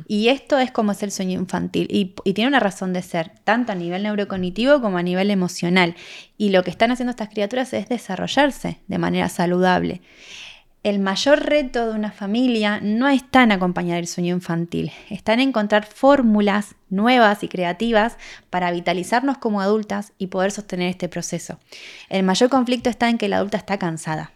Y 0.08 0.30
esto 0.30 0.60
es 0.60 0.72
como 0.72 0.92
es 0.92 1.04
el 1.04 1.12
sueño 1.12 1.40
infantil 1.40 1.88
y, 1.90 2.14
tiene 2.34 2.48
una 2.48 2.60
razón 2.60 2.94
de 2.94 3.02
ser, 3.02 3.32
tanto 3.44 3.72
a 3.72 3.76
nivel 3.76 4.04
neurocognitivo 4.04 4.82
como 4.82 4.98
a 4.98 5.04
nivel 5.04 5.32
emocional. 5.32 5.96
Y 6.38 6.50
lo 6.50 6.64
que 6.64 6.72
están 6.72 6.92
haciendo 6.92 7.12
estas 7.12 7.30
criaturas 7.30 7.74
es 7.74 7.90
desarrollarse 7.90 8.80
de 8.88 8.98
manera 8.98 9.30
saludable. 9.30 10.02
El 10.84 11.00
mayor 11.00 11.46
reto 11.46 11.88
de 11.88 11.96
una 11.96 12.12
familia 12.12 12.82
no 12.82 13.08
está 13.08 13.44
en 13.44 13.54
acompañar 13.54 14.00
el 14.00 14.08
sueño 14.08 14.36
infantil, 14.36 14.92
está 15.10 15.32
en 15.34 15.40
encontrar 15.40 15.86
fórmulas 15.86 16.76
nuevas 16.90 17.42
y 17.42 17.48
creativas 17.48 18.18
para 18.50 18.70
vitalizarnos 18.72 19.38
como 19.38 19.62
adultas 19.62 20.12
y 20.18 20.28
poder 20.28 20.52
sostener 20.52 20.90
este 20.90 21.08
proceso. 21.08 21.58
El 22.10 22.24
mayor 22.24 22.50
conflicto 22.50 22.90
está 22.90 23.10
en 23.10 23.18
que 23.18 23.30
la 23.30 23.38
adulta 23.38 23.58
está 23.58 23.78
cansada 23.80 24.34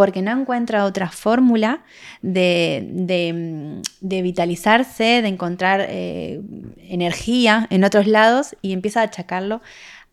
porque 0.00 0.22
no 0.22 0.30
encuentra 0.30 0.86
otra 0.86 1.10
fórmula 1.10 1.84
de, 2.22 3.82
vitalizarse, 4.00 5.20
de 5.20 5.28
encontrar 5.28 5.84
eh, 5.90 6.40
energía 6.78 7.66
en 7.68 7.84
otros 7.84 8.06
lados 8.06 8.56
y 8.62 8.72
empieza 8.72 9.02
a 9.02 9.04
achacarlo 9.04 9.60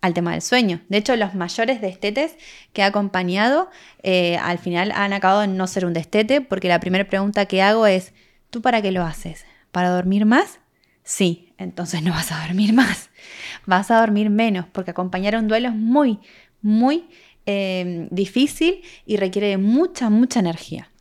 al 0.01 0.14
tema 0.14 0.34
del 0.34 0.41
sueño. 0.41 0.81
De 0.89 0.97
hecho, 0.97 1.15
los 1.15 1.35
mayores 1.35 1.80
destetes 1.80 2.35
que 2.73 2.81
he 2.81 2.84
acompañado 2.84 3.69
eh, 4.03 4.35
al 4.35 4.57
final 4.57 4.91
han 4.91 5.14
acabado 5.14 5.43
en 5.43 5.55
no 5.55 5.68
ser 5.68 5.85
un 5.85 5.93
destete 5.93 6.41
porque 6.41 6.68
la 6.68 6.81
primera 6.81 7.07
pregunta 7.07 7.45
que 7.45 7.61
hago 7.61 7.88
es, 7.88 8.11
¿tú 8.49 8.61
para 8.61 8.81
qué 8.81 8.91
lo 8.91 9.05
haces? 9.05 9.45
¿Para 9.72 9.91
dormir 9.91 10.26
más? 10.26 10.59
Sí, 11.03 11.53
entonces 11.57 12.03
no 12.03 12.11
vas 12.11 12.34
a 12.34 12.45
dormir 12.45 12.73
más, 12.73 13.09
vas 13.65 13.89
a 13.89 14.01
dormir 14.01 14.31
menos 14.31 14.65
porque 14.69 14.91
acompañar 14.91 15.38
un 15.38 15.47
duelo 15.47 15.69
es 15.69 15.76
muy, 15.76 16.19
muy 16.61 17.07
Em, 17.49 18.10
difícil 18.11 18.82
y 19.06 19.15
requiere 19.15 19.57
mucha, 19.57 20.10
mucha 20.10 20.41
energía. 20.41 20.91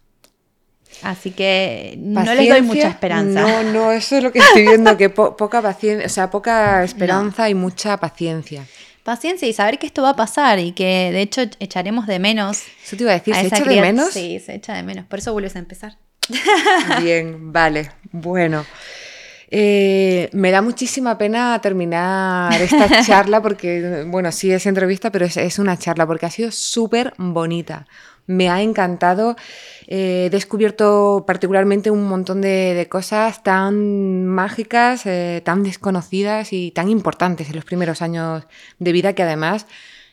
Así 1.02 1.32
que 1.32 1.96
no 1.98 2.22
les 2.22 2.48
doy 2.48 2.62
mucha 2.62 2.88
esperanza. 2.88 3.42
No, 3.42 3.64
no, 3.64 3.90
eso 3.90 4.16
es 4.16 4.22
lo 4.22 4.30
que 4.30 4.38
estoy 4.38 4.62
viendo, 4.62 4.96
que 4.96 5.10
poca 5.10 5.60
paciencia, 5.60 6.06
o 6.06 6.08
sea, 6.08 6.30
poca 6.30 6.84
esperanza 6.84 7.50
y 7.50 7.54
mucha 7.54 7.96
paciencia. 7.96 8.64
Paciencia 9.02 9.48
y 9.48 9.52
saber 9.52 9.80
que 9.80 9.86
esto 9.86 10.02
va 10.02 10.10
a 10.10 10.16
pasar 10.16 10.60
y 10.60 10.70
que 10.70 11.10
de 11.10 11.20
hecho 11.20 11.42
echaremos 11.58 12.06
de 12.06 12.20
menos. 12.20 12.62
Eso 12.84 12.96
te 12.96 13.02
iba 13.02 13.10
a 13.10 13.18
decir, 13.18 13.34
¿se 13.34 13.46
echa 13.48 13.64
de 13.64 13.80
menos? 13.80 14.12
Sí, 14.12 14.38
se 14.38 14.54
echa 14.54 14.74
de 14.74 14.84
menos. 14.84 15.04
Por 15.06 15.18
eso 15.18 15.32
vuelves 15.32 15.56
a 15.56 15.58
empezar. 15.58 15.98
Bien, 17.02 17.52
vale. 17.52 17.90
Bueno. 18.12 18.64
Eh, 19.50 20.28
me 20.32 20.50
da 20.50 20.60
muchísima 20.62 21.18
pena 21.18 21.60
terminar 21.60 22.60
esta 22.60 23.02
charla 23.06 23.40
porque, 23.40 24.04
bueno, 24.08 24.32
sí 24.32 24.50
es 24.52 24.66
entrevista, 24.66 25.10
pero 25.10 25.26
es, 25.26 25.58
una 25.58 25.78
charla 25.78 26.06
porque 26.06 26.26
ha 26.26 26.30
sido 26.30 26.50
súper 26.50 27.14
bonita. 27.16 27.86
Me 28.26 28.50
ha 28.50 28.60
encantado. 28.60 29.36
he 29.86 30.28
descubierto 30.30 31.24
particularmente 31.26 31.90
un 31.92 32.08
montón 32.08 32.40
de, 32.40 32.86
cosas 32.90 33.42
tan 33.42 34.26
mágicas, 34.26 35.06
eh, 35.06 35.42
tan 35.44 35.62
desconocidas 35.62 36.52
y 36.52 36.72
tan 36.72 36.88
importantes 36.88 37.48
en 37.48 37.56
los 37.56 37.64
primeros 37.64 38.02
años 38.02 38.44
de 38.78 38.92
vida 38.92 39.12
que 39.12 39.22
además 39.22 39.66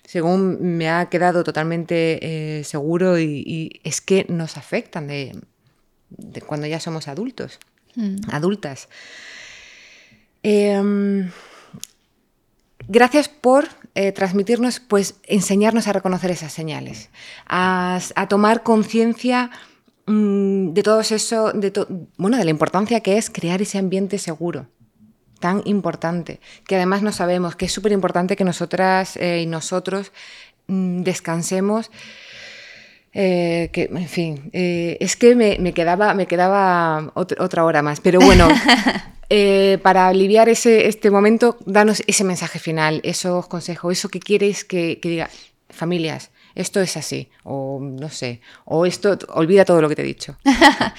según 0.06 0.78
me 0.78 0.90
ha 0.90 1.08
quedado 1.08 1.44
totalmente 1.44 2.60
eh, 2.60 2.64
seguro 2.64 3.20
y, 3.20 3.82
es 3.84 4.02
que 4.02 4.26
nos 4.30 4.58
afectan 4.58 5.08
de, 5.08 5.36
cuando 6.46 6.68
ya 6.68 6.80
somos 6.80 7.08
adultos, 7.08 7.60
mm. 7.96 8.16
adultas. 8.32 8.90
Em, 10.44 11.30
gracias 12.88 13.30
por 13.30 13.68
eh, 13.96 14.12
transmitirnos, 14.12 14.80
pues 14.80 15.16
enseñarnos 15.24 15.88
a 15.88 15.94
reconocer 15.94 16.32
esas 16.32 16.52
señales, 16.52 17.10
a, 17.48 18.00
tomar 18.28 18.64
conciencia 18.64 19.52
mm, 20.06 20.74
de 20.74 20.84
todo 20.84 21.00
eso, 21.02 21.54
de 21.54 21.72
bueno, 22.18 22.38
de 22.38 22.44
la 22.44 22.52
importancia 22.52 23.00
que 23.02 23.18
es 23.18 23.30
crear 23.30 23.62
ese 23.62 23.78
ambiente 23.78 24.18
seguro 24.18 24.68
tan 25.40 25.62
importante, 25.66 26.40
que 26.66 26.78
además 26.78 27.02
no 27.02 27.12
sabemos, 27.12 27.58
que 27.58 27.66
es 27.66 27.72
súper 27.74 27.92
importante 27.92 28.38
que 28.38 28.46
nosotras 28.46 29.18
eh, 29.18 29.42
y 29.42 29.46
nosotros 29.46 30.14
mm, 30.68 31.02
descansemos. 31.02 31.92
Eh, 33.14 33.70
que, 33.72 33.90
en 33.94 34.08
fin, 34.08 34.50
es 34.54 35.16
que 35.16 35.36
me, 35.36 35.74
quedaba, 35.74 36.14
me 36.14 36.26
quedaba 36.26 37.12
otra 37.16 37.64
hora 37.64 37.82
más, 37.82 38.00
pero 38.02 38.20
bueno, 38.20 38.48
Eh, 39.36 39.80
para 39.82 40.10
aliviar 40.10 40.48
ese, 40.48 40.88
este 40.88 41.10
momento, 41.10 41.58
danos 41.66 42.04
ese 42.06 42.24
mensaje 42.24 42.60
final, 42.60 43.02
esos 43.04 43.48
consejos, 43.48 43.94
eso 43.94 44.10
que 44.10 44.20
quieres 44.20 44.64
que, 44.64 45.00
diga, 45.02 45.28
familias, 45.70 46.30
esto 46.54 46.80
es 46.82 46.98
así, 46.98 47.30
o 47.44 47.80
no 47.82 48.10
sé, 48.10 48.42
o 48.66 48.86
esto, 48.86 49.18
olvida 49.30 49.66
todo 49.66 49.82
lo 49.82 49.90
que 49.90 49.96
te 49.96 50.02
he 50.04 50.06
dicho. 50.06 50.38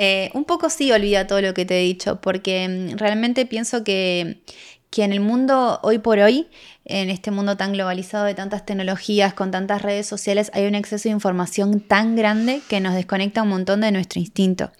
Eh, 0.00 0.30
un 0.32 0.44
poco 0.44 0.70
sí 0.70 0.92
olvida 0.92 1.26
todo 1.26 1.40
lo 1.40 1.54
que 1.54 1.64
te 1.64 1.76
he 1.76 1.82
dicho, 1.82 2.20
porque 2.20 2.68
mm, 2.68 2.98
realmente 2.98 3.46
pienso 3.46 3.82
que, 3.82 4.42
que 4.90 5.04
en 5.04 5.12
el 5.12 5.20
mundo 5.20 5.80
hoy 5.82 5.98
por 5.98 6.18
hoy, 6.18 6.48
en 6.84 7.10
este 7.10 7.30
mundo 7.30 7.56
tan 7.56 7.72
globalizado 7.72 8.24
de 8.24 8.34
tantas 8.34 8.64
tecnologías, 8.64 9.34
con 9.34 9.50
tantas 9.50 9.82
redes 9.82 10.06
sociales, 10.06 10.50
hay 10.54 10.66
un 10.66 10.74
exceso 10.74 11.08
de 11.08 11.14
información 11.14 11.80
tan 11.80 12.16
grande 12.16 12.62
que 12.68 12.80
nos 12.80 12.94
desconecta 12.94 13.42
un 13.42 13.50
montón 13.50 13.82
de 13.82 13.92
nuestro 13.92 14.20
instinto. 14.20 14.72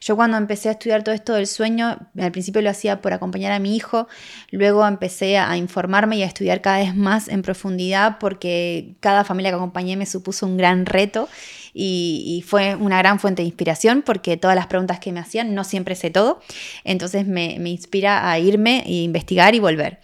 Yo 0.00 0.14
cuando 0.14 0.36
empecé 0.36 0.68
a 0.68 0.72
estudiar 0.72 1.02
todo 1.02 1.14
esto 1.14 1.34
del 1.34 1.48
sueño, 1.48 1.98
al 2.16 2.30
principio 2.30 2.62
lo 2.62 2.70
hacía 2.70 3.02
por 3.02 3.12
acompañar 3.12 3.50
a 3.50 3.58
mi 3.58 3.74
hijo, 3.74 4.06
luego 4.52 4.86
empecé 4.86 5.38
a 5.38 5.56
informarme 5.56 6.16
y 6.16 6.22
a 6.22 6.26
estudiar 6.26 6.60
cada 6.60 6.78
vez 6.78 6.94
más 6.94 7.26
en 7.28 7.42
profundidad 7.42 8.18
porque 8.20 8.94
cada 9.00 9.24
familia 9.24 9.50
que 9.50 9.56
acompañé 9.56 9.96
me 9.96 10.06
supuso 10.06 10.46
un 10.46 10.56
gran 10.56 10.86
reto 10.86 11.28
y, 11.74 12.44
fue 12.46 12.74
una 12.76 12.98
gran 12.98 13.18
fuente 13.18 13.42
de 13.42 13.48
inspiración 13.48 14.02
porque 14.02 14.36
todas 14.36 14.56
las 14.56 14.66
preguntas 14.66 15.00
que 15.00 15.12
me 15.12 15.20
hacían 15.20 15.54
no 15.54 15.64
siempre 15.64 15.94
sé 15.94 16.10
todo, 16.10 16.40
entonces 16.84 17.26
me, 17.26 17.58
me 17.58 17.70
inspira 17.70 18.30
a 18.30 18.38
irme 18.38 18.82
e 18.86 19.02
investigar 19.02 19.54
y 19.54 19.60
volver. 19.60 19.98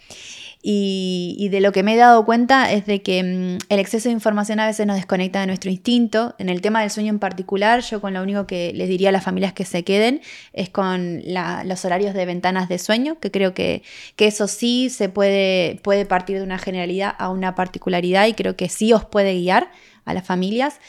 Y, 0.67 1.49
de 1.49 1.61
lo 1.61 1.71
que 1.71 1.83
me 1.83 1.93
he 1.93 1.95
dado 1.95 2.25
cuenta 2.25 2.71
es 2.71 2.87
de 2.87 3.03
que 3.03 3.21
mm, 3.21 3.57
el 3.69 3.79
exceso 3.79 4.09
de 4.09 4.13
información 4.13 4.59
a 4.59 4.65
veces 4.65 4.87
nos 4.87 4.95
desconecta 4.95 5.39
de 5.41 5.45
nuestro 5.45 5.69
instinto. 5.69 6.33
En 6.39 6.49
el 6.49 6.61
tema 6.61 6.81
del 6.81 6.89
sueño 6.89 7.11
en 7.11 7.19
particular, 7.19 7.81
yo 7.81 8.01
con 8.01 8.15
lo 8.15 8.23
único 8.23 8.47
que 8.47 8.73
les 8.73 8.89
diría 8.89 9.09
a 9.09 9.11
las 9.11 9.23
familias 9.23 9.53
que 9.53 9.63
se 9.63 9.83
queden 9.83 10.21
es 10.53 10.71
con 10.71 11.21
los 11.23 11.85
horarios 11.85 12.15
de 12.15 12.25
ventanas 12.25 12.67
de 12.67 12.79
sueño, 12.79 13.19
que 13.19 13.29
creo 13.29 13.53
que, 13.53 13.83
que 14.15 14.25
eso 14.25 14.47
sí 14.47 14.89
se 14.89 15.07
puede, 15.07 15.79
puede 15.83 16.07
partir 16.07 16.37
de 16.37 16.43
una 16.43 16.57
generalidad 16.57 17.13
a 17.15 17.29
una 17.29 17.53
particularidad 17.53 18.25
y 18.25 18.33
creo 18.33 18.55
que 18.55 18.67
sí 18.67 18.91
os 18.91 19.05
puede 19.05 19.35
guiar 19.35 19.69
a 20.03 20.15
las 20.15 20.25
familias 20.25 20.79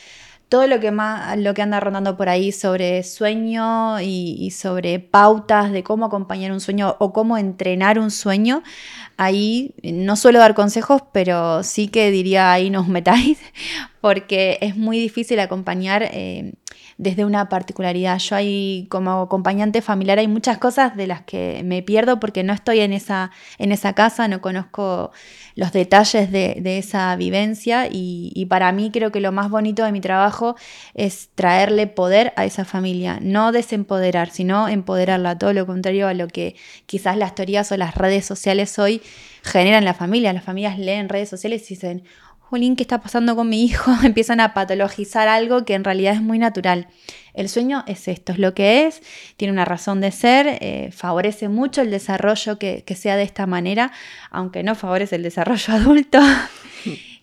todo 0.49 0.67
lo 0.69 0.79
que, 0.79 0.93
más, 0.93 1.37
lo 1.39 1.55
que 1.55 1.63
anda 1.63 1.81
rondando 1.81 2.17
por 2.17 2.29
ahí 2.29 2.53
sobre 2.53 3.03
sueño 3.03 4.01
y, 4.01 4.51
sobre 4.53 5.01
pautas 5.01 5.73
de 5.73 5.83
cómo 5.83 6.07
acompañar 6.07 6.53
un 6.53 6.61
sueño 6.61 6.97
o 7.01 7.13
cómo 7.13 7.37
entrenar 7.37 7.99
un 7.99 8.11
sueño, 8.11 8.63
ahí 9.17 9.75
no 9.83 10.15
suelo 10.17 10.39
dar 10.39 10.55
consejos, 10.55 11.03
pero 11.13 11.63
sí 11.65 11.89
que 11.89 12.11
diría 12.11 12.53
ahí 12.53 12.71
nos 12.71 12.87
metáis, 12.87 13.39
porque 14.01 14.59
es 14.61 14.77
muy 14.77 14.99
difícil 14.99 15.41
acompañar 15.41 16.05
eh, 16.13 16.53
desde 16.99 17.25
una 17.25 17.49
particularidad. 17.49 18.19
Yo 18.19 18.37
ahí 18.37 18.87
como 18.91 19.23
acompañante 19.23 19.83
familiar 19.83 20.19
hay 20.19 20.29
muchas 20.29 20.59
cosas 20.59 20.97
de 20.97 21.07
las 21.07 21.23
que 21.23 21.63
me 21.65 21.83
pierdo 21.83 22.19
porque 22.21 22.43
no 22.43 22.53
estoy 22.53 22.81
en 22.81 22.93
esa, 22.93 23.31
en 23.59 23.73
esa 23.73 23.93
casa, 23.93 24.29
no 24.29 24.41
conozco 24.41 25.13
los 25.55 25.73
detalles 25.73 26.31
de, 26.31 26.79
esa 26.79 27.17
vivencia 27.17 27.89
y, 27.91 28.47
para 28.51 28.71
mí 28.73 28.91
creo 28.93 29.11
que 29.11 29.21
lo 29.21 29.33
más 29.33 29.51
bonito 29.51 29.85
de 29.85 29.93
mi 29.93 30.01
trabajo 30.01 30.57
es 30.95 31.31
traerle 31.35 31.87
poder 31.87 32.33
a 32.37 32.45
esa 32.45 32.65
familia, 32.65 33.19
no 33.23 33.53
desempoderar, 33.53 34.31
sino 34.31 34.69
empoderarla, 34.69 35.39
todo 35.39 35.53
lo 35.53 35.67
contrario 35.67 36.09
a 36.09 36.15
lo 36.15 36.29
que 36.29 36.57
quizás 36.85 37.17
las 37.17 37.35
teorías 37.35 37.73
o 37.73 37.77
las 37.77 37.95
redes 37.95 38.27
sociales 38.27 38.79
hoy 38.79 39.03
generan 39.43 39.79
en 39.79 39.85
la 39.87 39.95
familia. 39.95 40.33
Las 40.33 40.45
familias 40.45 40.79
leen 40.79 41.09
redes 41.09 41.29
sociales 41.29 41.71
y 41.71 41.75
dicen, 41.75 42.05
Jolín, 42.49 42.77
¿qué 42.77 42.85
está 42.85 43.01
pasando 43.01 43.35
con 43.35 43.49
mi 43.49 43.65
hijo? 43.65 43.91
Empiezan 44.05 44.39
a 44.39 44.55
patologizar 44.55 45.27
algo 45.27 45.65
que 45.65 45.75
en 45.75 45.83
realidad 45.83 46.15
es 46.15 46.23
muy 46.23 46.39
natural. 46.39 46.87
El 47.35 47.49
sueño 47.49 47.83
es 47.89 48.07
esto, 48.07 48.33
es 48.33 48.39
lo 48.39 48.55
que 48.55 48.87
es, 48.87 49.03
tiene 49.37 49.53
una 49.53 49.65
razón 49.65 50.01
de 50.01 50.13
ser, 50.13 50.59
eh, 50.61 50.91
favorece 50.93 51.49
mucho 51.49 51.83
el 51.83 51.91
desarrollo 51.91 52.59
que, 52.59 52.85
sea 52.97 53.17
de 53.17 53.25
esta 53.25 53.47
manera, 53.47 53.91
aunque 54.31 54.63
no 54.63 54.77
favorece 54.77 55.17
el 55.17 55.25
desarrollo 55.25 55.75
adulto. 55.75 56.21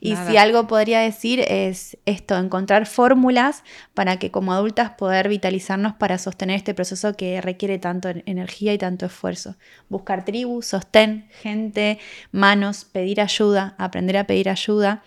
y 0.02 0.18
si 0.18 0.36
algo 0.36 0.68
podría 0.68 1.00
decir 1.00 1.40
es 1.40 1.98
esto, 2.06 2.38
encontrar 2.38 2.86
fórmulas 2.86 3.64
para 3.94 4.20
que 4.20 4.30
como 4.30 4.52
adultas 4.52 4.92
poder 4.92 5.30
vitalizarnos 5.30 5.94
para 5.94 6.18
sostener 6.18 6.58
este 6.58 6.74
proceso 6.74 7.16
que 7.16 7.40
requiere 7.40 7.80
tanto 7.80 8.10
energía 8.10 8.74
y 8.74 8.78
tanto 8.78 9.06
esfuerzo. 9.06 9.56
Buscar 9.88 10.26
tribu, 10.26 10.62
sostén, 10.62 11.30
gente, 11.42 11.98
manos, 12.32 12.84
pedir 12.84 13.22
ayuda, 13.22 13.74
aprender 13.78 14.18
a 14.18 14.28
pedir 14.28 14.50
ayuda 14.50 15.02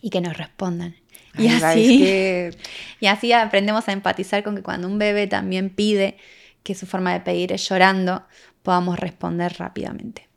y 0.00 0.10
que 0.10 0.20
nos 0.20 0.36
respondan. 0.36 0.96
Y 1.36 1.48
así, 1.48 2.50
y 3.00 3.06
así 3.06 3.32
aprendemos 3.32 3.88
a 3.88 3.92
empatizar 3.92 4.42
con 4.42 4.56
que 4.56 4.62
cuando 4.62 4.88
un 4.88 4.98
bebé 4.98 5.26
también 5.26 5.70
pide 5.70 6.16
que 6.62 6.74
su 6.74 6.86
forma 6.86 7.12
de 7.12 7.20
pedir 7.20 7.52
es 7.52 7.68
llorando, 7.68 8.24
podamos 8.62 8.98
responder 8.98 9.54
rápidamente. 9.58 10.28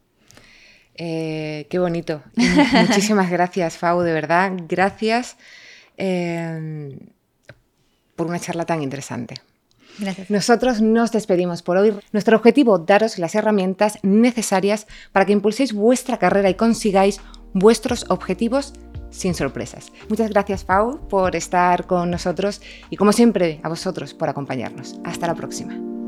Eh, 0.95 1.67
qué 1.69 1.79
bonito. 1.79 2.21
Muchísimas 2.35 3.29
gracias, 3.29 3.77
Fau, 3.77 4.01
de 4.01 4.13
verdad. 4.13 4.51
Gracias 4.67 5.38
eh, 5.97 6.97
por 8.15 8.27
una 8.27 8.39
charla 8.39 8.65
tan 8.65 8.81
interesante. 8.81 9.35
Gracias. 9.99 10.29
Nosotros 10.29 10.81
nos 10.81 11.11
despedimos 11.11 11.63
por 11.63 11.77
hoy. 11.77 11.93
Nuestro 12.11 12.38
objetivo, 12.38 12.79
daros 12.79 13.19
las 13.19 13.35
herramientas 13.35 13.99
necesarias 14.03 14.88
para 15.11 15.25
que 15.25 15.33
impulséis 15.33 15.73
vuestra 15.73 16.17
carrera 16.17 16.49
y 16.49 16.55
consigáis 16.55 17.19
vuestros 17.53 18.05
objetivos 18.09 18.73
sin 19.11 19.35
sorpresas. 19.35 19.91
Muchas 20.09 20.29
gracias, 20.29 20.63
Pau, 20.63 20.99
por 21.07 21.35
estar 21.35 21.85
con 21.85 22.09
nosotros 22.09 22.61
y 22.89 22.97
como 22.97 23.13
siempre 23.13 23.59
a 23.63 23.69
vosotros 23.69 24.13
por 24.13 24.29
acompañarnos. 24.29 24.99
Hasta 25.03 25.27
la 25.27 25.35
próxima. 25.35 26.01